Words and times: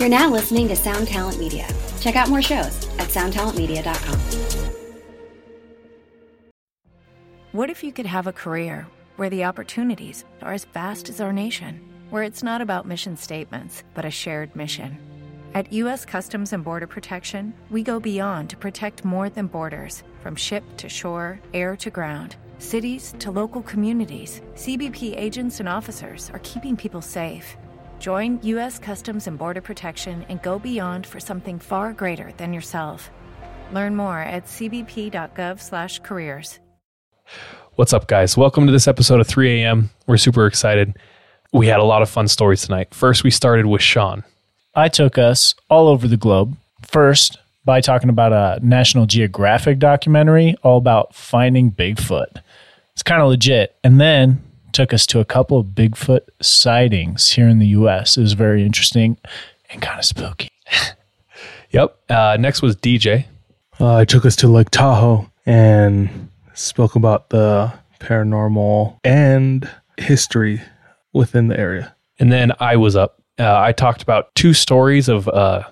You're 0.00 0.08
now 0.08 0.30
listening 0.30 0.66
to 0.68 0.76
Sound 0.76 1.08
Talent 1.08 1.38
Media. 1.38 1.68
Check 2.00 2.16
out 2.16 2.30
more 2.30 2.40
shows 2.40 2.88
at 2.98 3.10
soundtalentmedia.com. 3.10 4.18
What 7.52 7.68
if 7.68 7.84
you 7.84 7.92
could 7.92 8.06
have 8.06 8.26
a 8.26 8.32
career 8.32 8.86
where 9.16 9.28
the 9.28 9.44
opportunities 9.44 10.24
are 10.40 10.54
as 10.54 10.64
vast 10.64 11.10
as 11.10 11.20
our 11.20 11.34
nation, 11.34 11.82
where 12.08 12.22
it's 12.22 12.42
not 12.42 12.62
about 12.62 12.86
mission 12.86 13.14
statements, 13.14 13.82
but 13.92 14.06
a 14.06 14.10
shared 14.10 14.56
mission? 14.56 14.96
At 15.52 15.70
U.S. 15.74 16.06
Customs 16.06 16.54
and 16.54 16.64
Border 16.64 16.86
Protection, 16.86 17.52
we 17.68 17.82
go 17.82 18.00
beyond 18.00 18.48
to 18.50 18.56
protect 18.56 19.04
more 19.04 19.28
than 19.28 19.48
borders 19.48 20.02
from 20.22 20.34
ship 20.34 20.64
to 20.78 20.88
shore, 20.88 21.38
air 21.52 21.76
to 21.76 21.90
ground. 21.90 22.36
Cities 22.56 23.12
to 23.18 23.30
local 23.30 23.60
communities, 23.60 24.40
CBP 24.54 25.14
agents 25.18 25.60
and 25.60 25.68
officers 25.68 26.30
are 26.30 26.40
keeping 26.42 26.74
people 26.74 27.02
safe. 27.02 27.58
Join 28.00 28.40
U.S. 28.42 28.78
Customs 28.78 29.26
and 29.26 29.38
Border 29.38 29.60
Protection 29.60 30.24
and 30.30 30.42
go 30.42 30.58
beyond 30.58 31.06
for 31.06 31.20
something 31.20 31.58
far 31.58 31.92
greater 31.92 32.32
than 32.38 32.54
yourself. 32.54 33.10
Learn 33.72 33.94
more 33.94 34.20
at 34.20 34.46
cbp.gov/careers. 34.46 36.58
What's 37.74 37.92
up, 37.92 38.08
guys? 38.08 38.38
Welcome 38.38 38.64
to 38.64 38.72
this 38.72 38.88
episode 38.88 39.20
of 39.20 39.28
3 39.28 39.62
a.m. 39.62 39.90
We're 40.06 40.16
super 40.16 40.46
excited. 40.46 40.96
We 41.52 41.66
had 41.66 41.78
a 41.78 41.84
lot 41.84 42.00
of 42.00 42.08
fun 42.08 42.26
stories 42.26 42.62
tonight. 42.62 42.94
First, 42.94 43.22
we 43.22 43.30
started 43.30 43.66
with 43.66 43.82
Sean. 43.82 44.24
I 44.74 44.88
took 44.88 45.18
us 45.18 45.54
all 45.68 45.86
over 45.86 46.08
the 46.08 46.16
globe. 46.16 46.56
First, 46.86 47.36
by 47.66 47.82
talking 47.82 48.08
about 48.08 48.32
a 48.32 48.64
National 48.64 49.04
Geographic 49.04 49.78
documentary 49.78 50.56
all 50.62 50.78
about 50.78 51.14
finding 51.14 51.70
Bigfoot. 51.70 52.40
It's 52.92 53.02
kind 53.02 53.20
of 53.20 53.28
legit. 53.28 53.76
And 53.84 54.00
then 54.00 54.42
took 54.72 54.94
us 54.94 55.06
to 55.06 55.20
a 55.20 55.24
couple 55.24 55.58
of 55.58 55.66
Bigfoot 55.68 56.20
sightings 56.40 57.30
here 57.30 57.48
in 57.48 57.58
the 57.58 57.68
US. 57.68 58.16
It 58.16 58.22
was 58.22 58.32
very 58.34 58.64
interesting 58.64 59.16
and 59.70 59.82
kind 59.82 59.98
of 59.98 60.04
spooky. 60.04 60.48
Yep. 61.72 61.96
Uh, 62.10 62.36
next 62.40 62.62
was 62.62 62.76
DJ. 62.76 63.26
Uh, 63.78 63.94
I 63.94 64.04
took 64.04 64.26
us 64.26 64.36
to 64.36 64.48
Lake 64.48 64.70
Tahoe 64.70 65.30
and 65.46 66.28
spoke 66.54 66.96
about 66.96 67.30
the 67.30 67.72
paranormal 68.00 68.98
and 69.04 69.70
history 69.96 70.60
within 71.12 71.48
the 71.48 71.58
area. 71.58 71.94
And 72.18 72.32
then 72.32 72.52
I 72.60 72.76
was 72.76 72.96
up. 72.96 73.22
Uh, 73.38 73.58
I 73.58 73.72
talked 73.72 74.02
about 74.02 74.34
two 74.34 74.52
stories 74.52 75.08
of 75.08 75.28
uh, 75.28 75.62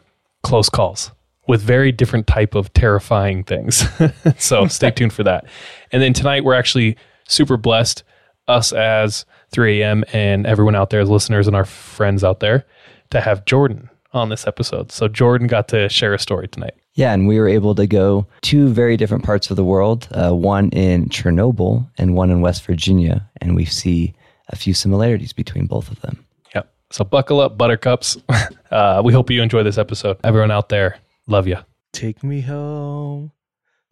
close 0.43 0.69
calls 0.69 1.11
with 1.47 1.63
very 1.63 1.91
different 1.91 2.27
type 2.27 2.55
of 2.55 2.73
terrifying 2.75 3.43
things. 3.43 3.85
so 4.39 4.69
stay 4.69 4.91
tuned 4.97 5.13
for 5.13 5.25
that. 5.25 5.47
And 5.91 6.03
then 6.03 6.13
tonight 6.13 6.45
we're 6.45 6.55
actually 6.55 6.97
super 7.27 7.57
blessed, 7.57 8.05
us 8.49 8.73
as 8.73 9.25
3 9.53 9.83
a.m. 9.83 10.05
and 10.13 10.47
everyone 10.47 10.75
out 10.75 10.91
there, 10.91 11.01
as 11.01 11.09
listeners 11.09 11.47
and 11.47 11.55
our 11.57 11.65
friends 11.65 12.25
out 12.25 12.41
there, 12.41 12.67
to 13.11 13.21
have 13.21 13.45
Jordan 13.45 13.89
on 14.13 14.29
this 14.31 14.47
episode. 14.47 14.91
So 14.91 15.07
Jordan 15.09 15.47
got 15.47 15.69
to 15.69 15.89
share 15.89 16.15
a 16.15 16.19
story 16.19 16.49
tonight. 16.49 16.75
Yeah, 16.95 17.13
and 17.13 17.29
we 17.29 17.39
were 17.39 17.49
able 17.49 17.75
to 17.77 17.87
go 17.87 18.27
two 18.41 18.69
very 18.71 18.97
different 18.97 19.23
parts 19.25 19.51
of 19.51 19.57
the 19.57 19.65
world, 19.65 20.09
uh, 20.13 20.33
one 20.35 20.71
in 20.71 21.09
Chernobyl 21.11 21.89
and 21.97 22.15
one 22.17 22.31
in 22.31 22.41
West 22.41 22.65
Virginia, 22.65 23.29
and 23.41 23.55
we 23.55 23.65
see 23.65 24.15
a 24.49 24.57
few 24.57 24.75
similarities 24.75 25.33
between 25.33 25.67
both 25.67 25.91
of 25.93 26.01
them. 26.01 26.25
Yep. 26.55 26.73
So 26.91 27.05
buckle 27.05 27.41
up, 27.41 27.57
buttercups. 27.59 28.17
Uh, 28.71 29.01
we 29.03 29.15
hope 29.15 29.31
you 29.31 29.41
enjoy 29.41 29.63
this 29.63 29.79
episode. 29.79 30.19
Everyone 30.23 30.51
out 30.51 30.69
there, 30.69 30.99
love 31.27 31.49
you. 31.49 31.57
Take 31.95 32.23
me 32.23 32.43
home. 32.43 33.33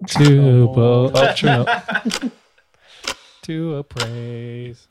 To, 0.08 0.66
bo- 0.68 1.10
oh, 1.14 1.32
Chernobyl. 1.34 2.30
To 3.46 3.76
a 3.76 3.84
praise. 3.84 4.88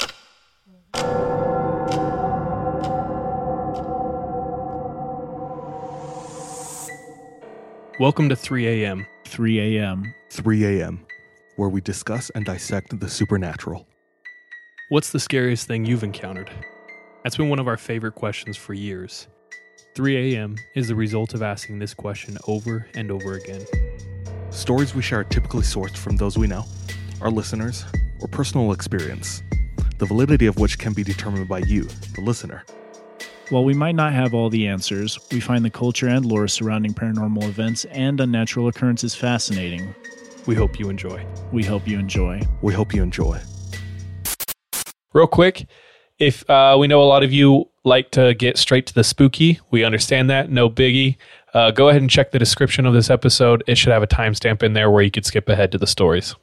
Welcome 8.00 8.30
to 8.30 8.36
3 8.38 8.68
a.m. 8.68 9.06
3 9.26 9.78
a.m. 9.78 10.16
3 10.30 10.66
a.m., 10.80 11.06
where 11.58 11.68
we 11.68 11.82
discuss 11.82 12.30
and 12.30 12.46
dissect 12.46 12.98
the 12.98 13.10
supernatural. 13.10 13.86
What's 14.88 15.12
the 15.12 15.20
scariest 15.20 15.68
thing 15.68 15.84
you've 15.84 16.06
encountered? 16.06 16.50
That's 17.26 17.36
been 17.36 17.50
one 17.50 17.60
of 17.60 17.68
our 17.68 17.76
favorite 17.76 18.16
questions 18.16 18.56
for 18.56 18.74
years. 18.74 19.28
3 19.96 20.34
a.m. 20.34 20.56
is 20.76 20.88
the 20.88 20.96
result 20.96 21.34
of 21.34 21.42
asking 21.42 21.80
this 21.80 21.94
question 21.94 22.38
over 22.48 22.88
and 22.96 23.12
over 23.12 23.34
again. 23.34 23.66
Stories 24.50 24.96
we 24.96 25.02
share 25.02 25.20
are 25.20 25.24
typically 25.26 25.64
sourced 25.64 25.98
from 25.98 26.16
those 26.16 26.38
we 26.38 26.48
know, 26.48 26.64
our 27.20 27.30
listeners, 27.30 27.84
or 28.22 28.28
personal 28.28 28.72
experience, 28.72 29.44
the 29.98 30.06
validity 30.06 30.46
of 30.46 30.58
which 30.58 30.78
can 30.80 30.94
be 30.94 31.04
determined 31.04 31.48
by 31.48 31.60
you, 31.60 31.84
the 32.16 32.22
listener. 32.22 32.64
While 33.50 33.64
we 33.64 33.76
might 33.76 33.96
not 33.96 34.14
have 34.14 34.34
all 34.34 34.50
the 34.50 34.68
answers, 34.68 35.20
we 35.32 35.40
find 35.40 35.64
the 35.64 35.70
culture 35.70 36.08
and 36.08 36.26
lore 36.26 36.48
surrounding 36.48 36.94
paranormal 36.94 37.44
events 37.44 37.86
and 37.86 38.20
unnatural 38.20 38.68
occurrences 38.68 39.14
fascinating. 39.14 39.94
We 40.48 40.56
hope 40.56 40.80
you 40.80 40.90
enjoy. 40.90 41.26
We 41.52 41.64
hope 41.64 41.88
you 41.88 42.00
enjoy. 42.00 42.42
We 42.62 42.74
hope 42.74 42.94
you 42.94 43.04
enjoy. 43.04 43.40
Real 45.14 45.28
quick, 45.28 45.68
if 46.18 46.48
uh, 46.50 46.76
we 46.80 46.88
know 46.88 47.02
a 47.02 47.06
lot 47.06 47.24
of 47.24 47.32
you 47.32 47.70
like 47.84 48.12
to 48.12 48.34
get 48.34 48.58
straight 48.58 48.88
to 48.88 48.94
the 48.94 49.04
spooky, 49.04 49.60
we 49.70 49.84
understand 49.84 50.30
that. 50.30 50.50
No 50.50 50.70
biggie. 50.70 51.18
Uh, 51.54 51.72
go 51.72 51.90
ahead 51.90 52.02
and 52.02 52.10
check 52.10 52.32
the 52.32 52.40
description 52.40 52.86
of 52.86 52.94
this 52.94 53.10
episode. 53.10 53.64
It 53.68 53.78
should 53.78 53.94
have 53.94 54.04
a 54.04 54.08
timestamp 54.08 54.64
in 54.64 54.74
there 54.74 54.90
where 54.90 55.04
you 55.04 55.12
could 55.12 55.26
skip 55.26 55.48
ahead 55.50 55.72
to 55.72 55.78
the 55.78 55.88
stories. 55.88 56.36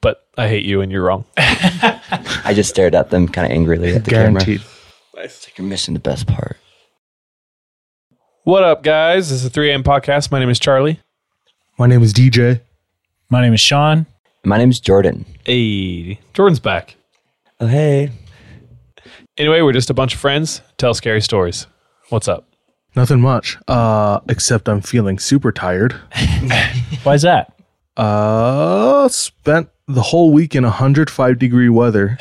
But 0.00 0.24
I 0.36 0.48
hate 0.48 0.64
you 0.64 0.80
and 0.80 0.92
you're 0.92 1.02
wrong. 1.04 1.24
I 1.36 2.52
just 2.54 2.70
stared 2.70 2.94
at 2.94 3.10
them 3.10 3.28
kind 3.28 3.46
of 3.50 3.52
angrily 3.56 3.94
at 3.94 4.04
the 4.04 4.10
Guaranteed. 4.10 4.60
camera. 4.60 5.24
It's 5.24 5.46
like 5.46 5.58
you're 5.58 5.66
missing 5.66 5.94
the 5.94 6.00
best 6.00 6.26
part. 6.26 6.56
What 8.44 8.62
up, 8.64 8.82
guys? 8.82 9.30
This 9.30 9.40
is 9.40 9.44
a 9.46 9.50
3 9.50 9.70
a.m. 9.70 9.82
podcast. 9.82 10.30
My 10.30 10.38
name 10.38 10.48
is 10.48 10.58
Charlie. 10.58 11.00
My 11.78 11.86
name 11.86 12.02
is 12.02 12.12
DJ. 12.12 12.60
My 13.28 13.40
name 13.42 13.52
is 13.52 13.60
Sean. 13.60 14.06
My 14.44 14.56
name 14.56 14.70
is 14.70 14.80
Jordan. 14.80 15.26
Hey, 15.44 16.20
Jordan's 16.32 16.60
back. 16.60 16.96
Oh, 17.60 17.66
hey. 17.66 18.10
Anyway, 19.36 19.60
we're 19.60 19.72
just 19.72 19.90
a 19.90 19.94
bunch 19.94 20.14
of 20.14 20.20
friends. 20.20 20.62
Tell 20.78 20.94
scary 20.94 21.20
stories. 21.20 21.66
What's 22.08 22.28
up? 22.28 22.46
Nothing 22.96 23.20
much, 23.20 23.58
uh, 23.68 24.20
except 24.28 24.68
I'm 24.68 24.80
feeling 24.80 25.18
super 25.18 25.52
tired. 25.52 25.92
Why 27.02 27.14
is 27.14 27.22
that? 27.22 27.52
Uh, 27.96 29.08
spent 29.08 29.68
the 29.88 30.02
whole 30.02 30.32
week 30.32 30.54
in 30.54 30.64
105 30.64 31.38
degree 31.38 31.70
weather 31.70 32.18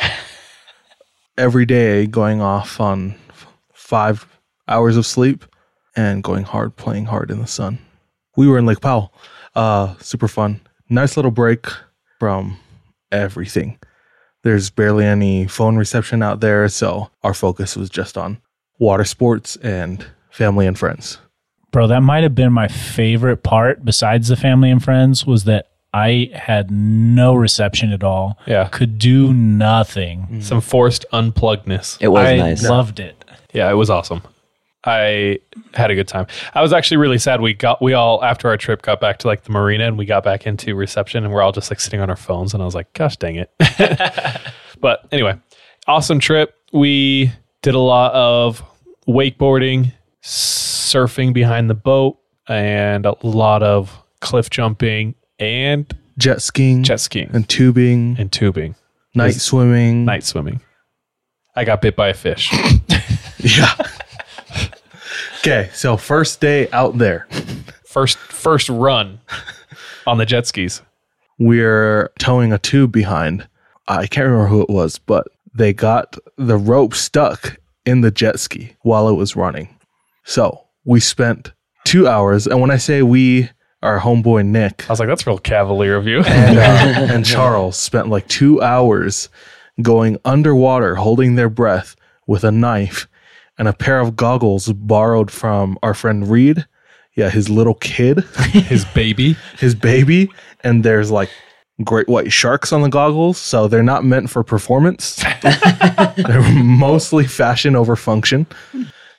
every 1.38 1.66
day 1.66 2.08
going 2.08 2.42
off 2.42 2.80
on 2.80 3.16
five 3.74 4.26
hours 4.70 4.96
of 4.96 5.06
sleep 5.06 5.46
and 5.96 6.24
going 6.24 6.44
hard, 6.44 6.76
playing 6.78 7.06
hard 7.06 7.30
in 7.30 7.40
the 7.40 7.48
sun. 7.48 7.78
We 8.38 8.48
were 8.48 8.58
in 8.58 8.66
Lake 8.66 8.80
Powell. 8.80 9.14
Uh, 9.54 9.96
super 10.00 10.28
fun. 10.28 10.62
Nice 10.90 11.18
little 11.18 11.32
break 11.32 11.68
from 12.20 12.58
everything. 13.12 13.80
There's 14.44 14.70
barely 14.70 15.04
any 15.04 15.48
phone 15.48 15.76
reception 15.76 16.24
out 16.24 16.40
there, 16.40 16.70
so 16.70 17.10
our 17.24 17.34
focus 17.34 17.76
was 17.76 17.90
just 17.90 18.18
on 18.18 18.40
water 18.80 19.04
sports 19.04 19.58
and 19.58 20.06
family 20.30 20.68
and 20.68 20.78
friends. 20.78 21.18
Bro, 21.72 21.88
that 21.88 22.02
might 22.02 22.24
have 22.24 22.36
been 22.36 22.54
my 22.54 22.70
favorite 22.70 23.44
part 23.44 23.84
besides 23.84 24.30
the 24.30 24.38
family 24.38 24.72
and 24.72 24.82
friends 24.82 25.26
was 25.26 25.44
that 25.46 25.67
I 25.94 26.30
had 26.34 26.70
no 26.70 27.34
reception 27.34 27.92
at 27.92 28.04
all. 28.04 28.38
Yeah. 28.46 28.68
Could 28.72 29.00
do 29.00 29.34
nothing. 29.34 30.22
Mm-hmm. 30.22 30.42
Some 30.42 30.62
forced 30.62 31.06
unpluggedness. 31.14 31.98
It 32.02 32.10
was 32.10 32.28
I 32.28 32.38
nice. 32.38 32.64
loved 32.64 33.00
it. 33.00 33.24
Yeah, 33.54 33.70
it 33.72 33.76
was 33.76 33.90
awesome. 33.90 34.22
I 34.84 35.40
had 35.74 35.92
a 35.92 35.96
good 35.96 36.08
time. 36.08 36.28
I 36.54 36.62
was 36.62 36.72
actually 36.72 36.98
really 36.98 37.18
sad. 37.18 37.42
We 37.42 37.54
got 37.54 37.82
we 37.82 37.94
all 37.94 38.24
after 38.24 38.48
our 38.48 38.58
trip 38.58 38.82
got 38.82 39.02
back 39.02 39.18
to 39.20 39.28
like 39.28 39.44
the 39.44 39.52
marina 39.52 39.86
and 39.88 39.98
we 39.98 40.06
got 40.06 40.24
back 40.24 40.48
into 40.48 40.76
reception 40.76 41.24
and 41.24 41.34
we're 41.34 41.42
all 41.42 41.52
just 41.52 41.70
like 41.70 41.80
sitting 41.80 42.00
on 42.00 42.10
our 42.10 42.16
phones 42.16 42.54
and 42.54 42.62
I 42.64 42.66
was 42.66 42.76
like, 42.76 42.94
gosh 42.94 43.18
dang 43.18 43.36
it. 43.36 43.52
but 44.80 45.08
anyway, 45.12 45.38
awesome 45.88 46.20
trip. 46.20 46.56
We 46.72 47.32
did 47.64 47.76
a 47.76 47.80
lot 47.80 48.14
of 48.14 48.64
wakeboarding, 49.08 49.92
surfing 50.24 51.34
behind 51.34 51.70
the 51.70 51.74
boat, 51.76 52.18
and 52.48 53.06
a 53.06 53.16
lot 53.24 53.64
of 53.64 53.98
cliff 54.22 54.50
jumping 54.50 55.16
and 55.40 55.92
Jet 56.18 56.42
skiing, 56.42 56.82
jet 56.84 57.00
skiing 57.00 57.30
and 57.32 57.48
tubing, 57.48 58.16
and 58.18 58.32
tubing, 58.32 58.74
night 59.14 59.36
swimming. 59.36 60.04
night 60.04 60.24
swimming. 60.24 60.62
I 61.56 61.64
got 61.64 61.82
bit 61.82 61.96
by 61.96 62.10
a 62.10 62.14
fish. 62.14 62.52
Yeah. 63.40 63.72
okay, 65.40 65.70
so 65.74 65.96
first 65.96 66.42
day 66.42 66.68
out 66.72 66.98
there, 66.98 67.28
first 67.86 68.18
first 68.18 68.68
run 68.68 69.20
on 70.08 70.18
the 70.18 70.26
jet 70.26 70.48
skis. 70.48 70.82
we're 71.38 72.10
towing 72.18 72.52
a 72.52 72.58
tube 72.58 72.92
behind. 72.92 73.48
I 73.88 74.08
can't 74.08 74.26
remember 74.26 74.48
who 74.48 74.62
it 74.64 74.70
was, 74.70 74.98
but 74.98 75.28
they 75.54 75.72
got 75.72 76.18
the 76.38 76.58
rope 76.58 76.96
stuck 76.96 77.58
in 77.86 78.02
the 78.02 78.12
jet 78.12 78.40
ski 78.40 78.76
while 78.82 79.08
it 79.08 79.14
was 79.14 79.36
running. 79.36 79.70
So 80.26 80.66
we 80.84 81.00
spent 81.00 81.54
two 81.86 82.08
hours, 82.08 82.48
and 82.48 82.60
when 82.60 82.72
I 82.72 82.78
say 82.78 83.04
we, 83.04 83.50
our 83.84 84.00
homeboy 84.00 84.46
Nick 84.46 84.86
I 84.90 84.94
was 84.94 85.00
like, 85.00 85.08
that's 85.08 85.28
real 85.28 85.38
cavalier 85.38 85.96
of 85.96 86.08
you. 86.08 86.22
and, 86.24 86.58
uh, 86.58 87.14
and 87.14 87.26
Charles 87.26 87.78
spent 87.78 88.08
like 88.10 88.28
two 88.28 88.62
hours 88.62 89.30
going 89.82 90.18
underwater, 90.26 90.96
holding 90.96 91.36
their 91.36 91.50
breath 91.50 91.96
with 92.26 92.44
a 92.44 92.52
knife 92.52 93.08
and 93.58 93.68
a 93.68 93.74
pair 93.74 94.00
of 94.00 94.16
goggles 94.16 94.72
borrowed 94.74 95.30
from 95.32 95.78
our 95.84 95.94
friend 95.94 96.30
Reed. 96.30 96.66
Yeah, 97.16 97.30
his 97.32 97.50
little 97.50 97.74
kid, 97.74 98.20
His 98.54 98.86
baby. 98.86 99.36
his 99.58 99.74
baby, 99.74 100.30
and 100.64 100.84
there's 100.84 101.10
like 101.10 101.30
great 101.84 102.08
white 102.08 102.32
sharks 102.32 102.72
on 102.72 102.84
the 102.84 102.90
goggles, 102.90 103.40
so 103.40 103.68
they're 103.68 103.82
not 103.82 104.06
meant 104.06 104.30
for 104.30 104.44
performance. 104.44 105.16
they're 105.42 106.54
mostly 106.64 107.26
fashion 107.26 107.76
over 107.76 107.96
function, 107.96 108.46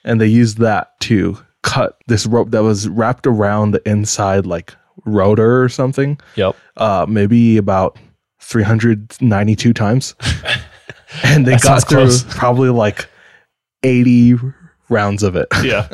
and 0.05 0.21
they 0.21 0.29
used 0.29 0.59
that 0.59 0.99
to 1.01 1.39
cut 1.63 1.99
this 2.07 2.27
rope 2.27 2.51
that 2.51 2.63
was 2.63 2.89
wrapped 2.89 3.27
around 3.27 3.73
the 3.73 3.89
inside 3.89 4.47
like 4.47 4.75
rotor 5.05 5.63
or 5.63 5.69
something. 5.69 6.19
Yep. 6.37 6.57
Uh, 6.77 7.07
maybe 7.09 7.57
about 7.57 7.99
392 8.41 9.73
times, 9.73 10.15
and 11.23 11.47
they 11.47 11.57
got 11.59 11.89
through 11.89 11.99
close. 11.99 12.25
probably 12.35 12.71
like 12.71 13.09
80 13.83 14.37
rounds 14.89 15.23
of 15.23 15.37
it. 15.37 15.49
Yeah. 15.63 15.89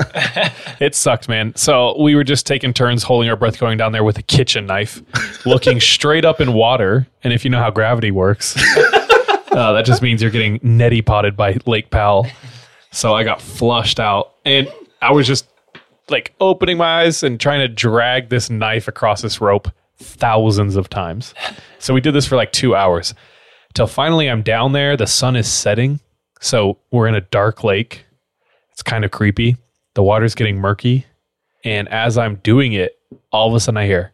it 0.80 0.94
sucked, 0.94 1.28
man. 1.28 1.54
So 1.56 2.00
we 2.00 2.14
were 2.14 2.24
just 2.24 2.46
taking 2.46 2.72
turns 2.72 3.02
holding 3.02 3.28
our 3.28 3.36
breath 3.36 3.58
going 3.58 3.78
down 3.78 3.92
there 3.92 4.04
with 4.04 4.18
a 4.18 4.22
kitchen 4.22 4.66
knife, 4.66 5.02
looking 5.46 5.80
straight 5.80 6.24
up 6.24 6.40
in 6.40 6.52
water. 6.52 7.06
And 7.22 7.32
if 7.32 7.44
you 7.44 7.50
know 7.50 7.58
how 7.58 7.70
gravity 7.70 8.10
works, 8.10 8.56
uh, 9.52 9.72
that 9.72 9.84
just 9.84 10.02
means 10.02 10.22
you're 10.22 10.30
getting 10.30 10.60
neti 10.60 11.04
potted 11.04 11.36
by 11.36 11.58
Lake 11.66 11.90
Powell. 11.90 12.26
So 12.92 13.14
I 13.14 13.24
got 13.24 13.42
flushed 13.42 13.98
out 13.98 14.34
and 14.44 14.72
I 15.02 15.12
was 15.12 15.26
just 15.26 15.46
like 16.08 16.34
opening 16.40 16.76
my 16.76 17.02
eyes 17.02 17.22
and 17.22 17.40
trying 17.40 17.60
to 17.60 17.68
drag 17.68 18.28
this 18.28 18.50
knife 18.50 18.88
across 18.88 19.22
this 19.22 19.40
rope 19.40 19.68
thousands 19.96 20.76
of 20.76 20.88
times. 20.88 21.34
So 21.78 21.94
we 21.94 22.00
did 22.00 22.14
this 22.14 22.26
for 22.26 22.36
like 22.36 22.52
two 22.52 22.74
hours 22.74 23.14
till 23.74 23.86
finally 23.86 24.28
I'm 24.28 24.42
down 24.42 24.72
there. 24.72 24.96
The 24.96 25.06
sun 25.06 25.36
is 25.36 25.50
setting. 25.50 26.00
So 26.40 26.78
we're 26.90 27.06
in 27.06 27.14
a 27.14 27.20
dark 27.20 27.64
lake. 27.64 28.04
It's 28.72 28.82
kind 28.82 29.04
of 29.04 29.10
creepy. 29.10 29.56
The 29.94 30.02
water's 30.02 30.34
getting 30.34 30.56
murky. 30.56 31.06
And 31.64 31.88
as 31.88 32.18
I'm 32.18 32.36
doing 32.36 32.72
it, 32.72 32.98
all 33.32 33.48
of 33.48 33.54
a 33.54 33.60
sudden 33.60 33.78
I 33.78 33.86
hear 33.86 34.12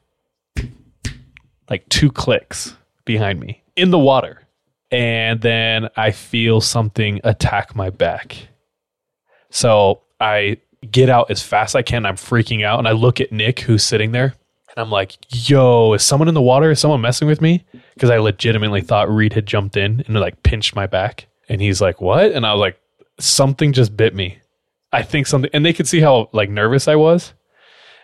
like 1.69 1.89
two 1.89 2.11
clicks 2.11 2.77
behind 3.05 3.41
me 3.41 3.63
in 3.77 3.91
the 3.91 3.99
water. 3.99 4.47
And 4.93 5.41
then 5.41 5.89
I 5.97 6.11
feel 6.11 6.61
something 6.61 7.21
attack 7.25 7.77
my 7.77 7.91
back. 7.91 8.49
So 9.51 10.03
I 10.21 10.59
get 10.89 11.09
out 11.09 11.31
as 11.31 11.43
fast 11.43 11.73
as 11.73 11.77
I 11.77 11.83
can. 11.83 12.07
I'm 12.07 12.17
freaking 12.17 12.65
out. 12.65 12.79
And 12.79 12.89
I 12.89 12.93
look 12.93 13.21
at 13.21 13.33
Nick, 13.33 13.61
who's 13.61 13.83
sitting 13.83 14.13
there. 14.13 14.35
And 14.69 14.79
I'm 14.79 14.91
like, 14.91 15.17
yo, 15.29 15.95
is 15.95 16.03
someone 16.03 16.29
in 16.29 16.35
the 16.35 16.41
water? 16.43 16.71
Is 16.71 16.81
someone 16.81 17.01
messing 17.01 17.27
with 17.27 17.41
me? 17.41 17.65
Because 17.95 18.11
I 18.11 18.19
legitimately 18.19 18.83
thought 18.83 19.11
Reed 19.11 19.33
had 19.33 19.47
jumped 19.47 19.77
in 19.77 20.05
and 20.07 20.15
like 20.15 20.43
pinched 20.43 20.77
my 20.77 20.87
back. 20.87 21.27
And 21.49 21.61
he's 21.61 21.81
like, 21.81 22.01
what? 22.01 22.31
And 22.33 22.47
I 22.47 22.53
was 22.53 22.61
like, 22.61 22.81
something 23.19 23.73
just 23.73 23.97
bit 23.97 24.15
me. 24.15 24.39
I 24.93 25.03
think 25.03 25.27
something, 25.27 25.51
and 25.53 25.65
they 25.65 25.73
could 25.73 25.89
see 25.89 26.01
how 26.01 26.31
like 26.33 26.51
nervous 26.51 26.89
I 26.89 26.97
was. 26.97 27.33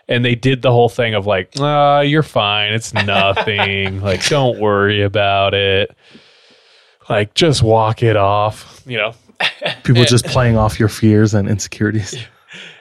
And 0.09 0.23
they 0.23 0.35
did 0.35 0.61
the 0.61 0.71
whole 0.71 0.87
thing 0.87 1.15
of 1.15 1.25
like, 1.25 1.53
ah, 1.59 2.01
you're 2.01 2.23
fine. 2.23 2.73
It's 2.73 2.93
nothing. 3.05 4.01
like, 4.01 4.25
don't 4.27 4.59
worry 4.59 5.01
about 5.01 5.53
it. 5.53 5.95
Like, 7.09 7.33
just 7.33 7.63
walk 7.63 8.03
it 8.03 8.17
off, 8.17 8.81
you 8.85 8.97
know? 8.97 9.13
People 9.83 10.03
just 10.03 10.25
playing 10.25 10.57
off 10.57 10.79
your 10.79 10.89
fears 10.89 11.33
and 11.33 11.47
insecurities. 11.47 12.15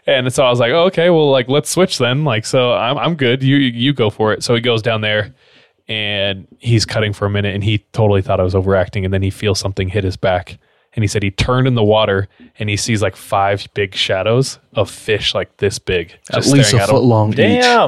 And 0.07 0.33
so 0.33 0.45
I 0.45 0.51
was 0.51 0.61
like, 0.61 0.71
oh, 0.73 0.85
okay, 0.85 1.11
well, 1.11 1.31
like 1.31 1.49
let's 1.49 1.69
switch 1.69 1.99
then. 1.99 2.25
Like, 2.25 2.47
so 2.47 2.73
I'm 2.73 2.97
I'm 2.99 3.15
good. 3.17 3.43
You 3.43 3.57
you 3.57 3.93
go 3.93 4.09
for 4.11 4.33
it. 4.33 4.43
So 4.45 4.55
he 4.55 4.61
goes 4.61 4.81
down 4.83 5.01
there, 5.01 5.35
and 5.89 6.47
he's 6.59 6.85
cutting 6.85 7.13
for 7.13 7.27
a 7.27 7.31
minute, 7.31 7.55
and 7.55 7.65
he 7.65 7.79
totally 7.93 8.23
thought 8.23 8.41
I 8.41 8.45
was 8.45 8.55
overacting, 8.55 9.05
and 9.05 9.13
then 9.13 9.23
he 9.23 9.31
feels 9.31 9.59
something 9.59 9.89
hit 9.89 10.05
his 10.05 10.17
back, 10.17 10.59
and 10.95 11.03
he 11.03 11.09
said 11.09 11.23
he 11.23 11.31
turned 11.33 11.67
in 11.67 11.75
the 11.75 11.83
water, 11.85 12.29
and 12.59 12.69
he 12.69 12.77
sees 12.77 13.03
like 13.03 13.17
five 13.17 13.67
big 13.75 13.95
shadows 13.95 14.59
of 14.75 14.89
fish 14.91 15.35
like 15.35 15.57
this 15.57 15.79
big, 15.79 16.17
At 16.31 16.47
least 16.47 16.73
a 16.75 16.83
at 16.83 16.89
foot 16.89 17.03
him. 17.03 17.09
long 17.09 17.33
each. 17.33 17.39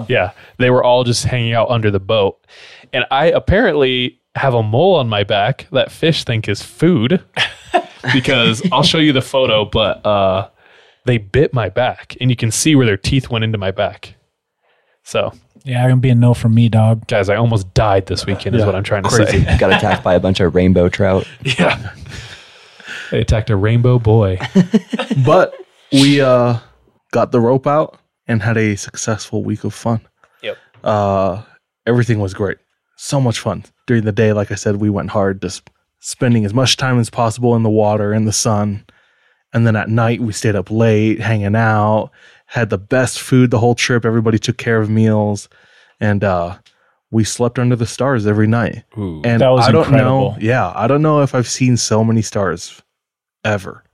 Yeah, 0.09 0.33
they 0.59 0.71
were 0.71 0.83
all 0.83 1.05
just 1.05 1.25
hanging 1.25 1.53
out 1.53 1.71
under 1.71 1.91
the 1.91 2.01
boat, 2.01 2.45
and 2.93 3.05
I 3.13 3.27
apparently 3.27 4.21
have 4.35 4.55
a 4.55 4.63
mole 4.63 4.97
on 4.97 5.09
my 5.09 5.25
back 5.25 5.67
that 5.73 5.91
fish 5.91 6.25
think 6.25 6.49
is 6.49 6.63
food 6.63 7.25
because 8.13 8.63
I'll 8.73 8.83
show 8.85 8.99
you 8.99 9.13
the 9.13 9.23
photo, 9.23 9.65
but 9.65 10.05
uh, 10.07 10.49
they 11.05 11.19
bit 11.19 11.53
my 11.55 11.69
back, 11.69 12.17
and 12.21 12.31
you 12.31 12.37
can 12.37 12.51
see 12.51 12.75
where 12.75 12.87
their 12.87 12.97
teeth 12.97 13.31
went 13.31 13.45
into 13.45 13.59
my 13.59 13.71
back. 13.71 14.15
So, 15.05 15.33
Yeah, 15.65 15.83
gonna 15.89 15.97
be 16.01 16.11
a 16.11 16.15
no 16.15 16.35
from 16.35 16.55
me, 16.55 16.69
dog. 16.69 17.07
guys, 17.07 17.29
I 17.29 17.37
almost 17.37 17.73
died 17.75 18.07
this 18.07 18.27
weekend, 18.27 18.55
is 18.57 18.61
Yeah, 18.61 18.67
what 18.67 18.75
I'm 18.75 18.83
trying 18.85 19.05
to 19.05 19.09
crazy. 19.09 19.45
say. 19.45 19.59
Got 19.59 19.73
attacked 19.73 20.05
by 20.05 20.15
a 20.15 20.21
bunch 20.21 20.41
of 20.41 20.55
rainbow 20.55 20.89
trout. 20.89 21.27
yeah, 21.59 21.93
they 23.11 23.21
attacked 23.21 23.51
a 23.51 23.57
rainbow 23.57 23.99
boy. 23.99 24.39
But 25.25 25.55
we 25.93 26.21
uh, 26.21 26.59
got 27.13 27.33
the 27.33 27.41
rope 27.41 27.67
out 27.67 27.99
and 28.27 28.43
had 28.43 28.57
a 28.57 28.77
successful 28.77 29.43
week 29.43 29.65
of 29.65 29.75
fun. 29.75 30.01
Yep. 30.43 30.57
Uh, 30.85 31.43
everything 31.87 32.21
was 32.21 32.35
great. 32.35 32.59
So 32.97 33.21
much 33.21 33.41
fun. 33.41 33.65
During 33.87 34.05
the 34.05 34.13
day, 34.13 34.33
like 34.33 34.53
I 34.53 34.55
said, 34.55 34.77
we 34.77 34.91
went 34.91 35.11
hard, 35.11 35.41
just 35.43 35.69
spending 36.01 36.45
as 36.45 36.53
much 36.55 36.77
time 36.77 36.99
as 37.01 37.11
possible 37.11 37.57
in 37.57 37.63
the 37.63 37.71
water, 37.71 38.13
in 38.13 38.27
the 38.27 38.33
sun. 38.33 38.85
And 39.53 39.67
then 39.67 39.77
at 39.77 39.89
night, 39.89 40.21
we 40.21 40.33
stayed 40.33 40.57
up 40.57 40.71
late, 40.71 41.21
hanging 41.21 41.57
out, 41.57 42.11
had 42.47 42.71
the 42.71 42.79
best 42.79 43.21
food 43.21 43.51
the 43.51 43.59
whole 43.59 43.75
trip. 43.75 44.05
Everybody 44.05 44.39
took 44.39 44.59
care 44.59 44.79
of 44.81 44.91
meals. 44.91 45.49
And 46.01 46.23
uh, 46.23 46.59
we 47.11 47.25
slept 47.25 47.59
under 47.59 47.75
the 47.77 47.87
stars 47.87 48.27
every 48.27 48.47
night. 48.47 48.85
Ooh. 48.99 49.23
And 49.25 49.41
That 49.41 49.49
was 49.49 49.67
I 49.67 49.73
don't 49.73 49.85
incredible. 49.85 50.33
know. 50.33 50.37
Yeah, 50.41 50.73
I 50.75 50.87
don't 50.87 51.03
know 51.03 51.23
if 51.23 51.35
I've 51.35 51.49
seen 51.49 51.77
so 51.77 52.05
many 52.05 52.21
stars 52.23 52.83
ever. 53.45 53.85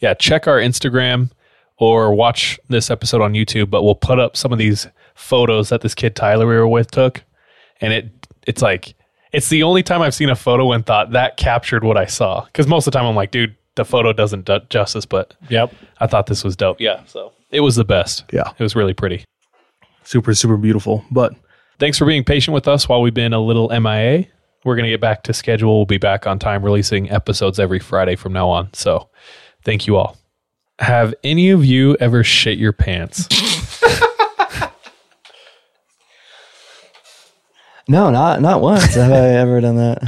yeah, 0.00 0.14
check 0.14 0.46
our 0.46 0.58
Instagram 0.58 1.30
or 1.78 2.12
watch 2.14 2.60
this 2.68 2.90
episode 2.90 3.22
on 3.22 3.32
YouTube, 3.32 3.70
but 3.70 3.82
we'll 3.82 3.94
put 3.94 4.18
up 4.18 4.36
some 4.36 4.52
of 4.52 4.58
these 4.58 4.86
photos 5.14 5.70
that 5.70 5.80
this 5.80 5.94
kid 5.94 6.14
Tyler 6.14 6.46
we 6.46 6.54
were 6.54 6.68
with 6.68 6.90
took. 6.90 7.22
And 7.80 7.92
it 7.92 8.28
it's 8.46 8.60
like 8.62 8.94
it's 9.32 9.48
the 9.48 9.62
only 9.62 9.82
time 9.82 10.02
I've 10.02 10.14
seen 10.14 10.28
a 10.28 10.36
photo 10.36 10.72
and 10.72 10.84
thought 10.84 11.12
that 11.12 11.36
captured 11.38 11.84
what 11.84 11.96
I 11.96 12.04
saw. 12.06 12.44
Because 12.44 12.66
most 12.66 12.86
of 12.86 12.92
the 12.92 12.98
time 12.98 13.06
I'm 13.06 13.14
like, 13.16 13.30
dude, 13.30 13.54
the 13.80 13.84
photo 13.86 14.12
doesn't 14.12 14.44
do 14.44 14.58
justice, 14.68 15.06
but 15.06 15.34
Yep. 15.48 15.72
I 16.00 16.06
thought 16.06 16.26
this 16.26 16.44
was 16.44 16.54
dope. 16.56 16.80
Yeah. 16.80 17.02
So 17.06 17.32
it 17.50 17.60
was 17.60 17.76
the 17.76 17.84
best. 17.84 18.24
Yeah. 18.32 18.50
It 18.58 18.62
was 18.62 18.76
really 18.76 18.92
pretty. 18.94 19.24
Super, 20.04 20.34
super 20.34 20.56
beautiful. 20.56 21.04
But 21.10 21.34
Thanks 21.78 21.96
for 21.96 22.04
being 22.04 22.24
patient 22.24 22.52
with 22.54 22.68
us 22.68 22.86
while 22.90 23.00
we've 23.00 23.14
been 23.14 23.32
a 23.32 23.40
little 23.40 23.68
MIA. 23.70 24.26
We're 24.66 24.76
going 24.76 24.84
to 24.84 24.90
get 24.90 25.00
back 25.00 25.22
to 25.22 25.32
schedule. 25.32 25.78
We'll 25.78 25.86
be 25.86 25.96
back 25.96 26.26
on 26.26 26.38
time 26.38 26.62
releasing 26.62 27.10
episodes 27.10 27.58
every 27.58 27.78
Friday 27.78 28.16
from 28.16 28.34
now 28.34 28.50
on. 28.50 28.68
So 28.74 29.08
thank 29.64 29.86
you 29.86 29.96
all. 29.96 30.18
Have 30.80 31.14
any 31.24 31.48
of 31.48 31.64
you 31.64 31.96
ever 31.98 32.22
shit 32.22 32.58
your 32.58 32.74
pants? 32.74 33.26
No, 37.88 38.10
not 38.10 38.40
not 38.40 38.60
once 38.60 38.94
have 38.94 39.10
I 39.10 39.30
ever 39.30 39.60
done 39.60 39.76
that. 39.76 40.02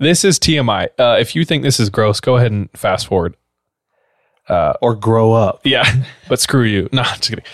This 0.00 0.24
is 0.24 0.38
TMI. 0.38 0.88
Uh, 0.98 1.18
if 1.20 1.36
you 1.36 1.44
think 1.44 1.62
this 1.62 1.78
is 1.78 1.90
gross, 1.90 2.20
go 2.20 2.36
ahead 2.36 2.50
and 2.50 2.70
fast 2.72 3.06
forward. 3.06 3.36
or 4.48 4.96
grow 4.96 5.34
up. 5.34 5.60
Yeah, 5.64 5.84
but 6.28 6.40
screw 6.40 6.64
you. 6.64 6.88
No, 6.90 7.02
just 7.02 7.28
kidding. 7.28 7.44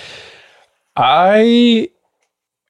I 0.97 1.91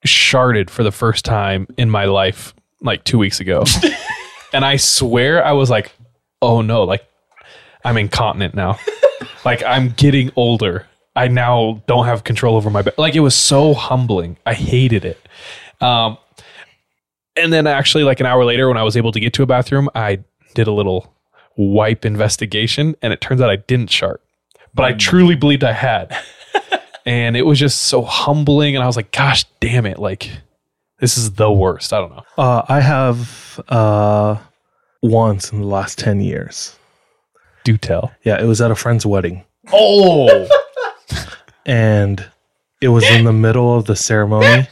sharded 0.06 0.71
for 0.71 0.83
the 0.83 0.90
first 0.90 1.25
time 1.26 1.66
in 1.76 1.90
my 1.90 2.06
life 2.06 2.54
like 2.80 3.04
two 3.04 3.18
weeks 3.18 3.38
ago. 3.38 3.64
and 4.52 4.64
I 4.64 4.76
swear 4.76 5.45
I 5.45 5.52
was 5.52 5.68
like, 5.68 5.92
oh 6.40 6.62
no, 6.62 6.85
like 6.85 7.06
I'm 7.85 7.99
incontinent 7.99 8.54
now. 8.54 8.78
like 9.45 9.62
I'm 9.62 9.90
getting 9.90 10.30
older. 10.37 10.87
I 11.14 11.28
now 11.28 11.83
don't 11.87 12.06
have 12.06 12.25
control 12.25 12.56
over 12.56 12.71
my 12.71 12.83
bed. 12.83 12.95
Like 12.97 13.14
it 13.14 13.21
was 13.21 13.35
so 13.35 13.75
humbling. 13.75 14.38
I 14.47 14.54
hated 14.54 15.04
it. 15.04 15.21
Um, 15.80 16.18
and 17.37 17.52
then 17.52 17.66
actually, 17.66 18.05
like 18.05 18.21
an 18.21 18.26
hour 18.26 18.45
later, 18.45 18.69
when 18.69 18.76
I 18.76 18.83
was 18.83 18.97
able 18.97 19.12
to 19.12 19.21
get 19.21 19.33
to 19.35 19.43
a 19.43 19.47
bathroom, 19.47 19.88
I 19.95 20.21
did 20.55 20.66
a 20.66 20.73
little 20.73 21.14
wipe 21.57 22.05
investigation, 22.05 22.97
and 23.02 23.12
it 23.12 23.21
turns 23.21 23.40
out 23.40 23.50
I 23.50 23.57
didn't 23.57 23.90
shart, 23.90 24.23
but 24.75 24.85
I 24.85 24.93
truly 24.93 25.35
believed 25.35 25.64
I 25.64 25.73
had. 25.73 26.16
and 27.07 27.37
it 27.37 27.43
was 27.43 27.59
just 27.59 27.83
so 27.83 28.02
humbling, 28.02 28.75
and 28.76 28.83
I 28.83 28.87
was 28.87 28.97
like, 28.97 29.12
"Gosh, 29.12 29.45
damn 29.61 29.87
it! 29.87 29.99
Like, 29.99 30.31
this 31.00 31.16
is 31.16 31.33
the 31.33 31.50
worst." 31.50 31.93
I 31.93 32.00
don't 32.00 32.11
know. 32.11 32.23
Uh, 32.37 32.62
I 32.69 32.81
have 32.81 33.61
uh, 33.69 34.37
once 35.02 35.52
in 35.52 35.61
the 35.61 35.66
last 35.66 35.99
10 35.99 36.21
years. 36.21 36.76
Do 37.64 37.76
tell. 37.76 38.12
Yeah, 38.23 38.40
it 38.40 38.47
was 38.47 38.61
at 38.61 38.71
a 38.71 38.76
friend's 38.76 39.05
wedding. 39.05 39.45
Oh, 39.73 40.49
And 41.66 42.25
it 42.81 42.88
was 42.88 43.05
in 43.11 43.25
the 43.25 43.33
middle 43.33 43.76
of 43.76 43.87
the 43.87 43.97
ceremony, 43.97 44.69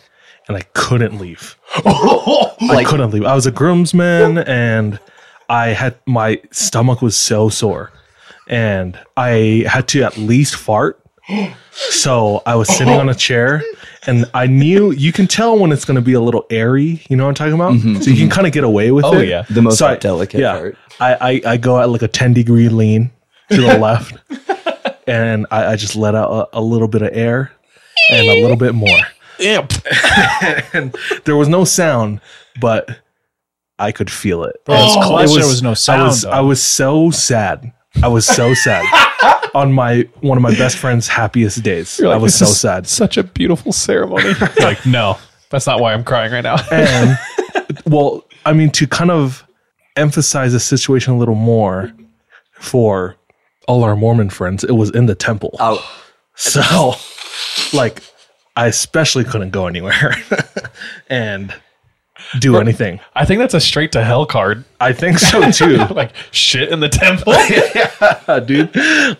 and 0.48 0.56
I 0.56 0.62
couldn't 0.74 1.18
leave. 1.18 1.56
Oh 1.86 2.54
I 2.70 2.84
couldn't 2.84 3.10
leave. 3.10 3.24
I 3.24 3.34
was 3.34 3.46
a 3.46 3.50
groomsman, 3.50 4.38
and 4.38 4.98
I 5.48 5.68
had 5.68 5.96
my 6.06 6.40
stomach 6.52 7.02
was 7.02 7.16
so 7.16 7.48
sore, 7.48 7.90
and 8.48 8.98
I 9.16 9.64
had 9.68 9.88
to 9.88 10.02
at 10.04 10.16
least 10.16 10.54
fart. 10.56 11.00
So 11.90 12.40
I 12.46 12.54
was 12.54 12.68
sitting 12.68 12.94
on 12.94 13.08
a 13.08 13.14
chair, 13.14 13.60
and 14.06 14.30
I 14.32 14.46
knew 14.46 14.92
you 14.92 15.10
can 15.12 15.26
tell 15.26 15.58
when 15.58 15.72
it's 15.72 15.84
going 15.84 15.96
to 15.96 16.00
be 16.00 16.12
a 16.12 16.20
little 16.20 16.46
airy. 16.48 17.02
You 17.08 17.16
know 17.16 17.24
what 17.24 17.30
I'm 17.30 17.34
talking 17.34 17.52
about? 17.54 17.72
Mm-hmm, 17.72 17.96
so 18.00 18.10
you 18.10 18.16
can 18.16 18.26
mm-hmm. 18.26 18.32
kind 18.32 18.46
of 18.46 18.52
get 18.52 18.62
away 18.62 18.92
with 18.92 19.04
Oh, 19.04 19.18
it. 19.18 19.28
yeah. 19.28 19.42
The 19.50 19.60
most 19.60 19.78
So 19.78 19.88
I- 19.88 19.96
delicate 19.96 20.38
yeah. 20.40 20.52
part. 20.52 20.78
I, 21.00 21.14
I 21.44 21.52
I 21.54 21.56
go 21.56 21.80
at 21.80 21.88
like 21.90 22.02
a 22.02 22.08
10 22.08 22.32
degree 22.32 22.68
lean 22.68 23.10
to 23.50 23.60
the 23.60 23.76
left, 23.86 24.14
and 25.08 25.46
I, 25.50 25.72
I 25.72 25.76
just 25.76 25.96
let 25.96 26.14
out 26.14 26.30
a, 26.52 26.58
a 26.58 26.62
little 26.62 26.86
bit 26.88 27.02
of 27.02 27.10
air 27.12 27.50
and 28.12 28.28
a 28.28 28.40
little 28.42 28.56
bit 28.56 28.74
more. 28.76 29.00
Imp. 29.44 29.72
and 30.74 30.94
there 31.24 31.36
was 31.36 31.48
no 31.48 31.64
sound, 31.64 32.20
but 32.60 32.88
I 33.78 33.92
could 33.92 34.10
feel 34.10 34.44
it. 34.44 34.56
It 34.66 34.70
was 34.70 34.96
It 34.96 35.02
clutch, 35.02 35.28
there 35.34 35.46
was 35.46 35.62
no 35.62 35.74
sound, 35.74 36.02
I 36.02 36.04
was. 36.06 36.24
I 36.24 36.40
was 36.40 36.62
so 36.62 37.10
sad. 37.10 37.72
I 38.02 38.08
was 38.08 38.26
so 38.26 38.54
sad 38.54 38.84
on 39.54 39.72
my 39.72 40.08
one 40.20 40.36
of 40.36 40.42
my 40.42 40.50
best 40.56 40.76
friend's 40.78 41.06
happiest 41.06 41.62
days. 41.62 41.98
You're 41.98 42.12
I 42.12 42.16
was 42.16 42.34
so 42.34 42.46
sad. 42.46 42.88
Such 42.88 43.16
a 43.16 43.22
beautiful 43.22 43.72
ceremony. 43.72 44.32
like, 44.60 44.84
no, 44.84 45.16
that's 45.50 45.66
not 45.66 45.78
why 45.80 45.92
I'm 45.94 46.02
crying 46.02 46.32
right 46.32 46.40
now. 46.42 46.56
And 46.72 47.16
well, 47.86 48.24
I 48.44 48.52
mean, 48.52 48.70
to 48.70 48.86
kind 48.88 49.12
of 49.12 49.46
emphasize 49.96 50.52
the 50.52 50.60
situation 50.60 51.12
a 51.12 51.16
little 51.18 51.36
more 51.36 51.92
for 52.54 53.14
all 53.68 53.84
our 53.84 53.94
Mormon 53.94 54.28
friends, 54.30 54.64
it 54.64 54.72
was 54.72 54.90
in 54.90 55.06
the 55.06 55.14
temple. 55.14 55.56
Oh, 55.60 55.82
So, 56.34 56.94
like, 57.72 58.02
I 58.56 58.66
especially 58.66 59.25
couldn't 59.25 59.50
go 59.50 59.66
anywhere 59.66 60.16
and 61.08 61.54
do 62.38 62.56
anything. 62.56 63.00
I 63.14 63.25
think 63.25 63.40
that's 63.40 63.54
a 63.54 63.61
straight 63.61 63.92
to 63.92 64.04
hell 64.04 64.26
card. 64.26 64.64
I 64.80 64.92
think 64.92 65.18
so 65.18 65.50
too, 65.52 65.78
like 65.92 66.12
shit 66.30 66.70
in 66.70 66.80
the 66.80 66.88
temple. 66.88 67.32
yeah, 67.49 68.40
dude. 68.40 68.76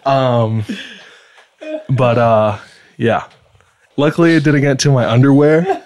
Um, 0.07 0.65
but 1.89 2.19
uh, 2.19 2.59
yeah. 2.97 3.29
Luckily, 3.97 4.35
it 4.35 4.43
didn't 4.43 4.63
get 4.63 4.79
to 4.81 4.91
my 4.91 5.09
underwear. 5.09 5.85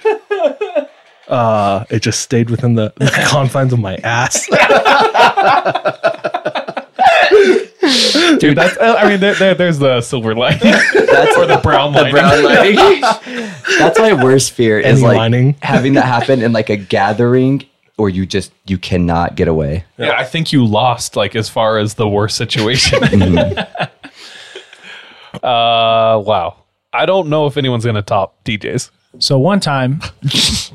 Uh, 1.29 1.85
it 1.91 2.01
just 2.01 2.21
stayed 2.21 2.49
within 2.49 2.75
the, 2.75 2.91
the 2.97 3.11
confines 3.29 3.75
of 3.75 3.79
my 3.79 3.97
ass. 3.97 4.49
Dude, 8.39 8.57
that's. 8.57 8.77
I 8.81 9.09
mean, 9.09 9.21
there, 9.21 9.35
there, 9.35 9.55
there's 9.55 9.79
the 9.79 10.01
silver 10.01 10.35
lining 10.35 10.61
that's 10.61 11.37
or 11.37 11.47
the 11.47 11.61
brown 11.63 11.93
lining. 11.93 12.13
brown 12.13 12.43
lining. 12.45 12.77
That's 13.79 13.99
my 13.99 14.13
worst 14.25 14.53
fear 14.53 14.79
is 14.81 14.99
Any 14.99 15.03
like 15.09 15.17
lining? 15.17 15.57
having 15.63 15.93
that 15.95 16.05
happen 16.07 16.43
in 16.43 16.53
like 16.53 16.69
a 16.71 16.77
gathering 16.77 17.65
or 17.97 18.09
you 18.09 18.27
just 18.27 18.51
you 18.67 18.79
cannot 18.79 19.37
get 19.37 19.47
away. 19.47 19.85
Yeah, 19.99 20.13
I 20.17 20.25
think 20.25 20.53
you 20.53 20.65
lost. 20.67 21.15
Like 21.17 21.37
as 21.37 21.49
far 21.49 21.79
as 21.79 21.95
the 21.95 22.09
worst 22.09 22.37
situation. 22.37 23.03
uh, 25.43 26.23
wow. 26.25 26.57
I 26.93 27.07
don't 27.07 27.29
know 27.29 27.47
if 27.47 27.57
anyone's 27.57 27.85
gonna 27.85 28.03
top 28.03 28.43
DJs, 28.45 28.91
So 29.19 29.39
one 29.39 29.61
time 29.61 30.01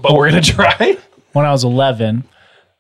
but 0.01 0.13
we're 0.13 0.29
gonna 0.29 0.41
try. 0.41 0.98
when 1.34 1.46
I 1.46 1.51
was 1.51 1.63
11, 1.63 2.24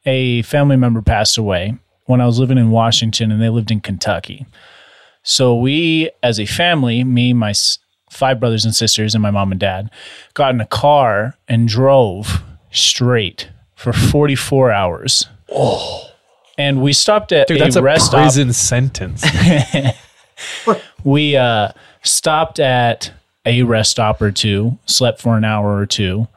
a 0.05 0.41
family 0.43 0.75
member 0.77 1.01
passed 1.01 1.37
away 1.37 1.75
when 2.05 2.21
I 2.21 2.25
was 2.25 2.39
living 2.39 2.57
in 2.57 2.71
Washington 2.71 3.31
and 3.31 3.41
they 3.41 3.49
lived 3.49 3.71
in 3.71 3.81
Kentucky. 3.81 4.45
So 5.23 5.55
we, 5.55 6.09
as 6.21 6.39
a 6.39 6.45
family, 6.45 7.03
me, 7.03 7.33
my 7.33 7.53
five 8.09 8.39
brothers 8.39 8.65
and 8.65 8.75
sisters, 8.75 9.15
and 9.15 9.21
my 9.21 9.31
mom 9.31 9.51
and 9.51 9.59
dad, 9.59 9.89
got 10.33 10.53
in 10.53 10.61
a 10.61 10.67
car 10.67 11.35
and 11.47 11.67
drove 11.67 12.43
straight 12.71 13.49
for 13.75 13.93
44 13.93 14.71
hours. 14.71 15.27
Oh. 15.51 16.09
And 16.57 16.81
we 16.81 16.93
stopped 16.93 17.31
at 17.31 17.47
Dude, 17.47 17.57
a 17.57 17.63
that's 17.63 17.75
a 17.75 17.81
rest 17.81 18.07
stop. 18.07 18.21
prison 18.21 18.53
sentence. 18.53 19.25
We 21.03 21.35
uh, 21.35 21.69
stopped 22.03 22.59
at 22.59 23.11
a 23.45 23.63
rest 23.63 23.91
stop 23.91 24.21
or 24.21 24.31
two, 24.31 24.77
slept 24.85 25.21
for 25.21 25.37
an 25.37 25.43
hour 25.43 25.75
or 25.75 25.85
two 25.85 26.27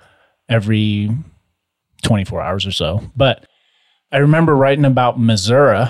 every 0.48 1.10
24 2.02 2.40
hours 2.42 2.66
or 2.66 2.72
so. 2.72 3.02
But 3.16 3.46
I 4.16 4.20
remember 4.20 4.56
writing 4.56 4.86
about 4.86 5.20
Missouri. 5.20 5.84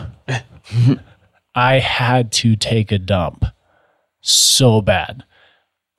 I 1.54 1.78
had 1.78 2.32
to 2.32 2.56
take 2.56 2.90
a 2.90 2.98
dump 2.98 3.44
so 4.20 4.80
bad. 4.80 5.22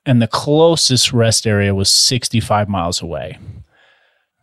And 0.06 0.22
the 0.22 0.28
closest 0.28 1.14
rest 1.14 1.48
area 1.48 1.74
was 1.74 1.90
65 1.90 2.68
miles 2.68 3.02
away. 3.02 3.40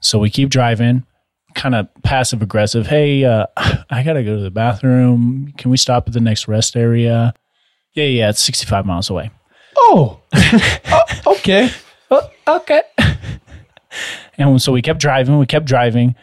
So 0.00 0.18
we 0.18 0.30
keep 0.30 0.48
driving, 0.48 1.04
kind 1.54 1.74
of 1.74 1.88
passive 2.02 2.40
aggressive. 2.40 2.86
Hey, 2.86 3.22
uh, 3.22 3.48
I 3.90 4.02
got 4.02 4.14
to 4.14 4.24
go 4.24 4.36
to 4.36 4.42
the 4.42 4.50
bathroom. 4.50 5.52
Can 5.58 5.70
we 5.70 5.76
stop 5.76 6.06
at 6.06 6.14
the 6.14 6.20
next 6.20 6.48
rest 6.48 6.76
area? 6.76 7.34
Yeah, 7.92 8.04
yeah, 8.06 8.30
it's 8.30 8.40
65 8.40 8.86
miles 8.86 9.10
away. 9.10 9.30
oh, 9.76 10.22
Oh, 10.32 11.02
okay. 11.26 11.68
Oh, 12.10 12.30
okay. 12.46 12.82
and 14.38 14.62
so 14.62 14.72
we 14.72 14.80
kept 14.80 15.00
driving, 15.00 15.38
we 15.38 15.44
kept 15.46 15.66
driving. 15.66 16.14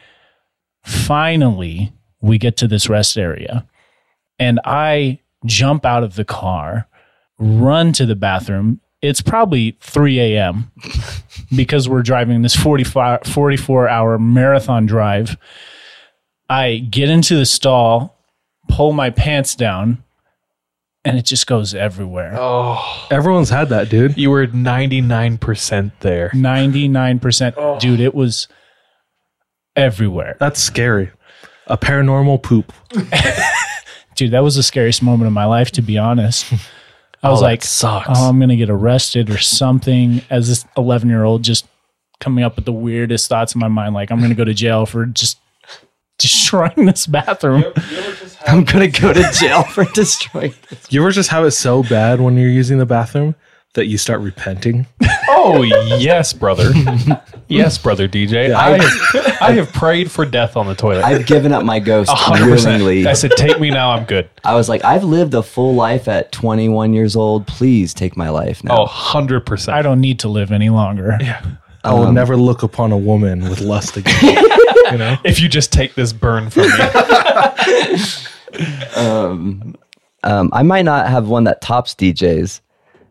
Finally, 0.84 1.94
we 2.22 2.38
get 2.38 2.58
to 2.58 2.68
this 2.68 2.90
rest 2.90 3.18
area, 3.18 3.66
and 4.40 4.60
I 4.66 5.20
jump 5.46 5.86
out 5.86 6.04
of 6.04 6.16
the 6.16 6.26
car, 6.26 6.88
run 7.40 7.94
to 7.94 8.06
the 8.06 8.16
bathroom. 8.16 8.80
It's 9.02 9.22
probably 9.22 9.78
3 9.82 10.20
a.m. 10.20 10.72
because 11.56 11.90
we're 11.90 12.04
driving 12.04 12.42
this 12.44 12.56
45, 12.56 13.24
44 13.24 13.90
hour 13.90 14.20
marathon 14.20 14.86
drive. 14.86 15.38
I 16.50 16.78
get 16.78 17.10
into 17.10 17.36
the 17.36 17.46
stall, 17.46 18.18
pull 18.68 18.94
my 18.94 19.10
pants 19.10 19.56
down, 19.56 20.04
and 21.04 21.18
it 21.18 21.26
just 21.26 21.48
goes 21.48 21.74
everywhere. 21.74 22.36
Oh, 22.38 23.08
Everyone's 23.10 23.50
had 23.50 23.70
that, 23.70 23.90
dude. 23.90 24.18
You 24.18 24.30
were 24.30 24.48
99% 24.48 25.92
there. 26.02 26.30
99%. 26.30 27.80
Dude, 27.80 28.00
it 28.00 28.14
was 28.14 28.48
everywhere. 29.76 30.38
That's 30.40 30.62
scary. 30.62 31.12
A 31.68 31.78
paranormal 31.78 32.42
poop. 32.44 32.74
Dude, 34.16 34.32
that 34.32 34.44
was 34.44 34.56
the 34.56 34.64
scariest 34.64 35.02
moment 35.02 35.28
of 35.28 35.34
my 35.34 35.46
life, 35.46 35.72
to 35.72 35.82
be 35.82 35.98
honest. 35.98 36.52
I 37.24 37.30
was 37.30 37.40
oh, 37.40 37.42
that 37.44 37.50
like, 37.50 37.64
sucks. 37.64 38.08
oh, 38.10 38.30
I'm 38.30 38.40
going 38.40 38.50
to 38.50 38.56
get 38.56 38.70
arrested 38.70 39.30
or 39.30 39.38
something 39.38 40.22
as 40.30 40.48
this 40.48 40.66
11 40.76 41.08
year 41.08 41.24
old 41.24 41.44
just 41.44 41.68
coming 42.20 42.44
up 42.44 42.56
with 42.56 42.66
the 42.66 42.74
weirdest 42.74 43.30
thoughts 43.30 43.56
in 43.56 43.60
my 43.60 43.68
mind. 43.68 43.94
Like, 43.94 44.12
I'm 44.12 44.18
going 44.18 44.30
to 44.30 44.36
go 44.36 44.44
to 44.44 44.54
jail 44.54 44.86
for 44.86 45.06
just 45.06 45.38
destroying 46.22 46.86
this 46.86 47.08
bathroom. 47.08 47.66
I'm 48.48 48.64
gonna 48.64 48.88
go 48.88 49.12
to 49.12 49.32
jail 49.34 49.64
for 49.64 49.86
destroying. 49.86 50.54
You 50.90 51.02
ever 51.02 51.12
just 51.12 51.30
have 51.30 51.44
it 51.46 51.52
so 51.52 51.84
bad 51.84 52.22
when 52.22 52.38
you're 52.38 52.50
using 52.50 52.78
the 52.78 52.86
bathroom 52.86 53.36
that 53.74 53.88
you 53.88 53.98
start 53.98 54.20
repenting? 54.22 54.86
Oh, 55.30 55.62
yes, 55.64 56.34
brother. 56.34 56.72
yes, 57.48 57.78
brother 57.78 58.08
DJ. 58.08 58.54
I, 58.54 58.78
have, 58.78 59.42
I 59.42 59.52
have 59.54 59.72
prayed 59.72 60.12
for 60.12 60.26
death 60.26 60.58
on 60.58 60.68
the 60.68 60.76
toilet. 60.76 61.04
I've 61.04 61.26
given 61.26 61.54
up 61.54 61.64
my 61.64 61.80
ghost 61.80 62.10
100%. 62.16 62.46
willingly. 62.46 63.08
I 63.08 63.14
said, 63.14 63.32
take 63.32 63.60
me 63.60 63.70
now. 63.70 63.92
I'm 63.92 64.06
good. 64.06 64.30
I 64.44 64.56
was 64.56 64.68
like, 64.68 64.84
I've 64.84 65.04
lived 65.04 65.34
a 65.34 65.42
full 65.42 65.74
life 65.74 66.08
at 66.08 66.32
21 66.32 66.94
years 66.94 67.16
old. 67.16 67.48
Please 67.48 67.94
take 67.94 68.18
my 68.18 68.30
life 68.30 68.64
now. 68.64 68.84
Oh, 68.84 68.88
100%. 68.88 69.70
I 69.70 69.82
don't 69.82 70.02
need 70.02 70.20
to 70.20 70.28
live 70.28 70.52
any 70.52 70.70
longer. 70.70 71.18
Yeah. 71.22 71.44
I 71.84 71.94
will 71.94 72.12
never 72.12 72.38
look 72.38 72.62
upon 72.62 72.92
a 72.92 72.98
woman 72.98 73.50
with 73.50 73.60
lust 73.60 73.98
again. 73.98 74.14
you 74.92 74.98
know? 74.98 75.18
if 75.24 75.40
you 75.40 75.50
just 75.50 75.74
take 75.74 75.96
this 75.96 76.14
burn 76.14 76.50
from 76.52 76.64
me. 76.64 76.78
Um, 80.24 80.50
I 80.54 80.62
might 80.62 80.84
not 80.84 81.08
have 81.08 81.28
one 81.28 81.46
that 81.46 81.62
tops 81.62 81.96
DJs, 81.96 82.62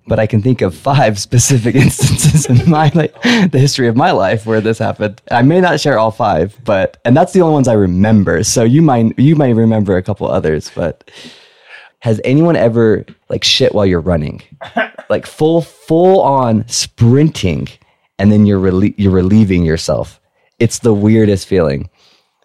but 0.06 0.18
I 0.18 0.26
can 0.26 0.42
think 0.42 0.60
of 0.60 0.74
five 0.74 1.18
specific 1.26 1.74
instances 1.74 2.46
in 2.46 2.68
my 2.70 2.90
like 2.94 3.20
the 3.22 3.58
history 3.58 3.88
of 3.88 3.96
my 3.96 4.10
life 4.10 4.46
where 4.46 4.60
this 4.60 4.78
happened. 4.78 5.20
I 5.30 5.42
may 5.42 5.60
not 5.60 5.80
share 5.80 5.98
all 5.98 6.10
five, 6.10 6.58
but 6.64 6.98
and 7.04 7.16
that's 7.16 7.32
the 7.32 7.42
only 7.42 7.54
ones 7.54 7.68
I 7.68 7.74
remember. 7.74 8.42
So 8.44 8.64
you 8.64 8.82
might 8.82 9.18
you 9.18 9.36
might 9.36 9.54
remember 9.54 9.96
a 9.96 10.02
couple 10.02 10.30
others, 10.30 10.70
but 10.74 11.10
has 12.00 12.20
anyone 12.24 12.56
ever 12.56 13.04
like 13.28 13.44
shit 13.44 13.74
while 13.74 13.86
you're 13.86 14.00
running? 14.00 14.42
Like 15.08 15.26
full 15.26 15.62
full 15.62 16.20
on 16.20 16.68
sprinting 16.68 17.66
and 18.20 18.30
then 18.30 18.46
you're 18.46 18.60
relie- 18.60 18.94
you're 18.96 19.10
relieving 19.10 19.64
yourself. 19.64 20.20
It's 20.60 20.78
the 20.78 20.94
weirdest 20.94 21.48
feeling. 21.48 21.90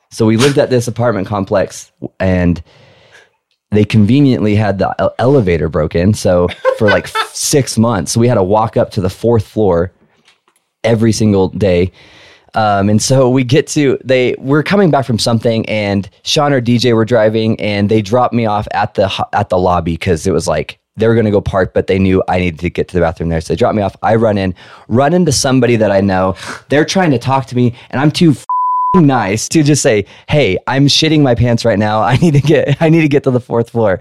So 0.09 0.25
we 0.25 0.35
lived 0.35 0.57
at 0.57 0.71
this 0.71 0.87
apartment 0.87 1.27
complex 1.27 1.91
and 2.19 2.63
they 3.71 3.85
conveniently 3.85 4.55
had 4.55 4.77
the 4.77 5.13
elevator 5.19 5.69
broken. 5.69 6.13
So 6.13 6.47
for 6.77 6.87
like 6.87 7.07
six 7.07 7.77
months, 7.77 8.15
we 8.15 8.27
had 8.27 8.35
to 8.35 8.43
walk 8.43 8.77
up 8.77 8.91
to 8.91 9.01
the 9.01 9.09
fourth 9.09 9.47
floor 9.47 9.91
every 10.83 11.11
single 11.11 11.49
day. 11.49 11.91
Um, 12.53 12.89
and 12.89 13.01
so 13.01 13.29
we 13.29 13.43
get 13.43 13.67
to 13.67 13.99
they 14.03 14.35
we're 14.37 14.63
coming 14.63 14.89
back 14.89 15.05
from 15.05 15.19
something, 15.19 15.67
and 15.67 16.09
Sean 16.23 16.53
or 16.53 16.61
DJ 16.61 16.95
were 16.95 17.03
driving, 17.03 17.59
and 17.59 17.89
they 17.89 18.01
dropped 18.01 18.33
me 18.33 18.45
off 18.45 18.65
at 18.71 18.93
the 18.93 19.11
at 19.33 19.49
the 19.49 19.57
lobby 19.57 19.93
because 19.93 20.25
it 20.25 20.31
was 20.31 20.47
like 20.47 20.79
they 20.97 21.07
were 21.07 21.13
going 21.13 21.25
to 21.25 21.31
go 21.31 21.41
park, 21.41 21.73
but 21.73 21.87
they 21.87 21.99
knew 21.99 22.23
I 22.29 22.39
needed 22.39 22.59
to 22.61 22.69
get 22.69 22.87
to 22.87 22.93
the 22.93 23.01
bathroom 23.01 23.27
there. 23.27 23.41
So 23.41 23.53
they 23.53 23.57
dropped 23.57 23.75
me 23.75 23.81
off. 23.81 23.97
I 24.01 24.15
run 24.15 24.37
in, 24.37 24.55
run 24.87 25.13
into 25.13 25.33
somebody 25.33 25.75
that 25.75 25.91
I 25.91 25.99
know. 25.99 26.35
They're 26.69 26.85
trying 26.85 27.11
to 27.11 27.19
talk 27.19 27.47
to 27.47 27.55
me, 27.55 27.75
and 27.89 27.99
I'm 27.99 28.11
too 28.11 28.33
nice 28.99 29.47
to 29.49 29.63
just 29.63 29.81
say, 29.81 30.05
"Hey, 30.27 30.57
I'm 30.67 30.87
shitting 30.87 31.21
my 31.21 31.35
pants 31.35 31.65
right 31.65 31.79
now. 31.79 32.01
I 32.01 32.17
need 32.17 32.33
to 32.33 32.41
get 32.41 32.81
I 32.81 32.89
need 32.89 33.01
to 33.01 33.07
get 33.07 33.23
to 33.23 33.31
the 33.31 33.39
fourth 33.39 33.69
floor." 33.69 33.99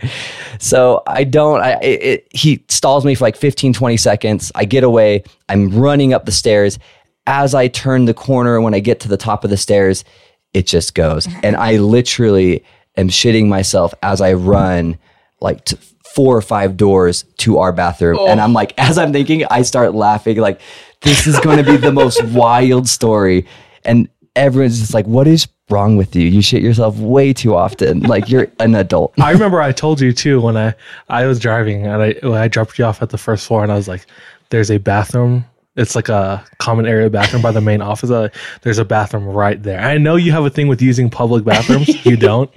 So 0.58 1.02
I 1.06 1.24
don't 1.24 1.60
I 1.60 1.72
it, 1.80 2.02
it, 2.02 2.28
he 2.30 2.64
stalls 2.68 3.04
me 3.04 3.14
for 3.14 3.24
like 3.24 3.36
15 3.36 3.72
20 3.72 3.96
seconds. 3.96 4.52
I 4.54 4.64
get 4.64 4.84
away. 4.84 5.24
I'm 5.48 5.70
running 5.70 6.12
up 6.12 6.24
the 6.24 6.32
stairs. 6.32 6.78
As 7.26 7.54
I 7.54 7.68
turn 7.68 8.04
the 8.04 8.14
corner 8.14 8.60
when 8.60 8.74
I 8.74 8.80
get 8.80 9.00
to 9.00 9.08
the 9.08 9.16
top 9.16 9.44
of 9.44 9.50
the 9.50 9.56
stairs, 9.56 10.04
it 10.52 10.66
just 10.66 10.94
goes. 10.94 11.26
Mm-hmm. 11.26 11.40
And 11.42 11.56
I 11.56 11.76
literally 11.76 12.64
am 12.96 13.08
shitting 13.08 13.48
myself 13.48 13.94
as 14.02 14.20
I 14.20 14.34
run 14.34 14.98
like 15.40 15.64
t- 15.64 15.76
four 16.14 16.36
or 16.36 16.42
five 16.42 16.76
doors 16.76 17.24
to 17.38 17.58
our 17.58 17.72
bathroom. 17.72 18.18
And 18.20 18.40
I'm 18.40 18.52
oh. 18.52 18.54
like, 18.54 18.72
as 18.78 18.98
I'm 18.98 19.12
thinking, 19.12 19.44
I 19.50 19.62
start 19.62 19.94
laughing, 19.94 20.36
like, 20.36 20.60
this 21.02 21.26
is 21.26 21.38
going 21.40 21.58
to 21.58 21.64
be 21.64 21.76
the 21.76 21.92
most 21.92 22.22
wild 22.28 22.88
story. 22.88 23.46
And 23.84 24.08
everyone's 24.36 24.80
just 24.80 24.94
like, 24.94 25.06
what 25.06 25.26
is 25.26 25.48
wrong 25.70 25.96
with 25.96 26.14
you? 26.14 26.26
You 26.28 26.42
shit 26.42 26.62
yourself 26.62 26.96
way 26.98 27.32
too 27.32 27.54
often. 27.54 28.00
Like, 28.00 28.28
you're 28.28 28.48
an 28.60 28.74
adult. 28.74 29.14
I 29.20 29.32
remember 29.32 29.60
I 29.60 29.72
told 29.72 30.00
you 30.00 30.12
too 30.12 30.40
when 30.40 30.56
I 30.56 30.74
I 31.08 31.26
was 31.26 31.38
driving 31.38 31.86
and 31.86 32.02
I 32.02 32.14
when 32.22 32.40
I 32.40 32.48
dropped 32.48 32.78
you 32.78 32.84
off 32.84 33.02
at 33.02 33.10
the 33.10 33.18
first 33.18 33.46
floor 33.46 33.62
and 33.62 33.72
I 33.72 33.76
was 33.76 33.88
like, 33.88 34.06
"There's 34.50 34.70
a 34.70 34.78
bathroom. 34.78 35.44
It's 35.76 35.96
like 35.96 36.08
a 36.08 36.44
common 36.58 36.86
area 36.86 37.10
bathroom 37.10 37.42
by 37.42 37.50
the 37.50 37.60
main 37.60 37.82
office. 37.82 38.30
There's 38.62 38.78
a 38.78 38.84
bathroom 38.84 39.26
right 39.26 39.60
there. 39.60 39.80
I 39.80 39.98
know 39.98 40.14
you 40.16 40.30
have 40.32 40.44
a 40.44 40.50
thing 40.50 40.68
with 40.68 40.80
using 40.80 41.10
public 41.10 41.44
bathrooms. 41.44 42.04
you 42.06 42.16
don't, 42.16 42.50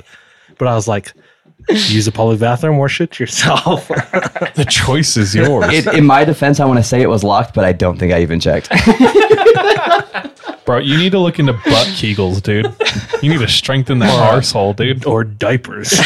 but 0.60 0.67
I 0.67 0.75
was 0.75 0.88
like, 0.88 1.13
use 1.69 2.07
a 2.07 2.12
public 2.12 2.39
bathroom 2.39 2.77
or 2.79 2.88
shit 2.89 3.19
yourself. 3.19 3.89
The 4.57 4.65
choice 4.65 5.17
is 5.17 5.36
yours. 5.36 5.71
It, 5.71 5.86
in 5.93 6.03
my 6.05 6.24
defense, 6.25 6.59
I 6.59 6.65
want 6.65 6.79
to 6.79 6.83
say 6.83 7.01
it 7.01 7.09
was 7.09 7.24
locked, 7.24 7.53
but 7.53 7.63
I 7.63 7.74
don't 7.74 7.97
think 8.00 8.12
I 8.12 8.21
even 8.21 8.39
checked. 8.39 8.69
Bro, 10.65 10.79
you 10.79 10.97
need 10.97 11.12
to 11.12 11.19
look 11.19 11.39
into 11.39 11.53
butt 11.53 11.88
kegels, 11.95 12.41
dude. 12.43 12.65
You 13.24 13.29
need 13.29 13.39
to 13.39 13.47
strengthen 13.47 14.00
that 14.00 14.09
arsehole, 14.33 14.75
dude. 14.75 15.05
or 15.05 15.24
diapers. 15.24 15.93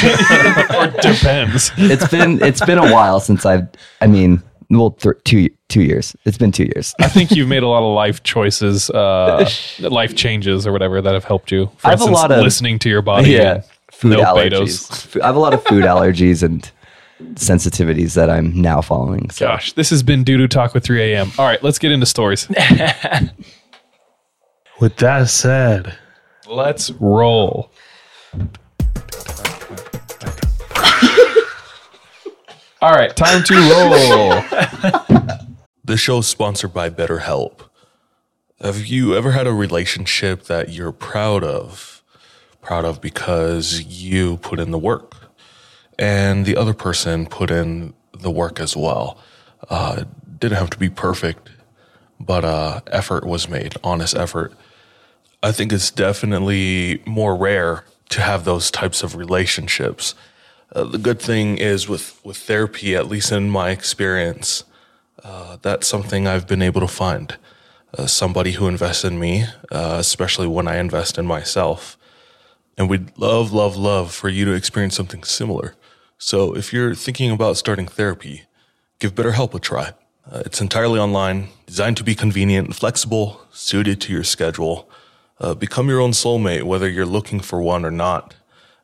Or 0.76 0.88
depends. 1.02 1.72
it's 1.78 2.08
been 2.10 2.42
it's 2.44 2.64
been 2.66 2.78
a 2.78 2.92
while 2.94 3.20
since 3.20 3.46
I've. 3.46 3.68
I 4.02 4.08
mean, 4.08 4.42
well, 4.70 4.92
th- 4.92 5.16
two 5.24 5.50
two 5.68 5.82
years. 5.82 6.16
It's 6.26 6.38
been 6.38 6.52
two 6.52 6.66
years. 6.66 6.94
I 7.00 7.08
think 7.08 7.32
you've 7.32 7.48
made 7.48 7.64
a 7.64 7.68
lot 7.68 7.84
of 7.84 7.94
life 7.96 8.22
choices, 8.24 8.90
uh, 8.92 9.50
life 9.80 10.16
changes 10.16 10.68
or 10.68 10.72
whatever 10.72 11.02
that 11.02 11.14
have 11.14 11.24
helped 11.26 11.52
you. 11.52 11.70
For 11.78 11.88
I 11.88 11.92
have 11.92 12.02
a 12.02 12.06
lot 12.06 12.32
of- 12.32 12.44
listening 12.44 12.78
to 12.80 12.90
your 12.90 13.02
body. 13.02 13.32
yeah, 13.32 13.54
and 13.54 13.64
food 14.02 14.18
no 14.18 14.24
allergies. 14.24 14.90
Betos. 14.90 15.22
I 15.22 15.28
have 15.28 15.36
a 15.36 15.40
lot 15.40 15.54
of 15.54 15.64
food 15.64 15.84
allergies 15.94 16.42
and 16.42 16.70
sensitivities 17.36 18.16
that 18.16 18.32
I'm 18.32 18.60
now 18.60 18.82
following. 18.82 19.30
So 19.30 19.46
Gosh, 19.46 19.74
this 19.74 19.92
has 19.92 20.02
been 20.02 20.24
Doo 20.24 20.38
Doo 20.38 20.48
Talk 20.48 20.74
with 20.74 20.84
3 20.84 21.14
a.m. 21.14 21.32
All 21.38 21.46
right, 21.46 21.62
let's 21.64 21.78
get 21.78 21.92
into 21.92 22.08
stories. 22.08 22.48
With 24.80 24.96
that 24.98 25.30
said, 25.30 25.96
Let's 26.48 26.90
roll. 26.92 27.72
All 32.82 32.92
right, 32.94 33.16
time 33.16 33.44
to 33.44 33.54
roll. 33.54 34.42
the 35.86 35.98
show 35.98 36.18
is 36.18 36.26
sponsored 36.28 36.74
by 36.74 36.90
BetterHelp. 36.90 37.60
Have 38.60 38.88
you 38.88 39.16
ever 39.16 39.34
had 39.34 39.46
a 39.46 39.54
relationship 39.54 40.46
that 40.46 40.70
you're 40.70 40.92
proud 40.92 41.44
of? 41.44 42.01
Proud 42.62 42.86
of 42.86 43.02
because 43.02 43.82
you 43.82 44.38
put 44.38 44.60
in 44.60 44.72
the 44.72 44.78
work 44.78 45.16
and 45.98 46.46
the 46.46 46.58
other 46.58 46.74
person 46.74 47.26
put 47.26 47.52
in 47.52 47.94
the 48.14 48.32
work 48.32 48.60
as 48.60 48.76
well. 48.76 49.18
Uh, 49.70 50.04
didn't 50.40 50.58
have 50.58 50.70
to 50.72 50.78
be 50.78 50.90
perfect, 50.90 51.50
but 52.20 52.44
uh, 52.44 52.82
effort 52.88 53.26
was 53.26 53.48
made, 53.48 53.76
honest 53.84 54.16
effort. 54.16 54.54
I 55.44 55.52
think 55.52 55.72
it's 55.72 55.92
definitely 55.92 57.02
more 57.06 57.36
rare 57.36 57.86
to 58.10 58.22
have 58.22 58.44
those 58.44 58.70
types 58.70 59.04
of 59.04 59.16
relationships. 59.16 60.14
Uh, 60.74 60.84
the 60.84 60.98
good 60.98 61.20
thing 61.20 61.58
is 61.58 61.88
with, 61.88 62.20
with 62.24 62.38
therapy, 62.38 62.96
at 62.96 63.08
least 63.08 63.32
in 63.32 63.50
my 63.50 63.70
experience, 63.70 64.64
uh, 65.24 65.58
that's 65.62 65.88
something 65.88 66.28
I've 66.28 66.48
been 66.48 66.62
able 66.62 66.82
to 66.82 66.88
find. 66.88 67.38
Uh, 67.98 68.08
somebody 68.08 68.52
who 68.54 68.68
invests 68.68 69.04
in 69.04 69.20
me, 69.20 69.46
uh, 69.72 69.98
especially 70.00 70.48
when 70.48 70.68
I 70.68 70.78
invest 70.78 71.18
in 71.18 71.26
myself. 71.26 71.98
And 72.78 72.90
we'd 72.90 73.18
love, 73.18 73.52
love, 73.52 73.76
love 73.76 74.14
for 74.14 74.30
you 74.30 74.46
to 74.46 74.54
experience 74.54 74.96
something 74.96 75.24
similar. 75.24 75.76
So 76.18 76.56
if 76.56 76.72
you're 76.72 76.96
thinking 76.96 77.32
about 77.32 77.58
starting 77.58 77.88
therapy, 77.88 78.44
give 79.00 79.16
BetterHelp 79.16 79.54
a 79.54 79.60
try. 79.60 79.94
Uh, 80.30 80.44
it's 80.46 80.62
entirely 80.62 81.00
online, 81.00 81.50
designed 81.66 81.98
to 81.98 82.04
be 82.04 82.16
convenient, 82.16 82.68
and 82.68 82.76
flexible, 82.76 83.42
suited 83.52 84.00
to 84.02 84.14
your 84.14 84.24
schedule. 84.24 84.90
Uh, 85.40 85.56
become 85.56 85.90
your 85.90 86.00
own 86.00 86.12
soulmate, 86.12 86.64
whether 86.64 86.88
you're 86.88 87.06
looking 87.06 87.40
for 87.40 87.62
one 87.62 87.84
or 87.84 87.92
not. 87.92 88.36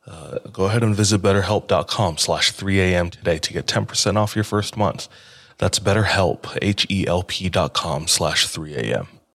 Uh, 0.08 0.40
go 0.52 0.66
ahead 0.66 0.84
and 0.84 0.96
visit 0.96 1.22
betterhelp.com 1.22 2.18
slash 2.18 2.54
3am 2.54 3.12
today 3.12 3.38
to 3.38 3.54
get 3.54 3.68
10% 3.68 4.16
off 4.16 4.36
your 4.36 4.44
first 4.44 4.78
month. 4.78 5.08
That's 5.58 5.80
betterhelp, 5.80 6.58
H-E-L-P 6.62 7.50
dot 7.50 7.74
com 7.74 8.08
slash 8.08 8.48
3am. 8.48 9.08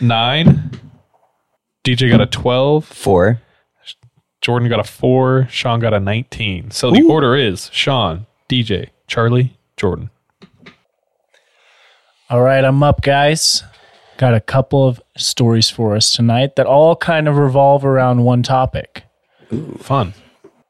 Nine. 0.00 0.70
DJ 1.84 2.10
got 2.10 2.20
a 2.20 2.26
12. 2.26 2.84
four. 2.84 3.40
Jordan 4.40 4.68
got 4.68 4.80
a 4.80 4.84
4. 4.84 5.46
Sean 5.50 5.80
got 5.80 5.94
a 5.94 6.00
19. 6.00 6.72
So 6.72 6.90
the 6.90 7.02
order 7.04 7.36
is 7.36 7.70
Sean, 7.72 8.26
DJ, 8.48 8.88
Charlie, 9.06 9.56
Jordan. 9.76 10.10
All 12.28 12.42
right, 12.42 12.64
I'm 12.64 12.82
up, 12.82 13.02
guys. 13.02 13.62
Got 14.16 14.34
a 14.34 14.40
couple 14.40 14.86
of 14.86 15.00
stories 15.16 15.70
for 15.70 15.94
us 15.94 16.12
tonight 16.12 16.56
that 16.56 16.66
all 16.66 16.96
kind 16.96 17.28
of 17.28 17.36
revolve 17.36 17.84
around 17.84 18.24
one 18.24 18.42
topic. 18.42 19.04
Fun. 19.78 20.14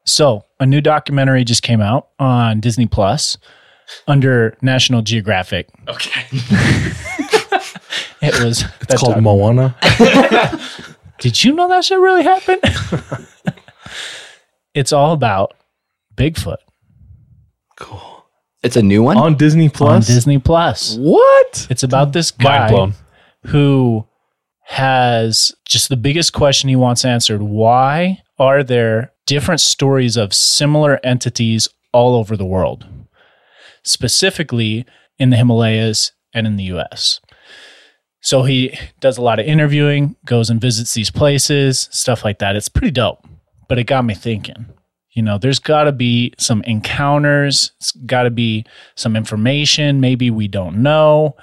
So, 0.05 0.43
a 0.59 0.65
new 0.65 0.81
documentary 0.81 1.43
just 1.43 1.63
came 1.63 1.81
out 1.81 2.09
on 2.19 2.59
Disney 2.59 2.85
Plus 2.85 3.37
under 4.07 4.57
National 4.61 5.01
Geographic. 5.01 5.69
Okay. 5.87 6.25
It 8.23 8.43
was 8.43 8.63
it's 8.81 9.01
called 9.01 9.21
Moana. 9.21 9.75
Did 11.19 11.43
you 11.43 11.53
know 11.53 11.67
that 11.67 11.83
shit 11.83 11.99
really 11.99 12.23
happened? 12.23 12.61
it's 14.73 14.91
all 14.91 15.11
about 15.13 15.53
Bigfoot 16.15 16.57
Cool. 17.77 18.25
It's 18.63 18.77
a 18.77 18.81
new 18.81 19.03
one. 19.03 19.17
On 19.17 19.35
Disney 19.35 19.67
Plus. 19.67 20.09
on 20.09 20.15
Disney 20.15 20.39
Plus. 20.39 20.95
What? 20.97 21.67
It's 21.69 21.83
about 21.83 22.13
this 22.13 22.31
guy 22.31 22.93
who 23.47 24.07
has 24.65 25.51
just 25.65 25.89
the 25.89 25.97
biggest 25.97 26.31
question 26.31 26.69
he 26.69 26.75
wants 26.77 27.03
answered. 27.03 27.41
Why 27.41 28.21
are 28.39 28.63
there 28.63 29.11
different 29.25 29.59
stories 29.59 30.15
of 30.15 30.33
similar 30.33 30.99
entities 31.03 31.67
all 31.91 32.15
over 32.15 32.37
the 32.37 32.45
world? 32.45 32.85
Specifically 33.83 34.85
in 35.19 35.29
the 35.29 35.35
Himalayas 35.35 36.13
and 36.33 36.47
in 36.47 36.55
the 36.55 36.63
US. 36.75 37.19
So 38.23 38.43
he 38.43 38.77
does 38.99 39.17
a 39.17 39.21
lot 39.21 39.39
of 39.39 39.45
interviewing, 39.45 40.15
goes 40.25 40.49
and 40.49 40.59
visits 40.59 40.93
these 40.93 41.11
places, 41.11 41.87
stuff 41.91 42.25
like 42.25 42.39
that. 42.39 42.55
It's 42.55 42.69
pretty 42.69 42.91
dope. 42.91 43.25
But 43.69 43.77
it 43.79 43.83
got 43.83 44.05
me 44.05 44.13
thinking. 44.15 44.65
You 45.11 45.21
know, 45.21 45.37
there's 45.37 45.59
got 45.59 45.83
to 45.83 45.91
be 45.91 46.33
some 46.39 46.63
encounters, 46.63 47.71
it's 47.77 47.91
got 47.91 48.23
to 48.23 48.31
be 48.31 48.65
some 48.95 49.15
information 49.15 50.01
maybe 50.01 50.31
we 50.31 50.47
don't 50.47 50.77
know 50.81 51.35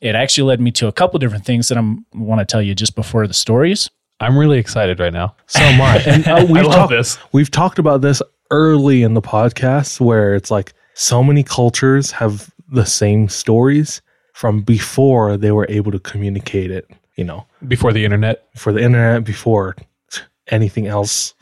it 0.00 0.14
actually 0.14 0.46
led 0.46 0.60
me 0.60 0.70
to 0.72 0.86
a 0.88 0.92
couple 0.92 1.18
different 1.18 1.44
things 1.44 1.68
that 1.68 1.78
I'm 1.78 2.04
want 2.14 2.40
to 2.40 2.44
tell 2.44 2.62
you 2.62 2.74
just 2.74 2.94
before 2.94 3.26
the 3.26 3.34
stories. 3.34 3.90
I'm 4.20 4.36
really 4.38 4.58
excited 4.58 5.00
right 5.00 5.12
now. 5.12 5.34
So 5.46 5.60
am 5.60 5.80
I. 5.80 6.02
And 6.06 6.26
uh, 6.26 6.46
we've 6.48 6.64
love 6.64 6.74
talked- 6.74 6.90
this. 6.90 7.18
We've 7.32 7.50
talked 7.50 7.78
about 7.78 8.02
this 8.02 8.22
early 8.50 9.02
in 9.02 9.14
the 9.14 9.22
podcast 9.22 10.00
where 10.00 10.34
it's 10.34 10.50
like 10.50 10.74
so 10.94 11.22
many 11.22 11.42
cultures 11.42 12.10
have 12.12 12.50
the 12.70 12.84
same 12.86 13.28
stories 13.28 14.00
from 14.36 14.60
before 14.60 15.38
they 15.38 15.50
were 15.50 15.64
able 15.70 15.90
to 15.90 15.98
communicate 15.98 16.70
it, 16.70 16.86
you 17.16 17.24
know, 17.24 17.46
Before 17.66 17.90
the 17.90 18.04
internet. 18.04 18.46
for 18.54 18.70
the 18.70 18.80
internet, 18.82 19.24
before 19.24 19.74
anything 20.48 20.86
else, 20.86 21.32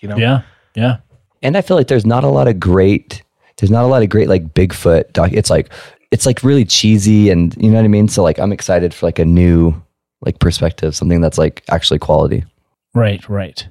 you 0.00 0.08
know. 0.08 0.16
Yeah. 0.16 0.42
Yeah. 0.74 0.96
and 1.44 1.56
I 1.56 1.60
feel 1.60 1.76
like 1.76 1.86
there's 1.86 2.04
not 2.04 2.24
a 2.24 2.28
lot 2.28 2.48
of 2.48 2.58
great 2.58 3.22
there's 3.58 3.70
not 3.70 3.84
a 3.84 3.86
lot 3.86 4.02
of 4.02 4.08
great 4.08 4.28
like 4.28 4.54
Bigfoot 4.54 5.12
doc. 5.12 5.30
It's 5.32 5.50
like 5.50 5.72
it's 6.10 6.26
like 6.26 6.42
really 6.42 6.64
cheesy 6.64 7.30
and 7.30 7.54
you 7.62 7.70
know 7.70 7.76
what 7.76 7.84
I 7.84 7.88
mean. 7.88 8.08
So 8.08 8.24
like 8.24 8.40
I'm 8.40 8.52
excited 8.52 8.92
for 8.92 9.06
like 9.06 9.20
a 9.20 9.24
new 9.24 9.80
like 10.20 10.40
perspective, 10.40 10.96
something 10.96 11.20
that's 11.20 11.38
like 11.38 11.62
actually 11.70 12.00
quality. 12.00 12.44
Right, 12.92 13.26
right. 13.28 13.68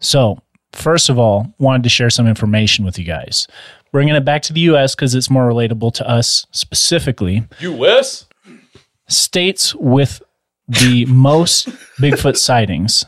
So, 0.00 0.38
first 0.72 1.08
of 1.08 1.18
all, 1.18 1.52
wanted 1.58 1.82
to 1.82 1.88
share 1.88 2.10
some 2.10 2.28
information 2.28 2.84
with 2.84 2.98
you 2.98 3.04
guys. 3.04 3.48
Bringing 3.92 4.14
it 4.14 4.24
back 4.24 4.42
to 4.42 4.52
the 4.52 4.60
US 4.60 4.94
because 4.94 5.14
it's 5.14 5.30
more 5.30 5.48
relatable 5.48 5.92
to 5.94 6.08
us 6.08 6.46
specifically. 6.50 7.44
US? 7.60 8.26
States 9.08 9.74
with 9.74 10.22
the 10.66 11.04
most 11.06 11.68
Bigfoot 11.98 12.36
sightings 12.36 13.04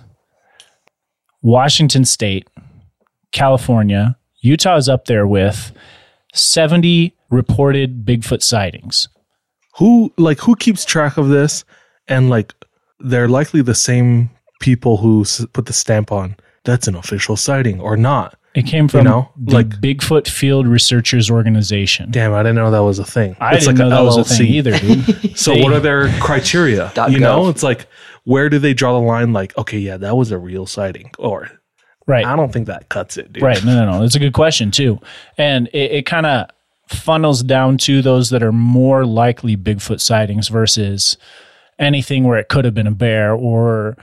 Washington 1.43 2.05
State, 2.05 2.49
California, 3.33 4.17
Utah 4.41 4.77
is 4.77 4.89
up 4.89 5.07
there 5.07 5.27
with 5.27 5.73
70 6.35 7.15
reported 7.31 8.05
Bigfoot 8.05 8.43
sightings. 8.43 9.09
Who 9.79 10.13
like 10.17 10.39
who 10.41 10.55
keeps 10.55 10.85
track 10.85 11.17
of 11.17 11.29
this? 11.29 11.65
And 12.07 12.31
like 12.31 12.55
they're 13.01 13.29
likely 13.29 13.63
the 13.63 13.75
same 13.75 14.31
people 14.61 14.99
who 14.99 15.25
put 15.53 15.67
the 15.67 15.73
stamp 15.73 16.13
on 16.13 16.37
that's 16.65 16.89
an 16.89 16.97
official 16.97 17.37
sighting 17.37 17.81
or 17.81 17.97
not. 17.97 18.37
It 18.55 18.67
came 18.67 18.87
from 18.87 19.05
know, 19.05 19.31
the 19.37 19.55
like- 19.55 19.69
Bigfoot 19.69 20.29
Field 20.29 20.67
Researchers 20.69 21.31
Organization. 21.31 22.11
Damn, 22.13 22.33
I 22.33 22.43
didn't 22.43 22.57
know 22.57 22.71
that 22.71 22.85
was 22.85 23.01
a 23.01 23.05
thing. 23.05 23.37
I 23.41 23.59
didn't 23.59 23.79
know 23.79 23.91
that 23.91 24.03
was 24.03 24.17
a 24.17 24.25
thing 24.25 24.47
either, 24.47 24.79
dude. 24.79 25.37
So 25.37 25.57
what 25.57 25.73
are 25.73 25.81
their 25.81 26.09
criteria? 26.21 26.93
Dot 26.95 27.11
you 27.11 27.19
know, 27.19 27.49
it's 27.49 27.65
like 27.65 27.87
where 28.23 28.49
do 28.49 28.59
they 28.59 28.73
draw 28.73 28.93
the 28.93 29.05
line? 29.05 29.33
Like, 29.33 29.57
okay, 29.59 29.79
yeah, 29.79 29.97
that 29.97 30.17
was 30.17 30.31
a 30.31 30.39
real 30.39 30.67
sighting, 30.67 31.11
or 31.19 31.51
Right. 32.07 32.25
I 32.25 32.37
don't 32.37 32.53
think 32.53 32.67
that 32.67 32.89
cuts 32.89 33.17
it, 33.17 33.33
dude. 33.33 33.43
Right. 33.43 33.65
No, 33.65 33.75
no, 33.75 33.93
no. 33.93 34.01
That's 34.01 34.15
a 34.15 34.19
good 34.19 34.35
question 34.35 34.71
too. 34.71 35.01
And 35.39 35.69
it, 35.69 35.91
it 35.91 36.07
kind 36.07 36.27
of 36.27 36.49
funnels 36.89 37.43
down 37.43 37.79
to 37.79 38.03
those 38.03 38.31
that 38.31 38.43
are 38.43 38.53
more 38.53 39.07
likely 39.07 39.57
Bigfoot 39.57 40.01
sightings 40.01 40.49
versus 40.49 41.17
anything 41.79 42.25
where 42.25 42.39
it 42.39 42.49
could 42.49 42.65
have 42.65 42.75
been 42.75 42.87
a 42.87 42.93
bear 42.93 43.33
or 43.33 43.97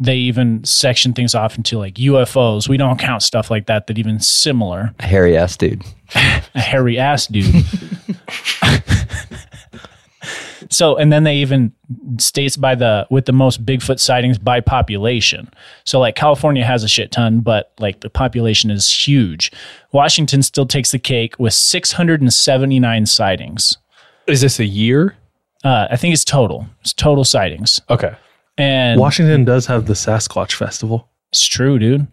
they 0.00 0.16
even 0.16 0.62
section 0.64 1.12
things 1.12 1.34
off 1.34 1.56
into 1.56 1.78
like 1.78 1.94
UFOs. 1.94 2.68
We 2.68 2.76
don't 2.76 2.98
count 2.98 3.22
stuff 3.22 3.50
like 3.50 3.66
that 3.66 3.86
that 3.86 3.98
even 3.98 4.20
similar. 4.20 4.94
A 5.00 5.06
hairy 5.06 5.36
ass 5.36 5.56
dude. 5.56 5.82
A 6.14 6.60
hairy 6.60 6.98
ass 6.98 7.26
dude. 7.26 7.64
so 10.70 10.96
and 10.96 11.12
then 11.12 11.24
they 11.24 11.36
even 11.36 11.72
states 12.18 12.56
by 12.56 12.74
the 12.76 13.06
with 13.10 13.26
the 13.26 13.32
most 13.32 13.64
Bigfoot 13.66 13.98
sightings 13.98 14.38
by 14.38 14.60
population. 14.60 15.50
So 15.84 15.98
like 15.98 16.14
California 16.14 16.64
has 16.64 16.84
a 16.84 16.88
shit 16.88 17.10
ton, 17.10 17.40
but 17.40 17.72
like 17.78 18.00
the 18.00 18.10
population 18.10 18.70
is 18.70 18.90
huge. 18.90 19.50
Washington 19.92 20.42
still 20.42 20.66
takes 20.66 20.92
the 20.92 20.98
cake 20.98 21.34
with 21.38 21.54
679 21.54 23.06
sightings. 23.06 23.78
Is 24.28 24.42
this 24.42 24.60
a 24.60 24.64
year? 24.64 25.16
Uh, 25.64 25.88
I 25.90 25.96
think 25.96 26.14
it's 26.14 26.24
total. 26.24 26.66
It's 26.82 26.92
total 26.92 27.24
sightings. 27.24 27.80
Okay. 27.90 28.14
And 28.58 29.00
Washington 29.00 29.44
does 29.44 29.66
have 29.66 29.86
the 29.86 29.94
Sasquatch 29.94 30.52
Festival. 30.52 31.08
It's 31.30 31.46
true, 31.46 31.78
dude. 31.78 32.06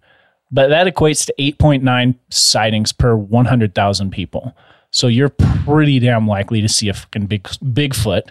But 0.51 0.69
that 0.69 0.87
equates 0.87 1.25
to 1.25 1.33
8.9 1.39 2.15
sightings 2.29 2.93
per 2.93 3.15
100,000 3.15 4.11
people. 4.11 4.55
So 4.91 5.07
you're 5.07 5.29
pretty 5.29 5.99
damn 5.99 6.27
likely 6.27 6.61
to 6.61 6.69
see 6.69 6.87
a 6.87 6.93
fucking 6.93 7.25
big 7.25 7.43
Bigfoot 7.43 8.29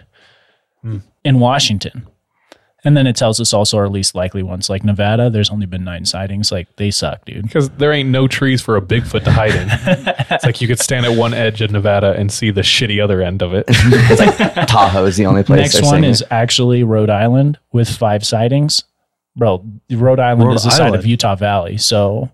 hmm. 0.81 0.99
in 1.23 1.39
Washington. 1.39 2.07
And 2.85 2.95
then 2.95 3.07
it 3.07 3.15
tells 3.15 3.39
us 3.39 3.51
also 3.51 3.77
our 3.77 3.89
least 3.89 4.13
likely 4.13 4.43
ones, 4.43 4.69
like 4.69 4.83
Nevada. 4.83 5.31
There's 5.31 5.49
only 5.49 5.65
been 5.65 5.83
nine 5.83 6.05
sightings. 6.05 6.51
Like 6.51 6.73
they 6.75 6.91
suck, 6.91 7.25
dude. 7.25 7.41
Because 7.41 7.69
there 7.71 7.91
ain't 7.91 8.09
no 8.09 8.27
trees 8.27 8.61
for 8.61 8.77
a 8.77 8.81
Bigfoot 8.81 9.23
to 9.23 9.31
hide 9.31 9.55
in. 9.55 9.67
it's 10.29 10.45
like 10.45 10.61
you 10.61 10.67
could 10.67 10.79
stand 10.79 11.03
at 11.05 11.17
one 11.17 11.33
edge 11.33 11.61
of 11.61 11.71
Nevada 11.71 12.13
and 12.13 12.31
see 12.31 12.51
the 12.51 12.61
shitty 12.61 13.03
other 13.03 13.23
end 13.23 13.41
of 13.41 13.53
it. 13.53 13.65
It's 14.07 14.19
like 14.19 14.37
Tahoe 14.67 15.05
is 15.05 15.17
the 15.17 15.25
only 15.25 15.41
place. 15.43 15.73
Next 15.73 15.83
one 15.85 16.03
is 16.03 16.21
it. 16.21 16.27
actually 16.29 16.83
Rhode 16.83 17.09
Island 17.09 17.57
with 17.71 17.89
five 17.89 18.23
sightings. 18.23 18.83
Bro, 19.35 19.65
Rhode 19.89 20.19
Island 20.19 20.49
Rhode 20.49 20.55
is 20.55 20.63
the 20.63 20.69
side 20.69 20.93
of 20.93 21.05
Utah 21.05 21.35
Valley. 21.35 21.77
So 21.77 22.29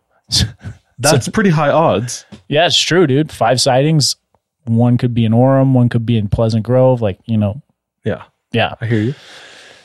That's 0.99 1.29
pretty 1.29 1.49
high 1.49 1.71
odds. 1.71 2.25
Yeah, 2.47 2.65
it's 2.67 2.77
true, 2.77 3.07
dude. 3.07 3.31
Five 3.31 3.61
sightings. 3.61 4.17
One 4.65 4.97
could 4.97 5.13
be 5.13 5.25
in 5.25 5.31
Orem, 5.31 5.73
one 5.73 5.89
could 5.89 6.05
be 6.05 6.17
in 6.17 6.27
Pleasant 6.27 6.63
Grove. 6.63 7.01
Like, 7.01 7.19
you 7.25 7.37
know, 7.37 7.61
Yeah, 8.03 8.23
yeah. 8.51 8.75
I 8.81 8.85
hear 8.85 9.01
you. 9.01 9.15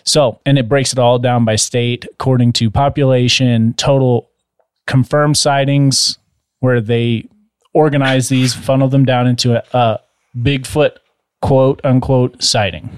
So, 0.07 0.41
and 0.47 0.57
it 0.57 0.69
breaks 0.69 0.93
it 0.93 0.99
all 0.99 1.19
down 1.19 1.45
by 1.45 1.57
state 1.57 2.07
according 2.13 2.53
to 2.55 2.71
population, 2.71 3.75
total 3.75 4.31
confirmed 4.87 5.37
sightings, 5.37 6.19
where 6.61 6.81
they 6.81 7.29
organize 7.75 8.29
these, 8.29 8.55
funnel 8.55 8.89
them 8.89 9.05
down 9.05 9.27
into 9.27 9.57
a, 9.57 9.77
a 9.77 10.01
Bigfoot 10.37 10.97
quote 11.43 11.81
unquote 11.85 12.43
sighting. 12.43 12.91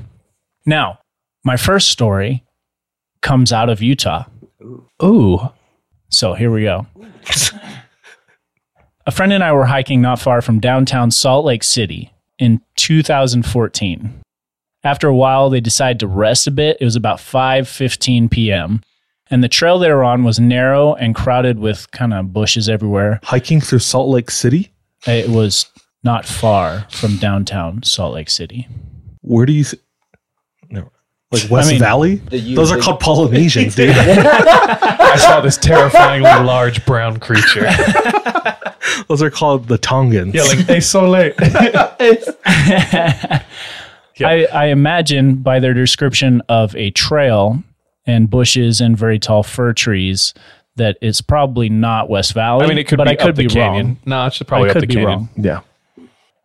Now, 0.67 0.99
my 1.45 1.57
first 1.57 1.89
story 1.89 2.45
comes 3.23 3.53
out 3.53 3.71
of 3.71 3.83
Utah. 3.83 4.25
Ooh. 5.03 5.41
So 6.11 6.35
here 6.35 6.51
we 6.51 6.63
go. 6.63 6.87
a 9.07 9.11
friend 9.11 9.33
and 9.33 9.43
I 9.43 9.53
were 9.53 9.67
hiking 9.67 10.01
not 10.01 10.21
far 10.21 10.43
from 10.43 10.61
downtown 10.61 11.11
Salt 11.11 11.45
Lake 11.45 11.65
City 11.65 12.13
in 12.39 12.61
2014. 12.77 14.21
After 14.85 15.09
a 15.09 15.15
while, 15.15 15.51
they 15.51 15.61
decided 15.61 16.01
to 16.01 16.07
rest 16.07 16.47
a 16.47 16.51
bit. 16.51 16.77
It 16.81 16.85
was 16.85 16.97
about 16.97 17.19
5:15 17.19 18.31
p.m. 18.31 18.83
And 19.31 19.45
the 19.45 19.49
trail 19.49 19.79
they 19.79 19.93
were 19.93 20.05
on 20.05 20.25
was 20.25 20.41
narrow 20.41 20.95
and 20.95 21.15
crowded 21.15 21.59
with 21.59 21.91
kind 21.91 22.15
of 22.15 22.33
bushes 22.33 22.69
everywhere. 22.69 23.21
Hiking 23.25 23.61
through 23.61 23.81
Salt 23.81 24.09
Lake 24.09 24.31
City. 24.31 24.73
It 25.07 25.29
was 25.29 25.67
not 26.03 26.25
far 26.25 26.87
from 26.91 27.17
downtown 27.17 27.83
Salt 27.83 28.15
Lake 28.15 28.31
City. 28.31 28.67
Where 29.21 29.45
do 29.45 29.53
you? 29.53 29.65
Th- 29.65 29.83
no, 30.71 30.91
like 31.31 31.51
West 31.51 31.69
I 31.69 31.73
mean, 31.73 31.81
Valley. 31.81 32.15
the 32.17 32.55
Those 32.55 32.73
are 32.73 32.79
called 32.79 33.01
Polynesians, 33.01 33.75
dude. 33.77 33.91
I 33.97 35.17
saw 35.17 35.41
this 35.41 35.59
terrifyingly 35.59 36.31
large 36.31 36.87
brown 36.87 37.19
creature. 37.19 37.69
Those 39.09 39.23
are 39.23 39.31
called 39.31 39.69
the 39.69 39.79
Tongans. 39.79 40.35
Yeah, 40.35 40.43
like, 40.45 40.59
hey, 40.61 40.81
so 40.81 41.09
late. 41.09 41.35
I, 44.27 44.45
I 44.47 44.67
imagine 44.67 45.37
by 45.37 45.61
their 45.61 45.75
description 45.75 46.43
of 46.49 46.75
a 46.77 46.91
trail 46.91 47.63
and 48.07 48.29
bushes 48.31 48.81
and 48.81 48.97
very 48.97 49.19
tall 49.19 49.43
fir 49.43 49.73
trees 49.73 50.35
that 50.77 50.97
it's 51.01 51.21
probably 51.21 51.69
not 51.69 52.09
West 52.09 52.33
Valley. 52.35 52.65
I 52.65 52.69
mean, 52.69 52.79
it 52.79 52.87
could 52.89 52.99
but 52.99 53.05
be 53.05 53.11
I 53.11 53.17
could 53.17 53.31
up 53.31 53.37
the 53.37 53.45
be 53.45 53.49
canyon. 53.49 53.87
wrong. 53.87 53.97
No, 54.07 54.27
it's 54.27 54.41
probably 54.43 54.69
I 54.69 54.71
up 54.71 54.75
could 54.75 54.83
the 54.83 54.87
be 54.87 54.95
canyon. 54.95 55.09
wrong. 55.19 55.29
yeah. 55.37 55.61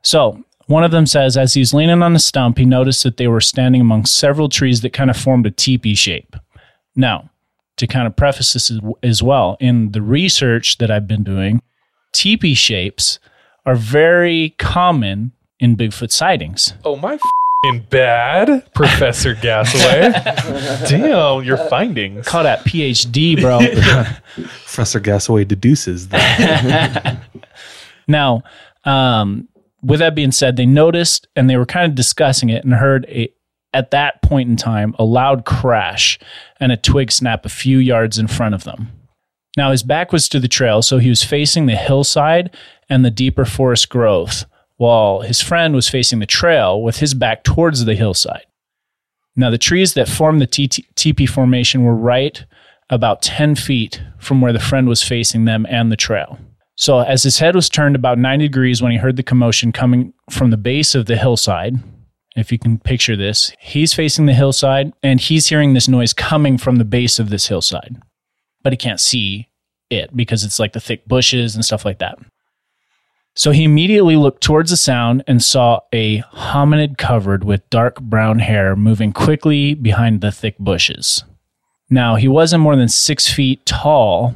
So 0.03 0.43
one 0.67 0.83
of 0.83 0.91
them 0.91 1.05
says, 1.05 1.37
as 1.37 1.53
he's 1.53 1.73
leaning 1.73 2.01
on 2.01 2.15
a 2.15 2.19
stump, 2.19 2.57
he 2.57 2.65
noticed 2.65 3.03
that 3.03 3.17
they 3.17 3.27
were 3.27 3.41
standing 3.41 3.81
among 3.81 4.05
several 4.05 4.49
trees 4.49 4.81
that 4.81 4.91
kind 4.91 5.09
of 5.09 5.17
formed 5.17 5.45
a 5.45 5.51
teepee 5.51 5.95
shape. 5.95 6.35
Now, 6.95 7.29
to 7.77 7.87
kind 7.87 8.07
of 8.07 8.15
preface 8.15 8.53
this 8.53 8.69
as, 8.71 8.79
as 9.01 9.23
well, 9.23 9.57
in 9.59 9.91
the 9.91 10.01
research 10.01 10.77
that 10.77 10.89
I've 10.91 11.07
been 11.07 11.23
doing, 11.23 11.61
teepee 12.11 12.53
shapes 12.53 13.19
are 13.65 13.75
very 13.75 14.55
common 14.57 15.31
in 15.59 15.75
Bigfoot 15.77 16.11
sightings. 16.11 16.73
Oh, 16.83 16.95
my 16.95 17.17
fing 17.63 17.85
bad, 17.89 18.71
Professor 18.73 19.35
Gasaway. 19.35 20.89
Damn, 20.89 21.43
your 21.43 21.57
findings. 21.69 22.27
Call 22.27 22.43
that 22.43 22.59
PhD, 22.65 23.39
bro. 23.39 23.59
Professor 24.35 24.99
Gasaway 24.99 25.47
deduces 25.47 26.09
that. 26.09 27.19
Now, 28.07 28.43
um, 28.83 29.47
with 29.81 29.99
that 29.99 30.15
being 30.15 30.31
said, 30.31 30.55
they 30.55 30.65
noticed 30.65 31.27
and 31.35 31.49
they 31.49 31.57
were 31.57 31.65
kind 31.65 31.89
of 31.89 31.95
discussing 31.95 32.49
it 32.49 32.63
and 32.63 32.73
heard 32.73 33.05
a 33.07 33.33
at 33.73 33.91
that 33.91 34.21
point 34.21 34.49
in 34.49 34.55
time 34.55 34.93
a 34.99 35.03
loud 35.03 35.45
crash 35.45 36.19
and 36.59 36.71
a 36.71 36.77
twig 36.77 37.11
snap 37.11 37.45
a 37.45 37.49
few 37.49 37.79
yards 37.79 38.19
in 38.19 38.27
front 38.27 38.53
of 38.53 38.63
them. 38.65 38.91
Now 39.57 39.71
his 39.71 39.83
back 39.83 40.11
was 40.11 40.27
to 40.29 40.39
the 40.39 40.47
trail, 40.47 40.81
so 40.81 40.97
he 40.97 41.09
was 41.09 41.23
facing 41.23 41.65
the 41.65 41.75
hillside 41.75 42.55
and 42.89 43.03
the 43.03 43.11
deeper 43.11 43.45
forest 43.45 43.89
growth, 43.89 44.45
while 44.77 45.21
his 45.21 45.41
friend 45.41 45.75
was 45.75 45.89
facing 45.89 46.19
the 46.19 46.25
trail 46.25 46.81
with 46.81 46.97
his 46.97 47.13
back 47.13 47.43
towards 47.43 47.85
the 47.85 47.95
hillside. 47.95 48.45
Now 49.35 49.49
the 49.49 49.57
trees 49.57 49.93
that 49.93 50.09
formed 50.09 50.41
the 50.41 50.47
teepee 50.95 51.25
formation 51.25 51.83
were 51.83 51.95
right 51.95 52.45
about 52.89 53.21
10 53.21 53.55
feet 53.55 54.01
from 54.19 54.41
where 54.41 54.53
the 54.53 54.59
friend 54.59 54.87
was 54.87 55.03
facing 55.03 55.45
them 55.45 55.65
and 55.69 55.91
the 55.91 55.97
trail. 55.97 56.39
So, 56.75 56.99
as 56.99 57.23
his 57.23 57.37
head 57.37 57.55
was 57.55 57.69
turned 57.69 57.95
about 57.95 58.17
90 58.17 58.45
degrees 58.45 58.81
when 58.81 58.91
he 58.91 58.97
heard 58.97 59.15
the 59.15 59.23
commotion 59.23 59.71
coming 59.71 60.13
from 60.31 60.49
the 60.49 60.57
base 60.57 60.95
of 60.95 61.05
the 61.05 61.15
hillside, 61.15 61.75
if 62.35 62.51
you 62.51 62.57
can 62.57 62.79
picture 62.79 63.15
this, 63.15 63.53
he's 63.59 63.93
facing 63.93 64.25
the 64.25 64.33
hillside 64.33 64.91
and 65.03 65.19
he's 65.19 65.47
hearing 65.47 65.73
this 65.73 65.87
noise 65.87 66.13
coming 66.13 66.57
from 66.57 66.77
the 66.77 66.85
base 66.85 67.19
of 67.19 67.29
this 67.29 67.47
hillside, 67.47 68.01
but 68.63 68.73
he 68.73 68.77
can't 68.77 68.99
see 68.99 69.49
it 69.91 70.15
because 70.15 70.43
it's 70.43 70.59
like 70.59 70.73
the 70.73 70.79
thick 70.79 71.07
bushes 71.07 71.53
and 71.53 71.63
stuff 71.63 71.85
like 71.85 71.99
that. 71.99 72.17
So 73.35 73.51
he 73.51 73.63
immediately 73.63 74.15
looked 74.15 74.43
towards 74.43 74.69
the 74.69 74.77
sound 74.77 75.23
and 75.25 75.41
saw 75.41 75.79
a 75.91 76.19
hominid 76.33 76.97
covered 76.97 77.43
with 77.43 77.67
dark 77.69 77.99
brown 77.99 78.39
hair 78.39 78.75
moving 78.75 79.11
quickly 79.11 79.73
behind 79.73 80.21
the 80.21 80.31
thick 80.31 80.57
bushes. 80.59 81.23
Now, 81.89 82.15
he 82.15 82.27
wasn't 82.27 82.63
more 82.63 82.75
than 82.75 82.89
six 82.89 83.31
feet 83.31 83.65
tall, 83.65 84.35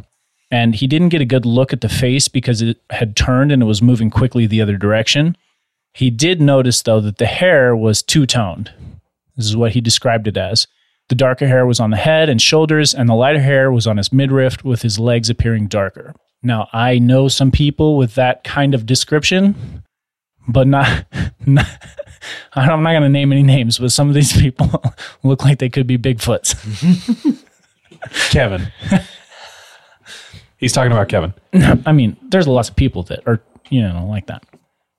and 0.50 0.76
he 0.76 0.88
didn't 0.88 1.10
get 1.10 1.22
a 1.22 1.26
good 1.26 1.46
look 1.46 1.74
at 1.74 1.82
the 1.82 1.90
face 1.90 2.28
because 2.28 2.62
it 2.62 2.82
had 2.90 3.16
turned 3.16 3.52
and 3.52 3.62
it 3.62 3.66
was 3.66 3.82
moving 3.82 4.10
quickly 4.10 4.48
the 4.48 4.62
other 4.62 4.78
direction. 4.78 5.38
He 5.94 6.10
did 6.10 6.42
notice, 6.42 6.82
though, 6.82 7.02
that 7.02 7.18
the 7.18 7.26
hair 7.26 7.76
was 7.76 8.02
two 8.02 8.26
toned. 8.26 8.72
This 9.36 9.46
is 9.46 9.58
what 9.58 9.74
he 9.74 9.82
described 9.82 10.28
it 10.28 10.38
as. 10.38 10.68
The 11.10 11.16
darker 11.16 11.48
hair 11.48 11.66
was 11.66 11.80
on 11.80 11.92
the 11.92 11.98
head 11.98 12.30
and 12.30 12.42
shoulders, 12.42 12.94
and 12.94 13.08
the 13.08 13.14
lighter 13.14 13.42
hair 13.42 13.72
was 13.72 13.88
on 13.88 13.98
his 13.98 14.12
midriff, 14.12 14.64
with 14.64 14.82
his 14.82 15.00
legs 15.00 15.30
appearing 15.30 15.68
darker. 15.68 16.14
Now, 16.44 16.68
I 16.72 17.00
know 17.00 17.28
some 17.28 17.52
people 17.52 17.98
with 17.98 18.16
that 18.16 18.44
kind 18.44 18.74
of 18.74 18.86
description, 18.86 19.84
but 20.48 20.68
not. 20.68 21.06
not 21.46 21.68
I'm 22.54 22.84
not 22.84 22.92
going 22.92 23.04
to 23.04 23.10
name 23.10 23.32
any 23.32 23.44
names, 23.44 23.78
but 23.78 23.92
some 23.92 24.10
of 24.10 24.16
these 24.16 24.34
people 24.34 24.84
look 25.24 25.44
like 25.44 25.60
they 25.60 25.70
could 25.70 25.88
be 25.88 25.98
Bigfoots. 25.98 26.56
Kevin. 28.32 28.72
He's 30.58 30.74
talking 30.74 30.92
about 30.92 31.10
Kevin. 31.10 31.34
I 31.86 31.92
mean, 31.92 32.18
there's 32.30 32.48
lots 32.48 32.70
of 32.70 32.76
people 32.76 33.04
that 33.04 33.22
are, 33.28 33.42
you 33.70 33.82
know, 33.82 34.08
like 34.10 34.28
that. 34.28 34.44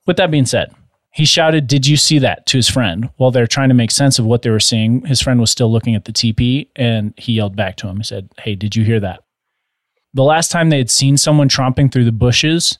With 0.07 0.17
that 0.17 0.31
being 0.31 0.45
said, 0.45 0.73
he 1.11 1.25
shouted, 1.25 1.67
Did 1.67 1.85
you 1.85 1.97
see 1.97 2.19
that 2.19 2.45
to 2.47 2.57
his 2.57 2.69
friend? 2.69 3.09
While 3.17 3.31
they're 3.31 3.47
trying 3.47 3.69
to 3.69 3.75
make 3.75 3.91
sense 3.91 4.19
of 4.19 4.25
what 4.25 4.41
they 4.41 4.49
were 4.49 4.59
seeing, 4.59 5.05
his 5.05 5.21
friend 5.21 5.39
was 5.39 5.51
still 5.51 5.71
looking 5.71 5.95
at 5.95 6.05
the 6.05 6.13
teepee 6.13 6.69
and 6.75 7.13
he 7.17 7.33
yelled 7.33 7.55
back 7.55 7.75
to 7.77 7.87
him. 7.87 7.97
He 7.97 8.03
said, 8.03 8.29
Hey, 8.39 8.55
did 8.55 8.75
you 8.75 8.85
hear 8.85 8.99
that? 9.01 9.23
The 10.13 10.23
last 10.23 10.51
time 10.51 10.69
they 10.69 10.77
had 10.77 10.89
seen 10.89 11.17
someone 11.17 11.49
tromping 11.49 11.91
through 11.91 12.05
the 12.05 12.11
bushes 12.11 12.79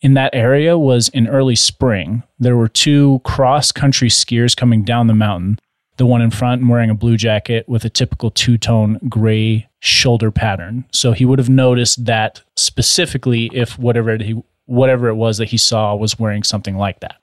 in 0.00 0.14
that 0.14 0.34
area 0.34 0.78
was 0.78 1.08
in 1.08 1.28
early 1.28 1.56
spring. 1.56 2.22
There 2.38 2.56
were 2.56 2.68
two 2.68 3.20
cross 3.24 3.72
country 3.72 4.08
skiers 4.08 4.56
coming 4.56 4.82
down 4.84 5.06
the 5.06 5.14
mountain. 5.14 5.58
The 5.96 6.06
one 6.06 6.20
in 6.20 6.30
front 6.30 6.66
wearing 6.68 6.90
a 6.90 6.94
blue 6.94 7.16
jacket 7.16 7.66
with 7.68 7.84
a 7.84 7.90
typical 7.90 8.30
two 8.30 8.58
tone 8.58 8.98
gray 9.08 9.66
shoulder 9.80 10.30
pattern. 10.30 10.84
So 10.92 11.12
he 11.12 11.24
would 11.24 11.38
have 11.38 11.48
noticed 11.48 12.04
that 12.04 12.42
specifically 12.56 13.50
if 13.54 13.78
whatever 13.78 14.16
he, 14.18 14.42
whatever 14.66 15.08
it 15.08 15.14
was 15.14 15.38
that 15.38 15.48
he 15.48 15.56
saw 15.56 15.94
was 15.94 16.18
wearing 16.18 16.42
something 16.42 16.76
like 16.76 17.00
that. 17.00 17.16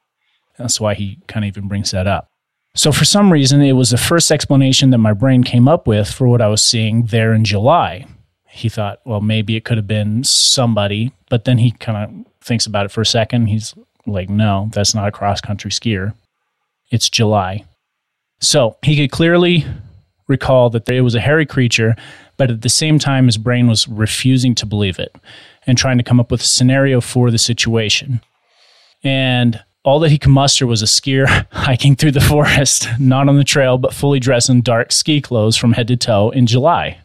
That's 0.58 0.80
why 0.80 0.96
he 0.96 1.19
kind 1.28 1.46
of 1.46 1.48
even 1.50 1.67
brings 1.67 1.91
that 1.91 2.08
up. 2.08 2.30
So 2.76 2.91
for 2.91 3.06
some 3.06 3.32
reason, 3.32 3.62
it 3.62 3.74
was 3.74 3.91
the 3.91 3.98
first 3.98 4.32
explanation 4.32 4.89
that 4.89 4.98
my 4.98 5.13
brain 5.13 5.43
came 5.43 5.67
up 5.67 5.86
with 5.86 6.12
for 6.12 6.28
what 6.28 6.41
I 6.41 6.48
was 6.48 6.63
seeing 6.63 7.06
there 7.06 7.34
in 7.34 7.46
July. 7.46 8.08
He 8.54 8.70
thought, 8.70 9.02
well, 9.04 9.20
maybe 9.20 9.56
it 9.56 9.66
could 9.66 9.78
have 9.78 9.88
been 9.88 10.24
somebody, 10.24 11.12
but 11.28 11.46
then 11.46 11.58
he 11.58 11.72
kind 11.72 11.98
of 11.98 12.32
thinks 12.44 12.68
about 12.68 12.86
it 12.86 12.92
for 12.92 13.02
a 13.02 13.06
second. 13.06 13.48
He's 13.48 13.74
like, 14.06 14.30
no, 14.30 14.70
that's 14.72 14.94
not 14.94 15.08
a 15.08 15.12
cross 15.12 15.42
country 15.42 15.72
skier. 15.72 16.13
It's 16.92 17.10
July. 17.10 17.66
So 18.39 18.78
he 18.84 18.96
could 18.96 19.10
clearly 19.10 19.66
recall 20.28 20.70
that 20.70 20.88
it 20.88 21.02
was 21.02 21.16
a 21.16 21.20
hairy 21.20 21.48
creature, 21.48 21.96
but 22.38 22.52
at 22.52 22.62
the 22.62 22.70
same 22.70 23.00
time, 23.00 23.26
his 23.26 23.38
brain 23.38 23.68
was 23.68 23.88
refusing 23.88 24.54
to 24.56 24.68
believe 24.68 25.00
it 25.00 25.16
and 25.66 25.76
trying 25.76 25.98
to 25.98 26.04
come 26.04 26.20
up 26.20 26.30
with 26.30 26.42
a 26.42 26.46
scenario 26.46 27.02
for 27.02 27.32
the 27.32 27.39
situation. 27.39 28.22
And 29.04 29.63
all 29.84 30.00
that 30.00 30.12
he 30.12 30.20
could 30.20 30.30
muster 30.30 30.68
was 30.68 30.84
a 30.84 30.86
skier 30.86 31.48
hiking 31.52 31.96
through 31.96 32.12
the 32.12 32.22
forest, 32.22 32.88
not 33.00 33.30
on 33.30 33.38
the 33.38 33.44
trail, 33.44 33.80
but 33.80 33.96
fully 33.96 34.20
dressed 34.20 34.50
in 34.50 34.62
dark 34.62 34.92
ski 34.92 35.22
clothes 35.22 35.58
from 35.58 35.74
head 35.74 35.88
to 35.88 35.98
toe 35.98 36.30
in 36.30 36.46
July. 36.46 37.00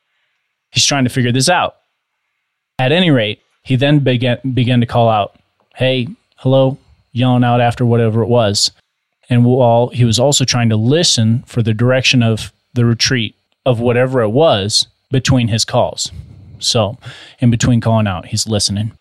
He's 0.79 0.87
trying 0.87 1.03
to 1.03 1.11
figure 1.11 1.33
this 1.33 1.49
out. 1.49 1.75
At 2.79 2.93
any 2.93 3.11
rate, 3.11 3.43
he 3.65 3.75
then 3.75 3.99
began, 3.99 4.39
began 4.55 4.79
to 4.79 4.87
call 4.87 5.09
out, 5.09 5.35
Hey, 5.75 6.07
hello, 6.37 6.79
yelling 7.11 7.43
out 7.43 7.61
after 7.61 7.85
whatever 7.85 8.23
it 8.23 8.29
was. 8.29 8.71
And 9.29 9.45
while 9.45 9.89
he 9.89 10.05
was 10.05 10.21
also 10.21 10.45
trying 10.45 10.69
to 10.69 10.77
listen 10.77 11.43
for 11.49 11.65
the 11.65 11.75
direction 11.75 12.23
of 12.23 12.53
the 12.75 12.85
retreat 12.85 13.35
of 13.67 13.81
whatever 13.81 14.21
it 14.21 14.29
was 14.29 14.87
between 15.11 15.49
his 15.49 15.65
calls. 15.65 16.13
So, 16.61 16.97
in 17.41 17.51
between 17.51 17.81
calling 17.81 18.07
out, 18.07 18.27
he's 18.27 18.47
listening. 18.47 18.93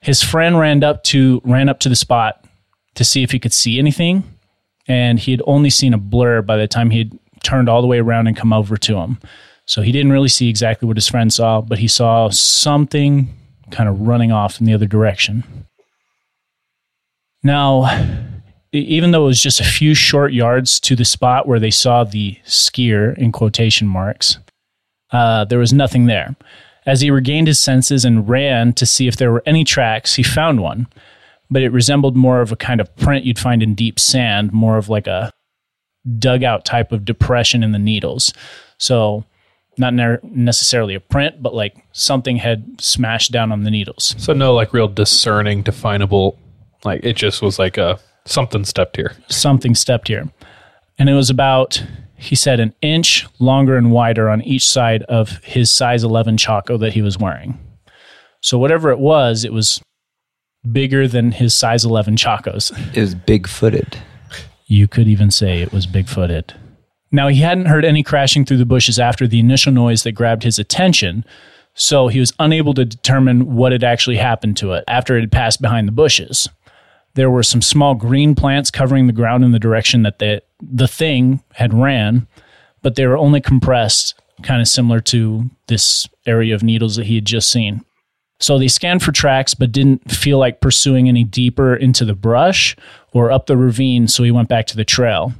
His 0.00 0.22
friend 0.22 0.58
ran 0.58 0.82
up 0.82 1.04
to 1.04 1.42
ran 1.44 1.68
up 1.68 1.80
to 1.80 1.90
the 1.90 1.96
spot 1.96 2.42
to 2.94 3.04
see 3.04 3.22
if 3.22 3.30
he 3.30 3.38
could 3.38 3.52
see 3.52 3.78
anything, 3.78 4.24
and 4.88 5.20
he 5.20 5.32
had 5.32 5.42
only 5.46 5.68
seen 5.68 5.92
a 5.92 5.98
blur 5.98 6.40
by 6.40 6.56
the 6.56 6.66
time 6.66 6.88
he 6.88 6.98
had 7.00 7.18
turned 7.42 7.68
all 7.68 7.82
the 7.82 7.88
way 7.88 7.98
around 7.98 8.26
and 8.26 8.38
come 8.38 8.54
over 8.54 8.78
to 8.78 8.96
him. 8.96 9.18
So 9.66 9.82
he 9.82 9.92
didn't 9.92 10.12
really 10.12 10.28
see 10.28 10.48
exactly 10.48 10.86
what 10.86 10.96
his 10.96 11.08
friend 11.08 11.32
saw, 11.32 11.60
but 11.60 11.78
he 11.78 11.88
saw 11.88 12.28
something 12.28 13.28
kind 13.70 13.88
of 13.88 14.00
running 14.00 14.30
off 14.30 14.60
in 14.60 14.66
the 14.66 14.74
other 14.74 14.86
direction. 14.86 15.66
Now, 17.42 17.88
even 18.72 19.10
though 19.10 19.24
it 19.24 19.28
was 19.28 19.42
just 19.42 19.60
a 19.60 19.64
few 19.64 19.94
short 19.94 20.32
yards 20.32 20.80
to 20.80 20.96
the 20.96 21.04
spot 21.04 21.46
where 21.46 21.60
they 21.60 21.70
saw 21.70 22.04
the 22.04 22.36
skier 22.44 23.16
in 23.16 23.32
quotation 23.32 23.86
marks, 23.86 24.38
uh, 25.12 25.44
there 25.44 25.58
was 25.58 25.72
nothing 25.72 26.06
there. 26.06 26.34
As 26.86 27.00
he 27.00 27.10
regained 27.10 27.46
his 27.46 27.58
senses 27.58 28.04
and 28.04 28.28
ran 28.28 28.72
to 28.74 28.84
see 28.84 29.06
if 29.06 29.16
there 29.16 29.32
were 29.32 29.42
any 29.46 29.64
tracks, 29.64 30.16
he 30.16 30.22
found 30.22 30.60
one, 30.60 30.86
but 31.50 31.62
it 31.62 31.70
resembled 31.70 32.16
more 32.16 32.40
of 32.40 32.52
a 32.52 32.56
kind 32.56 32.80
of 32.80 32.94
print 32.96 33.24
you'd 33.24 33.38
find 33.38 33.62
in 33.62 33.74
deep 33.74 33.98
sand, 33.98 34.52
more 34.52 34.76
of 34.76 34.88
like 34.88 35.06
a 35.06 35.32
dugout 36.18 36.64
type 36.64 36.92
of 36.92 37.04
depression 37.04 37.62
in 37.62 37.72
the 37.72 37.78
needles. 37.78 38.34
So, 38.78 39.24
not 39.78 39.94
ne- 39.94 40.18
necessarily 40.22 40.94
a 40.94 41.00
print, 41.00 41.42
but 41.42 41.54
like 41.54 41.76
something 41.92 42.36
had 42.36 42.80
smashed 42.80 43.32
down 43.32 43.52
on 43.52 43.64
the 43.64 43.70
needles. 43.70 44.14
So 44.18 44.32
no 44.32 44.54
like 44.54 44.72
real 44.72 44.88
discerning, 44.88 45.62
definable. 45.62 46.38
Like 46.84 47.04
it 47.04 47.16
just 47.16 47.42
was 47.42 47.58
like 47.58 47.78
a 47.78 47.98
something 48.24 48.64
stepped 48.64 48.96
here. 48.96 49.12
Something 49.28 49.74
stepped 49.74 50.08
here. 50.08 50.30
And 50.98 51.08
it 51.08 51.14
was 51.14 51.30
about, 51.30 51.84
he 52.16 52.36
said, 52.36 52.60
an 52.60 52.74
inch 52.80 53.26
longer 53.40 53.76
and 53.76 53.90
wider 53.90 54.28
on 54.28 54.42
each 54.42 54.68
side 54.68 55.02
of 55.04 55.38
his 55.42 55.70
size 55.70 56.04
11 56.04 56.36
Chaco 56.36 56.76
that 56.78 56.92
he 56.92 57.02
was 57.02 57.18
wearing. 57.18 57.58
So, 58.40 58.58
whatever 58.58 58.90
it 58.90 58.98
was, 58.98 59.44
it 59.44 59.52
was 59.52 59.80
bigger 60.70 61.08
than 61.08 61.32
his 61.32 61.54
size 61.54 61.84
11 61.84 62.16
Chacos. 62.16 62.70
It 62.96 63.00
was 63.00 63.14
big 63.14 63.48
footed. 63.48 63.98
You 64.66 64.88
could 64.88 65.08
even 65.08 65.30
say 65.30 65.60
it 65.60 65.72
was 65.72 65.86
big 65.86 66.08
footed. 66.08 66.54
Now, 67.14 67.28
he 67.28 67.42
hadn't 67.42 67.66
heard 67.66 67.84
any 67.84 68.02
crashing 68.02 68.44
through 68.44 68.56
the 68.56 68.66
bushes 68.66 68.98
after 68.98 69.28
the 69.28 69.38
initial 69.38 69.72
noise 69.72 70.02
that 70.02 70.12
grabbed 70.12 70.42
his 70.42 70.58
attention, 70.58 71.24
so 71.72 72.08
he 72.08 72.18
was 72.18 72.32
unable 72.40 72.74
to 72.74 72.84
determine 72.84 73.54
what 73.54 73.70
had 73.70 73.84
actually 73.84 74.16
happened 74.16 74.56
to 74.56 74.72
it 74.72 74.82
after 74.88 75.16
it 75.16 75.20
had 75.20 75.30
passed 75.30 75.62
behind 75.62 75.86
the 75.86 75.92
bushes. 75.92 76.48
There 77.14 77.30
were 77.30 77.44
some 77.44 77.62
small 77.62 77.94
green 77.94 78.34
plants 78.34 78.72
covering 78.72 79.06
the 79.06 79.12
ground 79.12 79.44
in 79.44 79.52
the 79.52 79.60
direction 79.60 80.02
that 80.02 80.18
the, 80.18 80.42
the 80.60 80.88
thing 80.88 81.40
had 81.52 81.72
ran, 81.72 82.26
but 82.82 82.96
they 82.96 83.06
were 83.06 83.16
only 83.16 83.40
compressed, 83.40 84.20
kind 84.42 84.60
of 84.60 84.66
similar 84.66 84.98
to 85.02 85.48
this 85.68 86.08
area 86.26 86.52
of 86.52 86.64
needles 86.64 86.96
that 86.96 87.06
he 87.06 87.14
had 87.14 87.26
just 87.26 87.48
seen. 87.48 87.84
So 88.40 88.58
they 88.58 88.66
scanned 88.66 89.04
for 89.04 89.12
tracks, 89.12 89.54
but 89.54 89.70
didn't 89.70 90.10
feel 90.10 90.38
like 90.38 90.60
pursuing 90.60 91.08
any 91.08 91.22
deeper 91.22 91.76
into 91.76 92.04
the 92.04 92.16
brush 92.16 92.74
or 93.12 93.30
up 93.30 93.46
the 93.46 93.56
ravine, 93.56 94.08
so 94.08 94.24
he 94.24 94.32
went 94.32 94.48
back 94.48 94.66
to 94.66 94.76
the 94.76 94.84
trail. 94.84 95.32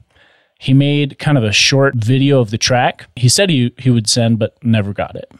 He 0.64 0.72
made 0.72 1.18
kind 1.18 1.36
of 1.36 1.44
a 1.44 1.52
short 1.52 1.94
video 1.94 2.40
of 2.40 2.50
the 2.50 2.56
track. 2.56 3.06
He 3.16 3.28
said 3.28 3.50
he, 3.50 3.74
he 3.76 3.90
would 3.90 4.08
send, 4.08 4.38
but 4.38 4.56
never 4.64 4.94
got 4.94 5.14
it. 5.14 5.30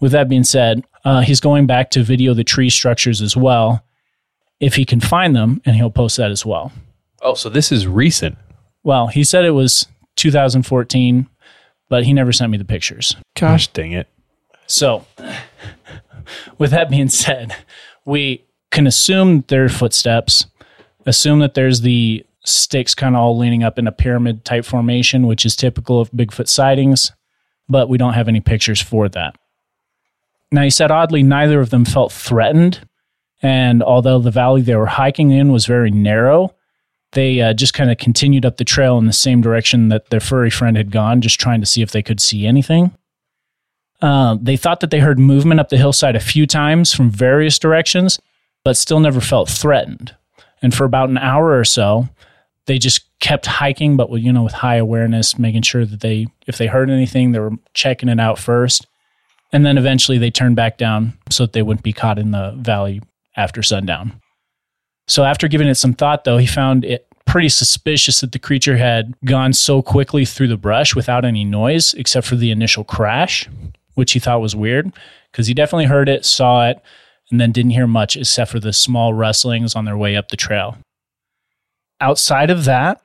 With 0.00 0.10
that 0.12 0.30
being 0.30 0.42
said, 0.42 0.86
uh, 1.04 1.20
he's 1.20 1.38
going 1.38 1.66
back 1.66 1.90
to 1.90 2.02
video 2.02 2.32
the 2.32 2.44
tree 2.44 2.70
structures 2.70 3.20
as 3.20 3.36
well, 3.36 3.84
if 4.58 4.76
he 4.76 4.86
can 4.86 5.00
find 5.00 5.36
them, 5.36 5.60
and 5.66 5.76
he'll 5.76 5.90
post 5.90 6.16
that 6.16 6.30
as 6.30 6.46
well. 6.46 6.72
Oh, 7.20 7.34
so 7.34 7.50
this 7.50 7.70
is 7.70 7.86
recent. 7.86 8.38
Well, 8.82 9.08
he 9.08 9.22
said 9.22 9.44
it 9.44 9.50
was 9.50 9.86
2014, 10.16 11.28
but 11.90 12.04
he 12.04 12.14
never 12.14 12.32
sent 12.32 12.50
me 12.50 12.56
the 12.56 12.64
pictures. 12.64 13.16
Gosh 13.38 13.68
dang 13.68 13.92
it. 13.92 14.08
So, 14.66 15.04
with 16.56 16.70
that 16.70 16.88
being 16.88 17.10
said, 17.10 17.54
we 18.06 18.46
can 18.70 18.86
assume 18.86 19.44
there 19.48 19.66
are 19.66 19.68
footsteps, 19.68 20.46
assume 21.04 21.40
that 21.40 21.52
there's 21.52 21.82
the 21.82 22.24
sticks 22.48 22.94
kind 22.94 23.14
of 23.14 23.20
all 23.22 23.36
leaning 23.36 23.62
up 23.62 23.78
in 23.78 23.86
a 23.86 23.92
pyramid 23.92 24.44
type 24.44 24.64
formation, 24.64 25.26
which 25.26 25.44
is 25.44 25.56
typical 25.56 26.00
of 26.00 26.10
Bigfoot 26.10 26.48
sightings, 26.48 27.12
but 27.68 27.88
we 27.88 27.98
don't 27.98 28.14
have 28.14 28.28
any 28.28 28.40
pictures 28.40 28.80
for 28.80 29.08
that. 29.10 29.36
Now, 30.50 30.62
he 30.62 30.70
said 30.70 30.90
oddly, 30.90 31.22
neither 31.22 31.60
of 31.60 31.70
them 31.70 31.84
felt 31.84 32.12
threatened. 32.12 32.86
And 33.42 33.82
although 33.82 34.18
the 34.18 34.30
valley 34.30 34.62
they 34.62 34.74
were 34.74 34.86
hiking 34.86 35.30
in 35.30 35.52
was 35.52 35.66
very 35.66 35.90
narrow, 35.90 36.54
they 37.12 37.40
uh, 37.40 37.52
just 37.52 37.74
kind 37.74 37.90
of 37.90 37.98
continued 37.98 38.44
up 38.44 38.56
the 38.56 38.64
trail 38.64 38.98
in 38.98 39.06
the 39.06 39.12
same 39.12 39.40
direction 39.40 39.88
that 39.88 40.10
their 40.10 40.20
furry 40.20 40.50
friend 40.50 40.76
had 40.76 40.90
gone, 40.90 41.20
just 41.20 41.38
trying 41.38 41.60
to 41.60 41.66
see 41.66 41.82
if 41.82 41.92
they 41.92 42.02
could 42.02 42.20
see 42.20 42.46
anything. 42.46 42.92
Uh, 44.00 44.36
they 44.40 44.56
thought 44.56 44.80
that 44.80 44.90
they 44.90 45.00
heard 45.00 45.18
movement 45.18 45.60
up 45.60 45.70
the 45.70 45.76
hillside 45.76 46.16
a 46.16 46.20
few 46.20 46.46
times 46.46 46.94
from 46.94 47.10
various 47.10 47.58
directions, 47.58 48.20
but 48.64 48.76
still 48.76 49.00
never 49.00 49.20
felt 49.20 49.48
threatened. 49.48 50.14
And 50.62 50.74
for 50.74 50.84
about 50.84 51.08
an 51.08 51.18
hour 51.18 51.58
or 51.58 51.64
so, 51.64 52.08
they 52.68 52.78
just 52.78 53.06
kept 53.18 53.46
hiking, 53.46 53.96
but 53.96 54.10
with, 54.10 54.22
you 54.22 54.32
know, 54.32 54.44
with 54.44 54.52
high 54.52 54.76
awareness, 54.76 55.38
making 55.38 55.62
sure 55.62 55.84
that 55.84 56.00
they, 56.00 56.26
if 56.46 56.58
they 56.58 56.66
heard 56.66 56.90
anything, 56.90 57.32
they 57.32 57.40
were 57.40 57.56
checking 57.72 58.08
it 58.08 58.20
out 58.20 58.38
first. 58.38 58.86
And 59.52 59.64
then 59.64 59.78
eventually 59.78 60.18
they 60.18 60.30
turned 60.30 60.54
back 60.54 60.76
down 60.76 61.14
so 61.30 61.44
that 61.44 61.54
they 61.54 61.62
wouldn't 61.62 61.82
be 61.82 61.94
caught 61.94 62.18
in 62.18 62.30
the 62.30 62.54
valley 62.58 63.00
after 63.36 63.62
sundown. 63.62 64.20
So 65.06 65.24
after 65.24 65.48
giving 65.48 65.66
it 65.66 65.76
some 65.76 65.94
thought, 65.94 66.24
though, 66.24 66.36
he 66.36 66.46
found 66.46 66.84
it 66.84 67.06
pretty 67.26 67.48
suspicious 67.48 68.20
that 68.20 68.32
the 68.32 68.38
creature 68.38 68.76
had 68.76 69.14
gone 69.24 69.54
so 69.54 69.80
quickly 69.80 70.26
through 70.26 70.48
the 70.48 70.56
brush 70.58 70.94
without 70.94 71.24
any 71.24 71.44
noise, 71.44 71.94
except 71.94 72.26
for 72.26 72.36
the 72.36 72.50
initial 72.50 72.84
crash, 72.84 73.48
which 73.94 74.12
he 74.12 74.18
thought 74.18 74.42
was 74.42 74.54
weird 74.54 74.92
because 75.32 75.46
he 75.46 75.54
definitely 75.54 75.86
heard 75.86 76.08
it, 76.08 76.26
saw 76.26 76.68
it, 76.68 76.82
and 77.30 77.40
then 77.40 77.52
didn't 77.52 77.70
hear 77.70 77.86
much 77.86 78.16
except 78.16 78.50
for 78.50 78.60
the 78.60 78.72
small 78.72 79.14
rustlings 79.14 79.74
on 79.74 79.86
their 79.86 79.96
way 79.96 80.16
up 80.16 80.28
the 80.28 80.36
trail. 80.36 80.76
Outside 82.00 82.50
of 82.50 82.64
that, 82.64 83.00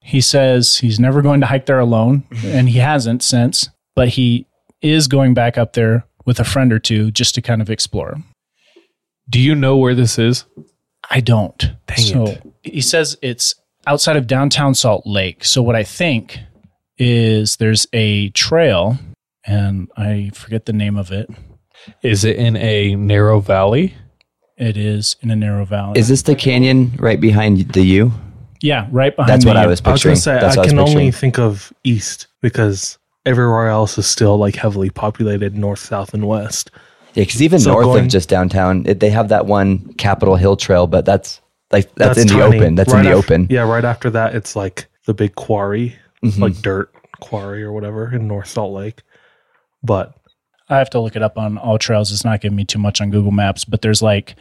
he 0.00 0.20
says 0.20 0.76
he's 0.76 1.00
never 1.00 1.22
going 1.22 1.40
to 1.40 1.46
hike 1.46 1.66
there 1.66 1.78
alone, 1.78 2.24
mm-hmm. 2.30 2.46
and 2.48 2.68
he 2.68 2.78
hasn't 2.78 3.22
since, 3.22 3.70
but 3.94 4.10
he 4.10 4.46
is 4.82 5.08
going 5.08 5.34
back 5.34 5.56
up 5.56 5.72
there 5.72 6.04
with 6.26 6.38
a 6.40 6.44
friend 6.44 6.72
or 6.72 6.78
two 6.78 7.10
just 7.10 7.34
to 7.34 7.42
kind 7.42 7.62
of 7.62 7.70
explore. 7.70 8.16
Do 9.28 9.40
you 9.40 9.54
know 9.54 9.76
where 9.76 9.94
this 9.94 10.18
is? 10.18 10.44
I 11.10 11.20
don't. 11.20 11.58
Dang 11.86 11.98
so 11.98 12.26
it. 12.26 12.42
he 12.62 12.80
says 12.80 13.16
it's 13.22 13.54
outside 13.86 14.16
of 14.16 14.26
downtown 14.26 14.74
Salt 14.74 15.06
Lake. 15.06 15.44
So 15.44 15.62
what 15.62 15.76
I 15.76 15.84
think 15.84 16.38
is 16.98 17.56
there's 17.56 17.86
a 17.92 18.30
trail, 18.30 18.98
and 19.46 19.90
I 19.96 20.30
forget 20.34 20.66
the 20.66 20.72
name 20.72 20.96
of 20.96 21.12
it. 21.12 21.30
Is 22.02 22.24
it 22.24 22.36
in 22.36 22.56
a 22.56 22.94
narrow 22.94 23.40
valley? 23.40 23.94
It 24.56 24.76
is 24.76 25.16
in 25.20 25.30
a 25.30 25.36
narrow 25.36 25.64
valley. 25.64 25.98
Is 25.98 26.08
this 26.08 26.22
the 26.22 26.34
canyon 26.34 26.92
right 26.98 27.20
behind 27.20 27.72
the 27.72 27.82
U? 27.82 28.12
yeah, 28.62 28.86
right 28.92 29.14
behind 29.14 29.28
That's 29.30 29.44
the 29.44 29.48
what 29.50 29.56
I 29.56 29.64
U. 29.64 29.68
was 29.68 29.82
I 29.84 29.90
was 29.90 30.00
picturing. 30.00 30.12
gonna 30.14 30.20
say 30.20 30.40
That's 30.40 30.56
I 30.56 30.60
what 30.60 30.68
can 30.68 30.76
was 30.78 30.90
only 30.90 31.04
picturing. 31.06 31.12
think 31.12 31.38
of 31.38 31.72
east 31.82 32.28
because 32.40 32.98
everywhere 33.26 33.68
else 33.68 33.98
is 33.98 34.06
still 34.06 34.38
like 34.38 34.54
heavily 34.56 34.90
populated 34.90 35.56
north, 35.56 35.80
south, 35.80 36.14
and 36.14 36.26
west. 36.26 36.70
Yeah, 37.14 37.24
because 37.24 37.42
even 37.42 37.58
So 37.60 37.72
north 37.72 37.84
going- 37.84 38.04
of 38.04 38.08
just 38.10 38.28
downtown, 38.28 38.84
it, 38.86 39.00
they 39.00 39.10
have 39.10 39.28
that 39.28 39.46
one 39.46 39.92
Capitol 39.94 40.36
Hill 40.36 40.56
Trail, 40.56 40.86
but 40.86 41.04
that's 41.04 41.40
like 41.72 41.92
that's, 41.96 42.18
in 42.18 42.28
the 42.28 42.42
open. 42.42 42.74
That's 42.76 42.92
Right 42.92 43.00
in 43.04 43.10
the 43.12 43.18
af- 43.18 43.24
open. 43.24 43.48
Yeah, 43.50 43.62
right 43.62 43.84
after 43.84 44.08
that, 44.10 44.34
it's 44.34 44.54
like 44.56 44.86
the 45.06 45.14
big 45.14 45.34
quarry, 45.34 45.96
Mhm. 46.24 46.38
like 46.38 46.54
dirt 46.62 46.90
quarry 47.20 47.62
or 47.62 47.72
whatever 47.72 48.14
in 48.14 48.26
North 48.28 48.48
Salt 48.48 48.72
Lake. 48.72 49.02
But 49.82 50.14
I 50.68 50.78
have 50.78 50.90
to 50.90 51.00
look 51.00 51.14
it 51.16 51.22
up 51.22 51.36
on 51.38 51.56
AllTrails. 51.58 52.10
It's 52.12 52.24
not 52.24 52.40
giving 52.40 52.56
me 52.56 52.64
too 52.64 52.78
much 52.78 53.00
on 53.00 53.10
Google 53.10 53.32
Maps, 53.32 53.64
but 53.64 53.82
there's 53.82 54.00
like 54.02 54.34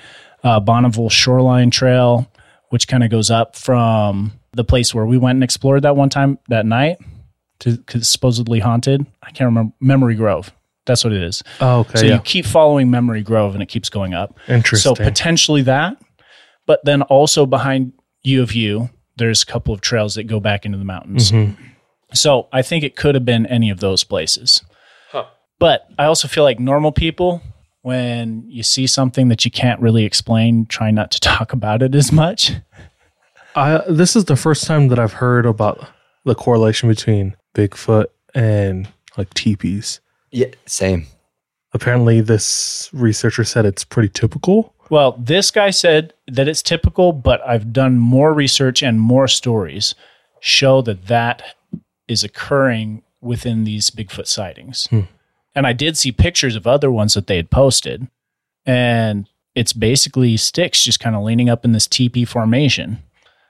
uh, 0.43 0.59
Bonneville 0.59 1.09
Shoreline 1.09 1.69
Trail, 1.69 2.31
which 2.69 2.87
kind 2.87 3.03
of 3.03 3.09
goes 3.09 3.29
up 3.29 3.55
from 3.55 4.31
the 4.53 4.63
place 4.63 4.93
where 4.93 5.05
we 5.05 5.17
went 5.17 5.35
and 5.37 5.43
explored 5.43 5.81
that 5.83 5.95
one 5.95 6.09
time 6.09 6.37
that 6.47 6.65
night 6.65 6.97
to 7.59 7.81
supposedly 8.01 8.59
haunted. 8.59 9.05
I 9.21 9.31
can't 9.31 9.47
remember 9.47 9.73
Memory 9.81 10.15
Grove. 10.15 10.51
That's 10.85 11.03
what 11.03 11.13
it 11.13 11.23
is. 11.23 11.43
oh, 11.61 11.79
okay, 11.81 11.99
so 11.99 12.05
yeah, 12.05 12.15
you 12.15 12.19
keep 12.21 12.45
following 12.45 12.91
Memory 12.91 13.23
Grove 13.23 13.53
and 13.53 13.63
it 13.63 13.67
keeps 13.67 13.89
going 13.89 14.13
up. 14.13 14.37
interesting. 14.47 14.95
So 14.95 15.01
potentially 15.01 15.61
that, 15.63 15.97
but 16.65 16.83
then 16.83 17.01
also 17.03 17.45
behind 17.45 17.93
U 18.23 18.41
of 18.41 18.53
U, 18.53 18.89
there's 19.17 19.43
a 19.43 19.45
couple 19.45 19.73
of 19.73 19.79
trails 19.81 20.15
that 20.15 20.23
go 20.23 20.39
back 20.41 20.65
into 20.65 20.77
the 20.77 20.83
mountains. 20.85 21.31
Mhm. 21.31 21.55
So 22.13 22.47
I 22.51 22.61
think 22.61 22.83
it 22.83 22.95
could 22.95 23.15
have 23.15 23.25
been 23.25 23.45
any 23.45 23.69
of 23.69 23.79
those 23.79 24.03
places. 24.03 24.61
But 25.59 25.87
I 25.97 26.05
also 26.05 26.27
feel 26.27 26.43
like 26.43 26.59
normal 26.59 26.91
people, 26.91 27.41
when 27.81 28.45
you 28.47 28.63
see 28.63 28.87
something 28.87 29.29
that 29.29 29.45
you 29.45 29.51
can't 29.51 29.79
really 29.79 30.05
explain, 30.05 30.65
try 30.65 30.91
not 30.91 31.11
to 31.11 31.19
talk 31.21 31.53
about 31.53 31.81
it 31.81 31.95
as 31.95 32.11
much. 32.11 32.53
I 33.55 33.83
this 33.87 34.15
is 34.15 34.25
the 34.25 34.35
first 34.35 34.65
time 34.65 34.87
that 34.87 34.99
I've 34.99 35.13
heard 35.13 35.45
about 35.45 35.87
the 36.25 36.35
correlation 36.35 36.89
between 36.89 37.35
Bigfoot 37.53 38.05
and 38.33 38.87
like 39.17 39.33
teepees. 39.33 39.99
Yeah, 40.31 40.47
same. 40.65 41.05
Apparently, 41.73 42.21
this 42.21 42.89
researcher 42.93 43.43
said 43.43 43.65
it's 43.65 43.83
pretty 43.83 44.09
typical. 44.09 44.73
Well, 44.89 45.13
this 45.13 45.49
guy 45.51 45.69
said 45.69 46.13
that 46.27 46.47
it's 46.47 46.61
typical, 46.61 47.13
but 47.13 47.41
I've 47.47 47.73
done 47.73 47.97
more 47.97 48.33
research 48.33 48.83
and 48.83 48.99
more 48.99 49.27
stories 49.27 49.95
show 50.39 50.81
that 50.81 51.07
that 51.07 51.41
is 52.07 52.23
occurring 52.23 53.01
within 53.21 53.63
these 53.63 53.89
Bigfoot 53.89 54.27
sightings. 54.27 54.87
Hmm. 54.87 55.01
And 55.55 55.67
I 55.67 55.73
did 55.73 55.97
see 55.97 56.11
pictures 56.11 56.55
of 56.55 56.65
other 56.65 56.91
ones 56.91 57.13
that 57.13 57.27
they 57.27 57.35
had 57.35 57.51
posted, 57.51 58.07
and 58.65 59.27
it's 59.55 59.73
basically 59.73 60.35
sticks 60.37 60.83
just 60.83 60.99
kind 60.99 61.15
of 61.15 61.23
leaning 61.23 61.49
up 61.49 61.63
in 61.63 61.73
this 61.73 61.87
teepee 61.87 62.25
formation. 62.25 63.01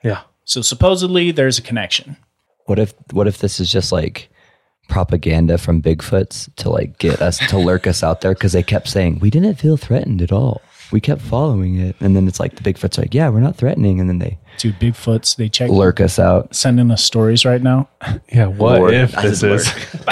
Yeah, 0.03 0.21
So 0.43 0.61
supposedly 0.61 1.31
there's 1.31 1.57
a 1.57 1.61
connection. 1.61 2.17
What 2.65 2.77
if 2.79 2.93
what 3.11 3.27
if 3.27 3.37
this 3.37 3.59
is 3.59 3.71
just 3.71 3.91
like 3.91 4.29
propaganda 4.89 5.57
from 5.57 5.81
Bigfoots 5.81 6.53
to 6.57 6.69
like 6.69 6.97
get 6.97 7.21
us 7.21 7.37
to 7.47 7.57
lurk 7.57 7.87
us 7.87 8.03
out 8.03 8.21
there 8.21 8.33
because 8.33 8.51
they 8.51 8.63
kept 8.63 8.87
saying 8.89 9.19
we 9.19 9.29
didn't 9.29 9.55
feel 9.55 9.77
threatened 9.77 10.21
at 10.21 10.31
all. 10.31 10.61
We 10.91 10.99
kept 11.01 11.21
following 11.21 11.79
it, 11.79 11.95
and 12.01 12.15
then 12.15 12.27
it's 12.27 12.39
like 12.39 12.55
the 12.55 12.61
Bigfoots 12.73 12.97
are 12.97 13.01
like, 13.01 13.13
yeah, 13.13 13.29
we're 13.29 13.39
not 13.39 13.55
threatening, 13.55 13.99
and 13.99 14.09
then 14.09 14.19
they 14.19 14.37
Dude, 14.59 14.79
Bigfoots, 14.79 15.35
they 15.35 15.49
check 15.49 15.69
lurk 15.69 15.99
us 15.99 16.19
out, 16.19 16.53
sending 16.53 16.91
us 16.91 17.03
stories 17.03 17.45
right 17.45 17.61
now. 17.61 17.89
Yeah. 18.31 18.47
What 18.47 18.79
Lord, 18.79 18.93
if 18.93 19.11
this 19.13 19.41
is? 19.41 19.67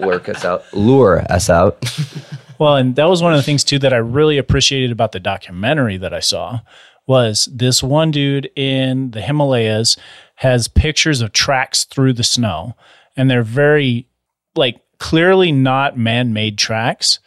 lurk 0.00 0.28
us 0.28 0.44
out, 0.44 0.64
lure 0.72 1.24
us 1.30 1.50
out. 1.50 1.84
Well, 2.58 2.76
and 2.76 2.96
that 2.96 3.08
was 3.08 3.22
one 3.22 3.32
of 3.32 3.38
the 3.38 3.42
things 3.42 3.64
too 3.64 3.78
that 3.80 3.92
I 3.92 3.98
really 3.98 4.38
appreciated 4.38 4.90
about 4.90 5.12
the 5.12 5.20
documentary 5.20 5.96
that 5.98 6.14
I 6.14 6.20
saw 6.20 6.60
was 7.06 7.48
this 7.52 7.82
one 7.82 8.10
dude 8.10 8.50
in 8.56 9.12
the 9.12 9.20
Himalayas 9.20 9.96
has 10.36 10.68
pictures 10.68 11.20
of 11.20 11.32
tracks 11.32 11.84
through 11.84 12.14
the 12.14 12.24
snow 12.24 12.74
and 13.16 13.30
they're 13.30 13.42
very 13.42 14.08
like 14.54 14.80
clearly 14.98 15.52
not 15.52 15.96
man-made 15.96 16.58
tracks. 16.58 17.20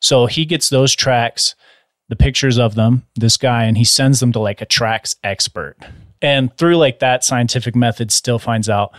So 0.00 0.26
he 0.26 0.44
gets 0.44 0.68
those 0.68 0.94
tracks, 0.94 1.54
the 2.08 2.16
pictures 2.16 2.58
of 2.58 2.74
them, 2.74 3.06
this 3.16 3.36
guy 3.36 3.64
and 3.64 3.76
he 3.76 3.84
sends 3.84 4.20
them 4.20 4.32
to 4.32 4.38
like 4.38 4.60
a 4.60 4.66
tracks 4.66 5.16
expert. 5.24 5.76
And 6.22 6.56
through 6.56 6.76
like 6.76 7.00
that 7.00 7.24
scientific 7.24 7.74
method 7.74 8.12
still 8.12 8.38
finds 8.38 8.68
out 8.68 8.92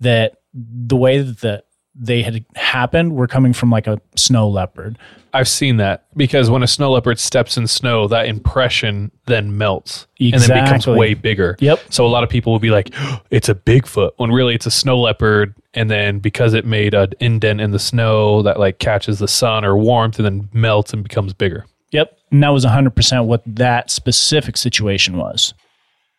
that 0.00 0.34
the 0.52 0.96
way 0.96 1.18
that 1.18 1.40
the 1.40 1.64
they 1.98 2.22
had 2.22 2.44
happened 2.54 3.16
were 3.16 3.26
coming 3.26 3.52
from 3.52 3.70
like 3.70 3.86
a 3.86 4.00
snow 4.16 4.48
leopard. 4.48 4.98
I've 5.34 5.48
seen 5.48 5.76
that 5.76 6.06
because 6.16 6.48
when 6.48 6.62
a 6.62 6.66
snow 6.66 6.92
leopard 6.92 7.18
steps 7.18 7.56
in 7.56 7.66
snow, 7.66 8.08
that 8.08 8.26
impression 8.26 9.10
then 9.26 9.58
melts 9.58 10.06
and 10.18 10.40
then 10.40 10.64
becomes 10.64 10.86
way 10.86 11.14
bigger. 11.14 11.56
Yep. 11.60 11.80
So 11.90 12.06
a 12.06 12.08
lot 12.08 12.24
of 12.24 12.30
people 12.30 12.52
will 12.52 12.60
be 12.60 12.70
like, 12.70 12.90
oh, 12.96 13.20
"It's 13.30 13.48
a 13.48 13.54
Bigfoot," 13.54 14.12
when 14.16 14.30
really 14.30 14.54
it's 14.54 14.66
a 14.66 14.70
snow 14.70 14.98
leopard. 14.98 15.54
And 15.74 15.90
then 15.90 16.18
because 16.18 16.54
it 16.54 16.64
made 16.64 16.94
an 16.94 17.12
indent 17.20 17.60
in 17.60 17.72
the 17.72 17.78
snow 17.78 18.42
that 18.42 18.58
like 18.58 18.78
catches 18.78 19.18
the 19.18 19.28
sun 19.28 19.64
or 19.64 19.76
warmth 19.76 20.18
and 20.18 20.24
then 20.24 20.48
melts 20.52 20.92
and 20.92 21.02
becomes 21.02 21.34
bigger. 21.34 21.66
Yep. 21.90 22.18
And 22.30 22.42
that 22.42 22.48
was 22.48 22.64
100% 22.64 23.26
what 23.26 23.42
that 23.46 23.90
specific 23.90 24.56
situation 24.56 25.16
was. 25.16 25.54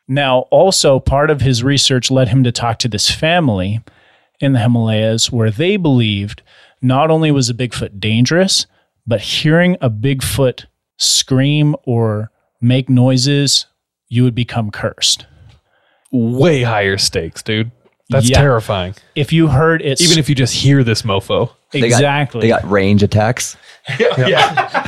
Now, 0.07 0.39
also, 0.49 0.99
part 0.99 1.29
of 1.29 1.41
his 1.41 1.63
research 1.63 2.09
led 2.09 2.29
him 2.29 2.43
to 2.43 2.51
talk 2.51 2.79
to 2.79 2.87
this 2.87 3.11
family 3.11 3.79
in 4.39 4.53
the 4.53 4.59
Himalayas 4.59 5.31
where 5.31 5.51
they 5.51 5.77
believed 5.77 6.41
not 6.81 7.11
only 7.11 7.31
was 7.31 7.49
a 7.49 7.53
Bigfoot 7.53 7.99
dangerous, 7.99 8.65
but 9.05 9.21
hearing 9.21 9.75
a 9.81 9.89
Bigfoot 9.89 10.65
scream 10.97 11.75
or 11.83 12.31
make 12.61 12.89
noises, 12.89 13.65
you 14.07 14.23
would 14.23 14.35
become 14.35 14.71
cursed. 14.71 15.25
Way 16.11 16.63
higher 16.63 16.97
stakes, 16.97 17.43
dude. 17.43 17.71
That's 18.09 18.29
Yeah. 18.29 18.39
terrifying. 18.41 18.95
If 19.15 19.31
you 19.31 19.47
heard 19.49 19.81
it, 19.83 20.01
Even 20.01 20.17
if 20.17 20.29
you 20.29 20.35
just 20.35 20.55
hear 20.55 20.83
this 20.83 21.03
mofo, 21.03 21.51
They 21.71 21.81
got- 21.81 21.85
exactly, 21.85 22.41
they 22.41 22.47
got 22.47 22.69
range 22.69 23.03
attacks. 23.03 23.55
Yeah. 24.17 24.87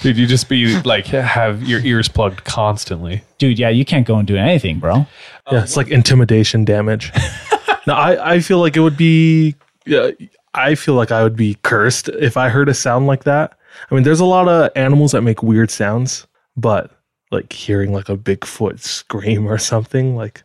dude, 0.00 0.16
you 0.16 0.26
just 0.26 0.48
be 0.48 0.80
like 0.82 1.06
have 1.06 1.62
your 1.62 1.80
ears 1.80 2.08
plugged 2.08 2.44
constantly. 2.44 3.22
dude, 3.38 3.58
yeah, 3.58 3.68
you 3.68 3.84
can't 3.84 4.06
go 4.06 4.16
and 4.16 4.26
do 4.28 4.36
anything, 4.36 4.78
bro. 4.78 5.06
yeah, 5.50 5.62
it's 5.62 5.76
like 5.76 5.88
intimidation 5.88 6.64
damage. 6.64 7.12
now, 7.90 7.96
I 8.00 8.34
I 8.34 8.40
feel 8.40 8.58
like 8.58 8.76
it 8.76 8.80
would 8.80 8.96
be. 8.96 9.54
Yeah, 9.86 10.10
I 10.54 10.74
feel 10.74 10.94
like 10.94 11.10
I 11.12 11.22
would 11.22 11.36
be 11.36 11.56
cursed 11.62 12.08
if 12.08 12.36
I 12.36 12.48
heard 12.48 12.68
a 12.68 12.74
sound 12.74 13.06
like 13.06 13.24
that. 13.24 13.56
I 13.90 13.94
mean, 13.94 14.04
there's 14.04 14.20
a 14.20 14.24
lot 14.24 14.48
of 14.48 14.70
animals 14.76 15.12
that 15.12 15.22
make 15.22 15.42
weird 15.42 15.70
sounds, 15.70 16.26
but 16.56 16.90
like 17.30 17.52
hearing 17.52 17.92
like 17.92 18.08
a 18.08 18.16
Bigfoot 18.16 18.80
scream 18.80 19.46
or 19.46 19.58
something 19.58 20.16
like 20.16 20.42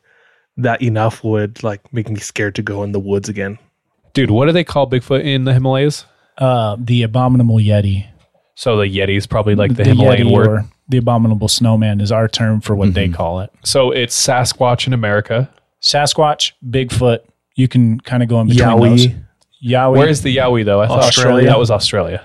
that 0.58 0.82
enough 0.82 1.24
would 1.24 1.64
like 1.64 1.92
make 1.92 2.10
me 2.10 2.20
scared 2.20 2.56
to 2.56 2.62
go 2.62 2.84
in 2.84 2.92
the 2.92 3.00
woods 3.00 3.28
again. 3.30 3.58
Dude, 4.14 4.32
what 4.32 4.46
do 4.46 4.52
they 4.52 4.64
call 4.64 4.90
Bigfoot 4.90 5.24
in 5.24 5.44
the 5.44 5.54
Himalayas? 5.54 6.06
Uh, 6.38 6.78
the 6.80 7.04
abominable 7.04 7.58
Yeti. 7.58 8.06
So 8.56 8.78
the 8.78 8.84
Yeti 8.86 9.18
is 9.18 9.28
probably 9.28 9.56
like 9.56 9.76
the, 9.76 9.84
Himalayan 9.84 10.28
Yeti 10.28 10.32
word. 10.34 10.48
or 10.48 10.66
the 10.88 10.98
abominable 10.98 11.48
snowman 11.50 12.00
is 12.00 12.12
our 12.12 12.28
term 12.30 12.62
for 12.62 12.76
what 12.76 12.90
Mm-hmm. 12.90 12.94
they 12.94 13.10
call 13.10 13.42
it. 13.42 13.52
So 13.64 13.92
it's 13.92 14.16
Sasquatch 14.16 14.88
in 14.88 14.94
America. 14.94 15.50
Sasquatch, 15.82 16.54
Bigfoot. 16.70 17.20
You 17.56 17.68
can 17.68 18.00
kind 18.00 18.22
of 18.22 18.30
go 18.30 18.40
in 18.42 18.48
between 18.48 18.68
Yowie. 18.68 18.90
those. 18.90 19.08
Yowie. 19.66 19.98
Where's 19.98 20.22
the 20.22 20.36
Yowie 20.38 20.66
though? 20.66 20.82
I 20.82 20.88
thought 20.88 21.00
Australia. 21.00 21.48
that 21.48 21.58
was 21.60 21.72
Australia. 21.72 22.24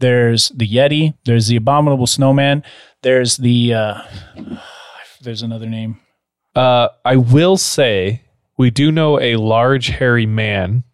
there's 0.00 0.48
the 0.50 0.66
Yeti. 0.66 1.14
There's 1.24 1.46
the 1.48 1.56
abominable 1.56 2.06
snowman. 2.06 2.64
There's 3.02 3.36
the. 3.36 3.74
Uh, 3.74 4.02
there's 5.22 5.42
another 5.42 5.66
name. 5.68 6.00
Uh, 6.56 6.88
I 7.04 7.16
will 7.16 7.56
say 7.56 8.22
we 8.56 8.70
do 8.70 8.90
know 8.90 9.20
a 9.20 9.36
large 9.36 9.88
hairy 9.88 10.26
man 10.26 10.84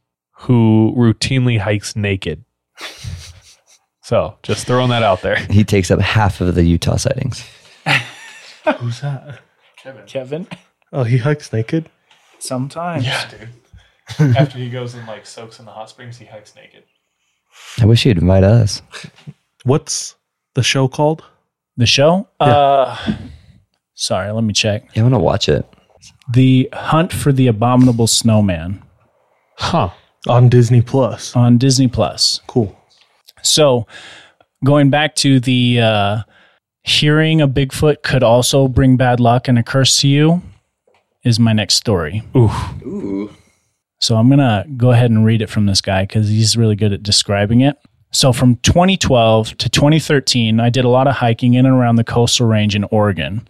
who 0.40 0.92
routinely 0.96 1.58
hikes 1.58 1.96
naked. 1.96 2.44
so 4.02 4.36
just 4.42 4.66
throwing 4.66 4.90
that 4.90 5.02
out 5.02 5.22
there. 5.22 5.36
He 5.50 5.64
takes 5.64 5.90
up 5.90 6.00
half 6.00 6.40
of 6.40 6.54
the 6.54 6.64
Utah 6.64 6.96
sightings. 6.96 7.44
Who's 8.78 9.00
that? 9.00 9.40
Kevin. 10.06 10.48
Oh, 10.92 11.04
he 11.04 11.18
hikes 11.18 11.52
naked. 11.52 11.88
Sometimes. 12.38 13.06
dude. 13.30 13.48
After 14.18 14.58
he 14.58 14.70
goes 14.70 14.94
and 14.94 15.06
like 15.06 15.26
soaks 15.26 15.58
in 15.58 15.64
the 15.64 15.70
hot 15.72 15.90
springs, 15.90 16.16
he 16.18 16.24
hikes 16.24 16.54
naked. 16.54 16.84
I 17.80 17.86
wish 17.86 18.04
he'd 18.04 18.18
invite 18.18 18.44
us. 18.44 18.82
What's 19.64 20.14
the 20.54 20.62
show 20.62 20.88
called? 20.88 21.24
The 21.76 21.86
show. 21.86 22.28
Uh, 22.40 22.96
sorry, 23.94 24.30
let 24.30 24.44
me 24.44 24.52
check. 24.52 24.84
Yeah, 24.94 25.00
I 25.00 25.02
want 25.04 25.14
to 25.14 25.18
watch 25.18 25.48
it. 25.48 25.66
The 26.32 26.68
Hunt 26.72 27.12
for 27.12 27.32
the 27.32 27.46
Abominable 27.48 28.06
Snowman 28.06 28.82
Huh. 29.58 29.90
On 30.28 30.48
Disney 30.48 30.82
Plus. 30.82 31.34
on 31.34 31.56
Disney 31.58 31.88
Plus. 31.88 32.40
Cool. 32.46 32.76
So, 33.42 33.86
going 34.64 34.90
back 34.90 35.14
to 35.16 35.38
the 35.40 35.80
uh, 35.80 36.18
hearing 36.82 37.40
a 37.40 37.48
Bigfoot 37.48 38.02
could 38.02 38.22
also 38.22 38.68
bring 38.68 38.96
bad 38.96 39.18
luck 39.20 39.48
and 39.48 39.58
a 39.58 39.62
curse 39.62 40.00
to 40.00 40.08
you 40.08 40.42
is 41.24 41.38
my 41.40 41.52
next 41.52 41.74
story. 41.74 42.22
Ooh. 42.36 43.30
So, 43.98 44.16
I'm 44.16 44.28
going 44.28 44.38
to 44.38 44.64
go 44.76 44.92
ahead 44.92 45.10
and 45.10 45.24
read 45.24 45.42
it 45.42 45.50
from 45.50 45.66
this 45.66 45.80
guy 45.80 46.02
because 46.02 46.28
he's 46.28 46.56
really 46.56 46.76
good 46.76 46.92
at 46.92 47.02
describing 47.02 47.60
it. 47.60 47.76
So 48.16 48.32
from 48.32 48.56
2012 48.56 49.58
to 49.58 49.68
2013, 49.68 50.58
I 50.58 50.70
did 50.70 50.86
a 50.86 50.88
lot 50.88 51.06
of 51.06 51.16
hiking 51.16 51.52
in 51.52 51.66
and 51.66 51.74
around 51.74 51.96
the 51.96 52.04
coastal 52.04 52.46
range 52.46 52.74
in 52.74 52.84
Oregon. 52.84 53.46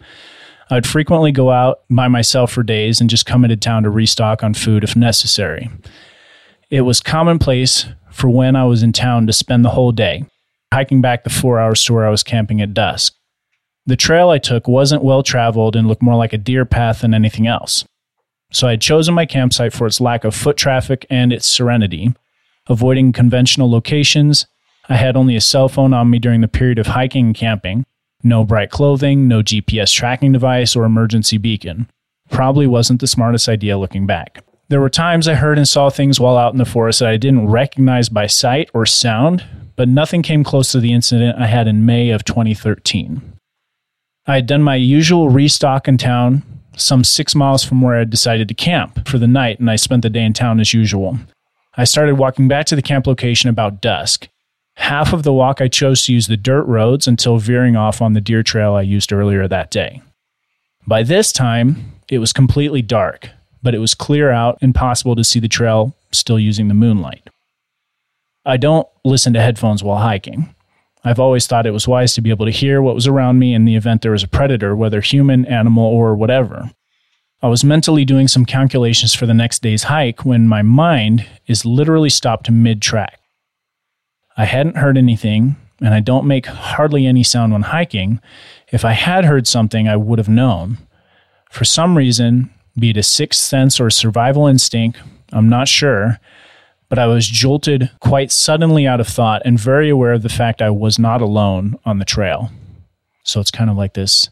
I'd 0.69 0.85
frequently 0.85 1.31
go 1.31 1.51
out 1.51 1.83
by 1.89 2.09
myself 2.09 2.51
for 2.51 2.63
days 2.63 2.99
and 2.99 3.09
just 3.09 3.25
come 3.25 3.45
into 3.45 3.55
town 3.55 3.83
to 3.83 3.89
restock 3.89 4.43
on 4.43 4.53
food 4.53 4.83
if 4.83 4.93
necessary. 4.95 5.69
It 6.69 6.81
was 6.81 6.99
commonplace 6.99 7.85
for 8.11 8.29
when 8.29 8.57
I 8.57 8.65
was 8.65 8.83
in 8.83 8.91
town 8.91 9.25
to 9.27 9.33
spend 9.33 9.63
the 9.63 9.69
whole 9.69 9.93
day, 9.93 10.25
hiking 10.73 10.99
back 10.99 11.23
the 11.23 11.29
four 11.29 11.59
hours 11.59 11.81
to 11.85 11.93
where 11.93 12.05
I 12.05 12.09
was 12.09 12.23
camping 12.23 12.61
at 12.61 12.73
dusk. 12.73 13.13
The 13.85 13.95
trail 13.95 14.29
I 14.29 14.37
took 14.37 14.67
wasn't 14.67 15.01
well 15.01 15.23
traveled 15.23 15.77
and 15.77 15.87
looked 15.87 16.01
more 16.01 16.15
like 16.15 16.33
a 16.33 16.37
deer 16.37 16.65
path 16.65 16.99
than 16.99 17.13
anything 17.13 17.47
else. 17.47 17.85
So 18.51 18.67
I 18.67 18.71
had 18.71 18.81
chosen 18.81 19.13
my 19.13 19.25
campsite 19.25 19.73
for 19.73 19.87
its 19.87 19.99
lack 19.99 20.23
of 20.23 20.35
foot 20.35 20.57
traffic 20.57 21.05
and 21.09 21.33
its 21.33 21.45
serenity, 21.45 22.13
avoiding 22.67 23.11
conventional 23.11 23.69
locations. 23.69 24.47
I 24.89 24.95
had 24.95 25.17
only 25.17 25.35
a 25.35 25.41
cell 25.41 25.67
phone 25.67 25.93
on 25.93 26.09
me 26.09 26.19
during 26.19 26.41
the 26.41 26.47
period 26.47 26.79
of 26.79 26.87
hiking 26.87 27.27
and 27.27 27.35
camping, 27.35 27.85
no 28.23 28.43
bright 28.43 28.71
clothing, 28.71 29.27
no 29.27 29.41
GPS 29.41 29.93
tracking 29.93 30.31
device 30.31 30.75
or 30.75 30.85
emergency 30.85 31.37
beacon. 31.37 31.89
Probably 32.29 32.67
wasn't 32.67 33.01
the 33.01 33.07
smartest 33.07 33.49
idea 33.49 33.77
looking 33.77 34.05
back. 34.05 34.43
There 34.69 34.81
were 34.81 34.89
times 34.89 35.27
I 35.27 35.35
heard 35.35 35.57
and 35.57 35.67
saw 35.67 35.89
things 35.89 36.19
while 36.19 36.37
out 36.37 36.51
in 36.51 36.57
the 36.57 36.65
forest 36.65 36.99
that 36.99 37.09
I 37.09 37.17
didn't 37.17 37.47
recognize 37.47 38.09
by 38.09 38.27
sight 38.27 38.69
or 38.73 38.85
sound, 38.85 39.45
but 39.77 39.87
nothing 39.87 40.21
came 40.21 40.43
close 40.43 40.71
to 40.71 40.79
the 40.79 40.91
incident 40.91 41.39
I 41.39 41.47
had 41.47 41.67
in 41.67 41.85
May 41.85 42.09
of 42.09 42.25
2013. 42.25 43.21
I 44.25 44.35
had 44.35 44.45
done 44.45 44.61
my 44.61 44.75
usual 44.75 45.29
restock 45.29 45.87
in 45.87 45.97
town, 45.97 46.43
some 46.77 47.03
six 47.03 47.35
miles 47.35 47.63
from 47.63 47.81
where 47.81 47.99
I 47.99 48.03
decided 48.03 48.47
to 48.47 48.53
camp 48.53 49.07
for 49.07 49.17
the 49.17 49.27
night, 49.27 49.59
and 49.59 49.69
I 49.69 49.75
spent 49.75 50.03
the 50.03 50.09
day 50.09 50.23
in 50.23 50.33
town 50.33 50.59
as 50.59 50.73
usual. 50.73 51.17
I 51.75 51.83
started 51.83 52.15
walking 52.15 52.47
back 52.47 52.65
to 52.67 52.75
the 52.75 52.81
camp 52.81 53.05
location 53.07 53.49
about 53.49 53.81
dusk. 53.81 54.29
Half 54.75 55.13
of 55.13 55.23
the 55.23 55.33
walk 55.33 55.59
I 55.59 55.67
chose 55.67 56.05
to 56.05 56.13
use 56.13 56.27
the 56.27 56.37
dirt 56.37 56.63
roads 56.63 57.07
until 57.07 57.37
veering 57.37 57.75
off 57.75 58.01
on 58.01 58.13
the 58.13 58.21
deer 58.21 58.43
trail 58.43 58.73
I 58.73 58.81
used 58.83 59.11
earlier 59.11 59.47
that 59.47 59.71
day. 59.71 60.01
By 60.85 61.03
this 61.03 61.31
time, 61.31 61.93
it 62.09 62.19
was 62.19 62.31
completely 62.31 62.81
dark, 62.81 63.29
but 63.61 63.75
it 63.75 63.79
was 63.79 63.93
clear 63.93 64.31
out 64.31 64.57
and 64.61 64.73
possible 64.73 65.15
to 65.15 65.23
see 65.23 65.39
the 65.39 65.47
trail 65.47 65.95
still 66.11 66.39
using 66.39 66.67
the 66.67 66.73
moonlight. 66.73 67.27
I 68.45 68.57
don't 68.57 68.87
listen 69.03 69.33
to 69.33 69.41
headphones 69.41 69.83
while 69.83 69.97
hiking. 69.97 70.55
I've 71.07 71.19
always 71.19 71.47
thought 71.47 71.65
it 71.65 71.71
was 71.71 71.87
wise 71.87 72.13
to 72.15 72.21
be 72.21 72.31
able 72.31 72.45
to 72.45 72.51
hear 72.51 72.81
what 72.81 72.95
was 72.95 73.07
around 73.07 73.39
me 73.39 73.53
in 73.53 73.63
the 73.63 73.75
event 73.75 74.01
there 74.01 74.11
was 74.11 74.23
a 74.23 74.27
predator, 74.27 74.75
whether 74.75 74.99
human, 74.99 75.45
animal, 75.45 75.85
or 75.85 76.15
whatever. 76.15 76.69
I 77.41 77.47
was 77.47 77.63
mentally 77.63 78.03
doing 78.03 78.27
some 78.27 78.45
calculations 78.45 79.13
for 79.13 79.25
the 79.25 79.33
next 79.33 79.61
day's 79.61 79.83
hike 79.83 80.25
when 80.25 80.47
my 80.47 80.63
mind 80.63 81.25
is 81.45 81.65
literally 81.65 82.09
stopped 82.09 82.51
mid 82.51 82.81
track. 82.81 83.19
I 84.35 84.45
hadn't 84.45 84.77
heard 84.77 84.97
anything, 84.97 85.55
and 85.79 85.93
I 85.93 85.99
don't 85.99 86.27
make 86.27 86.47
hardly 86.47 87.05
any 87.05 87.23
sound 87.23 87.53
when 87.53 87.61
hiking. 87.61 88.19
If 88.71 88.83
I 88.83 88.91
had 88.91 89.23
heard 89.23 89.47
something, 89.47 89.87
I 89.87 89.95
would 89.95 90.19
have 90.19 90.27
known. 90.27 90.77
For 91.49 91.63
some 91.63 91.97
reason, 91.97 92.49
be 92.77 92.89
it 92.89 92.97
a 92.97 93.03
sixth 93.03 93.39
sense 93.39 93.79
or 93.79 93.89
survival 93.89 94.45
instinct, 94.45 94.99
I'm 95.31 95.47
not 95.47 95.67
sure, 95.67 96.19
but 96.89 96.99
I 96.99 97.07
was 97.07 97.27
jolted 97.27 97.89
quite 97.99 98.31
suddenly 98.31 98.87
out 98.87 98.99
of 98.99 99.07
thought 99.07 99.41
and 99.45 99.59
very 99.59 99.89
aware 99.89 100.13
of 100.13 100.23
the 100.23 100.29
fact 100.29 100.61
I 100.61 100.69
was 100.69 100.97
not 100.97 101.21
alone 101.21 101.77
on 101.85 101.99
the 101.99 102.05
trail. 102.05 102.51
So 103.23 103.39
it's 103.39 103.51
kind 103.51 103.69
of 103.69 103.77
like 103.77 103.93
this 103.93 104.29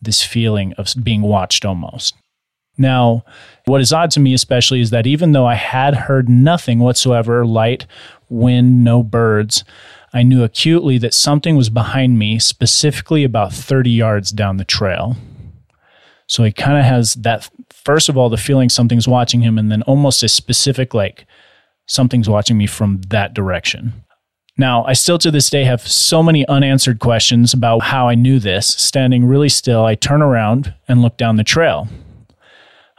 this 0.00 0.22
feeling 0.22 0.72
of 0.74 0.94
being 1.02 1.22
watched 1.22 1.64
almost. 1.64 2.14
Now, 2.78 3.24
what 3.64 3.80
is 3.80 3.92
odd 3.92 4.10
to 4.12 4.20
me 4.20 4.34
especially 4.34 4.80
is 4.80 4.90
that 4.90 5.06
even 5.06 5.32
though 5.32 5.46
I 5.46 5.54
had 5.54 5.94
heard 5.94 6.28
nothing 6.28 6.78
whatsoever, 6.78 7.46
light, 7.46 7.86
wind, 8.28 8.84
no 8.84 9.02
birds, 9.02 9.64
I 10.12 10.22
knew 10.22 10.44
acutely 10.44 10.98
that 10.98 11.14
something 11.14 11.56
was 11.56 11.70
behind 11.70 12.18
me, 12.18 12.38
specifically 12.38 13.24
about 13.24 13.52
30 13.52 13.90
yards 13.90 14.30
down 14.30 14.58
the 14.58 14.64
trail. 14.64 15.16
So 16.26 16.44
he 16.44 16.52
kind 16.52 16.78
of 16.78 16.84
has 16.84 17.14
that 17.14 17.48
first 17.70 18.08
of 18.08 18.16
all 18.16 18.28
the 18.28 18.36
feeling 18.36 18.68
something's 18.68 19.06
watching 19.06 19.40
him 19.40 19.58
and 19.58 19.70
then 19.70 19.82
almost 19.82 20.22
a 20.22 20.28
specific 20.28 20.92
like 20.92 21.26
something's 21.86 22.28
watching 22.28 22.58
me 22.58 22.66
from 22.66 23.00
that 23.08 23.34
direction. 23.34 23.92
Now, 24.58 24.84
I 24.84 24.94
still 24.94 25.18
to 25.18 25.30
this 25.30 25.50
day 25.50 25.64
have 25.64 25.86
so 25.86 26.22
many 26.22 26.46
unanswered 26.48 26.98
questions 26.98 27.52
about 27.52 27.80
how 27.80 28.08
I 28.08 28.14
knew 28.14 28.38
this. 28.38 28.66
Standing 28.66 29.26
really 29.26 29.50
still, 29.50 29.84
I 29.84 29.94
turn 29.94 30.22
around 30.22 30.74
and 30.88 31.02
look 31.02 31.16
down 31.18 31.36
the 31.36 31.44
trail. 31.44 31.88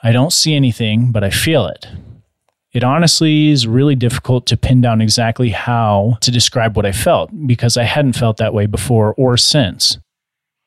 I 0.04 0.12
don't 0.12 0.32
see 0.32 0.54
anything, 0.54 1.12
but 1.12 1.24
I 1.24 1.32
feel 1.32 1.66
it. 1.66 1.88
It 2.74 2.84
honestly 2.84 3.50
is 3.50 3.66
really 3.66 3.96
difficult 3.96 4.46
to 4.48 4.58
pin 4.58 4.82
down 4.82 5.02
exactly 5.02 5.50
how 5.50 6.18
to 6.22 6.30
describe 6.30 6.76
what 6.76 6.86
I 6.86 6.92
felt 6.92 7.32
because 7.48 7.76
I 7.76 7.84
hadn't 7.84 8.14
felt 8.14 8.38
that 8.38 8.54
way 8.54 8.68
before 8.68 9.16
or 9.16 9.36
since. 9.36 9.98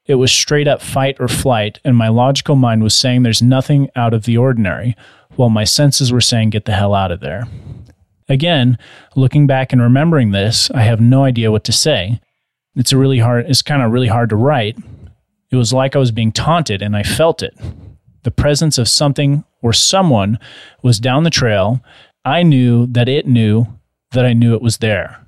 It 0.06 0.16
was 0.16 0.32
straight 0.32 0.66
up 0.66 0.82
fight 0.82 1.18
or 1.20 1.28
flight, 1.28 1.78
and 1.84 1.96
my 1.96 2.08
logical 2.08 2.56
mind 2.56 2.82
was 2.82 2.96
saying 2.96 3.22
there's 3.22 3.42
nothing 3.42 3.90
out 3.94 4.12
of 4.12 4.24
the 4.24 4.36
ordinary, 4.36 4.96
while 5.36 5.50
my 5.50 5.62
senses 5.62 6.10
were 6.10 6.20
saying 6.20 6.50
get 6.50 6.64
the 6.64 6.72
hell 6.72 6.94
out 6.94 7.12
of 7.12 7.20
there. 7.20 7.46
Again, 8.30 8.78
looking 9.16 9.48
back 9.48 9.72
and 9.72 9.82
remembering 9.82 10.30
this, 10.30 10.70
I 10.70 10.82
have 10.82 11.00
no 11.00 11.24
idea 11.24 11.50
what 11.50 11.64
to 11.64 11.72
say. 11.72 12.20
It's 12.76 12.92
a 12.92 12.96
really 12.96 13.18
hard 13.18 13.50
it's 13.50 13.60
kind 13.60 13.82
of 13.82 13.90
really 13.90 14.06
hard 14.06 14.30
to 14.30 14.36
write. 14.36 14.78
It 15.50 15.56
was 15.56 15.72
like 15.72 15.96
I 15.96 15.98
was 15.98 16.12
being 16.12 16.30
taunted 16.30 16.80
and 16.80 16.96
I 16.96 17.02
felt 17.02 17.42
it. 17.42 17.58
The 18.22 18.30
presence 18.30 18.78
of 18.78 18.88
something 18.88 19.44
or 19.62 19.72
someone 19.72 20.38
was 20.80 21.00
down 21.00 21.24
the 21.24 21.30
trail. 21.30 21.82
I 22.24 22.44
knew 22.44 22.86
that 22.86 23.08
it 23.08 23.26
knew 23.26 23.66
that 24.12 24.24
I 24.24 24.32
knew 24.32 24.54
it 24.54 24.62
was 24.62 24.78
there. 24.78 25.26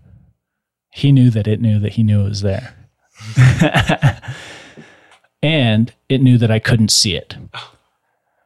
He 0.92 1.10
knew 1.10 1.28
that 1.30 1.48
it 1.48 1.60
knew 1.60 1.80
that 1.80 1.94
he 1.94 2.04
knew 2.04 2.20
it 2.20 2.28
was 2.28 2.42
there. 2.42 2.74
and 5.42 5.92
it 6.08 6.20
knew 6.20 6.38
that 6.38 6.50
I 6.52 6.60
couldn't 6.60 6.90
see 6.90 7.16
it. 7.16 7.36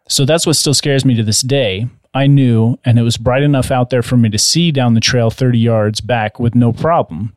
So 0.09 0.24
that's 0.24 0.46
what 0.46 0.57
still 0.57 0.74
scares 0.74 1.04
me 1.04 1.14
to 1.14 1.22
this 1.22 1.42
day. 1.42 1.88
I 2.17 2.27
knew, 2.29 2.79
and 2.83 2.99
it 2.99 3.03
was 3.03 3.19
bright 3.19 3.43
enough 3.43 3.71
out 3.71 3.91
there 3.91 4.03
for 4.03 4.17
me 4.17 4.31
to 4.31 4.39
see 4.39 4.73
down 4.73 4.95
the 4.95 5.01
trail 5.01 5.29
30 5.29 5.59
yards 5.59 6.01
back 6.01 6.41
with 6.41 6.55
no 6.55 6.73
problem. 6.73 7.35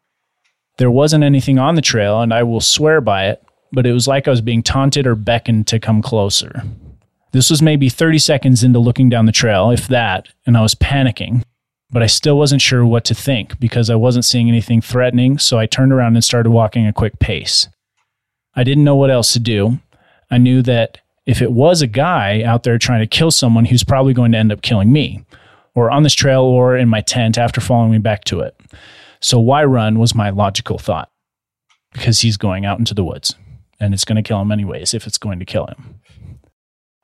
There 0.77 0.89
wasn't 0.89 1.25
anything 1.25 1.59
on 1.59 1.75
the 1.75 1.81
trail, 1.81 2.21
and 2.21 2.33
I 2.33 2.43
will 2.43 2.61
swear 2.61 3.01
by 3.01 3.27
it, 3.27 3.43
but 3.73 3.85
it 3.85 3.91
was 3.91 4.07
like 4.07 4.25
I 4.25 4.31
was 4.31 4.39
being 4.39 4.63
taunted 4.63 5.05
or 5.05 5.15
beckoned 5.15 5.67
to 5.67 5.81
come 5.81 6.01
closer. 6.01 6.63
This 7.33 7.49
was 7.49 7.61
maybe 7.61 7.89
30 7.89 8.19
seconds 8.19 8.63
into 8.63 8.79
looking 8.79 9.09
down 9.09 9.25
the 9.25 9.33
trail, 9.33 9.69
if 9.69 9.85
that, 9.89 10.29
and 10.45 10.55
I 10.55 10.61
was 10.61 10.75
panicking, 10.75 11.43
but 11.91 12.01
I 12.01 12.07
still 12.07 12.37
wasn't 12.37 12.61
sure 12.61 12.85
what 12.85 13.03
to 13.05 13.13
think 13.13 13.59
because 13.59 13.89
I 13.89 13.95
wasn't 13.95 14.23
seeing 14.23 14.47
anything 14.47 14.79
threatening, 14.79 15.39
so 15.39 15.59
I 15.59 15.65
turned 15.65 15.91
around 15.91 16.15
and 16.15 16.23
started 16.23 16.51
walking 16.51 16.87
a 16.87 16.93
quick 16.93 17.19
pace. 17.19 17.67
I 18.55 18.63
didn't 18.63 18.85
know 18.85 18.95
what 18.95 19.11
else 19.11 19.33
to 19.33 19.41
do. 19.41 19.79
I 20.31 20.37
knew 20.37 20.61
that 20.61 20.99
if 21.25 21.41
it 21.41 21.51
was 21.51 21.81
a 21.81 21.87
guy 21.87 22.43
out 22.43 22.63
there 22.63 22.77
trying 22.77 23.01
to 23.01 23.07
kill 23.07 23.31
someone, 23.31 23.65
he 23.65 23.73
was 23.73 23.83
probably 23.83 24.13
going 24.13 24.31
to 24.31 24.37
end 24.37 24.51
up 24.51 24.61
killing 24.61 24.91
me, 24.91 25.23
or 25.75 25.91
on 25.91 26.03
this 26.03 26.13
trail, 26.15 26.41
or 26.41 26.75
in 26.77 26.89
my 26.89 27.01
tent 27.01 27.37
after 27.37 27.61
following 27.61 27.91
me 27.91 27.97
back 27.99 28.23
to 28.25 28.39
it. 28.39 28.59
So 29.21 29.39
why 29.39 29.63
run 29.65 29.99
was 29.99 30.15
my 30.15 30.29
logical 30.29 30.77
thought, 30.77 31.09
because 31.93 32.21
he's 32.21 32.37
going 32.37 32.65
out 32.65 32.79
into 32.79 32.93
the 32.93 33.03
woods, 33.03 33.35
and 33.79 33.93
it's 33.93 34.05
going 34.05 34.15
to 34.15 34.27
kill 34.27 34.41
him 34.41 34.51
anyways 34.51 34.93
if 34.93 35.05
it's 35.05 35.17
going 35.17 35.39
to 35.39 35.45
kill 35.45 35.67
him. 35.67 35.99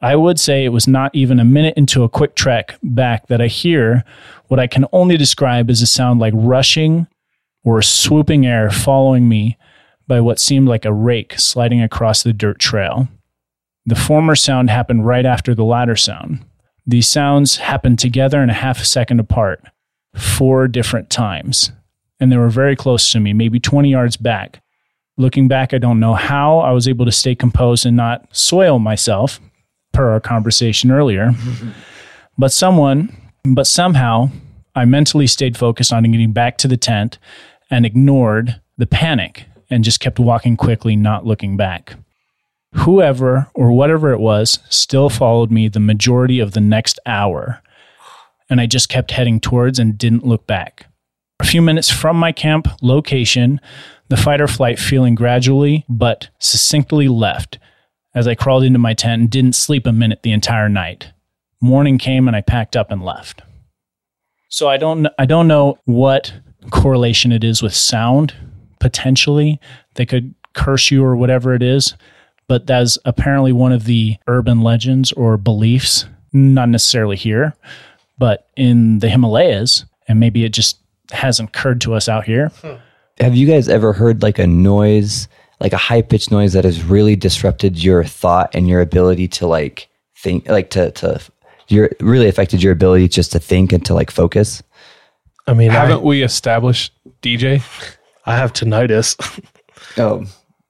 I 0.02 0.16
would 0.16 0.40
say 0.40 0.66
it 0.66 0.70
was 0.70 0.88
not 0.88 1.16
even 1.16 1.40
a 1.40 1.46
minute 1.46 1.76
into 1.78 2.04
a 2.04 2.10
quick 2.10 2.36
trek 2.36 2.78
back 2.84 3.28
that 3.28 3.42
I 3.42 3.48
hear 3.48 4.04
what 4.48 4.60
I 4.60 4.68
can 4.68 4.86
only 4.92 5.18
describe 5.18 5.70
as 5.70 5.82
a 5.82 5.88
sound 5.88 6.20
like 6.20 6.34
rushing 6.36 7.08
or 7.64 7.82
swooping 7.82 8.46
air 8.46 8.70
following 8.70 9.28
me 9.28 9.58
by 10.08 10.22
what 10.22 10.40
seemed 10.40 10.68
like 10.68 10.86
a 10.86 10.94
rake 10.94 11.40
sliding 11.40 11.82
across 11.82 12.22
the 12.22 12.34
dirt 12.34 12.60
trail. 12.60 13.08
The 13.88 13.96
former 13.96 14.36
sound 14.36 14.72
happened 14.72 15.06
right 15.06 15.26
after 15.26 15.54
the 15.54 15.64
latter 15.64 15.96
sound. 15.96 16.44
These 16.88 17.08
sounds 17.08 17.58
happened 17.58 18.00
together 18.00 18.42
and 18.42 18.50
a 18.50 18.56
half 18.56 18.82
a 18.82 18.86
second 18.86 19.20
apart, 19.20 19.64
four 20.16 20.68
different 20.68 21.12
times. 21.12 21.72
And 22.20 22.32
they 22.32 22.38
were 22.38 22.50
very 22.50 22.76
close 22.76 23.12
to 23.12 23.20
me, 23.20 23.34
maybe 23.34 23.60
20 23.60 23.90
yards 23.90 24.18
back. 24.18 24.64
Looking 25.18 25.48
back, 25.48 25.74
I 25.74 25.78
don't 25.78 26.00
know 26.00 26.16
how 26.16 26.60
I 26.60 26.72
was 26.72 26.88
able 26.88 27.06
to 27.06 27.12
stay 27.12 27.36
composed 27.36 27.86
and 27.86 27.96
not 27.96 28.28
soil 28.36 28.80
myself, 28.80 29.40
per 29.94 30.12
our 30.12 30.20
conversation 30.20 30.92
earlier. 30.92 31.34
but 32.38 32.52
someone, 32.52 33.16
but 33.44 33.68
somehow, 33.68 34.30
I 34.74 34.86
mentally 34.86 35.28
stayed 35.28 35.58
focused 35.58 35.94
on 35.94 36.04
getting 36.04 36.34
back 36.34 36.58
to 36.60 36.68
the 36.68 36.78
tent 36.78 37.20
and 37.70 37.86
ignored 37.86 38.60
the 38.78 38.88
panic 38.88 39.46
and 39.70 39.84
just 39.84 40.00
kept 40.00 40.20
walking 40.20 40.58
quickly, 40.58 40.96
not 40.96 41.26
looking 41.26 41.56
back 41.56 41.96
whoever 42.76 43.48
or 43.54 43.72
whatever 43.72 44.12
it 44.12 44.20
was 44.20 44.60
still 44.70 45.10
followed 45.10 45.52
me 45.52 45.68
the 45.68 45.80
majority 45.80 46.40
of 46.40 46.52
the 46.52 46.62
next 46.62 47.00
hour. 47.06 47.62
And 48.50 48.62
I 48.62 48.66
just 48.66 48.90
kept 48.90 49.12
heading 49.12 49.40
towards 49.40 49.80
and 49.80 49.98
didn't 49.98 50.26
look 50.26 50.46
back. 50.46 50.88
A 51.40 51.46
few 51.46 51.62
minutes 51.62 51.90
from 51.90 52.18
my 52.18 52.32
camp 52.32 52.68
location, 52.82 53.60
the 54.10 54.18
fight 54.18 54.42
or 54.42 54.48
flight 54.48 54.78
feeling 54.78 55.16
gradually 55.16 55.86
but 55.90 56.30
succinctly 56.40 57.08
left 57.08 57.60
as 58.14 58.28
I 58.28 58.36
crawled 58.36 58.64
into 58.64 58.80
my 58.80 58.94
tent 58.94 59.22
and 59.22 59.30
didn't 59.30 59.56
sleep 59.56 59.86
a 59.86 59.92
minute 59.92 60.24
the 60.24 60.32
entire 60.32 60.70
night. 60.70 61.12
Morning 61.62 61.98
came 61.98 62.28
and 62.28 62.36
I 62.36 62.42
packed 62.42 62.76
up 62.76 62.92
and 62.92 63.04
left. 63.04 63.42
So 64.50 64.70
I 64.70 64.78
don't 64.78 65.08
I 65.18 65.26
don't 65.26 65.48
know 65.48 65.80
what 65.86 66.34
correlation 66.72 67.32
it 67.32 67.44
is 67.44 67.62
with 67.62 67.74
sound. 67.74 68.34
Potentially, 68.80 69.60
they 69.96 70.06
could 70.06 70.36
curse 70.54 70.92
you 70.92 71.04
or 71.04 71.16
whatever 71.16 71.54
it 71.54 71.64
is, 71.64 71.96
but 72.48 72.68
that's 72.68 72.98
apparently 73.06 73.52
one 73.52 73.72
of 73.72 73.86
the 73.86 74.18
urban 74.28 74.62
legends 74.62 75.12
or 75.14 75.38
beliefs. 75.38 76.06
Not 76.34 76.68
necessarily 76.70 77.16
here, 77.16 77.56
but 78.18 78.50
in 78.58 79.00
the 79.00 79.08
Himalayas, 79.10 79.86
and 80.08 80.20
maybe 80.20 80.44
it 80.44 80.50
just 80.52 80.78
hasn't 81.12 81.50
occurred 81.50 81.80
to 81.82 81.94
us 81.94 82.10
out 82.10 82.26
here. 82.26 82.52
Have 83.20 83.36
you 83.36 83.48
guys 83.48 83.70
ever 83.70 83.94
heard 83.94 84.22
like 84.22 84.38
a 84.38 84.46
noise, 84.46 85.30
like 85.62 85.72
a 85.72 85.78
high 85.78 86.02
pitched 86.02 86.32
noise 86.32 86.52
that 86.52 86.66
has 86.66 86.84
really 86.84 87.16
disrupted 87.16 87.82
your 87.82 88.04
thought 88.04 88.54
and 88.54 88.68
your 88.68 88.82
ability 88.82 89.30
to 89.30 89.48
like 89.48 89.88
think, 90.18 90.50
like 90.50 90.70
to 90.72 90.92
to 90.92 91.22
your 91.70 91.90
really 92.02 92.28
affected 92.28 92.62
your 92.62 92.74
ability 92.74 93.08
just 93.08 93.32
to 93.32 93.40
think 93.40 93.72
and 93.72 93.86
to 93.86 93.94
like 93.94 94.12
focus? 94.12 94.62
I 95.48 95.54
mean, 95.54 95.72
Haven't 95.72 96.00
I, 96.00 96.04
we 96.04 96.22
established 96.24 96.92
DJ? 97.22 97.62
I 98.26 98.36
have 98.36 98.52
tinnitus, 98.52 99.16
Oh, 99.98 100.26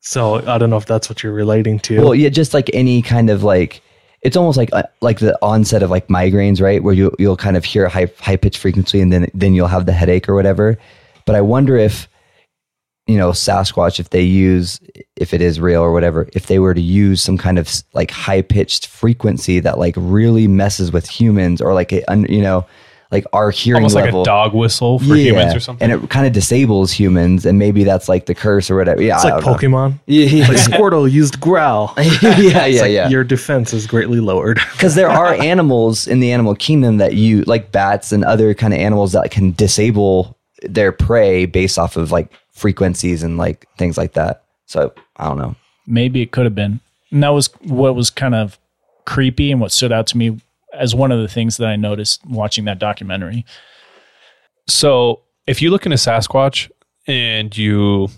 so 0.05 0.35
I 0.47 0.59
don't 0.59 0.69
know 0.69 0.77
if 0.77 0.85
that's 0.85 1.09
what 1.09 1.23
you're 1.23 1.33
relating 1.33 1.79
to. 1.79 1.99
well, 1.99 2.15
yeah, 2.15 2.29
just 2.29 2.53
like 2.53 2.69
any 2.73 3.01
kind 3.01 3.29
of 3.29 3.43
like. 3.43 3.81
It's 4.21 4.37
almost 4.37 4.57
like 4.57 4.69
uh, 4.73 4.83
like 5.01 5.19
the 5.19 5.37
onset 5.41 5.83
of 5.83 5.91
like 5.91 6.07
migraines, 6.07 6.61
right? 6.61 6.81
Where 6.81 6.93
you 6.93 7.11
you'll 7.19 7.37
kind 7.37 7.57
of 7.57 7.65
hear 7.65 7.85
a 7.85 7.89
high 7.89 8.11
high 8.19 8.37
pitched 8.37 8.59
frequency, 8.59 9.01
and 9.01 9.11
then 9.11 9.29
then 9.33 9.53
you'll 9.53 9.67
have 9.67 9.85
the 9.85 9.93
headache 9.93 10.29
or 10.29 10.35
whatever. 10.35 10.77
But 11.25 11.35
I 11.35 11.41
wonder 11.41 11.75
if 11.77 12.07
you 13.07 13.17
know 13.17 13.31
Sasquatch, 13.31 13.99
if 13.99 14.09
they 14.11 14.21
use 14.21 14.79
if 15.15 15.33
it 15.33 15.41
is 15.41 15.59
real 15.59 15.81
or 15.81 15.91
whatever, 15.91 16.29
if 16.33 16.47
they 16.47 16.59
were 16.59 16.73
to 16.73 16.81
use 16.81 17.21
some 17.21 17.37
kind 17.37 17.59
of 17.59 17.71
like 17.93 18.09
high 18.09 18.41
pitched 18.41 18.87
frequency 18.87 19.59
that 19.59 19.77
like 19.77 19.95
really 19.97 20.47
messes 20.47 20.91
with 20.91 21.07
humans, 21.07 21.61
or 21.61 21.73
like 21.73 21.91
a 21.91 22.03
you 22.27 22.41
know 22.41 22.65
like 23.11 23.25
our 23.33 23.51
hearing 23.51 23.83
Almost 23.83 23.95
like 23.95 24.13
a 24.13 24.23
dog 24.23 24.53
whistle 24.53 24.99
for 24.99 25.15
humans 25.15 25.53
or 25.53 25.59
something. 25.59 25.89
And 25.89 26.03
it 26.03 26.09
kind 26.09 26.25
of 26.25 26.33
disables 26.33 26.91
humans, 26.91 27.45
and 27.45 27.59
maybe 27.59 27.83
that's 27.83 28.09
like 28.09 28.25
the 28.25 28.35
curse 28.35 28.69
or 28.69 28.75
whatever. 28.75 29.01
Yeah, 29.01 29.15
it's 29.15 29.25
I 29.25 29.31
like 29.31 29.43
don't 29.43 29.51
know. 29.51 29.57
Pokemon. 29.57 29.99
Yeah, 30.07 30.25
yeah, 30.25 30.47
Like 30.47 30.57
Squirtle 30.57 31.11
used 31.11 31.39
growl. 31.39 31.93
yeah, 31.97 32.03
yeah, 32.37 32.65
It's 32.65 32.81
like 32.81 32.91
yeah. 32.91 33.09
Your 33.09 33.23
defense 33.23 33.73
is 33.73 33.87
greatly 33.87 34.19
lowered. 34.19 34.59
because 34.71 34.95
there 34.95 35.09
are 35.09 35.33
animals 35.33 36.07
in 36.07 36.19
the 36.19 36.31
animal 36.31 36.55
kingdom 36.55 36.97
that 36.97 37.13
you 37.13 37.43
like 37.43 37.71
bats 37.71 38.11
and 38.11 38.23
other 38.23 38.53
kind 38.53 38.73
of 38.73 38.79
animals 38.79 39.11
that 39.13 39.31
can 39.31 39.51
disable 39.51 40.37
their 40.63 40.91
prey 40.91 41.45
based 41.45 41.77
off 41.77 41.97
of 41.97 42.11
like 42.11 42.31
frequencies 42.51 43.21
and 43.21 43.37
like 43.37 43.67
things 43.77 43.97
like 43.97 44.13
that 44.13 44.45
so 44.65 44.93
i 45.17 45.25
don't 45.25 45.37
know 45.37 45.53
maybe 45.87 46.21
it 46.21 46.31
could 46.31 46.45
have 46.45 46.55
been. 46.55 46.79
And 47.11 47.23
that 47.23 47.29
was 47.29 47.47
what 47.61 47.95
was 47.95 48.09
kind 48.09 48.35
of 48.35 48.57
creepy 49.05 49.51
and 49.51 49.61
what 49.61 49.71
stood 49.71 49.91
out 49.91 50.07
to 50.07 50.17
me 50.17 50.39
as 50.77 50.95
one 50.95 51.11
of 51.11 51.21
the 51.21 51.27
things 51.27 51.57
that 51.57 51.67
I 51.67 51.75
noticed 51.75 52.25
watching 52.25 52.65
that 52.65 52.79
documentary. 52.79 53.45
So 54.67 55.21
if 55.47 55.61
you 55.61 55.69
look 55.69 55.85
into 55.85 55.97
Sasquatch 55.97 56.69
and 57.07 57.55
you, 57.55 58.09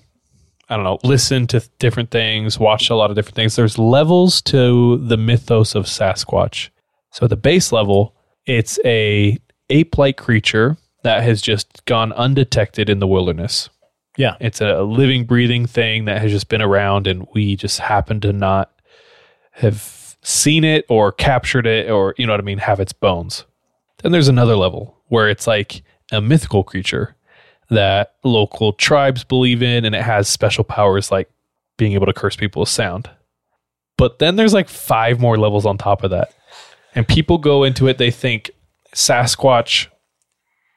I 0.70 0.76
don't 0.76 0.86
know, 0.86 0.99
listen 1.03 1.47
to 1.47 1.60
different 1.80 2.12
things, 2.12 2.60
watch 2.60 2.89
a 2.89 2.95
lot 2.95 3.10
of 3.10 3.16
different 3.16 3.36
things, 3.36 3.55
there's 3.55 3.78
levels 3.78 4.41
to 4.43 4.97
the 4.97 5.18
mythos 5.18 5.76
of 5.76 5.86
Sasquatch. 5.86 6.70
So 7.12 7.26
at 7.26 7.30
the 7.30 7.36
base 7.36 7.72
level, 7.72 8.16
it's 8.45 8.80
a 8.86 9.38
ape-like 9.70 10.18
creature 10.18 10.78
that 11.03 11.24
has 11.24 11.41
just 11.41 11.86
gone 11.86 12.14
undetected 12.14 12.89
in 12.89 12.99
the 12.99 13.08
wilderness. 13.08 13.70
Yeah. 14.18 14.36
It's 14.39 14.62
a 14.62 14.82
living, 14.82 15.26
breathing 15.26 15.68
thing 15.68 16.05
that 16.05 16.22
has 16.22 16.32
just 16.32 16.49
been 16.49 16.62
around, 16.62 17.08
and 17.08 17.28
we 17.34 17.55
just 17.55 17.80
happen 17.80 18.20
to 18.22 18.34
not 18.34 18.72
have 19.51 19.82
seen 20.28 20.65
it 20.65 20.86
or 20.89 21.09
captured 21.13 21.65
it 21.65 21.89
or, 21.89 22.13
you 22.17 22.28
know 22.28 22.34
what 22.34 22.41
I 22.41 22.43
mean, 22.43 22.57
have 22.57 22.82
its 22.82 22.91
bones. 22.91 23.45
Then 24.03 24.11
there's 24.11 24.28
another 24.28 24.57
level 24.57 24.97
where 25.07 25.30
it's 25.30 25.47
like 25.47 25.84
a 26.11 26.19
mythical 26.19 26.65
creature 26.65 27.15
that 27.69 28.15
local 28.25 28.73
tribes 28.73 29.23
believe 29.23 29.63
in, 29.63 29.86
and 29.86 29.95
it 29.95 30.03
has 30.03 30.28
special 30.28 30.65
powers 30.65 31.11
like 31.11 31.30
being 31.78 31.93
able 31.93 32.05
to 32.05 32.13
curse 32.13 32.36
people 32.36 32.59
with 32.59 32.69
sound. 32.69 33.09
But 33.97 34.19
then 34.19 34.36
there's 34.36 34.53
like 34.53 34.67
five 34.67 35.19
more 35.21 35.38
levels 35.38 35.65
on 35.65 35.78
top 35.78 36.03
of 36.03 36.11
that. 36.11 36.34
And 36.93 37.07
people 37.07 37.38
go 37.38 37.63
into 37.63 37.88
it, 37.88 37.97
they 37.97 38.11
think 38.11 38.51
Sasquatch 38.93 39.88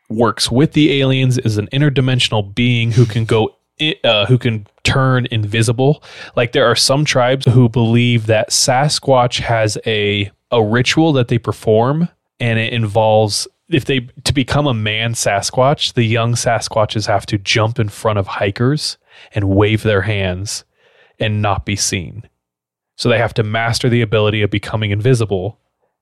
works 0.08 0.48
with 0.50 0.72
the 0.72 1.00
aliens 1.00 1.38
is 1.38 1.58
an 1.58 1.68
interdimensional 1.72 2.54
being 2.54 2.92
who 2.92 3.04
can 3.04 3.24
go 3.24 3.56
uh, 4.04 4.26
who 4.26 4.38
can 4.38 4.66
turn 4.84 5.26
invisible. 5.30 6.02
Like 6.36 6.52
there 6.52 6.66
are 6.66 6.76
some 6.76 7.04
tribes 7.04 7.46
who 7.46 7.68
believe 7.68 8.26
that 8.26 8.50
sasquatch 8.50 9.40
has 9.40 9.78
a 9.86 10.30
a 10.50 10.62
ritual 10.62 11.12
that 11.12 11.28
they 11.28 11.38
perform 11.38 12.08
and 12.40 12.58
it 12.58 12.72
involves 12.72 13.46
if 13.68 13.84
they 13.84 14.00
to 14.24 14.32
become 14.32 14.66
a 14.66 14.74
man 14.74 15.12
sasquatch 15.12 15.92
the 15.92 16.02
young 16.02 16.34
sasquatches 16.34 17.06
have 17.06 17.24
to 17.26 17.38
jump 17.38 17.78
in 17.78 17.88
front 17.88 18.18
of 18.18 18.26
hikers 18.26 18.98
and 19.32 19.48
wave 19.48 19.82
their 19.82 20.02
hands 20.02 20.64
and 21.18 21.42
not 21.42 21.64
be 21.64 21.76
seen. 21.76 22.28
So 22.96 23.08
they 23.08 23.18
have 23.18 23.34
to 23.34 23.42
master 23.42 23.88
the 23.88 24.02
ability 24.02 24.42
of 24.42 24.50
becoming 24.50 24.90
invisible 24.90 25.58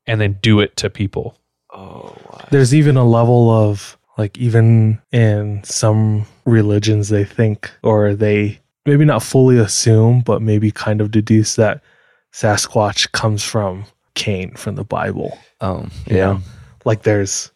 and 0.07 0.20
then 0.20 0.39
do 0.41 0.61
it 0.61 0.76
to 0.79 0.89
people. 0.89 1.37
Oh, 1.72 2.16
There's 2.51 2.74
even 2.74 2.97
a 2.97 3.05
level 3.05 3.51
of 3.51 3.97
like 4.19 4.37
even 4.37 5.01
in 5.12 5.62
some 5.64 6.27
religions 6.45 7.09
they 7.09 7.25
think 7.25 7.71
or 7.83 8.14
they 8.14 8.59
maybe 8.85 9.05
not 9.05 9.23
fully 9.23 9.59
assume 9.59 10.21
but 10.21 10.43
maybe 10.43 10.71
kind 10.71 11.01
of 11.01 11.11
deduce 11.11 11.57
that 11.57 11.81
Sasquatch 12.33 13.11
comes 13.12 13.43
from 13.43 13.85
Cain 14.14 14.55
from 14.55 14.75
the 14.75 14.85
Bible. 14.85 15.39
Um, 15.61 15.91
you 16.07 16.16
yeah 16.16 16.33
know? 16.33 16.41
Like 16.85 17.03
there's 17.03 17.51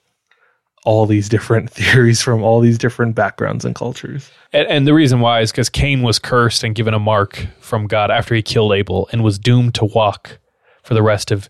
all 0.84 1.06
these 1.06 1.28
different 1.28 1.70
theories 1.78 2.22
from 2.22 2.42
all 2.42 2.60
these 2.60 2.78
different 2.78 3.14
backgrounds 3.14 3.64
and 3.64 3.74
cultures. 3.74 4.30
And, 4.52 4.66
and 4.68 4.86
the 4.86 4.94
reason 4.94 5.20
why 5.20 5.40
is 5.40 5.50
because 5.50 5.68
Cain 5.68 6.02
was 6.02 6.18
cursed 6.18 6.64
and 6.64 6.74
given 6.74 6.94
a 6.94 6.98
mark 6.98 7.46
from 7.60 7.86
God 7.86 8.10
after 8.10 8.34
he 8.34 8.42
killed 8.42 8.72
Abel 8.72 9.08
and 9.12 9.22
was 9.22 9.38
doomed 9.38 9.74
to 9.76 9.84
walk 9.84 10.38
for 10.82 10.94
the 10.94 11.02
rest 11.02 11.30
of 11.30 11.48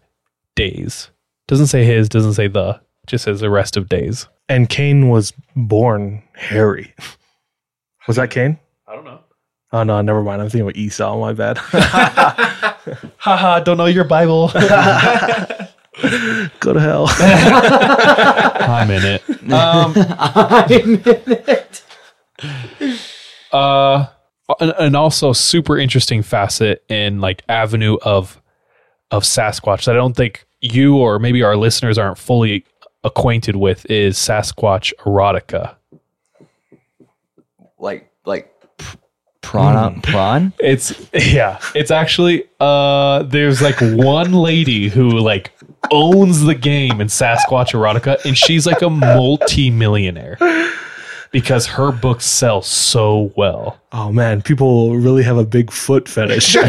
days. 0.54 1.10
Doesn't 1.48 1.66
say 1.68 1.84
his, 1.84 2.08
doesn't 2.08 2.34
say 2.34 2.46
the, 2.46 2.80
just 3.06 3.24
says 3.24 3.40
the 3.40 3.50
rest 3.50 3.76
of 3.76 3.88
days. 3.88 4.28
And 4.52 4.68
Cain 4.68 5.08
was 5.08 5.32
born 5.56 6.22
hairy. 6.34 6.94
Was 8.06 8.16
that 8.16 8.30
Cain? 8.30 8.58
I 8.86 8.94
don't 8.94 9.04
know. 9.06 9.20
Oh 9.72 9.82
no, 9.82 10.02
never 10.02 10.22
mind. 10.22 10.42
I'm 10.42 10.50
thinking 10.50 10.68
of 10.68 10.76
Esau. 10.76 11.18
My 11.18 11.32
bad. 11.32 11.56
Haha, 13.16 13.60
don't 13.64 13.78
know 13.78 13.86
your 13.86 14.04
Bible. 14.04 14.48
Go 14.48 14.60
to 16.74 16.80
hell. 16.80 17.06
I'm 17.08 18.90
in 18.90 19.04
it. 19.04 19.22
Um, 19.50 19.94
I'm 20.18 20.70
in 20.70 21.00
it. 21.06 21.84
uh, 23.52 24.06
and, 24.60 24.74
and 24.78 24.96
also 24.96 25.32
super 25.32 25.78
interesting 25.78 26.22
facet 26.22 26.84
in 26.90 27.22
like 27.22 27.42
avenue 27.48 27.96
of 28.02 28.38
of 29.10 29.22
Sasquatch 29.22 29.86
that 29.86 29.92
I 29.92 29.98
don't 29.98 30.14
think 30.16 30.44
you 30.60 30.98
or 30.98 31.18
maybe 31.18 31.42
our 31.42 31.56
listeners 31.56 31.96
aren't 31.96 32.18
fully 32.18 32.66
acquainted 33.04 33.56
with 33.56 33.84
is 33.90 34.16
Sasquatch 34.16 34.92
erotica. 35.00 35.74
like 37.78 38.10
like 38.24 38.52
pr- 38.78 38.96
prawn 39.40 40.00
prawn 40.02 40.52
It's 40.60 40.94
yeah, 41.12 41.58
it's 41.74 41.90
actually 41.90 42.44
uh 42.60 43.24
there's 43.24 43.60
like 43.60 43.76
one 43.80 44.32
lady 44.32 44.88
who 44.88 45.10
like 45.18 45.50
owns 45.90 46.42
the 46.42 46.54
game 46.54 47.00
in 47.00 47.08
Sasquatch 47.08 47.72
erotica 47.72 48.24
and 48.24 48.38
she's 48.38 48.66
like 48.66 48.82
a 48.82 48.90
multi-millionaire 48.90 50.38
because 51.32 51.66
her 51.66 51.90
books 51.90 52.24
sell 52.24 52.62
so 52.62 53.32
well. 53.36 53.80
oh 53.92 54.12
man, 54.12 54.42
people 54.42 54.94
really 54.96 55.24
have 55.24 55.38
a 55.38 55.44
big 55.44 55.72
foot 55.72 56.08
fetish. 56.08 56.56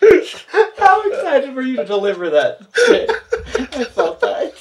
how 0.78 1.10
excited 1.10 1.54
were 1.54 1.62
you 1.62 1.76
to 1.76 1.84
deliver 1.84 2.30
that 2.30 2.58
i 3.78 3.84
felt 3.84 4.20
that 4.20 4.54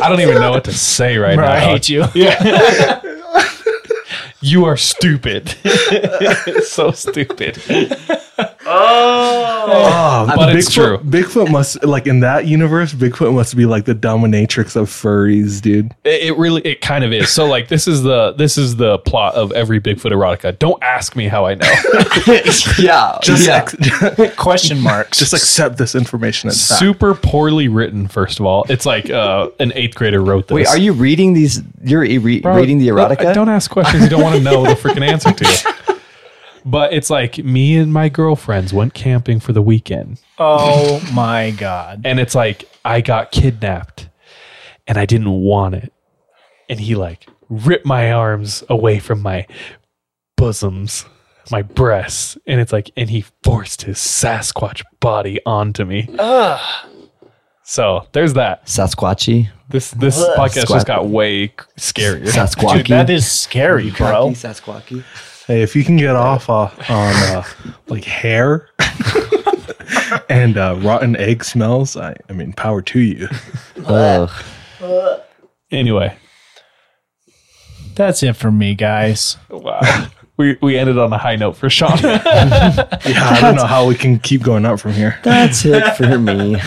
I 0.05 0.09
don't 0.09 0.21
even 0.21 0.35
know 0.35 0.51
what 0.51 0.65
to 0.65 0.73
say 0.73 1.17
right 1.17 1.35
now. 1.35 1.51
I 1.51 1.59
hate 1.59 1.89
you. 1.89 2.05
Yeah. 2.13 3.01
you 4.41 4.65
are 4.65 4.77
stupid. 4.77 5.49
so 6.63 6.91
stupid. 6.91 7.59
Oh, 8.67 10.25
But 10.35 10.55
it's 10.55 10.71
true. 10.73 10.97
Bigfoot 10.99 11.51
must 11.51 11.83
like 11.83 12.07
in 12.07 12.19
that 12.21 12.45
universe. 12.47 12.93
Bigfoot 12.93 13.33
must 13.33 13.55
be 13.55 13.65
like 13.65 13.85
the 13.85 13.95
dominatrix 13.95 14.75
of 14.75 14.89
furries, 14.89 15.61
dude. 15.61 15.91
It, 16.03 16.23
it 16.29 16.37
really, 16.37 16.61
it 16.63 16.81
kind 16.81 17.03
of 17.03 17.13
is. 17.13 17.29
So 17.31 17.45
like, 17.45 17.67
this 17.67 17.87
is 17.87 18.03
the 18.03 18.33
this 18.33 18.57
is 18.57 18.75
the 18.75 18.97
plot 18.99 19.35
of 19.35 19.51
every 19.53 19.79
Bigfoot 19.79 20.11
erotica. 20.11 20.57
Don't 20.57 20.81
ask 20.83 21.15
me 21.15 21.27
how 21.27 21.45
I 21.45 21.55
know. 21.55 21.67
yeah, 22.79 23.19
Just 23.21 23.47
yeah. 23.47 23.65
ex- 24.17 24.35
Question 24.35 24.79
marks. 24.81 25.19
just 25.19 25.33
accept 25.33 25.77
this 25.77 25.95
information 25.95 26.49
as 26.49 26.67
fact. 26.67 26.79
Super 26.79 27.13
poorly 27.15 27.67
written. 27.67 28.07
First 28.07 28.39
of 28.39 28.45
all, 28.45 28.65
it's 28.69 28.85
like 28.85 29.09
uh, 29.09 29.49
an 29.59 29.71
eighth 29.75 29.95
grader 29.95 30.21
wrote 30.21 30.47
this. 30.47 30.55
Wait, 30.55 30.67
are 30.67 30.77
you 30.77 30.93
reading 30.93 31.33
these? 31.33 31.61
You're 31.83 32.03
e- 32.03 32.17
re- 32.17 32.41
Bro, 32.41 32.55
reading 32.57 32.79
the 32.79 32.87
erotica? 32.87 33.33
Don't 33.33 33.49
ask 33.49 33.69
questions 33.69 34.03
you 34.03 34.09
don't 34.09 34.23
want 34.23 34.35
to 34.35 34.41
know 34.41 34.63
the 34.63 34.73
freaking 34.75 35.07
answer 35.07 35.31
to. 35.31 35.74
But 36.65 36.93
it's 36.93 37.09
like 37.11 37.37
me 37.37 37.77
and 37.77 37.93
my 37.93 38.09
girlfriends 38.09 38.73
went 38.73 38.93
camping 38.95 39.39
for 39.39 39.53
the 39.53 39.61
weekend. 39.61 40.19
oh 40.39 40.99
my 41.13 41.51
god. 41.51 42.01
And 42.03 42.19
it's 42.19 42.33
like 42.33 42.67
I 42.83 43.01
got 43.01 43.31
kidnapped 43.31 44.09
and 44.87 44.97
I 44.97 45.05
didn't 45.05 45.31
want 45.31 45.75
it. 45.75 45.93
And 46.67 46.79
he 46.79 46.95
like 46.95 47.27
ripped 47.49 47.85
my 47.85 48.11
arms 48.11 48.63
away 48.69 48.97
from 48.97 49.21
my 49.21 49.45
bosoms, 50.37 51.05
my 51.51 51.61
breasts. 51.61 52.35
And 52.47 52.59
it's 52.59 52.73
like, 52.73 52.89
and 52.97 53.09
he 53.11 53.25
forced 53.43 53.83
his 53.83 53.97
Sasquatch 53.99 54.81
body 54.99 55.39
onto 55.45 55.85
me. 55.85 56.09
So 57.63 58.07
there's 58.11 58.33
that. 58.33 58.65
Sasquatchy. 58.65 59.49
This 59.69 59.91
this 59.91 60.17
podcast 60.19 60.67
just 60.67 60.87
got 60.87 61.07
way 61.07 61.49
scarier. 61.77 62.25
Sasquatchy. 62.27 62.77
Dude, 62.77 62.87
that 62.87 63.09
is 63.09 63.29
scary, 63.29 63.91
bro. 63.91 64.29
Sasquatchy. 64.31 65.03
Hey, 65.47 65.61
if 65.61 65.75
you 65.75 65.83
can 65.83 65.97
get 65.97 66.15
off 66.15 66.49
uh, 66.49 66.69
on 66.89 67.13
uh, 67.35 67.43
like 67.87 68.03
hair 68.03 68.67
and 70.29 70.57
uh, 70.57 70.75
rotten 70.81 71.15
egg 71.17 71.43
smells, 71.43 71.95
I, 71.95 72.15
I 72.29 72.33
mean, 72.33 72.51
power 72.53 72.81
to 72.81 72.99
you. 72.99 73.27
Ugh. 73.85 74.31
Anyway, 75.71 76.17
That's 77.95 78.23
it 78.23 78.33
for 78.35 78.51
me, 78.51 78.73
guys. 78.75 79.37
wow. 79.49 80.07
We, 80.37 80.57
we 80.61 80.77
ended 80.77 80.97
on 80.97 81.13
a 81.13 81.17
high 81.17 81.35
note 81.37 81.55
for 81.57 81.69
Sean. 81.69 81.97
Yeah, 82.01 83.29
I 83.29 83.39
don't 83.41 83.55
know 83.55 83.65
how 83.65 83.85
we 83.87 83.95
can 83.95 84.19
keep 84.19 84.41
going 84.43 84.65
up 84.65 84.79
from 84.79 84.93
here. 84.93 85.19
That's 85.23 85.63
it 85.63 85.95
for 85.97 86.17
me. 86.17 86.57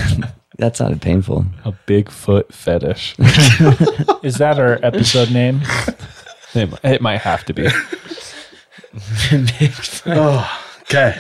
that 0.59 0.76
sounded 0.76 1.03
painful. 1.03 1.45
a 1.64 1.72
Bigfoot 1.87 2.53
fetish. 2.53 3.14
Is 4.22 4.37
that 4.39 4.59
our 4.59 4.79
episode 4.85 5.31
name? 5.33 5.61
It, 6.55 6.70
mi- 6.70 6.79
it 6.83 7.03
might 7.03 7.18
have 7.20 7.45
to 7.47 7.53
be. 7.53 7.68
Okay. 10.82 11.18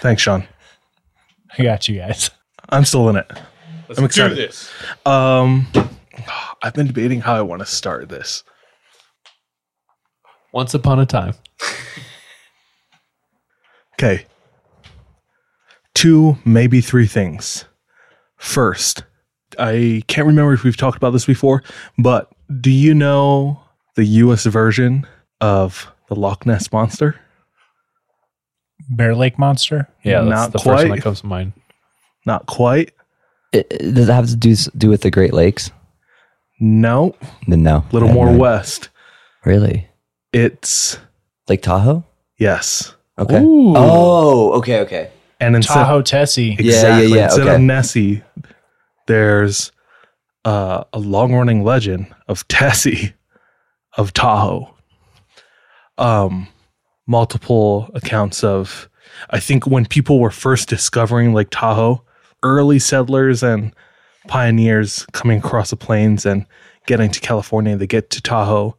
Thanks, 0.00 0.22
Sean. 0.22 0.46
I 1.56 1.62
got 1.62 1.88
you 1.88 1.98
guys. 1.98 2.30
I'm 2.70 2.84
still 2.84 3.08
in 3.08 3.16
it. 3.16 3.30
I'm 3.96 4.04
excited. 4.04 4.36
this. 4.36 4.70
Um, 5.06 5.66
I've 6.62 6.74
been 6.74 6.86
debating 6.86 7.20
how 7.20 7.34
I 7.34 7.42
want 7.42 7.60
to 7.60 7.66
start 7.66 8.08
this. 8.08 8.42
Once 10.52 10.74
upon 10.74 10.98
a 10.98 11.06
time. 11.06 11.34
Okay. 13.94 14.26
Two, 15.94 16.36
maybe 16.44 16.80
three 16.80 17.06
things. 17.06 17.64
First, 18.36 19.04
I 19.58 20.02
can't 20.08 20.26
remember 20.26 20.52
if 20.52 20.64
we've 20.64 20.76
talked 20.76 20.96
about 20.96 21.10
this 21.10 21.26
before, 21.26 21.62
but 21.98 22.28
do 22.60 22.70
you 22.70 22.94
know 22.94 23.62
the 23.94 24.04
US 24.04 24.44
version 24.46 25.06
of 25.42 25.92
the 26.08 26.14
Loch 26.14 26.46
Ness 26.46 26.72
Monster? 26.72 27.20
Bear 28.90 29.14
Lake 29.14 29.38
Monster. 29.38 29.88
Yeah, 30.02 30.20
that's 30.22 30.30
Not 30.30 30.52
the 30.52 30.58
first 30.58 30.66
one 30.66 30.86
quite. 30.88 30.96
that 30.96 31.02
comes 31.02 31.20
to 31.20 31.26
mind. 31.26 31.52
Not 32.26 32.46
quite. 32.46 32.92
It, 33.52 33.66
it- 33.70 33.94
does 33.94 34.08
it 34.08 34.12
have 34.12 34.26
to 34.28 34.36
do 34.36 34.52
s- 34.52 34.70
do 34.76 34.88
with 34.88 35.02
the 35.02 35.10
Great 35.10 35.32
Lakes? 35.32 35.70
No. 36.60 37.14
Then 37.48 37.62
no. 37.62 37.78
A 37.78 37.92
little 37.92 38.08
I 38.08 38.12
more 38.12 38.30
no 38.30 38.38
west. 38.38 38.88
Really? 39.44 39.88
It's 40.32 40.98
Lake 41.48 41.62
Tahoe? 41.62 42.04
yes. 42.38 42.94
Okay. 43.18 43.40
Ooh. 43.42 43.74
Oh, 43.76 44.52
okay, 44.54 44.80
okay. 44.80 45.10
And 45.38 45.54
instead 45.54 45.74
Tahoe 45.74 46.00
Tessie. 46.00 46.56
Yeah, 46.58 46.64
yeah, 46.64 46.70
Exactly. 46.70 47.14
yeah, 47.18 47.24
Instead 47.24 47.42
okay. 47.46 47.54
of 47.56 47.60
Nessie, 47.60 48.22
there's 49.06 49.70
uh, 50.46 50.84
a 50.94 50.98
long 50.98 51.34
running 51.34 51.62
legend 51.62 52.06
of 52.28 52.48
Tessie 52.48 53.12
of 53.98 54.14
Tahoe. 54.14 54.74
Um, 55.98 56.48
multiple 57.06 57.90
accounts 57.94 58.42
of, 58.42 58.88
I 59.30 59.40
think 59.40 59.66
when 59.66 59.86
people 59.86 60.18
were 60.18 60.30
first 60.30 60.68
discovering 60.68 61.34
Lake 61.34 61.48
Tahoe, 61.50 62.02
early 62.42 62.78
settlers 62.78 63.42
and 63.42 63.74
pioneers 64.26 65.06
coming 65.12 65.38
across 65.38 65.70
the 65.70 65.76
plains 65.76 66.24
and 66.24 66.46
getting 66.86 67.10
to 67.10 67.20
California, 67.20 67.76
they 67.76 67.86
get 67.86 68.10
to 68.10 68.22
Tahoe, 68.22 68.76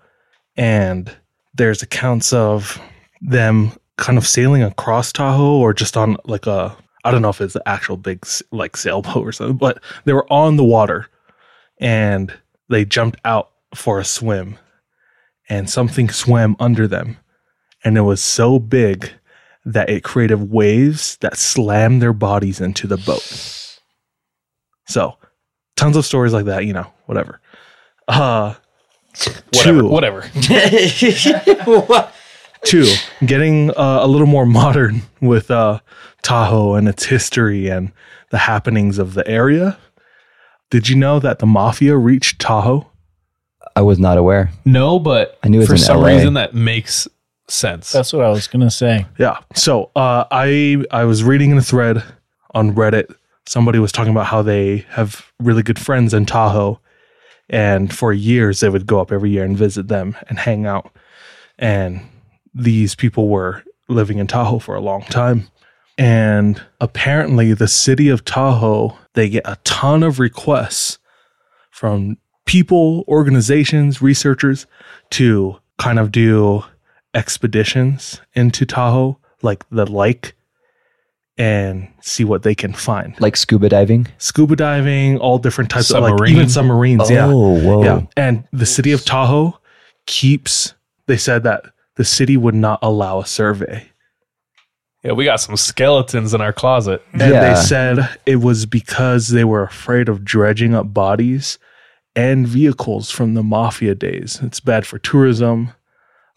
and 0.55 1.16
there's 1.53 1.82
accounts 1.82 2.34
of 2.34 2.82
them 3.22 3.72
kind 3.97 4.18
of 4.18 4.28
sailing 4.28 4.64
across 4.64 5.11
Tahoe 5.11 5.59
or 5.59 5.74
just 5.74 5.95
on 5.95 6.18
like 6.26 6.47
a 6.47 6.76
I 7.05 7.11
don't 7.11 7.22
know 7.22 7.30
if 7.30 7.41
it's 7.41 7.55
an 7.55 7.61
actual 7.66 7.97
big 7.97 8.26
like 8.51 8.78
sailboat 8.78 9.28
or 9.28 9.32
something, 9.32 9.57
but 9.57 9.84
they 10.05 10.14
were 10.14 10.32
on 10.32 10.55
the 10.55 10.64
water 10.64 11.07
and 11.80 12.34
they 12.70 12.86
jumped 12.86 13.20
out 13.26 13.51
for 13.76 13.99
a 13.99 14.05
swim 14.05 14.57
and 15.49 15.69
something 15.69 16.09
swam 16.09 16.55
under 16.59 16.87
them 16.87 17.17
and 17.83 17.97
it 17.97 18.01
was 18.01 18.23
so 18.23 18.59
big 18.59 19.11
that 19.65 19.89
it 19.89 20.03
created 20.03 20.51
waves 20.51 21.17
that 21.17 21.37
slammed 21.37 22.01
their 22.01 22.13
bodies 22.13 22.59
into 22.59 22.87
the 22.87 22.97
boat. 22.97 23.79
So, 24.87 25.17
tons 25.75 25.95
of 25.95 26.05
stories 26.05 26.33
like 26.33 26.45
that, 26.45 26.65
you 26.65 26.73
know, 26.73 26.87
whatever. 27.05 27.39
Uh 28.07 28.55
Whatever. 29.53 29.81
two, 29.81 29.87
Whatever. 29.89 30.29
Two, 32.65 32.85
getting 33.25 33.69
uh, 33.71 33.99
a 34.01 34.07
little 34.07 34.25
more 34.25 34.45
modern 34.45 35.01
with 35.21 35.51
uh, 35.51 35.79
Tahoe 36.21 36.75
and 36.75 36.87
its 36.87 37.03
history 37.05 37.67
and 37.67 37.91
the 38.31 38.37
happenings 38.39 38.97
of 38.97 39.13
the 39.13 39.27
area. 39.27 39.77
Did 40.71 40.87
you 40.87 40.95
know 40.95 41.19
that 41.19 41.39
the 41.39 41.45
mafia 41.45 41.97
reached 41.97 42.39
Tahoe? 42.39 42.89
I 43.76 43.82
was 43.82 43.99
not 43.99 44.17
aware. 44.17 44.51
No, 44.65 44.99
but 44.99 45.39
I 45.43 45.49
knew 45.49 45.59
it 45.59 45.61
was 45.61 45.67
for 45.67 45.74
in 45.74 45.80
some 45.80 46.01
LA. 46.01 46.07
reason 46.09 46.34
that 46.36 46.53
makes 46.53 47.07
sense. 47.47 47.91
That's 47.91 48.13
what 48.13 48.24
I 48.24 48.30
was 48.30 48.47
gonna 48.47 48.71
say. 48.71 49.05
Yeah. 49.17 49.39
So 49.55 49.91
uh, 49.95 50.26
I 50.32 50.84
I 50.91 51.05
was 51.05 51.24
reading 51.24 51.51
in 51.51 51.57
a 51.57 51.61
thread 51.61 52.03
on 52.53 52.74
Reddit. 52.76 53.13
Somebody 53.45 53.80
was 53.80 53.91
talking 53.91 54.11
about 54.11 54.28
how 54.28 54.41
they 54.41 54.86
have 54.89 55.26
really 55.39 55.63
good 55.63 55.80
friends 55.80 56.13
in 56.13 56.26
Tahoe, 56.26 56.80
and 57.49 57.93
for 57.93 58.13
years 58.13 58.59
they 58.59 58.69
would 58.69 58.88
go 58.88 58.99
up 58.99 59.11
every 59.11 59.32
year 59.32 59.43
and 59.43 59.57
visit 59.57 59.88
them 59.88 60.15
and 60.28 60.39
hang 60.39 60.65
out. 60.65 60.95
And 61.59 62.01
these 62.53 62.95
people 62.95 63.28
were 63.28 63.63
living 63.88 64.17
in 64.19 64.28
Tahoe 64.28 64.59
for 64.59 64.76
a 64.76 64.82
long 64.82 65.03
time. 65.03 65.47
And 65.97 66.61
apparently, 66.80 67.53
the 67.53 67.67
city 67.67 68.09
of 68.09 68.26
Tahoe 68.26 68.97
they 69.13 69.30
get 69.30 69.43
a 69.45 69.57
ton 69.63 70.03
of 70.03 70.19
requests 70.19 70.97
from 71.69 72.17
people, 72.45 73.03
organizations, 73.07 74.01
researchers 74.01 74.65
to 75.11 75.57
kind 75.77 75.99
of 75.99 76.11
do 76.11 76.63
expeditions 77.13 78.21
into 78.33 78.65
Tahoe, 78.65 79.17
like 79.41 79.63
the 79.69 79.85
lake, 79.85 80.33
and 81.37 81.87
see 82.01 82.23
what 82.23 82.43
they 82.43 82.53
can 82.55 82.73
find. 82.73 83.19
Like 83.19 83.35
scuba 83.37 83.69
diving? 83.69 84.07
Scuba 84.17 84.55
diving, 84.55 85.17
all 85.19 85.37
different 85.39 85.69
types 85.69 85.91
of 85.91 86.03
like 86.03 86.29
even 86.29 86.49
submarines. 86.49 87.09
yeah. 87.09 87.25
Oh, 87.27 87.59
whoa. 87.59 87.83
Yeah. 87.83 88.01
And 88.15 88.43
the 88.51 88.65
city 88.65 88.91
of 88.91 89.03
Tahoe 89.03 89.57
keeps, 90.05 90.73
they 91.07 91.17
said 91.17 91.43
that 91.43 91.63
the 91.95 92.05
city 92.05 92.37
would 92.37 92.55
not 92.55 92.79
allow 92.81 93.19
a 93.21 93.25
survey. 93.25 93.87
yeah, 95.03 95.11
we 95.11 95.25
got 95.25 95.39
some 95.41 95.57
skeletons 95.57 96.33
in 96.33 96.41
our 96.41 96.53
closet. 96.53 97.01
And 97.13 97.21
Yeah. 97.21 97.53
they 97.55 97.61
said 97.61 98.09
it 98.25 98.37
was 98.37 98.65
because 98.65 99.29
they 99.29 99.43
were 99.43 99.63
afraid 99.63 100.09
of 100.09 100.23
dredging 100.23 100.73
up 100.75 100.93
bodies 100.93 101.57
and 102.16 102.47
vehicles 102.47 103.09
from 103.09 103.34
the 103.34 103.43
mafia 103.43 103.95
days. 103.95 104.39
It's 104.43 104.59
bad 104.59 104.86
for 104.86 104.99
tourism. 104.99 105.72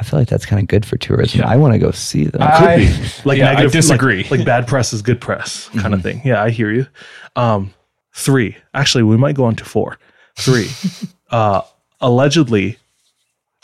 I 0.01 0.05
feel 0.05 0.19
like 0.19 0.29
that's 0.29 0.45
kind 0.47 0.61
of 0.61 0.69
good 0.69 0.85
for 0.85 0.97
tourism. 0.99 1.41
Yeah. 1.41 1.49
I 1.49 1.57
want 1.57 1.73
to 1.73 1.79
go 1.79 1.91
see 1.91 2.25
them. 2.25 2.43
I- 2.43 2.59
Could 2.59 2.77
be. 2.79 3.09
Like 3.25 3.39
Yeah, 3.39 3.47
I 3.51 3.55
negative, 3.55 3.65
like- 3.65 3.73
disagree. 3.73 4.27
Like, 4.31 4.45
bad 4.45 4.67
press 4.67 4.93
is 4.93 5.03
good 5.03 5.21
press 5.21 5.69
kind 5.71 5.81
Mm-hmm. 5.85 5.93
of 5.95 6.03
thing. 6.03 6.21
Yeah, 6.25 6.43
I 6.43 6.51
hear 6.51 6.71
you. 6.71 6.87
Um, 7.35 7.73
three. 8.15 8.57
Actually, 8.75 9.05
we 9.05 9.17
might 9.17 9.35
go 9.37 9.45
on 9.45 9.57
to 9.57 9.65
four. 9.65 9.99
Three. 10.37 10.69
uh, 11.31 11.63
allegedly, 12.01 12.79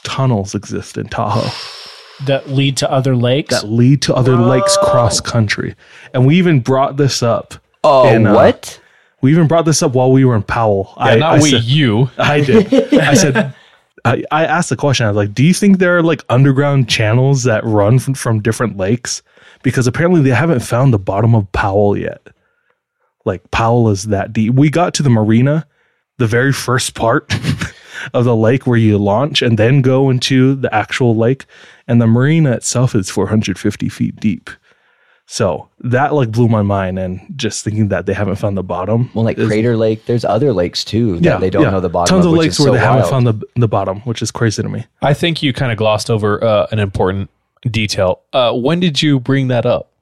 tunnels 0.04 0.54
exist 0.54 0.96
in 0.96 1.06
Tahoe 1.08 1.50
That 2.26 2.48
lead 2.48 2.76
to 2.78 2.90
other 2.90 3.14
lakes. 3.14 3.50
that 3.60 3.68
lead 3.68 4.00
to 4.02 4.14
other 4.14 4.36
lakes 4.36 4.76
cross 4.78 5.20
country, 5.20 5.74
and 6.14 6.24
we 6.26 6.36
even 6.38 6.60
brought 6.60 6.96
this 6.96 7.22
up. 7.22 7.54
oh, 7.84 8.08
in, 8.08 8.26
uh, 8.26 8.34
what? 8.34 8.80
We 9.22 9.30
even 9.30 9.46
brought 9.46 9.64
this 9.64 9.82
up 9.82 9.92
while 9.92 10.12
we 10.12 10.24
were 10.24 10.34
in 10.36 10.42
Powell. 10.42 10.92
Yeah, 10.98 11.04
I, 11.04 11.16
not 11.16 11.38
I 11.38 11.42
we, 11.42 11.50
said- 11.50 11.64
you. 11.64 12.10
I 12.18 12.40
did. 12.40 12.94
I 12.94 13.14
said, 13.14 13.54
I, 14.04 14.24
I 14.30 14.44
asked 14.44 14.68
the 14.68 14.76
question. 14.76 15.06
I 15.06 15.10
was 15.10 15.16
like, 15.16 15.32
"Do 15.32 15.44
you 15.44 15.54
think 15.54 15.78
there 15.78 15.96
are 15.96 16.02
like 16.02 16.24
underground 16.28 16.88
channels 16.88 17.44
that 17.44 17.64
run 17.64 17.98
from, 17.98 18.14
from 18.14 18.40
different 18.42 18.76
lakes?" 18.76 19.22
because 19.62 19.86
apparently 19.86 20.20
they 20.20 20.30
haven't 20.30 20.60
found 20.60 20.92
the 20.92 20.98
bottom 20.98 21.34
of 21.34 21.50
Powell 21.52 21.96
yet. 21.96 22.26
Like 23.24 23.50
Powell 23.50 23.88
is 23.90 24.04
that 24.04 24.32
deep. 24.32 24.54
We 24.54 24.70
got 24.70 24.94
to 24.94 25.02
the 25.02 25.10
marina, 25.10 25.66
the 26.18 26.26
very 26.26 26.52
first 26.52 26.94
part 26.94 27.32
of 28.14 28.24
the 28.24 28.36
lake 28.36 28.66
where 28.66 28.76
you 28.76 28.98
launch 28.98 29.42
and 29.42 29.58
then 29.58 29.80
go 29.80 30.10
into 30.10 30.56
the 30.56 30.72
actual 30.74 31.14
lake, 31.16 31.46
and 31.86 32.00
the 32.00 32.06
marina 32.06 32.52
itself 32.52 32.94
is 32.94 33.08
450 33.10 33.88
feet 33.88 34.16
deep. 34.16 34.50
So 35.26 35.70
that 35.80 36.12
like 36.12 36.30
blew 36.30 36.48
my 36.48 36.62
mind, 36.62 36.98
and 36.98 37.20
just 37.36 37.64
thinking 37.64 37.88
that 37.88 38.06
they 38.06 38.12
haven't 38.12 38.36
found 38.36 38.56
the 38.56 38.62
bottom. 38.62 39.10
Well, 39.14 39.24
like 39.24 39.38
is- 39.38 39.46
Crater 39.48 39.76
Lake, 39.76 40.04
there's 40.06 40.24
other 40.24 40.52
lakes 40.52 40.84
too 40.84 41.20
that 41.20 41.40
they 41.40 41.48
don't 41.48 41.70
know 41.70 41.80
the 41.80 41.88
bottom. 41.88 42.12
Tons 42.14 42.26
of, 42.26 42.32
of 42.32 42.38
which 42.38 42.46
lakes 42.46 42.58
is 42.58 42.60
where 42.60 42.68
so 42.68 42.72
they 42.72 42.78
haven't 42.84 43.08
found 43.08 43.26
the 43.26 43.40
the 43.56 43.68
bottom, 43.68 44.00
which 44.00 44.20
is 44.20 44.30
crazy 44.30 44.62
to 44.62 44.68
me. 44.68 44.84
I 45.00 45.14
think 45.14 45.42
you 45.42 45.52
kind 45.52 45.72
of 45.72 45.78
glossed 45.78 46.10
over 46.10 46.42
uh, 46.42 46.66
an 46.70 46.78
important 46.78 47.30
detail. 47.70 48.20
Uh, 48.32 48.52
when 48.52 48.80
did 48.80 49.00
you 49.00 49.20
bring 49.20 49.48
that 49.48 49.64
up? 49.64 49.92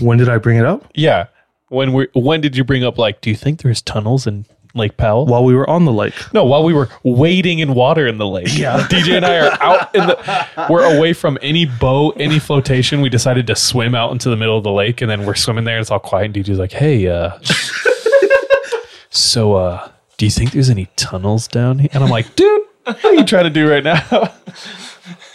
When 0.00 0.18
did 0.18 0.28
I 0.28 0.38
bring 0.38 0.58
it 0.58 0.64
up? 0.64 0.90
Yeah. 0.94 1.26
When 1.68 1.92
we 1.92 2.08
when 2.14 2.40
did 2.40 2.56
you 2.56 2.64
bring 2.64 2.84
up 2.84 2.98
like 2.98 3.20
do 3.20 3.30
you 3.30 3.36
think 3.36 3.62
there's 3.62 3.82
tunnels 3.82 4.26
in 4.26 4.46
Lake 4.74 4.96
Powell? 4.96 5.26
While 5.26 5.44
we 5.44 5.54
were 5.54 5.68
on 5.70 5.84
the 5.84 5.92
lake. 5.92 6.14
No, 6.32 6.44
while 6.44 6.64
we 6.64 6.72
were 6.72 6.88
wading 7.04 7.60
in 7.60 7.74
water 7.74 8.06
in 8.08 8.18
the 8.18 8.26
lake. 8.26 8.48
Yeah. 8.58 8.78
DJ 8.90 9.16
and 9.16 9.24
I 9.24 9.36
are 9.46 9.62
out 9.62 9.94
in 9.94 10.06
the 10.06 10.66
we're 10.68 10.96
away 10.96 11.12
from 11.12 11.38
any 11.42 11.64
boat, 11.64 12.16
any 12.18 12.38
flotation. 12.40 13.00
We 13.00 13.08
decided 13.08 13.46
to 13.46 13.54
swim 13.56 13.94
out 13.94 14.10
into 14.12 14.30
the 14.30 14.36
middle 14.36 14.58
of 14.58 14.64
the 14.64 14.72
lake 14.72 15.00
and 15.00 15.08
then 15.10 15.24
we're 15.26 15.34
swimming 15.36 15.64
there 15.64 15.76
and 15.76 15.80
it's 15.82 15.90
all 15.90 16.00
quiet 16.00 16.26
and 16.26 16.34
DJ's 16.34 16.58
like, 16.58 16.72
"Hey, 16.72 17.06
uh 17.08 17.38
so 19.10 19.54
uh 19.54 19.88
do 20.16 20.24
you 20.26 20.30
think 20.30 20.52
there's 20.52 20.70
any 20.70 20.88
tunnels 20.96 21.48
down 21.48 21.78
here?" 21.78 21.88
And 21.92 22.02
I'm 22.04 22.10
like, 22.10 22.34
"Dude, 22.36 22.62
what 22.84 23.04
are 23.04 23.14
you 23.14 23.24
trying 23.24 23.44
to 23.44 23.50
do 23.50 23.70
right 23.70 23.84
now?" 23.84 24.32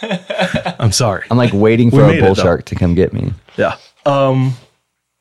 I'm 0.78 0.92
sorry. 0.92 1.24
I'm 1.30 1.36
like 1.36 1.52
waiting 1.52 1.90
We 1.90 1.98
for 1.98 2.04
a 2.04 2.08
made 2.08 2.18
it, 2.18 2.22
bull 2.22 2.34
though. 2.34 2.42
shark 2.42 2.64
to 2.66 2.74
come 2.74 2.94
get 2.94 3.12
me. 3.12 3.32
Yeah. 3.56 3.76
Um. 4.06 4.54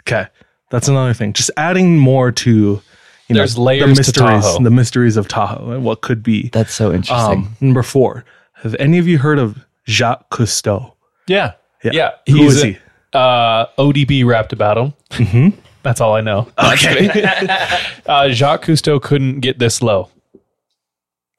Okay, 0.03 0.27
that's 0.71 0.87
another 0.87 1.13
thing. 1.13 1.33
Just 1.33 1.51
adding 1.57 1.97
more 1.99 2.31
to 2.31 2.81
you 3.29 3.35
There's 3.35 3.57
know, 3.57 3.63
layers 3.63 3.81
the 3.81 3.93
to 3.93 3.99
mysteries, 3.99 4.43
Tahoe. 4.43 4.63
the 4.63 4.69
mysteries 4.71 5.15
of 5.17 5.27
Tahoe 5.27 5.71
and 5.71 5.83
what 5.85 6.01
could 6.01 6.21
be. 6.23 6.49
That's 6.49 6.73
so 6.73 6.91
interesting. 6.91 7.17
Um, 7.45 7.55
number 7.61 7.83
four. 7.83 8.25
Have 8.55 8.75
any 8.79 8.97
of 8.97 9.07
you 9.07 9.17
heard 9.19 9.39
of 9.39 9.57
Jacques 9.87 10.29
Cousteau? 10.29 10.93
Yeah. 11.27 11.53
Yeah, 11.83 12.11
Who 12.27 12.35
he's 12.35 12.55
is 12.57 12.63
a- 12.63 12.67
he? 12.67 12.77
Uh, 13.13 13.65
ODB 13.77 14.25
rapped 14.25 14.51
about 14.51 14.77
him. 14.77 14.93
Mm-hmm. 15.11 15.59
That's 15.81 16.01
all 16.01 16.13
I 16.13 16.21
know. 16.21 16.47
Okay. 16.61 17.09
uh, 18.05 18.29
Jacques 18.29 18.65
Cousteau 18.65 19.01
couldn't 19.01 19.39
get 19.39 19.59
this 19.59 19.81
low. 19.81 20.09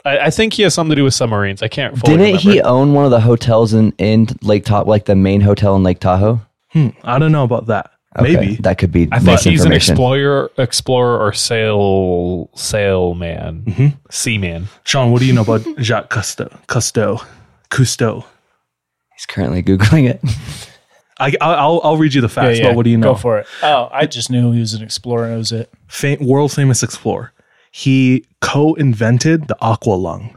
I, 0.05 0.19
I 0.19 0.31
think 0.31 0.55
he 0.55 0.63
has 0.63 0.73
something 0.73 0.91
to 0.91 0.97
do 0.97 1.05
with 1.05 1.13
submarines. 1.15 1.63
I 1.63 1.69
can't 1.69 1.99
fully 1.99 2.17
Didn't 2.17 2.27
remember. 2.39 2.51
he 2.53 2.61
own 2.63 2.95
one 2.95 3.05
of 3.05 3.11
the 3.11 3.21
hotels 3.21 3.75
in, 3.75 3.93
in 3.99 4.29
Lake 4.43 4.65
Tahoe, 4.65 4.89
like 4.89 5.05
the 5.05 5.15
main 5.15 5.43
hotel 5.43 5.77
in 5.77 5.83
Lake 5.83 6.01
Tahoe? 6.01 6.41
Hmm, 6.71 6.89
I 7.05 7.19
don't 7.19 7.33
know 7.33 7.45
about 7.45 7.67
that. 7.67 7.91
Okay, 8.19 8.35
Maybe. 8.35 8.55
that 8.57 8.77
could 8.79 8.91
be 8.91 9.09
I 9.13 9.21
think 9.21 9.39
he's 9.41 9.65
an 9.65 9.73
explorer, 9.73 10.51
explorer 10.59 11.19
or 11.25 11.33
sail 11.33 12.51
sailman, 12.57 13.63
Mm-hmm. 13.67 13.87
seaman. 14.11 14.69
Sean, 14.85 15.13
what 15.13 15.21
do 15.21 15.27
you 15.27 15.33
know 15.33 15.43
about 15.43 15.63
Jacques 15.79 16.11
Cousteau? 16.11 16.49
Cousteau. 16.67 17.25
Cousteau. 17.71 18.25
He's 19.17 19.27
currently 19.27 19.63
googling 19.63 20.09
it. 20.11 20.21
I, 21.21 21.35
I'll, 21.41 21.81
I'll 21.85 21.97
read 21.99 22.13
you 22.15 22.21
the 22.21 22.29
facts, 22.29 22.59
but 22.61 22.75
what 22.75 22.83
do 22.85 22.91
you 22.91 22.97
know? 22.97 23.13
Go 23.13 23.15
for 23.15 23.39
it. 23.39 23.47
Oh, 23.63 23.89
I 23.93 24.07
just 24.07 24.29
knew 24.31 24.51
he 24.53 24.59
was 24.61 24.75
an 24.75 24.83
explorer. 24.83 25.29
That 25.29 25.37
was 25.37 25.53
it. 25.53 25.71
Fa- 25.87 26.17
world 26.21 26.51
famous 26.53 26.83
explorer. 26.83 27.33
He 27.71 28.25
co-invented 28.41 29.47
the 29.47 29.57
aqua 29.61 29.93
lung, 29.93 30.37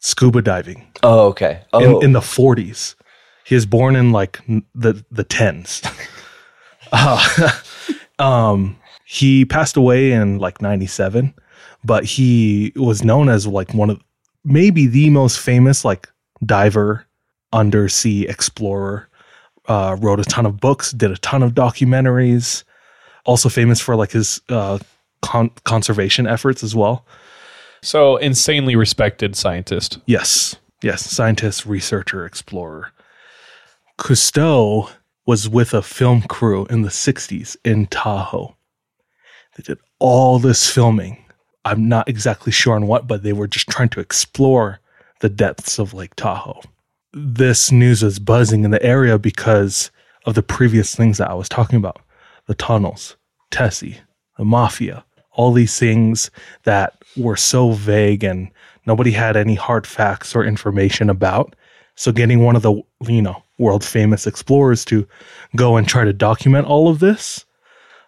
scuba 0.00 0.42
diving. 0.42 0.90
Oh, 1.04 1.26
okay. 1.28 1.60
Oh, 1.72 1.98
in, 2.00 2.06
in 2.06 2.12
the 2.12 2.20
40s. 2.20 2.96
He 3.44 3.54
was 3.54 3.66
born 3.66 3.94
in 3.94 4.10
like 4.10 4.40
n- 4.48 4.64
the 4.74 5.04
the 5.12 5.24
10s. 5.24 5.86
Uh, 6.92 7.50
um, 8.18 8.76
he 9.04 9.44
passed 9.44 9.76
away 9.76 10.12
in 10.12 10.38
like 10.38 10.60
97, 10.60 11.34
but 11.84 12.04
he 12.04 12.72
was 12.76 13.04
known 13.04 13.28
as 13.28 13.46
like 13.46 13.72
one 13.74 13.90
of 13.90 14.00
maybe 14.44 14.86
the 14.86 15.10
most 15.10 15.40
famous 15.40 15.84
like 15.84 16.08
diver, 16.44 17.06
undersea 17.52 18.26
explorer. 18.26 19.08
Uh, 19.66 19.98
wrote 20.00 20.18
a 20.18 20.24
ton 20.24 20.46
of 20.46 20.58
books, 20.58 20.92
did 20.92 21.10
a 21.10 21.18
ton 21.18 21.42
of 21.42 21.52
documentaries. 21.52 22.64
Also 23.26 23.50
famous 23.50 23.78
for 23.78 23.96
like 23.96 24.12
his 24.12 24.40
uh, 24.48 24.78
con- 25.20 25.50
conservation 25.64 26.26
efforts 26.26 26.62
as 26.62 26.74
well. 26.74 27.04
So 27.82 28.16
insanely 28.16 28.76
respected 28.76 29.36
scientist. 29.36 29.98
Yes. 30.06 30.56
Yes. 30.82 31.04
Scientist, 31.04 31.66
researcher, 31.66 32.24
explorer. 32.24 32.92
Cousteau 33.98 34.90
was 35.28 35.46
with 35.46 35.74
a 35.74 35.82
film 35.82 36.22
crew 36.22 36.64
in 36.70 36.80
the 36.80 36.88
60s 36.88 37.54
in 37.62 37.86
Tahoe. 37.88 38.56
They 39.54 39.62
did 39.62 39.78
all 39.98 40.38
this 40.38 40.70
filming. 40.70 41.22
I'm 41.66 41.86
not 41.86 42.08
exactly 42.08 42.50
sure 42.50 42.74
on 42.74 42.86
what, 42.86 43.06
but 43.06 43.22
they 43.22 43.34
were 43.34 43.46
just 43.46 43.68
trying 43.68 43.90
to 43.90 44.00
explore 44.00 44.80
the 45.20 45.28
depths 45.28 45.78
of 45.78 45.92
Lake 45.92 46.14
Tahoe. 46.14 46.62
This 47.12 47.70
news 47.70 48.02
was 48.02 48.18
buzzing 48.18 48.64
in 48.64 48.70
the 48.70 48.82
area 48.82 49.18
because 49.18 49.90
of 50.24 50.34
the 50.34 50.42
previous 50.42 50.94
things 50.94 51.18
that 51.18 51.30
I 51.30 51.34
was 51.34 51.50
talking 51.50 51.76
about 51.76 52.00
the 52.46 52.54
tunnels, 52.54 53.18
Tessie, 53.50 53.98
the 54.38 54.46
mafia, 54.46 55.04
all 55.32 55.52
these 55.52 55.78
things 55.78 56.30
that 56.62 56.94
were 57.18 57.36
so 57.36 57.72
vague 57.72 58.24
and 58.24 58.50
nobody 58.86 59.10
had 59.10 59.36
any 59.36 59.56
hard 59.56 59.86
facts 59.86 60.34
or 60.34 60.42
information 60.42 61.10
about. 61.10 61.54
So 61.96 62.12
getting 62.12 62.42
one 62.42 62.56
of 62.56 62.62
the, 62.62 62.80
you 63.02 63.20
know, 63.20 63.42
world 63.58 63.84
famous 63.84 64.26
explorers 64.26 64.84
to 64.86 65.06
go 65.56 65.76
and 65.76 65.86
try 65.88 66.04
to 66.04 66.12
document 66.12 66.66
all 66.66 66.88
of 66.88 67.00
this 67.00 67.44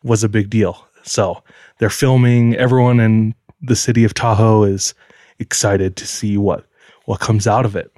was 0.02 0.24
a 0.24 0.28
big 0.28 0.48
deal. 0.48 0.86
So 1.02 1.42
they're 1.78 1.90
filming, 1.90 2.54
everyone 2.56 3.00
in 3.00 3.34
the 3.60 3.76
city 3.76 4.04
of 4.04 4.14
Tahoe 4.14 4.64
is 4.64 4.94
excited 5.38 5.96
to 5.96 6.06
see 6.06 6.36
what 6.36 6.66
what 7.04 7.20
comes 7.20 7.46
out 7.46 7.64
of 7.64 7.74
it. 7.74 7.90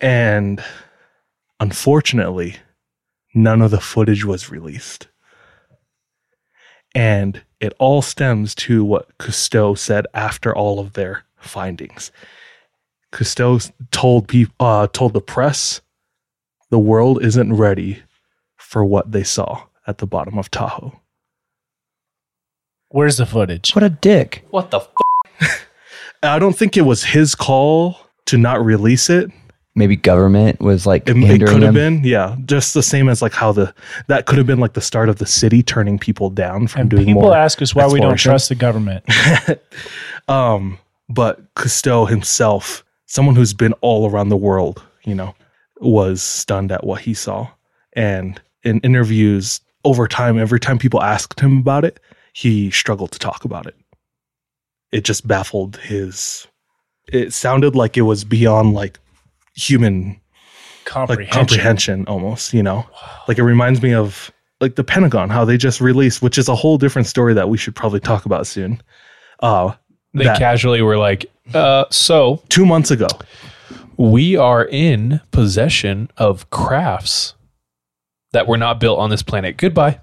And 0.00 0.62
unfortunately, 1.60 2.56
none 3.34 3.62
of 3.62 3.70
the 3.70 3.80
footage 3.80 4.24
was 4.24 4.50
released. 4.50 5.06
And 6.94 7.42
it 7.60 7.74
all 7.78 8.02
stems 8.02 8.54
to 8.56 8.84
what 8.84 9.16
Cousteau 9.18 9.76
said 9.76 10.06
after 10.14 10.54
all 10.54 10.80
of 10.80 10.94
their 10.94 11.24
findings. 11.36 12.10
Cousteau 13.12 13.70
told 13.90 14.28
people, 14.28 14.54
uh, 14.58 14.88
told 14.88 15.12
the 15.12 15.20
press, 15.20 15.80
the 16.70 16.78
world 16.78 17.22
isn't 17.24 17.54
ready 17.54 18.02
for 18.56 18.84
what 18.84 19.12
they 19.12 19.22
saw 19.22 19.64
at 19.86 19.98
the 19.98 20.06
bottom 20.06 20.38
of 20.38 20.50
Tahoe. 20.50 20.98
Where's 22.88 23.16
the 23.16 23.26
footage? 23.26 23.72
what 23.74 23.82
a 23.84 23.90
dick. 23.90 24.44
What 24.50 24.70
the? 24.70 24.80
F- 25.40 25.66
I 26.22 26.38
don't 26.38 26.56
think 26.56 26.76
it 26.76 26.82
was 26.82 27.04
his 27.04 27.34
call 27.34 27.98
to 28.26 28.38
not 28.38 28.64
release 28.64 29.10
it. 29.10 29.30
Maybe 29.74 29.94
government 29.94 30.60
was 30.62 30.86
like 30.86 31.06
It, 31.06 31.16
it 31.18 31.46
could 31.46 31.60
have 31.62 31.74
been, 31.74 32.02
yeah, 32.02 32.36
just 32.46 32.72
the 32.72 32.82
same 32.82 33.10
as 33.10 33.20
like 33.20 33.34
how 33.34 33.52
the 33.52 33.74
that 34.06 34.24
could 34.24 34.38
have 34.38 34.46
been 34.46 34.58
like 34.58 34.72
the 34.72 34.80
start 34.80 35.10
of 35.10 35.18
the 35.18 35.26
city 35.26 35.62
turning 35.62 35.98
people 35.98 36.30
down 36.30 36.66
from 36.66 36.82
And 36.82 36.90
doing 36.90 37.04
people 37.04 37.22
more. 37.22 37.36
ask 37.36 37.60
us 37.60 37.74
why 37.74 37.86
we 37.86 38.00
don't 38.00 38.16
trust 38.16 38.48
the 38.48 38.54
government. 38.54 39.04
Um, 40.28 40.78
but 41.08 41.54
Cousteau 41.54 42.08
himself, 42.08 42.84
someone 43.06 43.36
who's 43.36 43.54
been 43.54 43.72
all 43.74 44.10
around 44.10 44.28
the 44.30 44.36
world, 44.36 44.82
you 45.04 45.14
know, 45.14 45.36
was 45.80 46.22
stunned 46.22 46.72
at 46.72 46.84
what 46.84 47.00
he 47.02 47.14
saw. 47.14 47.48
And 47.94 48.40
in 48.62 48.80
interviews 48.80 49.60
over 49.84 50.06
time, 50.08 50.38
every 50.38 50.60
time 50.60 50.78
people 50.78 51.02
asked 51.02 51.40
him 51.40 51.58
about 51.58 51.84
it, 51.84 52.00
he 52.32 52.70
struggled 52.70 53.12
to 53.12 53.18
talk 53.18 53.44
about 53.44 53.66
it. 53.66 53.74
It 54.92 55.04
just 55.04 55.26
baffled 55.26 55.76
his. 55.78 56.46
It 57.12 57.32
sounded 57.32 57.74
like 57.76 57.96
it 57.96 58.02
was 58.02 58.24
beyond 58.24 58.74
like 58.74 58.98
human 59.54 60.20
Comprehension. 60.84 61.24
like 61.24 61.32
comprehension 61.32 62.04
almost, 62.06 62.52
you 62.52 62.62
know? 62.62 62.86
Like 63.28 63.38
it 63.38 63.42
reminds 63.44 63.82
me 63.82 63.92
of 63.94 64.30
like 64.60 64.76
the 64.76 64.84
Pentagon, 64.84 65.30
how 65.30 65.44
they 65.44 65.56
just 65.56 65.80
released, 65.80 66.22
which 66.22 66.38
is 66.38 66.48
a 66.48 66.54
whole 66.54 66.78
different 66.78 67.06
story 67.08 67.34
that 67.34 67.48
we 67.48 67.58
should 67.58 67.74
probably 67.74 68.00
talk 68.00 68.24
about 68.26 68.46
soon. 68.46 68.82
Uh 69.40 69.72
they 70.14 70.24
that- 70.24 70.38
casually 70.38 70.80
were 70.82 70.96
like, 70.96 71.26
uh, 71.52 71.84
"So 71.90 72.42
two 72.48 72.64
months 72.64 72.90
ago. 72.90 73.08
We 73.96 74.36
are 74.36 74.64
in 74.64 75.20
possession 75.30 76.10
of 76.16 76.48
crafts 76.50 77.34
that 78.32 78.46
were 78.46 78.58
not 78.58 78.80
built 78.80 78.98
on 78.98 79.10
this 79.10 79.22
planet. 79.22 79.56
Goodbye." 79.56 80.00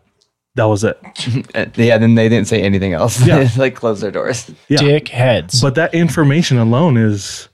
That 0.55 0.65
was 0.65 0.83
it. 0.83 0.99
Uh, 1.55 1.65
yeah, 1.75 1.97
then 1.97 2.15
they 2.15 2.29
didn't 2.29 2.47
say 2.47 2.61
anything 2.61 2.93
else. 2.93 3.25
Yeah. 3.25 3.43
They, 3.43 3.55
like 3.59 3.75
close 3.75 4.01
their 4.01 4.11
doors. 4.11 4.49
Yeah. 4.69 4.79
Dick 4.79 5.07
heads. 5.07 5.61
But 5.61 5.75
that 5.75 5.93
information 5.93 6.57
alone 6.57 6.97
is 6.97 7.47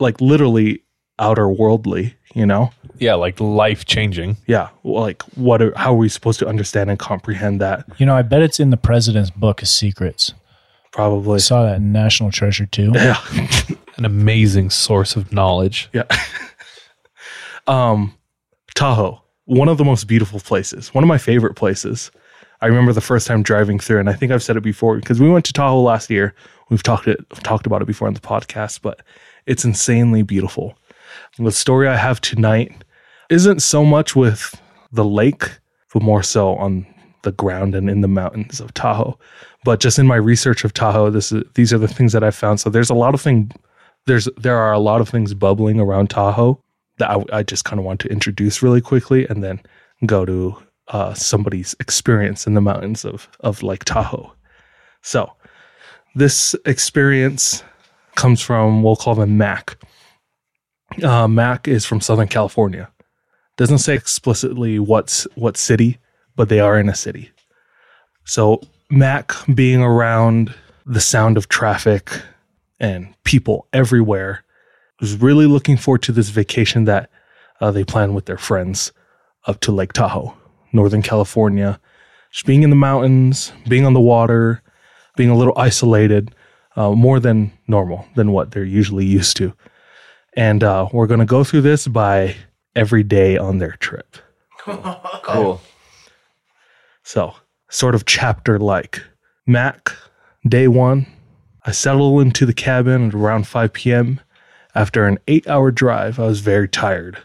like 0.00 0.20
literally 0.20 0.82
outer 1.18 1.48
worldly, 1.48 2.16
you 2.34 2.44
know? 2.44 2.72
Yeah, 2.98 3.14
like 3.14 3.40
life 3.40 3.84
changing. 3.84 4.36
Yeah. 4.46 4.70
Like 4.82 5.22
what 5.36 5.62
are, 5.62 5.72
how 5.76 5.92
are 5.92 5.96
we 5.96 6.08
supposed 6.08 6.40
to 6.40 6.48
understand 6.48 6.90
and 6.90 6.98
comprehend 6.98 7.60
that? 7.60 7.84
you 7.98 8.06
know, 8.06 8.16
I 8.16 8.22
bet 8.22 8.42
it's 8.42 8.58
in 8.58 8.70
the 8.70 8.76
president's 8.76 9.30
book 9.30 9.62
of 9.62 9.68
secrets. 9.68 10.34
Probably. 10.92 11.36
I 11.36 11.38
saw 11.38 11.64
that 11.64 11.76
in 11.76 11.92
National 11.92 12.30
Treasure 12.30 12.66
too. 12.66 12.90
Yeah. 12.94 13.20
An 13.98 14.04
amazing 14.04 14.70
source 14.70 15.16
of 15.16 15.32
knowledge. 15.32 15.88
Yeah. 15.92 16.04
um, 17.66 18.14
Tahoe, 18.74 19.20
one 19.44 19.68
of 19.68 19.76
the 19.76 19.84
most 19.84 20.06
beautiful 20.06 20.40
places, 20.40 20.94
one 20.94 21.04
of 21.04 21.08
my 21.08 21.18
favorite 21.18 21.54
places. 21.54 22.10
I 22.60 22.66
remember 22.66 22.92
the 22.92 23.00
first 23.00 23.26
time 23.26 23.42
driving 23.42 23.78
through, 23.78 24.00
and 24.00 24.08
I 24.08 24.14
think 24.14 24.32
I've 24.32 24.42
said 24.42 24.56
it 24.56 24.62
before 24.62 24.96
because 24.96 25.20
we 25.20 25.28
went 25.28 25.44
to 25.46 25.52
Tahoe 25.52 25.80
last 25.80 26.10
year. 26.10 26.34
We've 26.70 26.82
talked 26.82 27.06
it 27.06 27.18
talked 27.42 27.66
about 27.66 27.82
it 27.82 27.86
before 27.86 28.08
on 28.08 28.14
the 28.14 28.20
podcast, 28.20 28.82
but 28.82 29.02
it's 29.46 29.64
insanely 29.64 30.22
beautiful. 30.22 30.76
The 31.38 31.52
story 31.52 31.88
I 31.88 31.96
have 31.96 32.20
tonight 32.20 32.72
isn't 33.30 33.60
so 33.60 33.84
much 33.84 34.16
with 34.16 34.60
the 34.92 35.04
lake, 35.04 35.50
but 35.92 36.02
more 36.02 36.22
so 36.22 36.54
on 36.56 36.86
the 37.22 37.32
ground 37.32 37.74
and 37.74 37.90
in 37.90 38.00
the 38.00 38.08
mountains 38.08 38.60
of 38.60 38.74
Tahoe. 38.74 39.18
But 39.64 39.80
just 39.80 39.98
in 39.98 40.06
my 40.06 40.16
research 40.16 40.64
of 40.64 40.72
Tahoe, 40.72 41.10
this 41.10 41.32
is 41.32 41.44
these 41.54 41.72
are 41.72 41.78
the 41.78 41.88
things 41.88 42.12
that 42.12 42.24
I 42.24 42.30
found. 42.30 42.60
So 42.60 42.70
there's 42.70 42.90
a 42.90 42.94
lot 42.94 43.14
of 43.14 43.20
thing 43.20 43.50
there's 44.08 44.28
there 44.36 44.58
are 44.58 44.72
a 44.72 44.78
lot 44.78 45.00
of 45.00 45.08
things 45.08 45.34
bubbling 45.34 45.78
around 45.78 46.10
Tahoe 46.10 46.60
that 46.98 47.10
I, 47.10 47.24
I 47.32 47.42
just 47.44 47.64
kind 47.64 47.78
of 47.78 47.84
want 47.84 48.00
to 48.00 48.08
introduce 48.08 48.62
really 48.62 48.80
quickly, 48.80 49.26
and 49.28 49.44
then 49.44 49.60
go 50.04 50.24
to 50.24 50.56
uh, 50.88 51.14
somebody's 51.14 51.76
experience 51.78 52.46
in 52.46 52.54
the 52.54 52.60
mountains 52.60 53.04
of 53.04 53.28
of 53.40 53.62
Lake 53.62 53.84
Tahoe. 53.84 54.32
So 55.02 55.32
this 56.14 56.56
experience 56.64 57.62
comes 58.16 58.40
from 58.40 58.82
we'll 58.82 58.96
call 58.96 59.14
them 59.14 59.38
Mac. 59.38 59.78
Uh, 61.02 61.28
Mac 61.28 61.68
is 61.68 61.84
from 61.84 62.00
Southern 62.00 62.28
California. 62.28 62.90
Doesn't 63.56 63.78
say 63.78 63.94
explicitly 63.94 64.78
what's 64.78 65.24
what 65.34 65.56
city, 65.56 65.98
but 66.34 66.48
they 66.48 66.60
are 66.60 66.78
in 66.78 66.88
a 66.88 66.94
city. 66.94 67.30
So 68.24 68.62
Mac 68.90 69.32
being 69.54 69.82
around 69.82 70.54
the 70.86 71.00
sound 71.00 71.36
of 71.36 71.48
traffic 71.48 72.10
and 72.80 73.14
people 73.24 73.66
everywhere 73.72 74.44
was 75.00 75.16
really 75.16 75.46
looking 75.46 75.76
forward 75.76 76.02
to 76.02 76.12
this 76.12 76.28
vacation 76.28 76.84
that 76.84 77.10
uh, 77.60 77.70
they 77.70 77.84
planned 77.84 78.14
with 78.14 78.26
their 78.26 78.38
friends 78.38 78.92
up 79.46 79.60
to 79.60 79.72
Lake 79.72 79.92
Tahoe, 79.92 80.34
Northern 80.72 81.02
California. 81.02 81.80
Just 82.30 82.46
being 82.46 82.62
in 82.62 82.70
the 82.70 82.76
mountains, 82.76 83.52
being 83.68 83.86
on 83.86 83.94
the 83.94 84.00
water, 84.00 84.62
being 85.16 85.30
a 85.30 85.36
little 85.36 85.54
isolated, 85.56 86.34
uh, 86.76 86.92
more 86.92 87.18
than 87.18 87.52
normal, 87.66 88.06
than 88.14 88.32
what 88.32 88.50
they're 88.50 88.64
usually 88.64 89.06
used 89.06 89.36
to. 89.38 89.52
And 90.34 90.62
uh, 90.62 90.88
we're 90.92 91.06
going 91.06 91.20
to 91.20 91.26
go 91.26 91.42
through 91.42 91.62
this 91.62 91.88
by 91.88 92.36
every 92.76 93.02
day 93.02 93.36
on 93.36 93.58
their 93.58 93.72
trip. 93.72 94.16
Cool. 95.22 95.60
So, 97.02 97.34
sort 97.68 97.94
of 97.94 98.06
chapter 98.06 98.58
like. 98.58 99.02
Mac, 99.46 99.92
day 100.46 100.68
one, 100.68 101.06
I 101.68 101.70
settled 101.70 102.22
into 102.22 102.46
the 102.46 102.54
cabin 102.54 103.08
at 103.08 103.14
around 103.14 103.46
5 103.46 103.74
p.m. 103.74 104.20
After 104.74 105.04
an 105.04 105.18
eight 105.28 105.46
hour 105.46 105.70
drive, 105.70 106.18
I 106.18 106.24
was 106.24 106.40
very 106.40 106.66
tired. 106.66 107.18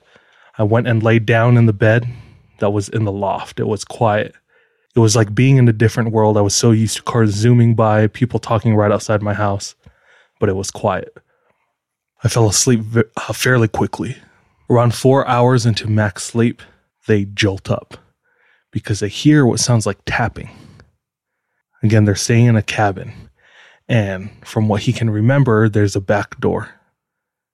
I 0.58 0.64
went 0.64 0.86
and 0.86 1.02
laid 1.02 1.26
down 1.26 1.56
in 1.56 1.66
the 1.66 1.72
bed 1.72 2.10
that 2.60 2.72
was 2.72 2.90
in 2.90 3.06
the 3.06 3.12
loft. 3.14 3.62
It 3.62 3.68
was 3.68 3.86
quiet. 3.86 4.36
It 4.98 5.00
was 5.00 5.16
like 5.16 5.34
being 5.34 5.56
in 5.56 5.70
a 5.70 5.72
different 5.72 6.12
world. 6.12 6.36
I 6.36 6.42
was 6.42 6.54
so 6.54 6.72
used 6.72 6.98
to 6.98 7.04
cars 7.04 7.30
zooming 7.30 7.74
by, 7.74 8.08
people 8.08 8.38
talking 8.38 8.76
right 8.76 8.92
outside 8.92 9.22
my 9.22 9.34
house, 9.34 9.76
but 10.42 10.50
it 10.50 10.58
was 10.58 10.72
quiet. 10.72 11.16
I 12.22 12.28
fell 12.28 12.50
asleep 12.50 12.82
uh, 12.98 13.32
fairly 13.32 13.70
quickly. 13.70 14.18
Around 14.70 14.94
four 14.94 15.26
hours 15.26 15.66
into 15.66 15.90
Mac's 15.90 16.24
sleep, 16.24 16.62
they 17.08 17.24
jolt 17.24 17.72
up 17.72 17.96
because 18.72 19.00
they 19.00 19.08
hear 19.08 19.46
what 19.46 19.62
sounds 19.62 19.86
like 19.86 20.00
tapping. 20.06 20.50
Again, 21.82 22.04
they're 22.04 22.16
staying 22.16 22.48
in 22.48 22.58
a 22.58 22.62
cabin. 22.62 23.14
And 23.88 24.30
from 24.46 24.68
what 24.68 24.84
he 24.84 24.94
can 24.94 25.10
remember, 25.10 25.68
there's 25.68 25.96
a 25.96 26.02
back 26.02 26.40
door, 26.40 26.70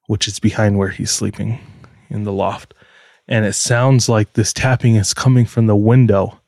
which 0.08 0.28
is 0.28 0.40
behind 0.40 0.78
where 0.78 0.90
he's 0.90 1.12
sleeping 1.12 1.60
in 2.10 2.24
the 2.24 2.34
loft. 2.34 2.74
And 3.28 3.46
it 3.46 3.54
sounds 3.54 4.10
like 4.10 4.34
this 4.34 4.54
tapping 4.54 4.96
is 4.96 5.14
coming 5.14 5.46
from 5.46 5.68
the 5.68 5.76
window 5.76 6.40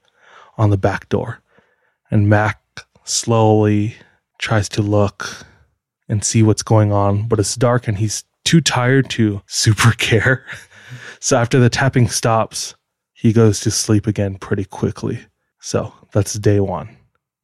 on 0.57 0.69
the 0.69 0.77
back 0.77 1.09
door. 1.09 1.39
And 2.09 2.29
Mac 2.29 2.59
slowly 3.03 3.95
tries 4.39 4.67
to 4.69 4.81
look 4.81 5.45
and 6.09 6.23
see 6.23 6.43
what's 6.43 6.63
going 6.63 6.91
on, 6.91 7.27
but 7.27 7.39
it's 7.39 7.55
dark 7.55 7.87
and 7.87 7.97
he's 7.97 8.23
too 8.43 8.61
tired 8.61 9.09
to 9.11 9.41
super 9.47 9.91
care. 9.91 10.45
so 11.19 11.37
after 11.37 11.59
the 11.59 11.69
tapping 11.69 12.07
stops, 12.07 12.75
he 13.13 13.31
goes 13.31 13.59
to 13.61 13.71
sleep 13.71 14.07
again 14.07 14.35
pretty 14.35 14.65
quickly. 14.65 15.19
So 15.59 15.93
that's 16.11 16.33
day 16.33 16.59
one. 16.59 16.97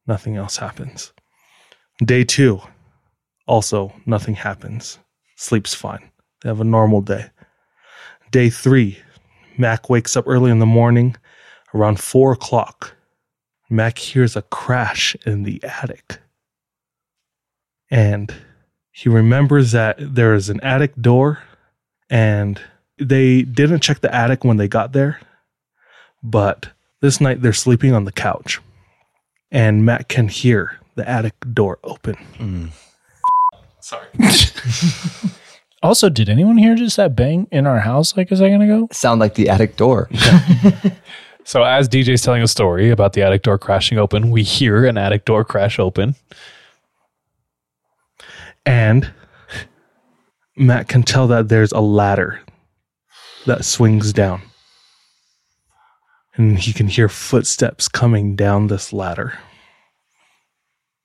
Nothing 0.06 0.36
else 0.36 0.56
happens. 0.56 1.12
Day 2.04 2.22
two, 2.22 2.60
also 3.46 3.92
nothing 4.06 4.34
happens. 4.34 4.98
Sleeps 5.36 5.74
fine. 5.74 6.10
They 6.42 6.48
have 6.48 6.60
a 6.60 6.64
normal 6.64 7.00
day. 7.00 7.26
Day 8.30 8.50
three, 8.50 8.98
Mac 9.56 9.90
wakes 9.90 10.16
up 10.16 10.24
early 10.28 10.50
in 10.50 10.60
the 10.60 10.66
morning 10.66 11.16
around 11.74 11.98
four 11.98 12.32
o'clock. 12.32 12.94
Mac 13.68 13.98
hears 13.98 14.36
a 14.36 14.42
crash 14.42 15.16
in 15.26 15.42
the 15.42 15.62
attic. 15.64 16.20
And 17.90 18.32
he 18.92 19.08
remembers 19.08 19.72
that 19.72 19.96
there 19.98 20.34
is 20.34 20.48
an 20.48 20.60
attic 20.60 20.94
door 20.96 21.42
and 22.08 22.60
they 22.98 23.42
didn't 23.42 23.80
check 23.80 24.00
the 24.00 24.14
attic 24.14 24.44
when 24.44 24.56
they 24.56 24.68
got 24.68 24.92
there. 24.92 25.20
But 26.22 26.68
this 27.00 27.20
night 27.20 27.42
they're 27.42 27.52
sleeping 27.52 27.92
on 27.92 28.04
the 28.04 28.12
couch. 28.12 28.60
And 29.50 29.84
Matt 29.84 30.08
can 30.08 30.28
hear 30.28 30.78
the 30.98 31.08
attic 31.08 31.34
door 31.54 31.78
open. 31.82 32.72
Sorry. 33.80 34.06
Also, 35.80 36.08
did 36.08 36.28
anyone 36.28 36.58
hear 36.58 36.74
just 36.74 36.96
that 36.96 37.14
bang 37.14 37.46
in 37.52 37.64
our 37.64 37.78
house 37.78 38.16
like 38.16 38.32
a 38.32 38.36
second 38.36 38.62
ago? 38.62 38.88
Sound 38.90 39.20
like 39.20 39.34
the 39.34 39.48
attic 39.48 39.76
door. 39.76 40.10
So 41.48 41.62
as 41.62 41.88
DJ's 41.88 42.20
telling 42.20 42.42
a 42.42 42.46
story 42.46 42.90
about 42.90 43.14
the 43.14 43.22
attic 43.22 43.40
door 43.42 43.56
crashing 43.56 43.96
open, 43.96 44.30
we 44.30 44.42
hear 44.42 44.84
an 44.84 44.98
attic 44.98 45.24
door 45.24 45.46
crash 45.46 45.78
open. 45.78 46.14
And 48.66 49.10
Matt 50.54 50.88
can 50.88 51.04
tell 51.04 51.26
that 51.28 51.48
there's 51.48 51.72
a 51.72 51.80
ladder 51.80 52.40
that 53.46 53.64
swings 53.64 54.12
down. 54.12 54.42
And 56.34 56.58
he 56.58 56.74
can 56.74 56.86
hear 56.86 57.08
footsteps 57.08 57.88
coming 57.88 58.36
down 58.36 58.66
this 58.66 58.92
ladder. 58.92 59.38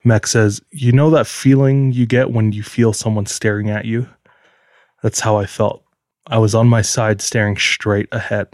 Mac 0.03 0.27
says, 0.27 0.61
You 0.71 0.91
know 0.91 1.09
that 1.11 1.27
feeling 1.27 1.91
you 1.91 2.05
get 2.05 2.31
when 2.31 2.51
you 2.51 2.63
feel 2.63 2.93
someone 2.93 3.25
staring 3.25 3.69
at 3.69 3.85
you? 3.85 4.07
That's 5.01 5.19
how 5.19 5.37
I 5.37 5.45
felt. 5.45 5.83
I 6.27 6.37
was 6.37 6.55
on 6.55 6.67
my 6.67 6.81
side 6.81 7.21
staring 7.21 7.57
straight 7.57 8.07
ahead. 8.11 8.47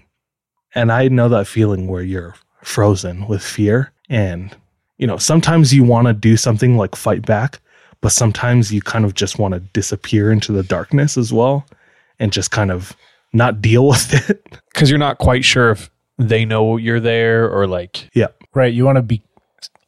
And 0.75 0.91
I 0.91 1.07
know 1.07 1.29
that 1.29 1.47
feeling 1.47 1.87
where 1.87 2.03
you're 2.03 2.35
frozen 2.63 3.27
with 3.27 3.43
fear. 3.43 3.91
And, 4.09 4.55
you 4.97 5.07
know, 5.07 5.17
sometimes 5.17 5.73
you 5.73 5.83
want 5.83 6.07
to 6.07 6.13
do 6.13 6.37
something 6.37 6.77
like 6.77 6.95
fight 6.95 7.25
back, 7.25 7.59
but 8.01 8.11
sometimes 8.11 8.71
you 8.73 8.81
kind 8.81 9.05
of 9.05 9.13
just 9.13 9.39
want 9.39 9.53
to 9.53 9.59
disappear 9.59 10.31
into 10.31 10.51
the 10.51 10.63
darkness 10.63 11.17
as 11.17 11.31
well 11.33 11.65
and 12.19 12.31
just 12.31 12.51
kind 12.51 12.71
of 12.71 12.95
not 13.33 13.61
deal 13.61 13.87
with 13.89 14.29
it. 14.29 14.59
Because 14.73 14.89
you're 14.89 14.99
not 14.99 15.17
quite 15.17 15.45
sure 15.45 15.71
if 15.71 15.89
they 16.17 16.45
know 16.45 16.77
you're 16.77 16.99
there 16.99 17.49
or 17.49 17.67
like 17.67 18.09
Yeah. 18.13 18.27
Right. 18.55 18.73
You 18.73 18.83
want 18.83 18.97
to 18.97 19.03
be 19.03 19.21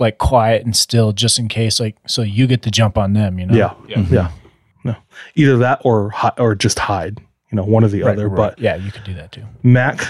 like 0.02 0.18
quiet 0.18 0.66
and 0.66 0.76
still 0.76 1.14
just 1.14 1.40
in 1.40 1.48
case, 1.48 1.80
like, 1.80 1.96
so 2.08 2.22
you 2.24 2.46
get 2.48 2.64
to 2.64 2.72
jump 2.72 2.98
on 2.98 3.14
them, 3.14 3.40
you 3.40 3.46
know? 3.46 3.56
Yeah. 3.56 3.74
Yeah. 3.88 3.98
Mm-hmm. 4.04 4.88
No. 4.90 4.96
Either 5.36 5.58
that 5.60 5.80
or 5.86 6.10
hi- 6.10 6.34
or 6.38 6.56
just 6.56 6.80
hide, 6.80 7.20
you 7.52 7.56
know, 7.56 7.64
one 7.64 7.84
or 7.86 7.88
the 7.88 8.02
Right, 8.04 8.14
other. 8.18 8.28
right. 8.28 8.36
But 8.36 8.60
yeah, 8.60 8.76
you 8.76 8.92
could 8.92 9.04
do 9.06 9.14
that 9.14 9.32
too. 9.32 9.44
Mac 9.64 10.02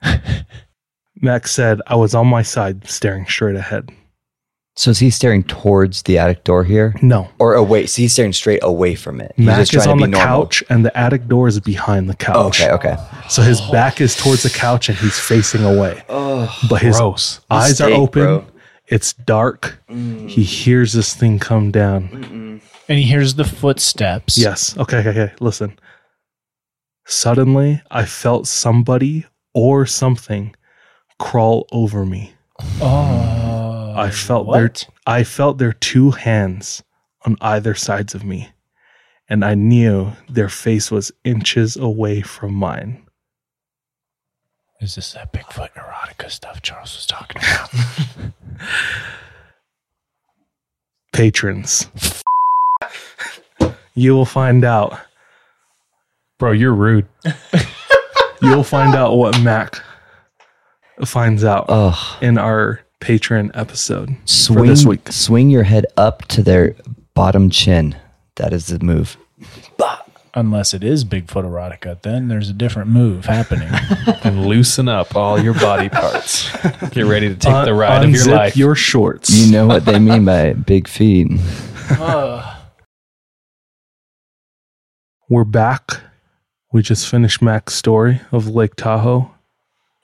Mac 1.20 1.46
said 1.46 1.80
I 1.86 1.96
was 1.96 2.14
on 2.14 2.26
my 2.26 2.42
side 2.42 2.86
staring 2.88 3.26
straight 3.26 3.56
ahead. 3.56 3.90
So 4.74 4.90
is 4.90 4.98
he 4.98 5.10
staring 5.10 5.42
towards 5.42 6.04
the 6.04 6.16
attic 6.18 6.44
door 6.44 6.64
here? 6.64 6.94
No. 7.02 7.28
Or 7.38 7.52
away? 7.54 7.84
So 7.86 8.00
he's 8.00 8.14
staring 8.14 8.32
straight 8.32 8.60
away 8.62 8.94
from 8.94 9.20
it. 9.20 9.32
He's 9.36 9.44
Mac 9.44 9.58
just 9.58 9.74
is 9.74 9.86
on 9.86 9.98
to 9.98 10.04
the 10.04 10.08
normal. 10.12 10.26
couch 10.26 10.64
and 10.70 10.82
the 10.84 10.96
attic 10.96 11.28
door 11.28 11.46
is 11.46 11.60
behind 11.60 12.08
the 12.08 12.14
Oh, 12.14 12.16
couch. 12.50 12.62
okay, 12.62 12.70
okay. 12.72 12.96
So 13.28 13.42
his 13.42 13.60
back 13.60 14.00
is 14.00 14.16
towards 14.16 14.42
the 14.44 14.50
couch 14.50 14.88
and 14.88 14.96
he's 14.96 15.18
facing 15.18 15.62
away. 15.64 16.02
Oh, 16.08 16.50
but 16.70 16.80
his 16.80 16.96
gross. 16.96 17.40
eyes 17.50 17.80
are 17.82 17.90
open. 17.90 18.22
bro. 18.22 18.46
It's 18.92 19.14
dark. 19.14 19.82
He 19.88 20.42
hears 20.42 20.92
this 20.92 21.14
thing 21.14 21.38
come 21.38 21.70
down. 21.70 22.60
And 22.88 22.98
he 22.98 23.04
hears 23.04 23.36
the 23.36 23.44
footsteps. 23.44 24.36
Yes. 24.36 24.76
Okay, 24.76 24.98
okay, 24.98 25.08
okay. 25.08 25.34
Listen. 25.40 25.78
Suddenly, 27.06 27.80
I 27.90 28.04
felt 28.04 28.46
somebody 28.46 29.24
or 29.54 29.86
something 29.86 30.54
crawl 31.18 31.66
over 31.72 32.04
me. 32.04 32.34
Oh. 32.82 33.94
I 33.96 34.10
felt 34.10 34.52
their? 34.52 34.70
I 35.06 35.24
felt 35.24 35.56
their 35.56 35.72
two 35.72 36.10
hands 36.10 36.82
on 37.24 37.36
either 37.40 37.74
sides 37.74 38.14
of 38.14 38.24
me, 38.24 38.50
and 39.26 39.42
I 39.42 39.54
knew 39.54 40.12
their 40.28 40.50
face 40.50 40.90
was 40.90 41.12
inches 41.24 41.76
away 41.78 42.20
from 42.20 42.52
mine. 42.52 43.06
Is 44.82 44.96
this 44.96 45.12
that 45.12 45.32
Bigfoot 45.32 45.70
erotica 45.74 46.30
stuff 46.30 46.60
Charles 46.60 46.94
was 46.94 47.06
talking 47.06 47.40
about? 47.40 47.70
Patrons, 51.12 51.86
you 53.94 54.14
will 54.14 54.24
find 54.24 54.64
out. 54.64 54.98
Bro, 56.38 56.52
you're 56.52 56.74
rude. 56.74 57.06
You'll 58.40 58.64
find 58.64 58.94
out 58.96 59.16
what 59.16 59.40
Mac 59.42 59.80
finds 61.04 61.44
out 61.44 61.66
Ugh. 61.68 62.22
in 62.22 62.38
our 62.38 62.80
patron 63.00 63.50
episode 63.54 64.16
for 64.48 64.66
this 64.66 64.84
week. 64.84 65.12
swing 65.12 65.50
your 65.50 65.62
head 65.62 65.86
up 65.96 66.22
to 66.28 66.42
their 66.42 66.74
bottom 67.14 67.50
chin. 67.50 67.94
That 68.36 68.52
is 68.52 68.66
the 68.66 68.78
move. 68.80 69.16
Unless 70.34 70.72
it 70.72 70.82
is 70.82 71.04
Bigfoot 71.04 71.44
erotica, 71.44 72.00
then 72.00 72.28
there's 72.28 72.48
a 72.48 72.54
different 72.54 72.88
move 72.88 73.26
happening. 73.26 73.68
and 74.24 74.46
loosen 74.48 74.88
up 74.88 75.14
all 75.14 75.38
your 75.38 75.52
body 75.52 75.90
parts. 75.90 76.50
Get 76.90 77.04
ready 77.04 77.28
to 77.28 77.34
take 77.34 77.52
the 77.66 77.72
Un- 77.72 77.76
ride 77.76 78.04
of 78.04 78.10
your 78.10 78.18
unzip 78.24 78.32
life. 78.36 78.56
your 78.56 78.74
shorts. 78.74 79.28
You 79.30 79.52
know 79.52 79.66
what 79.66 79.84
they 79.84 79.98
mean 79.98 80.24
by 80.24 80.54
big 80.54 80.88
feet. 80.88 81.28
We're 85.28 85.44
back. 85.44 86.00
We 86.72 86.80
just 86.82 87.08
finished 87.08 87.42
Mac's 87.42 87.74
story 87.74 88.20
of 88.32 88.48
Lake 88.48 88.74
Tahoe. 88.76 89.30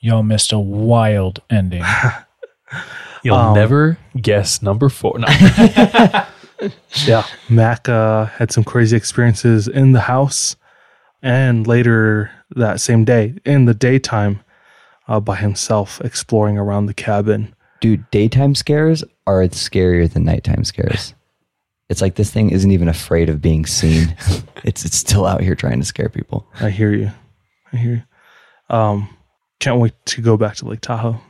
Y'all 0.01 0.22
missed 0.22 0.53
a 0.53 0.59
wild 0.59 1.41
ending. 1.51 1.85
You'll 3.24 3.35
Um, 3.37 3.55
never 3.55 3.99
guess 4.20 4.61
number 4.62 4.89
four. 4.91 5.18
No. 5.18 5.26
Yeah. 7.06 7.24
Mac 7.48 7.88
uh, 7.88 8.26
had 8.26 8.50
some 8.52 8.64
crazy 8.64 8.96
experiences 8.96 9.68
in 9.68 9.92
the 9.92 10.00
house 10.00 10.56
and 11.22 11.66
later 11.66 12.30
that 12.56 12.80
same 12.80 13.04
day 13.04 13.34
in 13.44 13.64
the 13.64 13.74
daytime 13.74 14.40
uh, 15.06 15.20
by 15.20 15.36
himself 15.36 16.00
exploring 16.02 16.59
around 16.59 16.86
the 16.86 16.94
cabin. 16.94 17.54
Dude, 17.80 18.11
daytime 18.11 18.54
scares 18.54 19.04
are 19.26 19.42
scarier 19.48 20.11
than 20.12 20.24
nighttime 20.24 20.64
scares. 20.64 21.14
It's 21.88 22.02
like 22.02 22.16
this 22.16 22.30
thing 22.30 22.50
isn't 22.50 22.70
even 22.70 22.88
afraid 22.88 23.28
of 23.28 23.40
being 23.40 23.64
seen. 23.64 24.14
it's 24.64 24.84
it's 24.84 24.96
still 24.96 25.24
out 25.26 25.40
here 25.40 25.54
trying 25.54 25.80
to 25.80 25.86
scare 25.86 26.09
people. 26.09 26.46
I 26.61 26.70
hear 26.70 26.92
you. 26.92 27.11
I 27.72 27.76
hear 27.76 27.92
you. 28.70 28.76
Um, 28.76 29.09
can't 29.61 29.80
wait 29.80 29.94
to 30.06 30.20
go 30.20 30.36
back 30.36 30.56
to 30.56 30.66
Lake 30.66 30.82
Tahoe. 30.82 31.20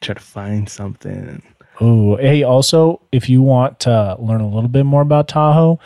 Try 0.00 0.14
to 0.14 0.20
find 0.20 0.68
something. 0.68 1.42
Oh, 1.80 2.16
hey, 2.16 2.42
also, 2.42 3.02
if 3.12 3.28
you 3.28 3.42
want 3.42 3.80
to 3.80 4.16
learn 4.18 4.40
a 4.40 4.48
little 4.48 4.68
bit 4.68 4.84
more 4.84 5.02
about 5.02 5.28
Tahoe, 5.28 5.78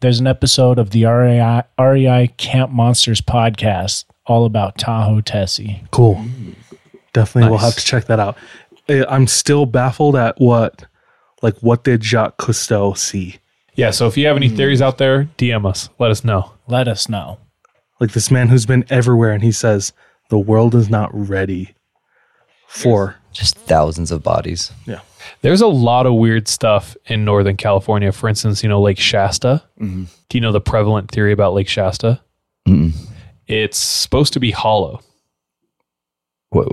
there's 0.00 0.20
an 0.20 0.26
episode 0.26 0.78
of 0.78 0.90
the 0.90 1.04
REI, 1.04 1.62
REI 1.78 2.28
Camp 2.36 2.70
Monsters 2.72 3.20
podcast 3.20 4.04
all 4.26 4.44
about 4.44 4.78
Tahoe 4.78 5.20
Tessie. 5.20 5.82
Cool. 5.90 6.24
Definitely, 7.12 7.50
we'll 7.50 7.58
have 7.58 7.76
to 7.76 7.84
check 7.84 8.06
that 8.06 8.20
out. 8.20 8.36
I- 8.88 9.04
I'm 9.08 9.26
still 9.26 9.66
baffled 9.66 10.16
at 10.16 10.40
what, 10.40 10.86
like, 11.42 11.56
what 11.58 11.84
did 11.84 12.04
Jacques 12.04 12.38
Cousteau 12.38 12.96
see? 12.96 13.38
yeah, 13.74 13.90
so 13.90 14.06
if 14.06 14.16
you 14.16 14.26
have 14.26 14.36
any 14.36 14.48
hmm. 14.48 14.56
theories 14.56 14.82
out 14.82 14.98
there, 14.98 15.24
DM 15.38 15.66
us. 15.66 15.88
Let 15.98 16.10
us 16.10 16.22
know. 16.22 16.52
Let 16.68 16.86
us 16.86 17.08
know. 17.08 17.38
Like 17.98 18.12
this 18.12 18.30
man 18.30 18.48
who's 18.48 18.66
been 18.66 18.84
everywhere, 18.90 19.32
and 19.32 19.42
he 19.42 19.52
says 19.52 19.92
the 20.28 20.38
world 20.38 20.74
is 20.74 20.90
not 20.90 21.10
ready 21.12 21.74
for. 22.66 23.16
Just 23.32 23.56
thousands 23.56 24.10
of 24.10 24.22
bodies. 24.22 24.72
Yeah. 24.86 25.00
There's 25.42 25.60
a 25.60 25.66
lot 25.66 26.06
of 26.06 26.14
weird 26.14 26.48
stuff 26.48 26.96
in 27.06 27.24
Northern 27.24 27.56
California. 27.56 28.12
For 28.12 28.28
instance, 28.28 28.62
you 28.62 28.68
know, 28.68 28.80
Lake 28.80 28.98
Shasta. 28.98 29.62
Do 29.78 30.06
you 30.32 30.40
know 30.40 30.52
the 30.52 30.60
prevalent 30.60 31.10
theory 31.10 31.32
about 31.32 31.54
Lake 31.54 31.68
Shasta? 31.68 32.20
Mm-mm. 32.68 32.92
It's 33.46 33.78
supposed 33.78 34.32
to 34.34 34.40
be 34.40 34.50
hollow. 34.50 35.00
Wait, 36.52 36.66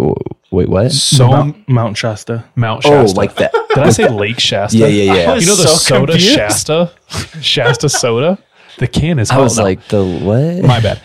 wait, 0.51 0.69
what? 0.69 0.91
So 0.91 1.27
Mount, 1.27 1.69
Mount 1.69 1.97
Shasta. 1.97 2.45
Mount 2.55 2.83
Oh, 2.85 2.89
Shasta. 2.89 3.17
like 3.17 3.35
that. 3.35 3.51
Did 3.75 3.77
I 3.83 3.89
say 3.91 4.09
Lake 4.09 4.39
Shasta? 4.39 4.77
Yeah, 4.77 4.87
yeah, 4.87 5.13
yeah. 5.13 5.35
You 5.35 5.45
know 5.45 5.55
the 5.55 5.67
so 5.67 5.75
soda 5.75 6.13
confused. 6.13 6.35
Shasta? 6.35 6.91
Shasta 7.41 7.89
soda? 7.89 8.39
The 8.79 8.87
can 8.87 9.19
is 9.19 9.29
I 9.31 9.37
was 9.39 9.57
No, 9.57 9.63
like, 9.63 9.87
the 9.87 10.03
what? 10.03 10.63
my 10.67 10.79
bad. 10.81 11.01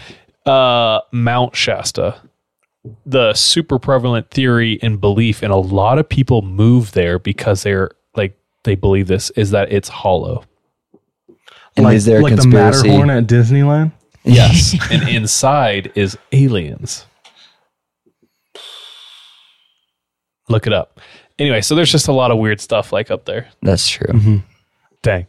Uh, 0.46 1.00
Mount 1.12 1.54
Shasta. 1.54 2.20
The 3.06 3.32
super 3.34 3.78
prevalent 3.78 4.30
theory 4.30 4.78
and 4.82 5.00
belief, 5.00 5.42
and 5.42 5.52
a 5.52 5.56
lot 5.56 5.98
of 5.98 6.08
people 6.08 6.42
move 6.42 6.92
there 6.92 7.18
because 7.18 7.62
they're 7.62 7.92
like 8.16 8.36
they 8.64 8.74
believe 8.74 9.06
this 9.06 9.30
is 9.30 9.52
that 9.52 9.72
it's 9.72 9.88
hollow. 9.88 10.44
and 11.76 11.84
like, 11.84 11.94
is 11.94 12.04
there 12.04 12.18
a 12.18 12.22
like 12.22 12.36
the? 12.36 12.46
Matterhorn 12.46 13.10
at 13.10 13.26
Disneyland? 13.26 13.92
Yes, 14.24 14.74
and 14.90 15.08
inside 15.08 15.92
is 15.94 16.18
aliens. 16.32 17.06
Look 20.48 20.66
it 20.66 20.72
up. 20.72 21.00
Anyway, 21.38 21.60
so 21.60 21.74
there's 21.74 21.90
just 21.90 22.08
a 22.08 22.12
lot 22.12 22.30
of 22.30 22.38
weird 22.38 22.60
stuff 22.60 22.92
like 22.92 23.10
up 23.10 23.24
there. 23.24 23.48
That's 23.62 23.88
true. 23.88 24.12
Mm-hmm. 24.12 24.36
Dang, 25.02 25.26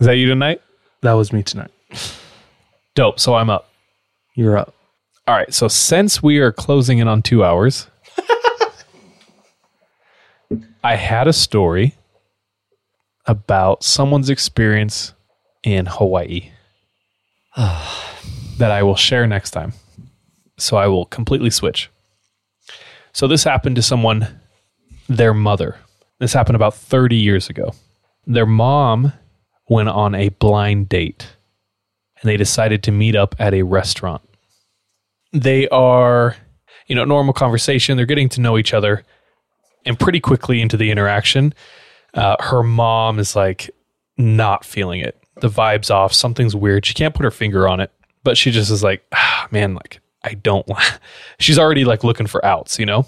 is 0.00 0.06
that 0.06 0.16
you 0.16 0.26
tonight? 0.26 0.62
That 1.02 1.12
was 1.12 1.32
me 1.32 1.42
tonight. 1.42 1.70
Dope. 2.94 3.20
So 3.20 3.34
I'm 3.34 3.50
up. 3.50 3.68
You're 4.34 4.56
up. 4.56 4.74
All 5.26 5.34
right. 5.34 5.52
So 5.52 5.66
since 5.66 6.22
we 6.22 6.38
are 6.38 6.52
closing 6.52 6.98
in 6.98 7.08
on 7.08 7.20
two 7.20 7.42
hours, 7.42 7.88
I 10.84 10.94
had 10.94 11.26
a 11.26 11.32
story 11.32 11.96
about 13.26 13.82
someone's 13.82 14.30
experience 14.30 15.14
in 15.64 15.86
Hawaii 15.86 16.52
that 17.56 18.70
I 18.70 18.84
will 18.84 18.94
share 18.94 19.26
next 19.26 19.50
time. 19.50 19.72
So 20.58 20.76
I 20.76 20.86
will 20.86 21.06
completely 21.06 21.50
switch. 21.50 21.90
So 23.12 23.26
this 23.26 23.42
happened 23.42 23.76
to 23.76 23.82
someone, 23.82 24.40
their 25.08 25.34
mother. 25.34 25.76
This 26.20 26.32
happened 26.32 26.56
about 26.56 26.74
30 26.74 27.16
years 27.16 27.50
ago. 27.50 27.74
Their 28.26 28.46
mom 28.46 29.12
went 29.68 29.88
on 29.88 30.14
a 30.14 30.28
blind 30.28 30.88
date 30.88 31.26
and 32.20 32.28
they 32.28 32.36
decided 32.36 32.84
to 32.84 32.92
meet 32.92 33.16
up 33.16 33.34
at 33.40 33.54
a 33.54 33.62
restaurant 33.62 34.22
they 35.42 35.68
are, 35.68 36.36
you 36.86 36.94
know, 36.94 37.04
normal 37.04 37.34
conversation. 37.34 37.96
They're 37.96 38.06
getting 38.06 38.28
to 38.30 38.40
know 38.40 38.58
each 38.58 38.74
other, 38.74 39.04
and 39.84 39.98
pretty 39.98 40.20
quickly 40.20 40.60
into 40.60 40.76
the 40.76 40.90
interaction, 40.90 41.54
uh, 42.14 42.36
her 42.40 42.62
mom 42.62 43.18
is 43.18 43.36
like 43.36 43.70
not 44.16 44.64
feeling 44.64 45.00
it. 45.00 45.20
The 45.40 45.48
vibe's 45.48 45.90
off. 45.90 46.12
Something's 46.12 46.56
weird. 46.56 46.86
She 46.86 46.94
can't 46.94 47.14
put 47.14 47.24
her 47.24 47.30
finger 47.30 47.68
on 47.68 47.80
it, 47.80 47.92
but 48.24 48.38
she 48.38 48.50
just 48.50 48.70
is 48.70 48.82
like, 48.82 49.04
ah, 49.12 49.48
man, 49.50 49.74
like 49.74 50.00
I 50.24 50.34
don't. 50.34 50.68
she's 51.38 51.58
already 51.58 51.84
like 51.84 52.04
looking 52.04 52.26
for 52.26 52.44
outs, 52.44 52.78
you 52.78 52.86
know. 52.86 53.06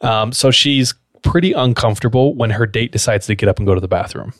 Um, 0.00 0.32
so 0.32 0.50
she's 0.50 0.94
pretty 1.22 1.52
uncomfortable 1.52 2.34
when 2.34 2.50
her 2.50 2.66
date 2.66 2.92
decides 2.92 3.26
to 3.26 3.34
get 3.34 3.48
up 3.48 3.58
and 3.58 3.66
go 3.66 3.74
to 3.74 3.80
the 3.80 3.88
bathroom. 3.88 4.32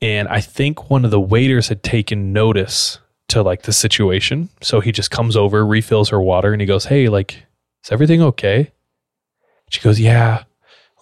And 0.00 0.28
I 0.28 0.40
think 0.40 0.90
one 0.90 1.04
of 1.04 1.10
the 1.10 1.20
waiters 1.20 1.68
had 1.68 1.82
taken 1.82 2.32
notice 2.32 2.98
to 3.28 3.42
like 3.42 3.62
the 3.62 3.72
situation. 3.72 4.48
So 4.60 4.80
he 4.80 4.92
just 4.92 5.10
comes 5.10 5.36
over, 5.36 5.64
refills 5.64 6.08
her 6.08 6.20
water, 6.20 6.52
and 6.52 6.60
he 6.60 6.66
goes, 6.66 6.86
Hey, 6.86 7.08
like, 7.08 7.44
is 7.84 7.92
everything 7.92 8.22
okay? 8.22 8.72
She 9.70 9.80
goes, 9.80 10.00
Yeah. 10.00 10.44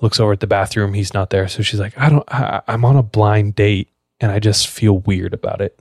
Looks 0.03 0.21
over 0.21 0.33
at 0.33 0.41
the 0.41 0.47
bathroom. 0.47 0.93
He's 0.93 1.15
not 1.15 1.31
there. 1.31 1.49
So 1.49 1.63
she's 1.63 1.81
like, 1.81 1.97
I 1.99 2.11
don't, 2.11 2.25
I, 2.29 2.61
I'm 2.69 2.85
on 2.85 2.97
a 2.97 3.03
blind 3.03 3.55
date 3.55 3.89
and 4.21 4.31
I 4.31 4.39
just 4.39 4.69
feel 4.69 4.99
weird 4.99 5.33
about 5.33 5.63
it. 5.63 5.81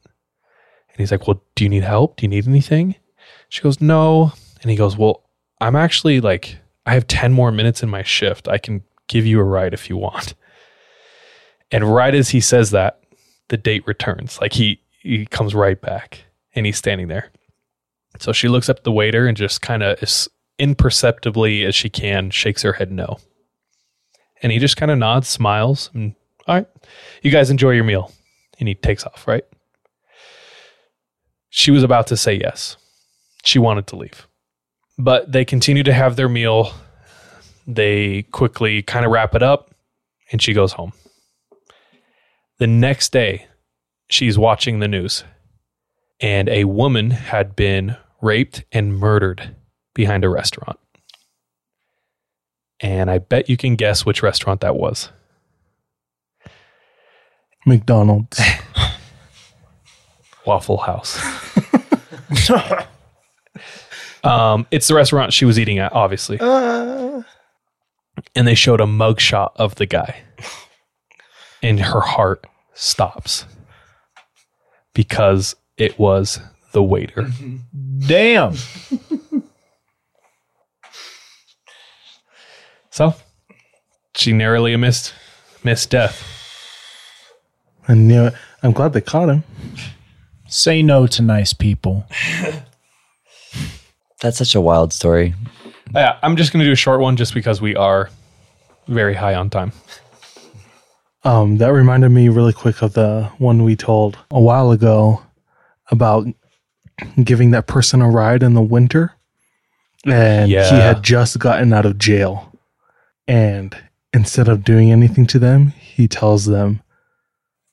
And 0.90 0.98
he's 0.98 1.12
like, 1.12 1.28
Well, 1.28 1.42
do 1.56 1.64
you 1.64 1.70
need 1.70 1.84
help? 1.84 2.18
Do 2.18 2.24
you 2.24 2.30
need 2.30 2.48
anything? 2.48 2.96
She 3.50 3.62
goes, 3.62 3.82
No. 3.82 4.32
And 4.62 4.72
he 4.72 4.78
goes, 4.78 4.96
Well, 4.96 5.24
I'm 5.60 5.76
actually 5.76 6.22
like, 6.22 6.58
I 6.86 6.94
have 6.94 7.08
10 7.08 7.34
more 7.34 7.52
minutes 7.52 7.82
in 7.82 7.90
my 7.90 8.04
shift. 8.04 8.48
I 8.48 8.58
can 8.58 8.84
give 9.08 9.26
you 9.26 9.40
a 9.40 9.44
ride 9.44 9.74
if 9.74 9.90
you 9.90 9.98
want. 9.98 10.36
And 11.72 11.92
right 11.94 12.14
as 12.14 12.30
he 12.30 12.40
says 12.40 12.72
that, 12.72 13.02
the 13.50 13.58
date 13.58 13.86
returns. 13.88 14.40
Like 14.40 14.54
he 14.54 14.82
he 15.00 15.26
comes 15.26 15.54
right 15.54 15.80
back 15.80 16.25
and 16.56 16.66
he's 16.66 16.78
standing 16.78 17.08
there. 17.08 17.32
So 18.20 18.32
she 18.32 18.48
looks 18.48 18.70
up 18.70 18.84
the 18.84 18.92
waiter 18.92 19.28
and 19.28 19.36
just 19.36 19.62
kind 19.62 19.84
of 19.84 20.02
as 20.02 20.30
imperceptibly 20.58 21.66
as 21.66 21.76
she 21.76 21.90
can 21.90 22.32
shakes 22.32 22.62
her 22.62 22.74
head 22.74 22.92
no. 22.92 23.20
And 24.42 24.52
he 24.52 24.60
just 24.60 24.78
kind 24.78 24.92
of 24.92 24.98
nods, 24.98 25.28
smiles, 25.28 25.90
and 25.94 26.16
all 26.48 26.56
right, 26.56 26.68
you 27.22 27.32
guys 27.32 27.50
enjoy 27.50 27.72
your 27.72 27.84
meal. 27.84 28.12
And 28.60 28.68
he 28.70 28.76
takes 28.76 29.06
off, 29.06 29.28
right? 29.28 29.44
She 31.50 31.72
was 31.72 31.84
about 31.84 32.08
to 32.08 32.18
say 32.18 32.36
yes. 32.36 32.78
She 33.44 33.60
wanted 33.60 33.88
to 33.88 33.96
leave. 33.96 34.28
But 34.98 35.32
they 35.32 35.44
continue 35.44 35.84
to 35.84 35.94
have 35.94 36.16
their 36.16 36.30
meal. 36.30 36.74
They 37.68 38.24
quickly 38.24 38.82
kind 38.82 39.06
of 39.06 39.12
wrap 39.12 39.36
it 39.36 39.44
up 39.44 39.72
and 40.32 40.42
she 40.42 40.54
goes 40.54 40.74
home. 40.74 40.94
The 42.60 42.68
next 42.68 43.12
day, 43.12 43.48
she's 44.10 44.38
watching 44.38 44.80
the 44.80 44.88
news 44.88 45.24
and 46.20 46.50
a 46.50 46.66
woman 46.66 47.12
had 47.12 47.56
been 47.56 47.98
raped 48.22 48.64
and 48.72 48.98
murdered 48.98 49.56
behind 49.94 50.24
a 50.24 50.30
restaurant. 50.30 50.80
And 52.80 53.10
I 53.10 53.20
bet 53.20 53.50
you 53.50 53.58
can 53.58 53.76
guess 53.76 54.06
which 54.06 54.22
restaurant 54.22 54.62
that 54.62 54.76
was. 54.76 55.10
McDonald's. 57.66 58.40
Waffle 60.46 60.78
House. 60.78 61.20
um, 64.24 64.68
it's 64.72 64.88
the 64.88 64.94
restaurant 64.94 65.34
she 65.34 65.46
was 65.46 65.58
eating 65.58 65.80
at, 65.80 65.92
obviously. 65.94 66.38
and 66.40 67.26
they 68.48 68.56
showed 68.56 68.82
a 68.82 68.86
mugshot 68.86 69.52
of 69.56 69.76
the 69.76 69.86
guy. 69.86 70.22
And 71.64 71.80
her 71.80 72.02
heart 72.02 72.46
stops 72.74 73.46
because 74.94 75.56
it 75.78 75.98
was 76.00 76.40
the 76.72 76.84
waiter. 76.84 77.28
Damn. 78.08 78.56
So 82.96 83.14
she 84.16 84.32
narrowly 84.32 84.74
missed 84.78 85.14
missed 85.66 85.90
death. 85.90 86.24
I 87.90 87.94
knew 87.94 88.28
it. 88.28 88.34
I'm 88.64 88.72
glad 88.72 88.94
they 88.94 89.02
caught 89.02 89.28
him. 89.28 89.44
Say 90.48 90.82
no 90.82 91.06
to 91.08 91.22
nice 91.22 91.52
people. 91.52 92.06
That's 94.22 94.38
such 94.38 94.56
a 94.56 94.62
wild 94.62 94.94
story. 94.94 95.34
Yeah, 95.94 96.18
I'm 96.24 96.38
just 96.38 96.54
gonna 96.54 96.64
do 96.64 96.72
a 96.72 96.76
short 96.78 97.02
one 97.02 97.18
just 97.18 97.34
because 97.34 97.60
we 97.62 97.76
are 97.76 98.10
very 98.88 99.14
high 99.14 99.36
on 99.36 99.50
time. 99.50 99.74
Um, 101.26 101.58
that 101.58 101.74
reminded 101.74 102.10
me 102.10 102.30
really 102.30 102.54
quick 102.54 102.82
of 102.82 102.94
the 102.94 103.30
one 103.40 103.64
we 103.64 103.76
told 103.76 104.18
a 104.32 104.40
while 104.40 104.72
ago 104.72 105.22
about 105.92 106.28
giving 107.24 107.52
that 107.52 107.68
person 107.68 108.02
a 108.02 108.10
ride 108.10 108.44
in 108.44 108.54
the 108.54 108.62
winter. 108.62 109.14
And 110.06 110.50
Yeah. 110.50 110.70
he 110.70 110.76
had 110.76 111.04
just 111.04 111.40
gotten 111.40 111.74
out 111.74 111.86
of 111.86 111.98
jail. 111.98 112.52
And 113.28 113.76
instead 114.14 114.48
of 114.48 114.64
doing 114.64 114.92
anything 114.92 115.26
to 115.28 115.40
them, 115.40 115.68
he 115.70 116.08
tells 116.08 116.46
them, 116.46 116.82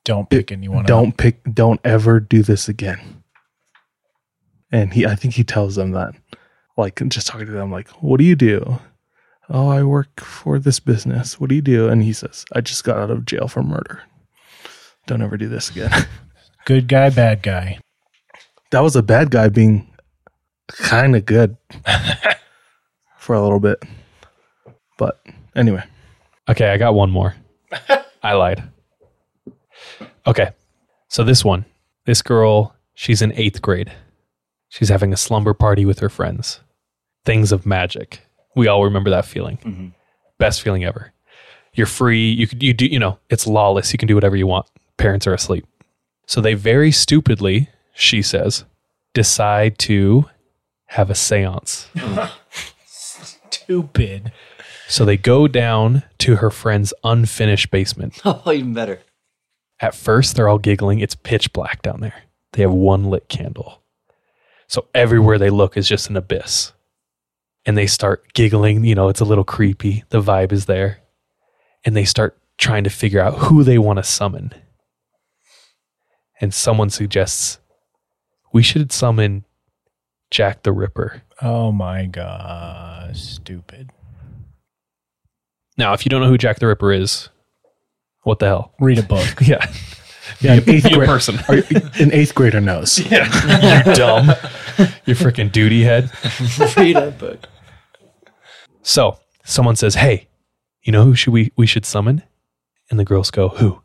Don't 0.04 0.28
pick 0.30 0.50
anyone 0.50 0.84
don't 0.84 1.10
up. 1.10 1.16
pick, 1.16 1.42
don't 1.54 1.80
ever 1.84 2.18
do 2.20 2.42
this 2.42 2.68
again. 2.68 3.22
And 4.72 4.92
he, 4.92 5.06
I 5.06 5.14
think 5.14 5.34
he 5.34 5.44
tells 5.44 5.76
them 5.76 5.90
that, 5.92 6.14
like, 6.76 7.00
just 7.08 7.26
talking 7.26 7.46
to 7.46 7.52
them, 7.52 7.70
like, 7.70 7.88
what 8.02 8.18
do 8.18 8.24
you 8.24 8.34
do? 8.34 8.80
Oh, 9.50 9.68
I 9.68 9.82
work 9.82 10.20
for 10.20 10.58
this 10.58 10.80
business. 10.80 11.38
What 11.38 11.50
do 11.50 11.54
you 11.54 11.60
do? 11.62 11.88
And 11.88 12.02
he 12.02 12.12
says, 12.14 12.44
I 12.54 12.62
just 12.62 12.82
got 12.84 12.96
out 12.96 13.10
of 13.10 13.26
jail 13.26 13.48
for 13.48 13.62
murder. 13.62 14.00
Don't 15.06 15.20
ever 15.22 15.36
do 15.36 15.48
this 15.48 15.68
again. 15.70 15.90
Good 16.64 16.88
guy, 16.88 17.10
bad 17.10 17.42
guy. 17.42 17.78
That 18.72 18.80
was 18.80 18.96
a 18.96 19.02
bad 19.02 19.30
guy 19.30 19.48
being 19.48 19.88
kind 20.68 21.16
of 21.16 21.24
good 21.24 21.56
for 23.18 23.34
a 23.34 23.42
little 23.42 23.60
bit. 23.60 23.82
But 24.98 25.24
anyway, 25.56 25.84
Okay, 26.48 26.70
I 26.70 26.76
got 26.76 26.94
one 26.94 27.10
more. 27.10 27.34
I 28.22 28.32
lied. 28.32 28.62
Okay. 30.26 30.50
So 31.08 31.24
this 31.24 31.44
one, 31.44 31.64
this 32.04 32.22
girl, 32.22 32.74
she's 32.94 33.22
in 33.22 33.32
eighth 33.34 33.62
grade. 33.62 33.92
She's 34.68 34.88
having 34.88 35.12
a 35.12 35.16
slumber 35.16 35.54
party 35.54 35.84
with 35.84 36.00
her 36.00 36.08
friends. 36.08 36.60
Things 37.24 37.52
of 37.52 37.66
magic. 37.66 38.20
We 38.56 38.66
all 38.66 38.84
remember 38.84 39.10
that 39.10 39.24
feeling. 39.24 39.58
Mm-hmm. 39.58 39.88
Best 40.38 40.62
feeling 40.62 40.84
ever. 40.84 41.12
You're 41.74 41.86
free. 41.86 42.30
You 42.30 42.46
could 42.46 42.62
you 42.62 42.74
do 42.74 42.86
you 42.86 42.98
know, 42.98 43.18
it's 43.30 43.46
lawless. 43.46 43.92
You 43.92 43.98
can 43.98 44.08
do 44.08 44.14
whatever 44.14 44.36
you 44.36 44.46
want. 44.46 44.66
Parents 44.96 45.26
are 45.26 45.34
asleep. 45.34 45.66
So 46.26 46.40
they 46.40 46.54
very 46.54 46.90
stupidly, 46.90 47.68
she 47.94 48.22
says, 48.22 48.64
decide 49.14 49.78
to 49.78 50.26
have 50.86 51.10
a 51.10 51.14
séance. 51.14 51.86
Stupid. 52.86 54.32
So 54.88 55.04
they 55.04 55.16
go 55.16 55.48
down 55.48 56.02
to 56.18 56.36
her 56.36 56.50
friend's 56.50 56.92
unfinished 57.02 57.70
basement. 57.70 58.20
Oh, 58.24 58.52
even 58.52 58.74
better. 58.74 59.00
At 59.80 59.94
first, 59.94 60.36
they're 60.36 60.48
all 60.48 60.58
giggling. 60.58 61.00
It's 61.00 61.14
pitch 61.14 61.52
black 61.52 61.82
down 61.82 62.00
there. 62.00 62.24
They 62.52 62.62
have 62.62 62.72
one 62.72 63.04
lit 63.04 63.28
candle. 63.28 63.82
So 64.68 64.86
everywhere 64.94 65.38
they 65.38 65.50
look 65.50 65.76
is 65.76 65.88
just 65.88 66.08
an 66.08 66.16
abyss. 66.16 66.72
And 67.64 67.76
they 67.76 67.86
start 67.86 68.32
giggling. 68.32 68.84
You 68.84 68.94
know, 68.94 69.08
it's 69.08 69.20
a 69.20 69.24
little 69.24 69.44
creepy. 69.44 70.04
The 70.10 70.20
vibe 70.20 70.52
is 70.52 70.66
there. 70.66 71.00
And 71.84 71.96
they 71.96 72.04
start 72.04 72.38
trying 72.58 72.84
to 72.84 72.90
figure 72.90 73.20
out 73.20 73.38
who 73.38 73.64
they 73.64 73.78
want 73.78 73.98
to 73.98 74.02
summon. 74.02 74.52
And 76.40 76.52
someone 76.52 76.90
suggests 76.90 77.58
we 78.52 78.62
should 78.62 78.92
summon 78.92 79.44
Jack 80.30 80.62
the 80.62 80.72
Ripper. 80.72 81.22
Oh 81.40 81.72
my 81.72 82.06
gosh. 82.06 83.20
Stupid. 83.20 83.90
Now, 85.78 85.92
if 85.94 86.04
you 86.04 86.10
don't 86.10 86.20
know 86.22 86.28
who 86.28 86.38
Jack 86.38 86.58
the 86.58 86.66
Ripper 86.66 86.92
is, 86.92 87.28
what 88.22 88.38
the 88.38 88.46
hell? 88.46 88.72
Read 88.80 88.98
a 88.98 89.02
book. 89.02 89.26
Yeah. 89.40 89.64
yeah, 90.40 90.52
an 90.54 90.70
eighth 90.70 90.84
Be 90.84 90.94
grade 90.94 91.08
person. 91.08 91.38
Are 91.48 91.56
you- 91.56 91.64
an 91.98 92.12
eighth 92.12 92.34
grader 92.34 92.60
knows. 92.60 92.98
Yeah. 93.10 93.84
you 93.88 93.94
dumb. 93.94 94.26
you 95.04 95.14
freaking 95.14 95.50
duty 95.50 95.82
head. 95.82 96.10
Read 96.76 96.96
a 96.96 97.10
book. 97.10 97.48
So 98.82 99.18
someone 99.44 99.74
says, 99.76 99.96
"Hey, 99.96 100.28
you 100.82 100.92
know 100.92 101.04
who 101.04 101.14
should 101.14 101.32
we 101.32 101.52
we 101.56 101.66
should 101.66 101.84
summon?" 101.84 102.22
And 102.90 102.98
the 103.00 103.04
girls 103.04 103.30
go, 103.30 103.48
"Who?" 103.48 103.82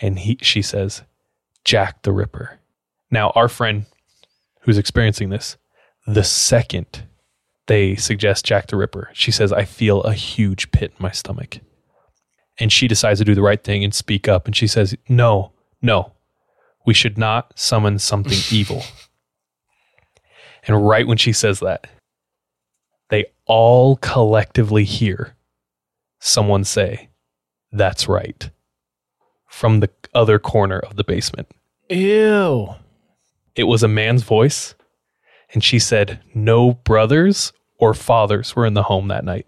And 0.00 0.18
he 0.18 0.36
she 0.42 0.62
says, 0.62 1.02
"Jack 1.64 2.02
the 2.02 2.12
Ripper." 2.12 2.58
Now 3.10 3.30
our 3.34 3.48
friend 3.48 3.86
who's 4.62 4.78
experiencing 4.78 5.30
this, 5.30 5.56
the 6.06 6.24
second 6.24 7.04
they 7.66 7.96
suggest 7.96 8.44
Jack 8.44 8.68
the 8.68 8.76
Ripper, 8.76 9.10
she 9.12 9.30
says, 9.30 9.52
"I 9.52 9.64
feel 9.64 10.02
a 10.02 10.14
huge 10.14 10.70
pit 10.70 10.92
in 10.96 11.02
my 11.02 11.10
stomach." 11.10 11.58
And 12.58 12.72
she 12.72 12.88
decides 12.88 13.18
to 13.20 13.24
do 13.24 13.34
the 13.34 13.42
right 13.42 13.62
thing 13.62 13.82
and 13.82 13.92
speak 13.92 14.28
up. 14.28 14.46
And 14.46 14.54
she 14.56 14.66
says, 14.66 14.94
"No, 15.08 15.52
no, 15.82 16.12
we 16.86 16.94
should 16.94 17.18
not 17.18 17.58
summon 17.58 17.98
something 17.98 18.38
evil." 18.56 18.82
And 20.66 20.86
right 20.86 21.06
when 21.06 21.18
she 21.18 21.32
says 21.32 21.60
that, 21.60 21.86
they 23.08 23.26
all 23.46 23.96
collectively 23.96 24.84
hear 24.84 25.36
someone 26.18 26.64
say, 26.64 27.08
That's 27.70 28.08
right, 28.08 28.50
from 29.48 29.80
the 29.80 29.90
other 30.14 30.38
corner 30.38 30.78
of 30.78 30.96
the 30.96 31.04
basement. 31.04 31.48
Ew. 31.88 32.74
It 33.56 33.64
was 33.64 33.82
a 33.82 33.88
man's 33.88 34.22
voice, 34.22 34.74
and 35.52 35.64
she 35.64 35.78
said, 35.78 36.20
No 36.34 36.74
brothers 36.74 37.52
or 37.78 37.94
fathers 37.94 38.54
were 38.54 38.66
in 38.66 38.74
the 38.74 38.84
home 38.84 39.08
that 39.08 39.24
night. 39.24 39.46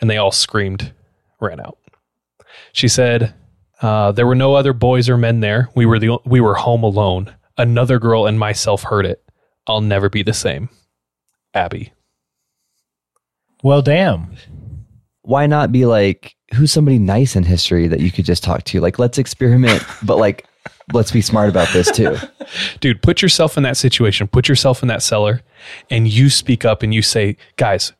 And 0.00 0.10
they 0.10 0.16
all 0.16 0.32
screamed, 0.32 0.92
ran 1.40 1.60
out. 1.60 1.78
She 2.72 2.88
said, 2.88 3.34
uh, 3.82 4.12
There 4.12 4.26
were 4.26 4.34
no 4.34 4.54
other 4.54 4.72
boys 4.72 5.08
or 5.08 5.16
men 5.16 5.40
there. 5.40 5.68
We 5.74 5.86
were, 5.86 5.98
the, 5.98 6.18
we 6.24 6.40
were 6.40 6.54
home 6.54 6.82
alone. 6.82 7.34
Another 7.58 7.98
girl 7.98 8.26
and 8.26 8.38
myself 8.38 8.84
heard 8.84 9.04
it. 9.06 9.22
I'll 9.66 9.82
never 9.82 10.08
be 10.08 10.22
the 10.22 10.32
same. 10.32 10.70
Abby. 11.54 11.92
Well, 13.62 13.82
damn. 13.82 14.34
Why 15.22 15.46
not 15.46 15.70
be 15.70 15.84
like, 15.84 16.34
who's 16.54 16.72
somebody 16.72 16.98
nice 16.98 17.36
in 17.36 17.44
history 17.44 17.86
that 17.88 18.00
you 18.00 18.10
could 18.10 18.24
just 18.24 18.42
talk 18.42 18.64
to? 18.64 18.80
Like, 18.80 18.98
let's 18.98 19.18
experiment, 19.18 19.84
but 20.02 20.16
like, 20.16 20.46
let's 20.92 21.10
be 21.10 21.20
smart 21.20 21.48
about 21.48 21.68
this 21.72 21.90
too. 21.90 22.16
dude 22.80 23.02
put 23.02 23.22
yourself 23.22 23.56
in 23.56 23.62
that 23.64 23.76
situation. 23.76 24.26
Put 24.28 24.48
yourself 24.48 24.82
in 24.82 24.88
that 24.88 25.02
cellar 25.02 25.42
and 25.90 26.06
you 26.08 26.28
speak 26.30 26.64
up 26.64 26.82
and 26.82 26.92
you 26.92 27.02
say 27.02 27.36
guys 27.56 27.92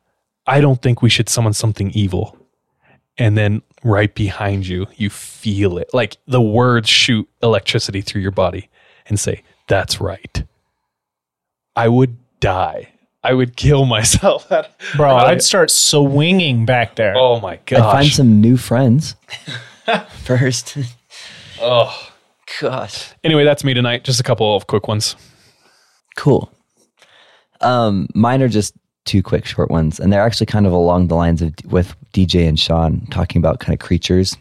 i 0.45 0.59
don't 0.59 0.81
think 0.81 1.01
we 1.01 1.09
should 1.09 1.29
summon 1.29 1.53
something 1.53 1.91
evil. 1.91 2.37
And 3.17 3.37
then 3.37 3.61
right 3.83 4.13
behind 4.13 4.65
you 4.67 4.87
you 4.95 5.09
feel 5.09 5.77
it. 5.77 5.89
Like 5.93 6.17
the 6.27 6.41
words 6.41 6.89
shoot 6.89 7.29
electricity 7.41 8.01
through 8.01 8.21
your 8.21 8.31
body 8.31 8.69
and 9.07 9.19
say 9.19 9.43
that's 9.67 10.01
right. 10.01 10.43
I 11.75 11.87
would 11.87 12.17
die. 12.39 12.89
I 13.23 13.33
would 13.33 13.55
kill 13.55 13.85
myself. 13.97 14.49
Bro, 14.97 15.15
I- 15.15 15.31
I'd 15.31 15.41
start 15.43 15.71
swinging 15.71 16.65
back 16.65 16.95
there. 16.95 17.13
oh 17.15 17.39
my 17.39 17.59
god! 17.65 17.79
I'd 17.79 17.91
find 17.93 18.07
some 18.07 18.41
new 18.41 18.57
friends. 18.57 19.15
First. 20.23 20.77
oh 21.61 22.09
Gosh. 22.59 23.13
anyway 23.23 23.43
that's 23.43 23.63
me 23.63 23.73
tonight 23.73 24.03
just 24.03 24.19
a 24.19 24.23
couple 24.23 24.55
of 24.55 24.67
quick 24.67 24.87
ones 24.87 25.15
Cool. 26.15 26.51
Um, 27.61 28.07
mine 28.13 28.41
are 28.41 28.47
just 28.47 28.75
two 29.05 29.23
quick 29.23 29.45
short 29.45 29.69
ones, 29.69 29.99
and 29.99 30.11
they're 30.11 30.21
actually 30.21 30.45
kind 30.45 30.65
of 30.65 30.71
along 30.71 31.07
the 31.07 31.15
lines 31.15 31.41
of 31.41 31.53
with 31.65 31.95
DJ 32.13 32.47
and 32.47 32.59
Sean 32.59 33.05
talking 33.07 33.39
about 33.39 33.59
kind 33.59 33.73
of 33.73 33.79
creatures 33.79 34.37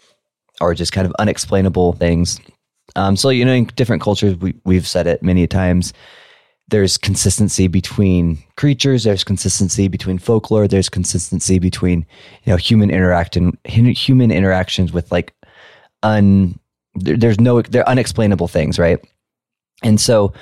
or 0.60 0.74
just 0.74 0.92
kind 0.92 1.06
of 1.06 1.14
unexplainable 1.18 1.94
things. 1.94 2.40
Um, 2.96 3.16
so 3.16 3.30
you 3.30 3.44
know, 3.44 3.52
in 3.52 3.64
different 3.76 4.02
cultures, 4.02 4.36
we 4.36 4.54
we've 4.64 4.86
said 4.86 5.06
it 5.06 5.22
many 5.22 5.46
times. 5.46 5.92
There's 6.68 6.96
consistency 6.96 7.66
between 7.66 8.42
creatures. 8.56 9.04
There's 9.04 9.24
consistency 9.24 9.88
between 9.88 10.18
folklore. 10.18 10.68
There's 10.68 10.88
consistency 10.88 11.58
between 11.58 12.06
you 12.44 12.52
know 12.52 12.56
human 12.56 12.90
interaction, 12.90 13.58
human 13.64 14.30
interactions 14.30 14.92
with 14.92 15.10
like 15.10 15.34
un. 16.02 16.58
There, 16.94 17.16
there's 17.16 17.40
no 17.40 17.62
they're 17.62 17.88
unexplainable 17.88 18.48
things, 18.48 18.78
right? 18.78 18.98
And 19.82 20.00
so 20.00 20.32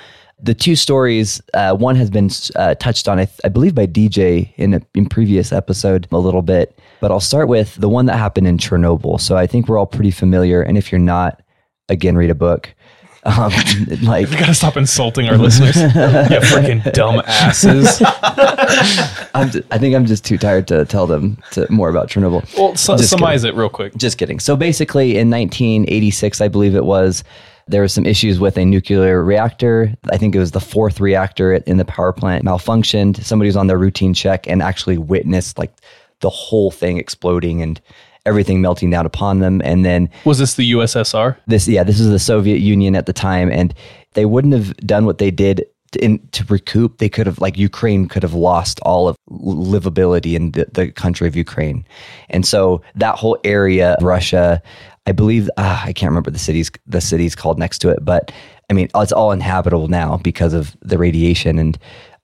the 0.41 0.53
two 0.53 0.75
stories, 0.75 1.41
uh, 1.53 1.75
one 1.75 1.95
has 1.95 2.09
been 2.09 2.29
uh, 2.55 2.75
touched 2.75 3.07
on, 3.07 3.19
I, 3.19 3.25
th- 3.25 3.39
I 3.43 3.49
believe, 3.49 3.75
by 3.75 3.85
DJ 3.85 4.53
in 4.55 4.73
a 4.73 4.81
in 4.95 5.07
previous 5.07 5.51
episode 5.51 6.07
a 6.11 6.17
little 6.17 6.41
bit. 6.41 6.77
But 6.99 7.11
I'll 7.11 7.19
start 7.19 7.47
with 7.47 7.75
the 7.75 7.89
one 7.89 8.07
that 8.07 8.17
happened 8.17 8.47
in 8.47 8.57
Chernobyl. 8.57 9.19
So 9.19 9.37
I 9.37 9.45
think 9.45 9.67
we're 9.67 9.77
all 9.77 9.85
pretty 9.85 10.11
familiar. 10.11 10.61
And 10.61 10.77
if 10.77 10.91
you're 10.91 10.99
not, 10.99 11.41
again, 11.89 12.15
read 12.15 12.31
a 12.31 12.35
book. 12.35 12.73
Um, 13.23 13.51
like 14.01 14.29
we 14.29 14.35
gotta 14.35 14.55
stop 14.55 14.77
insulting 14.77 15.29
our 15.29 15.37
listeners 15.37 15.75
you 15.75 15.81
freaking 15.81 16.91
dumb 16.91 17.21
asses 17.27 18.01
I'm 19.35 19.51
I 19.69 19.77
think 19.77 19.95
I'm 19.95 20.07
just 20.07 20.25
too 20.25 20.39
tired 20.39 20.67
to 20.69 20.85
tell 20.85 21.05
them 21.05 21.37
to, 21.51 21.71
more 21.71 21.89
about 21.89 22.09
Chernobyl. 22.09 22.57
well 22.57 22.73
Just 22.73 23.09
summarize 23.09 23.43
it 23.43 23.53
real 23.53 23.69
quick 23.69 23.95
Just 23.95 24.17
kidding. 24.17 24.39
So 24.39 24.55
basically, 24.55 25.17
in 25.17 25.29
1986, 25.29 26.41
I 26.41 26.47
believe 26.47 26.75
it 26.75 26.85
was, 26.85 27.23
there 27.67 27.81
were 27.81 27.87
some 27.87 28.05
issues 28.05 28.39
with 28.39 28.57
a 28.57 28.65
nuclear 28.65 29.23
reactor. 29.23 29.93
I 30.11 30.17
think 30.17 30.35
it 30.35 30.39
was 30.39 30.51
the 30.51 30.59
fourth 30.59 30.99
reactor 30.99 31.53
in 31.53 31.77
the 31.77 31.85
power 31.85 32.11
plant 32.11 32.43
malfunctioned. 32.43 33.23
Somebody 33.23 33.47
was 33.47 33.55
on 33.55 33.67
their 33.67 33.77
routine 33.77 34.13
check 34.13 34.47
and 34.47 34.61
actually 34.61 34.97
witnessed 34.97 35.57
like 35.57 35.71
the 36.21 36.29
whole 36.29 36.71
thing 36.71 36.97
exploding 36.97 37.61
and 37.61 37.79
everything 38.25 38.61
melting 38.61 38.89
down 38.89 39.05
upon 39.05 39.39
them. 39.39 39.61
And 39.63 39.83
then 39.85 40.09
Was 40.25 40.39
this 40.39 40.55
the 40.55 40.71
USSR? 40.73 41.37
this, 41.47 41.67
yeah, 41.67 41.83
this 41.83 41.99
is 41.99 42.09
the 42.09 42.19
Soviet 42.19 42.59
Union 42.59 42.95
at 42.95 43.05
the 43.05 43.13
time, 43.13 43.51
and 43.51 43.73
they 44.13 44.25
wouldn't 44.25 44.53
have 44.53 44.75
done 44.77 45.05
what 45.05 45.17
they 45.17 45.31
did 45.31 45.65
to, 45.93 46.03
in, 46.03 46.19
to 46.29 46.43
recoup. 46.45 46.97
They 46.97 47.09
could 47.09 47.27
have, 47.27 47.39
like 47.39 47.57
Ukraine, 47.57 48.07
could 48.07 48.23
have 48.23 48.33
lost 48.33 48.79
all 48.81 49.07
of 49.07 49.15
livability 49.29 50.35
in 50.35 50.51
the, 50.51 50.67
the 50.71 50.91
country 50.91 51.27
of 51.27 51.35
Ukraine, 51.35 51.85
and 52.29 52.45
so 52.45 52.81
that 52.95 53.15
whole 53.15 53.37
area, 53.43 53.97
Russia, 54.01 54.61
I 55.07 55.11
believe, 55.11 55.49
ah, 55.57 55.83
I 55.83 55.93
can't 55.93 56.09
remember 56.09 56.31
the 56.31 56.39
cities, 56.39 56.71
the 56.85 57.01
cities 57.01 57.35
called 57.35 57.57
next 57.57 57.79
to 57.79 57.89
it, 57.89 58.05
but 58.05 58.31
I 58.69 58.73
mean, 58.73 58.87
it's 58.95 59.11
all 59.11 59.31
inhabitable 59.31 59.87
now 59.89 60.17
because 60.17 60.53
of 60.53 60.77
the 60.81 60.97
radiation, 60.97 61.57
and 61.57 61.77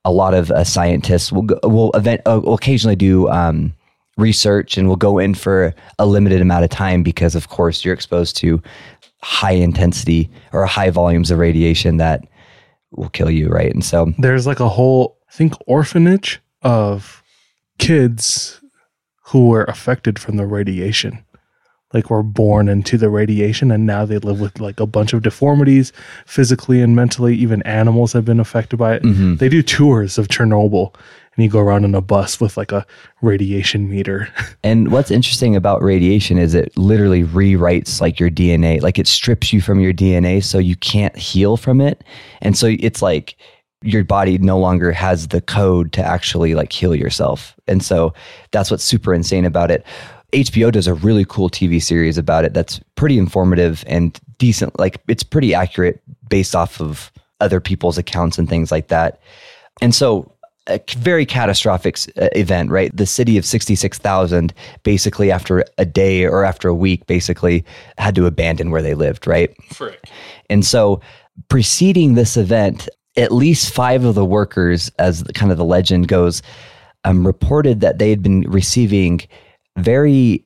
a 0.04 0.12
lot 0.12 0.32
of 0.32 0.50
uh, 0.50 0.64
scientists 0.64 1.32
will 1.32 1.42
go, 1.42 1.58
will 1.64 1.90
event 1.92 2.22
uh, 2.24 2.40
will 2.42 2.54
occasionally 2.54 2.96
do. 2.96 3.28
Um, 3.28 3.74
research 4.18 4.76
and 4.76 4.88
will 4.88 4.96
go 4.96 5.18
in 5.18 5.32
for 5.34 5.74
a 5.98 6.04
limited 6.06 6.42
amount 6.42 6.64
of 6.64 6.70
time 6.70 7.02
because 7.02 7.34
of 7.34 7.48
course 7.48 7.84
you're 7.84 7.94
exposed 7.94 8.36
to 8.36 8.60
high 9.22 9.52
intensity 9.52 10.28
or 10.52 10.66
high 10.66 10.90
volumes 10.90 11.30
of 11.30 11.38
radiation 11.38 11.96
that 11.96 12.26
will 12.92 13.08
kill 13.10 13.30
you 13.30 13.48
right 13.48 13.72
and 13.72 13.84
so 13.84 14.12
There's 14.18 14.46
like 14.46 14.60
a 14.60 14.68
whole, 14.68 15.16
I 15.28 15.32
think, 15.32 15.54
orphanage 15.66 16.40
of 16.62 17.22
kids 17.78 18.60
who 19.24 19.48
were 19.48 19.64
affected 19.64 20.18
from 20.18 20.36
the 20.36 20.46
radiation. 20.46 21.24
Like 21.94 22.10
were 22.10 22.22
born 22.22 22.68
into 22.68 22.98
the 22.98 23.08
radiation 23.08 23.70
and 23.70 23.86
now 23.86 24.04
they 24.04 24.18
live 24.18 24.40
with 24.40 24.60
like 24.60 24.78
a 24.78 24.86
bunch 24.86 25.14
of 25.14 25.22
deformities 25.22 25.90
physically 26.26 26.82
and 26.82 26.94
mentally. 26.94 27.34
Even 27.36 27.62
animals 27.62 28.12
have 28.12 28.26
been 28.26 28.40
affected 28.40 28.76
by 28.76 28.96
it. 28.96 29.02
Mhm. 29.02 29.38
They 29.38 29.48
do 29.48 29.62
tours 29.62 30.18
of 30.18 30.28
Chernobyl 30.28 30.94
and 31.38 31.44
you 31.44 31.50
go 31.50 31.60
around 31.60 31.84
in 31.84 31.94
a 31.94 32.00
bus 32.00 32.40
with 32.40 32.56
like 32.56 32.72
a 32.72 32.84
radiation 33.22 33.88
meter. 33.88 34.28
and 34.64 34.90
what's 34.90 35.10
interesting 35.10 35.54
about 35.54 35.80
radiation 35.82 36.36
is 36.36 36.52
it 36.52 36.76
literally 36.76 37.22
rewrites 37.22 38.00
like 38.00 38.18
your 38.18 38.28
DNA 38.28 38.82
like 38.82 38.98
it 38.98 39.06
strips 39.06 39.52
you 39.52 39.60
from 39.60 39.78
your 39.78 39.92
DNA 39.92 40.42
so 40.42 40.58
you 40.58 40.76
can't 40.76 41.16
heal 41.16 41.56
from 41.56 41.80
it 41.80 42.02
and 42.42 42.58
so 42.58 42.74
it's 42.80 43.00
like 43.00 43.36
your 43.82 44.02
body 44.02 44.36
no 44.38 44.58
longer 44.58 44.90
has 44.90 45.28
the 45.28 45.40
code 45.40 45.92
to 45.92 46.02
actually 46.02 46.54
like 46.54 46.72
heal 46.72 46.94
yourself 46.94 47.54
and 47.68 47.84
so 47.84 48.12
that's 48.50 48.70
what's 48.70 48.82
super 48.82 49.14
insane 49.14 49.44
about 49.44 49.70
it 49.70 49.86
HBO 50.32 50.70
does 50.70 50.86
a 50.86 50.94
really 50.94 51.24
cool 51.24 51.48
TV 51.48 51.82
series 51.82 52.18
about 52.18 52.44
it 52.44 52.52
that's 52.52 52.80
pretty 52.96 53.16
informative 53.16 53.82
and 53.86 54.20
decent. 54.36 54.78
Like 54.78 55.00
it's 55.08 55.22
pretty 55.22 55.54
accurate 55.54 56.02
based 56.28 56.54
off 56.54 56.80
of 56.82 57.10
other 57.40 57.60
people's 57.60 57.96
accounts 57.96 58.36
and 58.36 58.48
things 58.48 58.70
like 58.70 58.88
that. 58.88 59.20
And 59.80 59.94
so, 59.94 60.30
a 60.68 60.80
very 60.96 61.26
catastrophic 61.26 61.98
uh, 62.20 62.28
event, 62.36 62.70
right? 62.70 62.94
The 62.94 63.06
city 63.06 63.38
of 63.38 63.44
66,000 63.44 64.52
basically 64.82 65.32
after 65.32 65.64
a 65.78 65.84
day 65.84 66.24
or 66.24 66.44
after 66.44 66.68
a 66.68 66.74
week 66.74 67.06
basically 67.06 67.64
had 67.96 68.14
to 68.14 68.26
abandon 68.26 68.70
where 68.70 68.82
they 68.82 68.94
lived, 68.94 69.26
right? 69.26 69.54
And 70.50 70.64
so, 70.64 71.00
preceding 71.48 72.14
this 72.14 72.36
event, 72.36 72.88
at 73.16 73.32
least 73.32 73.72
five 73.72 74.04
of 74.04 74.14
the 74.14 74.24
workers, 74.24 74.90
as 74.98 75.24
the, 75.24 75.32
kind 75.32 75.52
of 75.52 75.58
the 75.58 75.64
legend 75.64 76.08
goes, 76.08 76.42
um, 77.04 77.26
reported 77.26 77.80
that 77.80 77.98
they 77.98 78.10
had 78.10 78.22
been 78.22 78.42
receiving 78.42 79.20
very 79.76 80.44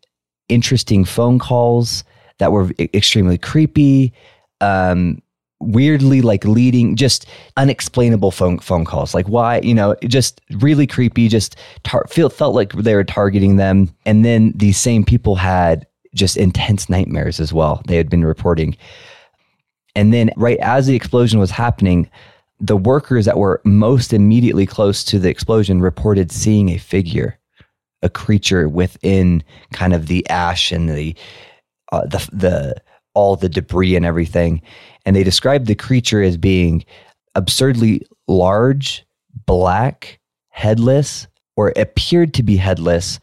interesting 0.48 1.04
phone 1.04 1.38
calls 1.38 2.04
that 2.38 2.52
were 2.52 2.70
extremely 2.78 3.38
creepy, 3.38 4.12
um, 4.60 5.21
weirdly 5.62 6.22
like 6.22 6.44
leading, 6.44 6.97
just 6.97 7.26
unexplainable 7.56 8.30
phone 8.30 8.59
phone 8.59 8.84
calls. 8.84 9.14
Like 9.14 9.26
why, 9.26 9.60
you 9.60 9.74
know, 9.74 9.97
just 10.05 10.40
really 10.51 10.86
creepy. 10.86 11.28
Just 11.28 11.56
tar- 11.84 12.06
feel 12.09 12.28
felt 12.28 12.55
like 12.55 12.72
they 12.72 12.94
were 12.94 13.05
targeting 13.05 13.56
them, 13.56 13.94
and 14.05 14.24
then 14.24 14.52
these 14.55 14.78
same 14.78 15.05
people 15.05 15.36
had 15.36 15.86
just 16.14 16.36
intense 16.36 16.89
nightmares 16.89 17.40
as 17.40 17.52
well. 17.52 17.82
They 17.86 17.97
had 17.97 18.10
been 18.10 18.24
reporting. 18.24 18.76
And 19.94 20.12
then, 20.12 20.30
right 20.36 20.59
as 20.59 20.86
the 20.86 20.97
explosion 20.97 21.39
was 21.39 21.51
happening, 21.51 22.10
the 22.60 22.76
workers 22.76 23.24
that 23.26 23.39
were 23.39 23.60
most 23.64 24.12
immediately 24.12 24.66
close 24.66 25.05
to 25.05 25.18
the 25.18 25.28
explosion 25.28 25.80
reported 25.80 26.30
seeing 26.30 26.70
a 26.70 26.78
figure, 26.78 27.39
a 28.02 28.09
creature 28.09 28.68
within 28.68 29.43
kind 29.72 29.93
of 29.93 30.06
the 30.06 30.28
ash 30.30 30.72
and 30.72 30.89
the 30.89 31.14
uh, 31.90 32.06
the 32.06 32.28
the 32.32 32.82
all 33.14 33.36
the 33.36 33.48
debris 33.48 33.97
and 33.97 34.06
everything. 34.06 34.62
And 35.04 35.16
they 35.16 35.24
described 35.24 35.66
the 35.66 35.74
creature 35.74 36.22
as 36.22 36.36
being 36.36 36.84
absurdly 37.34 38.02
large, 38.28 39.04
black, 39.46 40.20
headless, 40.50 41.26
or 41.56 41.72
appeared 41.76 42.34
to 42.34 42.42
be 42.42 42.56
headless, 42.56 43.18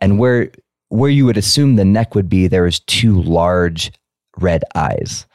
and 0.00 0.18
where 0.18 0.50
where 0.88 1.10
you 1.10 1.24
would 1.24 1.38
assume 1.38 1.76
the 1.76 1.84
neck 1.84 2.14
would 2.14 2.28
be, 2.28 2.46
there 2.46 2.64
was 2.64 2.80
two 2.80 3.22
large 3.22 3.92
red 4.38 4.62
eyes. 4.74 5.26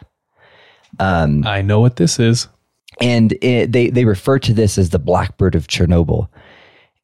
Um, 1.00 1.46
I 1.48 1.62
know 1.62 1.80
what 1.80 1.96
this 1.96 2.20
is. 2.20 2.48
and 3.02 3.34
it, 3.42 3.72
they 3.72 3.90
they 3.90 4.06
refer 4.06 4.40
to 4.40 4.54
this 4.54 4.78
as 4.78 4.92
the 4.92 5.00
blackbird 5.00 5.56
of 5.56 5.68
Chernobyl. 5.68 6.30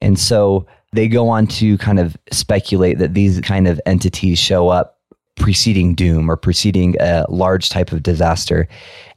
And 0.02 0.20
so 0.20 0.65
they 0.91 1.07
go 1.07 1.30
on 1.30 1.48
to 1.48 1.78
kind 1.80 1.99
of 1.99 2.15
speculate 2.32 2.99
that 2.99 3.14
these 3.14 3.41
kind 3.41 3.68
of 3.68 3.82
entities 3.86 4.38
show 4.38 4.70
up 4.70 4.99
preceding 5.36 5.96
doom 5.96 6.30
or 6.30 6.38
preceding 6.38 6.96
a 7.00 7.26
large 7.30 7.70
type 7.70 7.92
of 7.92 8.04
disaster. 8.04 8.68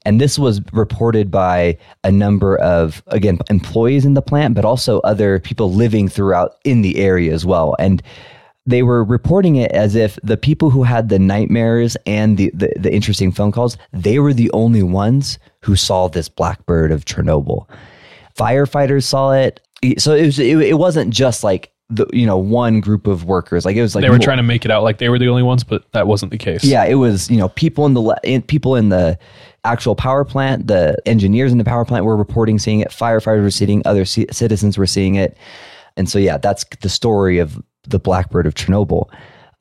And 0.04 0.20
this 0.20 0.38
was 0.38 0.60
reported 0.72 1.30
by 1.30 1.76
a 2.04 2.12
number 2.12 2.56
of, 2.58 3.02
again, 3.08 3.38
employees 3.50 4.04
in 4.04 4.14
the 4.14 4.22
plant, 4.22 4.54
but 4.54 4.64
also 4.64 5.00
other 5.00 5.40
people 5.40 5.72
living 5.72 6.08
throughout 6.08 6.56
in 6.64 6.82
the 6.82 6.98
area 6.98 7.32
as 7.32 7.44
well. 7.44 7.76
And 7.78 8.02
they 8.66 8.82
were 8.82 9.04
reporting 9.04 9.56
it 9.56 9.70
as 9.72 9.94
if 9.94 10.18
the 10.22 10.36
people 10.36 10.70
who 10.70 10.82
had 10.82 11.08
the 11.08 11.18
nightmares 11.18 11.96
and 12.06 12.36
the, 12.36 12.50
the, 12.52 12.72
the 12.76 12.92
interesting 12.92 13.30
phone 13.30 13.52
calls, 13.52 13.76
they 13.92 14.18
were 14.18 14.32
the 14.32 14.50
only 14.52 14.82
ones 14.82 15.38
who 15.62 15.76
saw 15.76 16.08
this 16.08 16.28
blackbird 16.28 16.90
of 16.90 17.04
Chernobyl. 17.04 17.68
Firefighters 18.36 19.04
saw 19.04 19.32
it. 19.32 19.60
So 19.98 20.14
it 20.14 20.26
was 20.26 20.38
it, 20.38 20.58
it 20.58 20.78
wasn't 20.78 21.12
just 21.12 21.44
like 21.44 21.72
the 21.88 22.06
you 22.12 22.26
know 22.26 22.36
one 22.36 22.80
group 22.80 23.06
of 23.06 23.24
workers. 23.24 23.64
Like 23.64 23.76
it 23.76 23.82
was 23.82 23.94
like 23.94 24.02
they 24.02 24.10
were 24.10 24.18
trying 24.18 24.38
to 24.38 24.42
make 24.42 24.64
it 24.64 24.70
out 24.70 24.82
like 24.82 24.98
they 24.98 25.08
were 25.08 25.18
the 25.18 25.28
only 25.28 25.42
ones, 25.42 25.62
but 25.64 25.90
that 25.92 26.06
wasn't 26.06 26.32
the 26.32 26.38
case. 26.38 26.64
yeah, 26.64 26.84
it 26.84 26.94
was 26.94 27.30
you 27.30 27.36
know 27.36 27.48
people 27.50 27.86
in 27.86 27.94
the 27.94 28.00
le- 28.00 28.20
in, 28.24 28.42
people 28.42 28.74
in 28.76 28.88
the 28.88 29.18
actual 29.64 29.94
power 29.94 30.24
plant, 30.24 30.66
the 30.66 30.96
engineers 31.06 31.52
in 31.52 31.58
the 31.58 31.64
power 31.64 31.84
plant 31.84 32.04
were 32.04 32.16
reporting 32.16 32.58
seeing 32.58 32.80
it. 32.80 32.88
Firefighters 32.88 33.42
were 33.42 33.50
seeing, 33.50 33.82
other 33.84 34.04
ci- 34.04 34.26
citizens 34.32 34.78
were 34.78 34.86
seeing 34.86 35.14
it, 35.14 35.36
and 35.96 36.08
so 36.08 36.18
yeah, 36.18 36.38
that's 36.38 36.64
the 36.80 36.88
story 36.88 37.38
of 37.38 37.62
the 37.84 37.98
Blackbird 37.98 38.46
of 38.46 38.54
Chernobyl. 38.54 39.08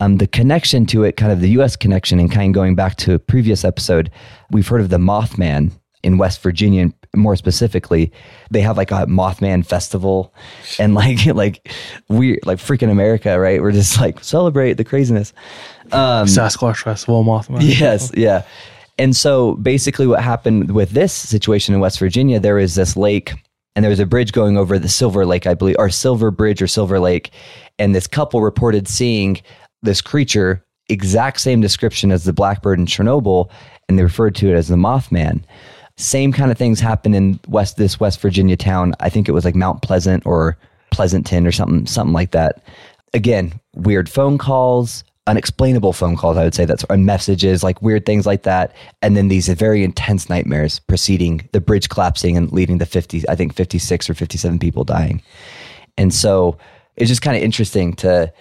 Um, 0.02 0.18
the 0.18 0.28
connection 0.28 0.86
to 0.88 1.04
it, 1.04 1.16
kind 1.16 1.32
of 1.32 1.40
the 1.40 1.50
U.S. 1.52 1.76
connection, 1.76 2.20
and 2.20 2.30
kind 2.30 2.50
of 2.50 2.54
going 2.54 2.76
back 2.76 2.98
to 2.98 3.14
a 3.14 3.20
previous 3.20 3.64
episode, 3.64 4.12
we've 4.52 4.68
heard 4.68 4.82
of 4.82 4.90
the 4.90 4.98
Mothman 4.98 5.72
in 6.04 6.18
West 6.18 6.42
Virginia, 6.42 6.92
more 7.16 7.36
specifically, 7.36 8.12
they 8.52 8.62
have 8.62 8.78
like 8.78 8.92
a 8.92 9.06
Mothman 9.08 9.66
festival, 9.66 10.34
and 10.80 10.94
like 10.94 11.26
like 11.34 11.72
we 12.10 12.40
like 12.46 12.60
freaking 12.60 12.92
America, 12.92 13.40
right? 13.40 13.62
We're 13.62 13.72
just 13.72 14.00
like 14.00 14.24
celebrate 14.24 14.74
the 14.74 14.84
craziness. 14.84 15.34
Um, 15.92 16.28
Sasquatch 16.28 16.84
Festival, 16.84 17.24
Mothman. 17.24 17.60
Yes, 17.62 18.12
yeah. 18.16 18.44
And 18.98 19.16
so 19.16 19.56
basically, 19.56 20.08
what 20.08 20.22
happened 20.22 20.72
with 20.72 20.92
this 20.92 21.14
situation 21.14 21.74
in 21.74 21.82
West 21.82 22.00
Virginia, 22.00 22.40
there 22.40 22.56
was 22.56 22.76
this 22.76 22.96
lake, 22.96 23.34
and 23.76 23.84
there 23.84 23.90
was 23.90 24.00
a 24.00 24.06
bridge 24.06 24.32
going 24.32 24.58
over 24.58 24.80
the 24.80 24.90
Silver 24.90 25.26
Lake, 25.26 25.48
I 25.48 25.54
believe, 25.54 25.76
or 25.78 25.90
Silver 25.90 26.32
Bridge 26.32 26.62
or 26.62 26.68
Silver 26.68 27.00
Lake. 27.00 27.32
And 27.78 27.94
this 27.94 28.08
couple 28.08 28.42
reported 28.42 28.88
seeing 28.88 29.42
this 29.82 30.02
creature, 30.02 30.66
exact 30.88 31.42
same 31.42 31.60
description 31.60 32.12
as 32.12 32.24
the 32.24 32.34
blackbird 32.34 32.80
in 32.80 32.86
Chernobyl, 32.86 33.50
and 33.90 34.00
they 34.00 34.04
referred 34.04 34.36
to 34.36 34.50
it 34.50 34.56
as 34.56 34.70
the 34.70 34.76
Mothman. 34.76 35.44
Same 35.98 36.34
kind 36.34 36.52
of 36.52 36.58
things 36.58 36.80
happened 36.80 37.16
in 37.16 37.40
West 37.48 37.78
this 37.78 38.00
West 38.00 38.20
Virginia 38.22 38.58
town. 38.58 38.94
I 39.00 39.10
think 39.10 39.30
it 39.30 39.32
was 39.32 39.46
like 39.46 39.56
Mount 39.56 39.82
Pleasant 39.82 40.26
or 40.26 40.58
Pleasanton 40.92 41.48
or 41.48 41.52
something, 41.52 41.86
something 41.86 42.14
like 42.14 42.32
that. 42.32 42.62
Again, 43.14 43.60
weird 43.76 44.10
phone 44.10 44.38
calls, 44.38 45.04
unexplainable 45.28 45.94
phone 45.94 46.16
calls, 46.18 46.38
I 46.38 46.44
would 46.44 46.54
say 46.54 46.66
that's 46.66 46.84
and 46.90 47.06
messages, 47.06 47.64
like 47.64 47.82
weird 47.82 48.06
things 48.06 48.26
like 48.26 48.44
that. 48.44 48.76
And 49.02 49.16
then 49.16 49.30
these 49.30 49.48
very 49.48 49.84
intense 49.84 50.30
nightmares 50.30 50.80
preceding 50.80 51.48
the 51.52 51.62
bridge 51.62 51.90
collapsing 51.90 52.38
and 52.38 52.52
leading 52.52 52.80
to 52.80 52.86
50, 52.86 53.28
I 53.30 53.36
think 53.36 53.54
56 53.54 54.10
or 54.10 54.14
57 54.14 54.60
people 54.60 54.84
dying. 54.84 55.22
And 55.98 56.14
so 56.14 56.58
it's 56.98 57.10
just 57.10 57.22
kind 57.22 57.38
of 57.38 57.44
interesting 57.44 57.94
to 57.96 58.32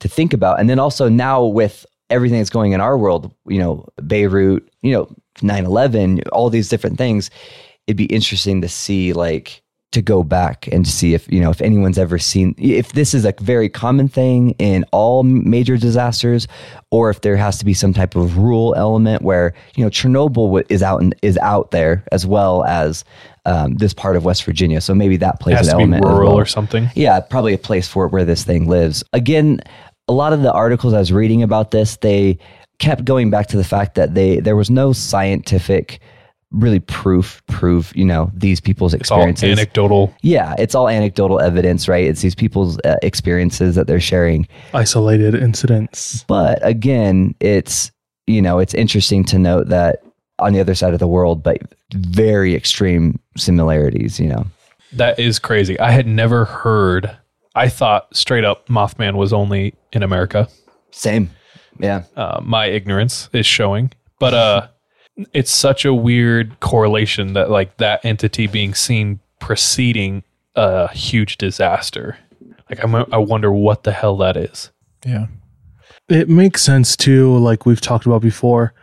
to 0.00 0.08
think 0.08 0.32
about. 0.32 0.58
And 0.58 0.68
then 0.68 0.78
also 0.78 1.08
now 1.08 1.44
with 1.44 1.84
everything 2.08 2.38
that's 2.38 2.50
going 2.50 2.72
in 2.72 2.80
our 2.80 2.98
world, 2.98 3.32
you 3.46 3.58
know, 3.58 3.86
Beirut, 4.06 4.68
you 4.82 4.92
know, 4.92 5.14
9-11, 5.40 6.22
all 6.32 6.50
these 6.50 6.68
different 6.68 6.98
things, 6.98 7.30
it'd 7.86 7.96
be 7.96 8.06
interesting 8.06 8.60
to 8.62 8.68
see 8.68 9.12
like 9.12 9.62
to 9.92 10.00
go 10.00 10.22
back 10.22 10.68
and 10.70 10.86
see 10.86 11.14
if 11.14 11.30
you 11.32 11.40
know 11.40 11.50
if 11.50 11.60
anyone's 11.60 11.98
ever 11.98 12.16
seen 12.16 12.54
if 12.58 12.92
this 12.92 13.12
is 13.12 13.24
a 13.24 13.34
very 13.40 13.68
common 13.68 14.06
thing 14.06 14.50
in 14.58 14.84
all 14.92 15.24
major 15.24 15.76
disasters 15.76 16.46
or 16.92 17.10
if 17.10 17.22
there 17.22 17.36
has 17.36 17.58
to 17.58 17.64
be 17.64 17.74
some 17.74 17.92
type 17.92 18.14
of 18.14 18.38
rule 18.38 18.72
element 18.76 19.22
where 19.22 19.52
you 19.74 19.82
know 19.82 19.90
Chernobyl 19.90 20.64
is 20.68 20.82
out 20.82 21.00
and 21.02 21.14
is 21.22 21.36
out 21.38 21.72
there 21.72 22.04
as 22.12 22.24
well 22.24 22.64
as 22.64 23.04
um, 23.46 23.74
this 23.74 23.92
part 23.92 24.16
of 24.16 24.24
West 24.24 24.44
Virginia 24.44 24.80
so 24.80 24.94
maybe 24.94 25.16
that 25.16 25.40
plays 25.40 25.66
an 25.66 25.74
element 25.74 26.04
rural 26.04 26.28
well. 26.28 26.38
or 26.38 26.46
something. 26.46 26.88
Yeah, 26.94 27.18
probably 27.18 27.54
a 27.54 27.58
place 27.58 27.88
for 27.88 28.06
it 28.06 28.12
where 28.12 28.24
this 28.24 28.44
thing 28.44 28.68
lives. 28.68 29.02
Again, 29.12 29.60
a 30.06 30.12
lot 30.12 30.32
of 30.32 30.42
the 30.42 30.52
articles 30.52 30.92
I 30.92 30.98
was 30.98 31.12
reading 31.12 31.42
about 31.42 31.70
this, 31.70 31.96
they 31.96 32.38
kept 32.80 33.04
going 33.04 33.30
back 33.30 33.46
to 33.46 33.56
the 33.56 33.62
fact 33.64 33.94
that 33.94 34.14
they 34.14 34.40
there 34.40 34.56
was 34.56 34.68
no 34.70 34.92
scientific 34.92 36.00
really 36.50 36.80
proof 36.80 37.40
prove 37.46 37.92
you 37.94 38.04
know 38.04 38.28
these 38.34 38.60
people's 38.60 38.92
It's 38.92 39.08
all 39.10 39.18
experiences. 39.28 39.56
anecdotal. 39.60 40.12
yeah, 40.22 40.54
it's 40.58 40.74
all 40.74 40.88
anecdotal 40.88 41.38
evidence, 41.40 41.86
right? 41.86 42.04
It's 42.04 42.22
these 42.22 42.34
people's 42.34 42.76
uh, 42.84 42.96
experiences 43.04 43.76
that 43.76 43.86
they're 43.86 44.00
sharing. 44.00 44.48
Isolated 44.74 45.36
incidents. 45.36 46.24
But 46.26 46.58
again, 46.66 47.36
it's 47.38 47.92
you 48.26 48.42
know 48.42 48.58
it's 48.58 48.74
interesting 48.74 49.22
to 49.26 49.38
note 49.38 49.68
that 49.68 50.02
on 50.40 50.52
the 50.52 50.58
other 50.60 50.74
side 50.74 50.92
of 50.92 50.98
the 50.98 51.06
world, 51.06 51.42
but 51.44 51.58
very 51.94 52.56
extreme 52.56 53.20
similarities. 53.36 54.18
You 54.18 54.28
know, 54.30 54.46
That 54.92 55.20
is 55.20 55.38
crazy. 55.38 55.78
I 55.78 55.90
had 55.92 56.06
never 56.08 56.46
heard. 56.46 57.16
I 57.54 57.68
thought 57.68 58.08
straight 58.16 58.44
up 58.44 58.66
Mothman 58.68 59.14
was 59.16 59.32
only 59.32 59.74
in 59.92 60.02
America. 60.02 60.48
same. 60.90 61.30
Yeah, 61.80 62.04
Uh, 62.16 62.40
my 62.42 62.66
ignorance 62.66 63.28
is 63.32 63.46
showing, 63.46 63.92
but 64.18 64.34
uh, 64.34 64.68
it's 65.32 65.50
such 65.50 65.84
a 65.84 65.94
weird 65.94 66.60
correlation 66.60 67.32
that 67.34 67.50
like 67.50 67.76
that 67.78 68.04
entity 68.04 68.46
being 68.46 68.74
seen 68.74 69.20
preceding 69.38 70.22
a 70.54 70.88
huge 70.92 71.38
disaster. 71.38 72.18
Like 72.68 72.84
I'm, 72.84 72.94
I 72.94 73.18
wonder 73.18 73.50
what 73.50 73.82
the 73.82 73.92
hell 73.92 74.16
that 74.18 74.36
is. 74.36 74.70
Yeah. 75.04 75.26
It 76.08 76.28
makes 76.28 76.62
sense 76.62 76.96
too, 76.96 77.36
like 77.38 77.66
we've 77.66 77.80
talked 77.80 78.06
about 78.06 78.22
before. 78.22 78.74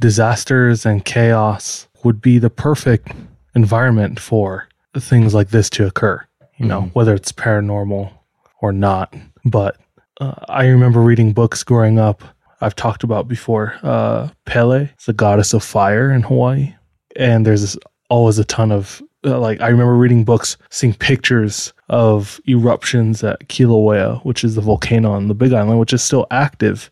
Disasters 0.00 0.86
and 0.86 1.04
chaos 1.04 1.88
would 2.04 2.20
be 2.20 2.38
the 2.38 2.50
perfect 2.50 3.08
environment 3.54 4.20
for 4.20 4.68
things 4.96 5.34
like 5.34 5.50
this 5.50 5.68
to 5.70 5.86
occur, 5.86 6.24
you 6.58 6.66
know, 6.66 6.82
whether 6.92 7.14
it's 7.14 7.32
paranormal 7.32 8.12
or 8.60 8.72
not. 8.72 9.14
But 9.44 9.76
uh, 10.20 10.34
I 10.48 10.66
remember 10.66 11.00
reading 11.00 11.32
books 11.32 11.62
growing 11.64 11.98
up. 11.98 12.22
I've 12.60 12.76
talked 12.76 13.02
about 13.02 13.28
before. 13.28 13.74
Uh, 13.82 14.28
Pele, 14.44 14.88
the 15.06 15.12
goddess 15.12 15.52
of 15.52 15.62
fire 15.62 16.10
in 16.10 16.22
Hawaii, 16.22 16.74
and 17.16 17.44
there's 17.44 17.60
this, 17.60 17.78
always 18.08 18.38
a 18.38 18.44
ton 18.44 18.72
of 18.72 19.02
uh, 19.24 19.38
like. 19.38 19.60
I 19.60 19.68
remember 19.68 19.94
reading 19.94 20.24
books, 20.24 20.56
seeing 20.70 20.94
pictures 20.94 21.72
of 21.88 22.40
eruptions 22.48 23.22
at 23.22 23.48
Kilauea, 23.48 24.24
which 24.24 24.44
is 24.44 24.54
the 24.54 24.60
volcano 24.60 25.12
on 25.12 25.28
the 25.28 25.34
Big 25.34 25.52
Island, 25.52 25.78
which 25.78 25.92
is 25.92 26.02
still 26.02 26.26
active, 26.30 26.90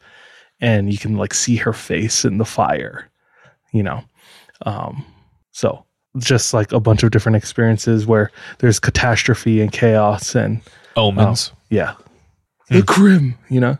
and 0.60 0.92
you 0.92 0.98
can 0.98 1.16
like 1.16 1.34
see 1.34 1.56
her 1.56 1.72
face 1.72 2.24
in 2.24 2.38
the 2.38 2.44
fire. 2.44 3.10
You 3.72 3.82
know, 3.82 4.04
um, 4.66 5.04
so 5.52 5.84
just 6.18 6.54
like 6.54 6.72
a 6.72 6.80
bunch 6.80 7.02
of 7.02 7.10
different 7.10 7.36
experiences 7.36 8.06
where 8.06 8.30
there's 8.58 8.78
catastrophe 8.78 9.60
and 9.60 9.72
chaos 9.72 10.34
and 10.34 10.60
Omens. 10.96 11.52
yeah. 11.70 11.94
The 12.70 12.82
grim, 12.82 13.36
you 13.50 13.60
know. 13.60 13.76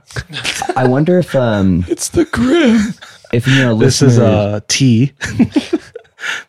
I 0.76 0.86
wonder 0.86 1.18
if 1.18 1.34
um 1.34 1.84
It's 1.88 2.08
the 2.10 2.24
grim. 2.26 2.80
if 3.32 3.46
you 3.46 3.56
know 3.56 3.76
This 3.76 4.02
is 4.02 4.18
listeners- 4.18 4.54
a 4.54 4.62
tea. 4.68 5.12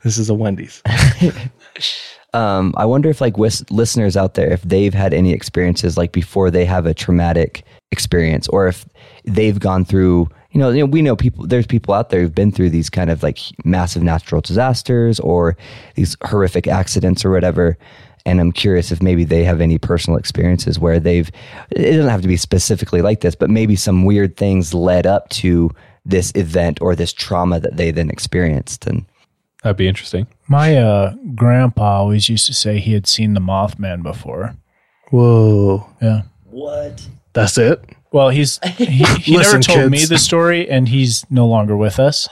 this 0.03 0.17
is 0.17 0.29
a 0.29 0.33
Wendy's. 0.33 0.81
um, 2.33 2.73
I 2.77 2.85
wonder 2.85 3.09
if 3.09 3.21
like 3.21 3.37
wis- 3.37 3.69
listeners 3.71 4.17
out 4.17 4.33
there, 4.33 4.51
if 4.51 4.61
they've 4.63 4.93
had 4.93 5.13
any 5.13 5.31
experiences 5.31 5.97
like 5.97 6.11
before 6.11 6.51
they 6.51 6.65
have 6.65 6.85
a 6.85 6.93
traumatic 6.93 7.63
experience, 7.91 8.47
or 8.49 8.67
if 8.67 8.85
they've 9.23 9.59
gone 9.59 9.85
through, 9.85 10.27
you 10.51 10.59
know, 10.59 10.69
you 10.69 10.79
know, 10.79 10.85
we 10.85 11.01
know 11.01 11.15
people. 11.15 11.47
There's 11.47 11.67
people 11.67 11.93
out 11.93 12.09
there 12.09 12.21
who've 12.21 12.35
been 12.35 12.51
through 12.51 12.69
these 12.71 12.89
kind 12.89 13.09
of 13.09 13.23
like 13.23 13.39
massive 13.63 14.03
natural 14.03 14.41
disasters 14.41 15.19
or 15.21 15.55
these 15.95 16.17
horrific 16.25 16.67
accidents 16.67 17.23
or 17.23 17.31
whatever. 17.31 17.77
And 18.25 18.39
I'm 18.41 18.51
curious 18.51 18.91
if 18.91 19.03
maybe 19.03 19.23
they 19.23 19.43
have 19.43 19.61
any 19.61 19.77
personal 19.77 20.17
experiences 20.17 20.79
where 20.79 20.99
they've. 20.99 21.29
It 21.71 21.91
doesn't 21.91 22.09
have 22.09 22.23
to 22.23 22.27
be 22.27 22.37
specifically 22.37 23.01
like 23.01 23.21
this, 23.21 23.35
but 23.35 23.49
maybe 23.49 23.75
some 23.75 24.03
weird 24.03 24.35
things 24.35 24.73
led 24.73 25.05
up 25.05 25.29
to 25.29 25.69
this 26.05 26.31
event 26.35 26.81
or 26.81 26.95
this 26.95 27.13
trauma 27.13 27.59
that 27.59 27.77
they 27.77 27.91
then 27.91 28.09
experienced. 28.09 28.87
And 28.87 29.05
That'd 29.63 29.77
be 29.77 29.87
interesting. 29.87 30.27
My 30.47 30.77
uh, 30.77 31.15
grandpa 31.33 31.99
always 31.99 32.29
used 32.29 32.45
to 32.45 32.53
say 32.53 32.79
he 32.79 32.93
had 32.93 33.07
seen 33.07 33.33
the 33.33 33.39
Mothman 33.39 34.03
before. 34.03 34.55
Whoa. 35.09 35.89
Yeah. 36.01 36.21
what? 36.45 37.07
That's 37.33 37.57
it? 37.57 37.83
Well, 38.11 38.29
he's 38.29 38.59
he, 38.77 38.85
he 38.85 39.31
never 39.31 39.57
Listen, 39.57 39.61
told 39.61 39.91
me 39.91 40.05
the 40.05 40.17
story, 40.17 40.69
and 40.69 40.87
he's 40.87 41.25
no 41.29 41.47
longer 41.47 41.75
with 41.75 41.99
us. 41.99 42.29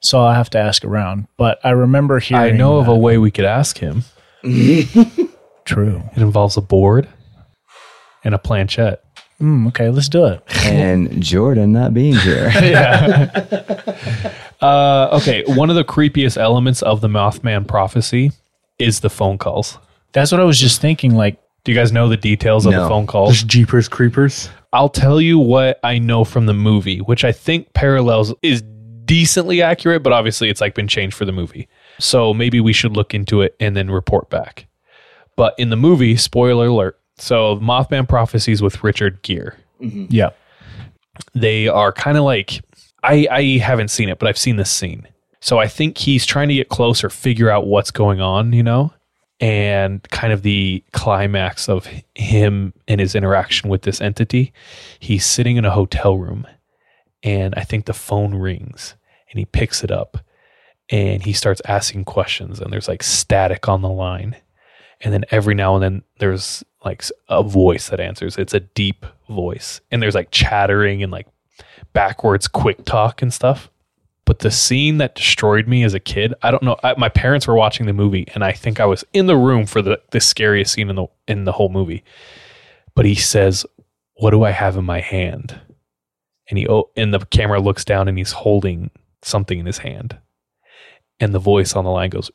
So 0.00 0.20
I'll 0.20 0.34
have 0.34 0.50
to 0.50 0.58
ask 0.58 0.84
around. 0.84 1.28
But 1.36 1.60
I 1.62 1.70
remember 1.70 2.18
hearing. 2.18 2.40
I 2.40 2.44
hearing. 2.46 2.58
know 2.58 2.78
of 2.78 2.88
a 2.88 2.96
way 2.96 3.18
we 3.18 3.30
could 3.30 3.44
ask 3.44 3.78
him. 3.78 4.04
True. 5.64 6.02
It 6.16 6.22
involves 6.22 6.56
a 6.56 6.60
board 6.60 7.08
and 8.24 8.34
a 8.34 8.38
planchette. 8.38 9.04
Mm, 9.40 9.68
okay, 9.68 9.88
let's 9.90 10.08
do 10.08 10.26
it. 10.26 10.42
And 10.64 11.20
Jordan 11.22 11.72
not 11.72 11.92
being 11.94 12.14
here. 12.16 12.50
Uh, 14.60 15.08
okay, 15.20 15.42
one 15.48 15.70
of 15.70 15.74
the 15.76 15.82
creepiest 15.82 16.36
elements 16.36 16.82
of 16.82 17.00
the 17.00 17.08
Mothman 17.08 17.66
prophecy 17.66 18.30
is 18.78 19.00
the 19.00 19.10
phone 19.10 19.36
calls. 19.36 19.76
That's 20.12 20.30
what 20.30 20.40
I 20.40 20.44
was 20.44 20.56
just 20.56 20.80
thinking. 20.80 21.16
Like, 21.16 21.36
Do 21.64 21.72
you 21.72 21.76
guys 21.78 21.90
know 21.90 22.08
the 22.08 22.16
details 22.16 22.64
of 22.64 22.70
No. 22.70 22.84
the 22.84 22.88
phone 22.88 23.08
calls? 23.08 23.32
Just 23.32 23.48
Jeepers 23.48 23.88
Creepers. 23.88 24.48
I'll 24.72 24.88
tell 24.88 25.20
you 25.20 25.36
what 25.40 25.80
I 25.82 25.98
know 25.98 26.22
from 26.22 26.46
the 26.46 26.54
movie, 26.54 27.00
which 27.00 27.24
I 27.24 27.32
think 27.32 27.72
parallels 27.74 28.32
is 28.42 28.62
decently 29.04 29.62
accurate, 29.62 30.04
but 30.04 30.12
obviously 30.12 30.48
it's 30.48 30.60
like 30.60 30.76
been 30.76 30.86
changed 30.86 31.16
for 31.16 31.24
the 31.24 31.32
movie. 31.32 31.68
So 32.02 32.34
maybe 32.34 32.60
we 32.60 32.72
should 32.72 32.96
look 32.96 33.14
into 33.14 33.42
it 33.42 33.54
and 33.60 33.76
then 33.76 33.90
report 33.90 34.28
back. 34.28 34.66
But 35.36 35.54
in 35.56 35.70
the 35.70 35.76
movie, 35.76 36.16
spoiler 36.16 36.66
alert. 36.66 36.98
So 37.16 37.58
Mothman 37.58 38.08
prophecies 38.08 38.60
with 38.60 38.82
Richard 38.82 39.22
Gere. 39.22 39.52
Mm-hmm. 39.80 40.06
yeah, 40.10 40.30
They 41.34 41.68
are 41.68 41.92
kind 41.92 42.18
of 42.18 42.24
like 42.24 42.60
I 43.02 43.26
I 43.30 43.42
haven't 43.58 43.88
seen 43.88 44.08
it, 44.08 44.18
but 44.18 44.28
I've 44.28 44.38
seen 44.38 44.56
this 44.56 44.70
scene. 44.70 45.06
So 45.40 45.58
I 45.58 45.66
think 45.66 45.98
he's 45.98 46.24
trying 46.26 46.48
to 46.48 46.54
get 46.54 46.68
closer, 46.68 47.10
figure 47.10 47.50
out 47.50 47.66
what's 47.66 47.90
going 47.90 48.20
on, 48.20 48.52
you 48.52 48.62
know? 48.62 48.92
And 49.40 50.02
kind 50.10 50.32
of 50.32 50.42
the 50.42 50.84
climax 50.92 51.68
of 51.68 51.88
him 52.14 52.72
and 52.86 53.00
his 53.00 53.16
interaction 53.16 53.68
with 53.68 53.82
this 53.82 54.00
entity. 54.00 54.52
He's 55.00 55.26
sitting 55.26 55.56
in 55.56 55.64
a 55.64 55.72
hotel 55.72 56.16
room 56.16 56.46
and 57.24 57.54
I 57.56 57.64
think 57.64 57.86
the 57.86 57.92
phone 57.92 58.34
rings 58.34 58.94
and 59.30 59.38
he 59.38 59.44
picks 59.44 59.82
it 59.82 59.90
up 59.90 60.18
and 60.92 61.22
he 61.22 61.32
starts 61.32 61.62
asking 61.64 62.04
questions 62.04 62.60
and 62.60 62.72
there's 62.72 62.86
like 62.86 63.02
static 63.02 63.68
on 63.68 63.82
the 63.82 63.88
line. 63.88 64.36
And 65.00 65.12
then 65.12 65.24
every 65.30 65.54
now 65.54 65.74
and 65.74 65.82
then 65.82 66.02
there's 66.18 66.62
like 66.84 67.02
a 67.28 67.42
voice 67.42 67.88
that 67.88 67.98
answers. 67.98 68.36
It's 68.36 68.54
a 68.54 68.60
deep 68.60 69.04
voice 69.28 69.80
and 69.90 70.00
there's 70.00 70.14
like 70.14 70.30
chattering 70.30 71.02
and 71.02 71.10
like 71.10 71.26
backwards 71.94 72.46
quick 72.46 72.84
talk 72.84 73.22
and 73.22 73.32
stuff. 73.32 73.70
But 74.24 74.40
the 74.40 74.50
scene 74.50 74.98
that 74.98 75.14
destroyed 75.16 75.66
me 75.66 75.82
as 75.82 75.94
a 75.94 76.00
kid, 76.00 76.34
I 76.42 76.50
don't 76.50 76.62
know. 76.62 76.76
I, 76.84 76.94
my 76.96 77.08
parents 77.08 77.48
were 77.48 77.56
watching 77.56 77.86
the 77.86 77.92
movie, 77.92 78.26
and 78.34 78.44
I 78.44 78.52
think 78.52 78.78
I 78.78 78.86
was 78.86 79.04
in 79.12 79.26
the 79.26 79.36
room 79.36 79.66
for 79.66 79.82
the 79.82 80.00
the 80.12 80.20
scariest 80.20 80.72
scene 80.72 80.88
in 80.88 80.96
the 80.96 81.06
in 81.26 81.44
the 81.44 81.52
whole 81.52 81.68
movie. 81.68 82.04
But 82.94 83.04
he 83.04 83.16
says, 83.16 83.66
"What 84.14 84.30
do 84.30 84.44
I 84.44 84.52
have 84.52 84.76
in 84.76 84.84
my 84.84 85.00
hand?" 85.00 85.60
And 86.48 86.56
he 86.56 86.68
oh, 86.68 86.90
and 86.96 87.12
the 87.12 87.18
camera 87.26 87.60
looks 87.60 87.84
down, 87.84 88.06
and 88.06 88.16
he's 88.16 88.30
holding 88.30 88.90
something 89.22 89.58
in 89.58 89.66
his 89.66 89.78
hand, 89.78 90.16
and 91.22 91.32
the 91.32 91.38
voice 91.38 91.74
on 91.74 91.84
the 91.84 91.90
line 91.90 92.10
goes, 92.10 92.30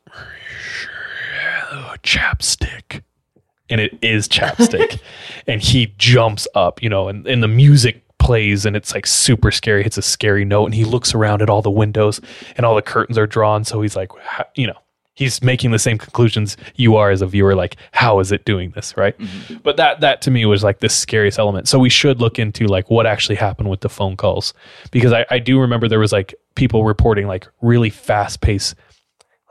"Chapstick." 2.04 3.04
and 3.70 3.82
it 3.82 3.98
is 4.02 4.28
chapstick. 4.28 5.00
And 5.50 5.62
he 5.62 5.94
jumps 5.98 6.46
up 6.56 6.82
you 6.84 6.90
know 6.90 7.08
and, 7.08 7.26
and 7.26 7.42
the 7.42 7.48
music 7.48 8.04
plays 8.18 8.66
and 8.66 8.76
it's 8.76 8.94
like 8.94 9.06
super 9.06 9.52
scary. 9.52 9.84
Hits 9.84 9.98
a 9.98 10.02
scary 10.02 10.44
note 10.44 10.66
and 10.66 10.76
he 10.76 10.84
looks 10.84 11.14
around 11.14 11.42
at 11.42 11.50
all 11.50 11.62
the 11.62 11.72
windows 11.72 12.20
and 12.58 12.66
all 12.66 12.76
the 12.76 12.82
curtains 12.82 13.18
are 13.18 13.28
drawn. 13.28 13.64
So 13.64 13.82
he's 13.82 13.96
like 13.96 14.12
you 14.56 14.68
know 14.68 14.78
he's 15.18 15.42
making 15.42 15.72
the 15.72 15.80
same 15.80 15.98
conclusions 15.98 16.56
you 16.76 16.96
are 16.96 17.10
as 17.10 17.22
a 17.22 17.28
viewer 17.28 17.56
like 17.56 17.76
how 17.92 18.20
is 18.20 18.32
it 18.32 18.46
doing 18.46 18.72
this 18.72 18.96
right 18.96 19.18
mm-hmm. 19.18 19.56
but 19.64 19.78
that 19.78 20.00
that 20.00 20.22
to 20.22 20.32
me 20.32 20.46
was 20.46 20.64
like 20.64 20.80
the 20.80 20.90
scariest 20.90 21.40
element 21.40 21.68
so 21.68 21.80
we 21.80 21.90
should 21.90 22.22
look 22.22 22.40
into 22.40 22.68
like 22.68 22.90
what 22.90 23.06
actually 23.06 23.36
happened 23.36 23.70
with 23.70 23.82
the 23.82 23.90
phone 23.90 24.16
calls 24.16 24.54
because 24.92 25.12
i, 25.12 25.26
I 25.30 25.40
do 25.40 25.60
remember 25.60 25.88
there 25.88 26.00
was 26.00 26.12
like 26.12 26.36
people 26.56 26.84
reporting 26.84 27.28
like 27.28 27.48
really 27.62 27.90
fast 27.90 28.42
paced 28.42 28.76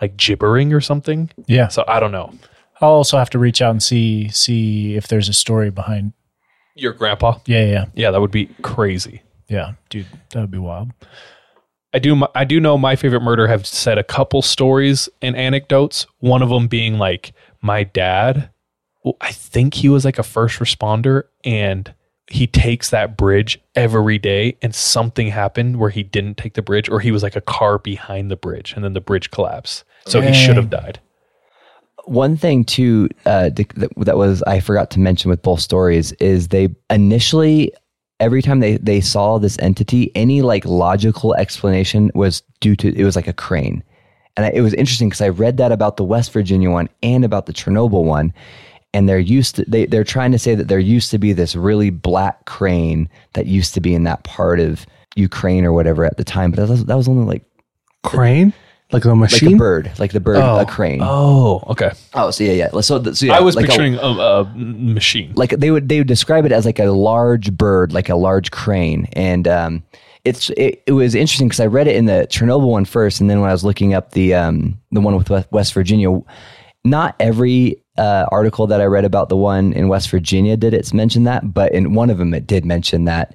like 0.00 0.16
gibbering 0.16 0.72
or 0.72 0.80
something 0.80 1.30
yeah. 1.46 1.68
so 1.68 1.84
i 1.88 2.00
don't 2.00 2.12
know 2.12 2.32
I'll 2.80 2.90
also 2.90 3.18
have 3.18 3.30
to 3.30 3.38
reach 3.38 3.62
out 3.62 3.70
and 3.70 3.82
see 3.82 4.28
see 4.28 4.96
if 4.96 5.08
there's 5.08 5.28
a 5.28 5.32
story 5.32 5.70
behind. 5.70 6.12
your 6.74 6.92
grandpa 6.92 7.38
Yeah, 7.46 7.64
yeah, 7.64 7.84
Yeah, 7.94 8.10
that 8.10 8.20
would 8.20 8.30
be 8.30 8.46
crazy. 8.62 9.22
yeah, 9.48 9.72
dude, 9.88 10.06
that 10.30 10.40
would 10.40 10.50
be 10.50 10.58
wild. 10.58 10.90
I 11.96 11.98
do 11.98 12.22
I 12.34 12.44
do 12.44 12.60
know 12.60 12.76
my 12.76 12.94
favorite 12.94 13.22
murder 13.22 13.46
have 13.46 13.66
said 13.66 13.96
a 13.96 14.04
couple 14.04 14.42
stories 14.42 15.08
and 15.22 15.34
anecdotes. 15.34 16.06
One 16.18 16.42
of 16.42 16.50
them 16.50 16.68
being 16.68 16.98
like 16.98 17.32
my 17.62 17.84
dad 17.84 18.50
I 19.22 19.32
think 19.32 19.72
he 19.72 19.88
was 19.88 20.04
like 20.04 20.18
a 20.18 20.22
first 20.22 20.58
responder 20.58 21.22
and 21.42 21.94
he 22.28 22.46
takes 22.46 22.90
that 22.90 23.16
bridge 23.16 23.58
every 23.74 24.18
day 24.18 24.58
and 24.60 24.74
something 24.74 25.28
happened 25.28 25.78
where 25.78 25.88
he 25.88 26.02
didn't 26.02 26.36
take 26.36 26.52
the 26.52 26.60
bridge 26.60 26.90
or 26.90 27.00
he 27.00 27.12
was 27.12 27.22
like 27.22 27.36
a 27.36 27.40
car 27.40 27.78
behind 27.78 28.30
the 28.30 28.36
bridge 28.36 28.74
and 28.74 28.84
then 28.84 28.92
the 28.92 29.00
bridge 29.00 29.30
collapsed. 29.30 29.84
So 30.06 30.20
he 30.20 30.34
should 30.34 30.56
have 30.56 30.68
died. 30.68 31.00
One 32.04 32.36
thing 32.36 32.64
too 32.64 33.08
uh, 33.24 33.48
that, 33.50 33.92
that 33.96 34.18
was 34.18 34.42
I 34.42 34.60
forgot 34.60 34.90
to 34.90 35.00
mention 35.00 35.30
with 35.30 35.40
both 35.40 35.60
stories 35.60 36.12
is 36.14 36.48
they 36.48 36.68
initially 36.90 37.72
every 38.20 38.42
time 38.42 38.60
they 38.60 38.76
they 38.78 39.00
saw 39.00 39.38
this 39.38 39.58
entity, 39.58 40.10
any 40.14 40.42
like 40.42 40.64
logical 40.64 41.34
explanation 41.34 42.10
was 42.14 42.42
due 42.60 42.76
to 42.76 42.94
it 42.94 43.04
was 43.04 43.16
like 43.16 43.28
a 43.28 43.32
crane, 43.32 43.82
and 44.36 44.46
I, 44.46 44.50
it 44.50 44.60
was 44.60 44.74
interesting 44.74 45.08
because 45.08 45.20
I 45.22 45.28
read 45.28 45.56
that 45.58 45.72
about 45.72 45.96
the 45.96 46.04
West 46.04 46.32
Virginia 46.32 46.70
one 46.70 46.88
and 47.02 47.24
about 47.24 47.46
the 47.46 47.52
Chernobyl 47.52 48.04
one, 48.04 48.32
and 48.94 49.08
they're 49.08 49.18
used 49.18 49.56
to 49.56 49.64
they 49.66 49.86
they're 49.86 50.04
trying 50.04 50.32
to 50.32 50.38
say 50.38 50.54
that 50.54 50.68
there 50.68 50.78
used 50.78 51.10
to 51.10 51.18
be 51.18 51.32
this 51.32 51.54
really 51.56 51.90
black 51.90 52.44
crane 52.44 53.08
that 53.34 53.46
used 53.46 53.74
to 53.74 53.80
be 53.80 53.94
in 53.94 54.04
that 54.04 54.24
part 54.24 54.60
of 54.60 54.86
Ukraine 55.16 55.64
or 55.64 55.72
whatever 55.72 56.04
at 56.04 56.16
the 56.16 56.24
time, 56.24 56.50
but 56.50 56.60
that 56.60 56.68
was, 56.68 56.84
that 56.84 56.96
was 56.96 57.08
only 57.08 57.26
like 57.26 57.42
Crane? 58.06 58.52
Like 58.92 59.04
a 59.04 59.08
like 59.08 59.16
machine? 59.18 59.54
a 59.54 59.56
bird, 59.56 59.90
like 59.98 60.12
the 60.12 60.20
bird, 60.20 60.36
Oh. 60.36 60.60
a 60.60 60.64
crane. 60.66 61.00
Oh, 61.02 61.62
okay. 61.68 61.90
Oh, 62.14 62.30
so 62.30 62.44
yeah, 62.44 62.52
yeah. 62.52 62.80
So, 62.80 63.02
so 63.12 63.26
yeah, 63.26 63.36
I 63.36 63.40
was 63.40 63.56
like 63.56 63.66
picturing 63.66 63.96
a, 63.96 63.98
a 64.06 64.44
machine. 64.54 65.32
like 65.34 65.50
they 65.50 65.72
would 65.72 65.88
they 65.88 65.98
would 65.98 66.06
describe 66.06 66.46
it 66.46 66.52
as 66.52 66.64
like 66.64 66.78
a 66.78 66.86
large 66.92 67.52
bird, 67.52 67.92
like 67.92 68.08
a 68.08 68.14
large 68.14 68.52
crane, 68.52 69.08
and 69.14 69.48
um, 69.48 69.82
it's 70.24 70.50
it, 70.50 70.84
it 70.86 70.92
was 70.92 71.16
interesting 71.16 71.48
because 71.48 71.58
I 71.58 71.66
read 71.66 71.88
it 71.88 71.96
in 71.96 72.06
the 72.06 72.28
Chernobyl 72.30 72.68
one 72.70 72.84
first, 72.84 73.20
and 73.20 73.28
then 73.28 73.40
when 73.40 73.50
I 73.50 73.52
was 73.52 73.64
looking 73.64 73.92
up 73.92 74.12
the 74.12 74.34
um, 74.34 74.78
the 74.92 75.00
one 75.00 75.16
with 75.16 75.30
West- 75.30 75.50
West 75.50 75.72
Virginia, 75.74 76.20
not 76.84 77.16
every 77.18 77.82
uh, 77.98 78.26
article 78.30 78.68
that 78.68 78.80
I 78.80 78.84
read 78.84 79.04
about 79.04 79.28
the 79.30 79.36
one 79.36 79.72
in 79.72 79.88
West 79.88 80.10
Virginia 80.10 80.56
did 80.56 80.74
it's 80.74 80.94
mention 80.94 81.24
that, 81.24 81.52
but 81.52 81.72
in 81.72 81.94
one 81.94 82.08
of 82.08 82.18
them 82.18 82.32
it 82.34 82.46
did 82.46 82.64
mention 82.64 83.04
that 83.06 83.34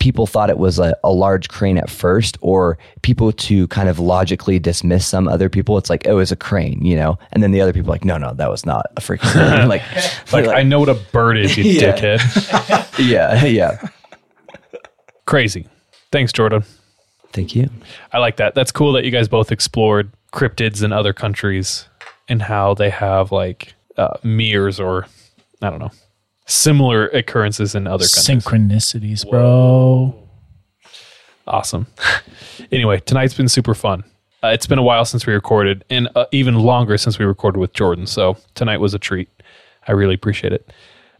people 0.00 0.26
thought 0.26 0.50
it 0.50 0.58
was 0.58 0.78
a, 0.80 0.96
a 1.04 1.12
large 1.12 1.48
crane 1.48 1.78
at 1.78 1.88
first, 1.88 2.36
or 2.40 2.76
people 3.02 3.30
to 3.32 3.68
kind 3.68 3.88
of 3.88 3.98
logically 4.00 4.58
dismiss 4.58 5.06
some 5.06 5.28
other 5.28 5.48
people. 5.48 5.78
It's 5.78 5.88
like, 5.90 6.08
oh, 6.08 6.18
it's 6.18 6.32
a 6.32 6.36
crane, 6.36 6.84
you 6.84 6.96
know, 6.96 7.16
and 7.32 7.42
then 7.42 7.52
the 7.52 7.60
other 7.60 7.72
people 7.72 7.90
are 7.90 7.94
like, 7.94 8.04
no, 8.04 8.16
no, 8.18 8.32
that 8.34 8.50
was 8.50 8.66
not 8.66 8.86
a 8.96 9.00
freaking 9.00 9.30
crane. 9.30 9.68
like, 9.68 9.82
Like, 10.32 10.48
I 10.48 10.62
know 10.64 10.80
what 10.80 10.88
a 10.88 10.94
bird 10.94 11.36
is, 11.38 11.56
you 11.56 11.64
Yeah. 11.64 11.96
dickhead. 11.96 12.98
yeah, 13.08 13.44
yeah. 13.44 13.88
Crazy. 15.26 15.68
Thanks, 16.10 16.32
Jordan. 16.32 16.64
Thank 17.32 17.54
you. 17.54 17.70
I 18.12 18.18
like 18.18 18.36
that. 18.38 18.54
That's 18.54 18.72
cool 18.72 18.92
that 18.94 19.04
you 19.04 19.10
guys 19.12 19.28
both 19.28 19.52
explored 19.52 20.10
cryptids 20.32 20.82
in 20.82 20.92
other 20.92 21.12
countries 21.12 21.86
and 22.28 22.42
how 22.42 22.74
they 22.74 22.90
have 22.90 23.30
like 23.30 23.74
uh, 23.96 24.16
mirrors 24.24 24.80
or 24.80 25.06
I 25.62 25.70
don't 25.70 25.78
know 25.78 25.90
similar 26.50 27.08
occurrences 27.08 27.74
in 27.74 27.86
other 27.86 28.06
countries. 28.06 28.44
Synchronicities, 28.44 29.28
bro. 29.28 30.14
Awesome. 31.46 31.86
anyway, 32.72 33.00
tonight's 33.00 33.34
been 33.34 33.48
super 33.48 33.74
fun. 33.74 34.04
Uh, 34.42 34.48
it's 34.48 34.66
been 34.66 34.78
a 34.78 34.82
while 34.82 35.04
since 35.04 35.26
we 35.26 35.34
recorded, 35.34 35.84
and 35.90 36.08
uh, 36.14 36.24
even 36.32 36.54
longer 36.54 36.96
since 36.96 37.18
we 37.18 37.24
recorded 37.24 37.58
with 37.58 37.72
Jordan. 37.72 38.06
So 38.06 38.36
tonight 38.54 38.78
was 38.78 38.94
a 38.94 38.98
treat. 38.98 39.28
I 39.86 39.92
really 39.92 40.14
appreciate 40.14 40.52
it. 40.52 40.72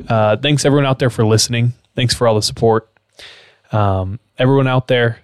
Uh, 0.09 0.37
thanks 0.37 0.65
everyone 0.65 0.87
out 0.87 0.99
there 0.99 1.11
for 1.11 1.27
listening. 1.27 1.75
Thanks 1.95 2.15
for 2.15 2.27
all 2.27 2.35
the 2.35 2.43
support. 2.43 2.89
Um, 3.73 4.19
everyone 4.39 4.67
out 4.67 4.89
there, 4.89 5.19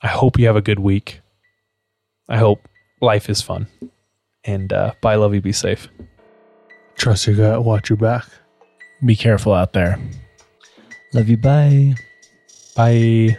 I 0.00 0.08
hope 0.08 0.38
you 0.38 0.46
have 0.46 0.56
a 0.56 0.62
good 0.62 0.78
week. 0.78 1.20
I 2.28 2.38
hope 2.38 2.66
life 3.00 3.28
is 3.28 3.42
fun. 3.42 3.66
And 4.44 4.72
uh, 4.72 4.92
bye, 5.00 5.16
love 5.16 5.34
you, 5.34 5.40
be 5.40 5.52
safe. 5.52 5.88
Trust 6.96 7.26
your 7.26 7.36
gut, 7.36 7.64
watch 7.64 7.90
your 7.90 7.96
back. 7.98 8.24
Be 9.04 9.16
careful 9.16 9.52
out 9.52 9.72
there. 9.72 9.98
Love 11.12 11.28
you. 11.28 11.36
Bye. 11.36 11.94
Bye. 12.74 13.38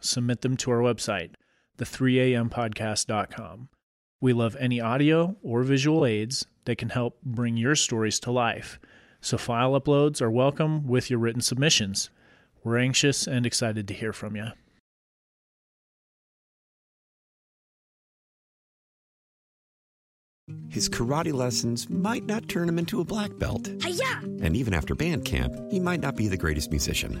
submit 0.00 0.40
them 0.40 0.56
to 0.58 0.70
our 0.70 0.80
website, 0.80 1.30
the3ampodcast.com. 1.78 3.68
We 4.20 4.32
love 4.32 4.56
any 4.58 4.80
audio 4.80 5.36
or 5.42 5.62
visual 5.62 6.04
aids 6.04 6.46
that 6.64 6.76
can 6.76 6.90
help 6.90 7.20
bring 7.22 7.56
your 7.56 7.74
stories 7.74 8.20
to 8.20 8.30
life. 8.30 8.78
So 9.20 9.38
file 9.38 9.78
uploads 9.80 10.20
are 10.20 10.30
welcome 10.30 10.86
with 10.86 11.10
your 11.10 11.18
written 11.18 11.40
submissions. 11.40 12.10
We're 12.62 12.78
anxious 12.78 13.26
and 13.26 13.46
excited 13.46 13.88
to 13.88 13.94
hear 13.94 14.12
from 14.12 14.36
you. 14.36 14.48
His 20.68 20.88
karate 20.88 21.32
lessons 21.32 21.88
might 21.88 22.24
not 22.24 22.48
turn 22.48 22.68
him 22.68 22.78
into 22.78 23.00
a 23.00 23.04
black 23.04 23.36
belt. 23.38 23.68
And 24.42 24.56
even 24.56 24.74
after 24.74 24.94
band 24.94 25.24
camp, 25.24 25.54
he 25.70 25.80
might 25.80 26.00
not 26.00 26.16
be 26.16 26.28
the 26.28 26.36
greatest 26.36 26.70
musician. 26.70 27.20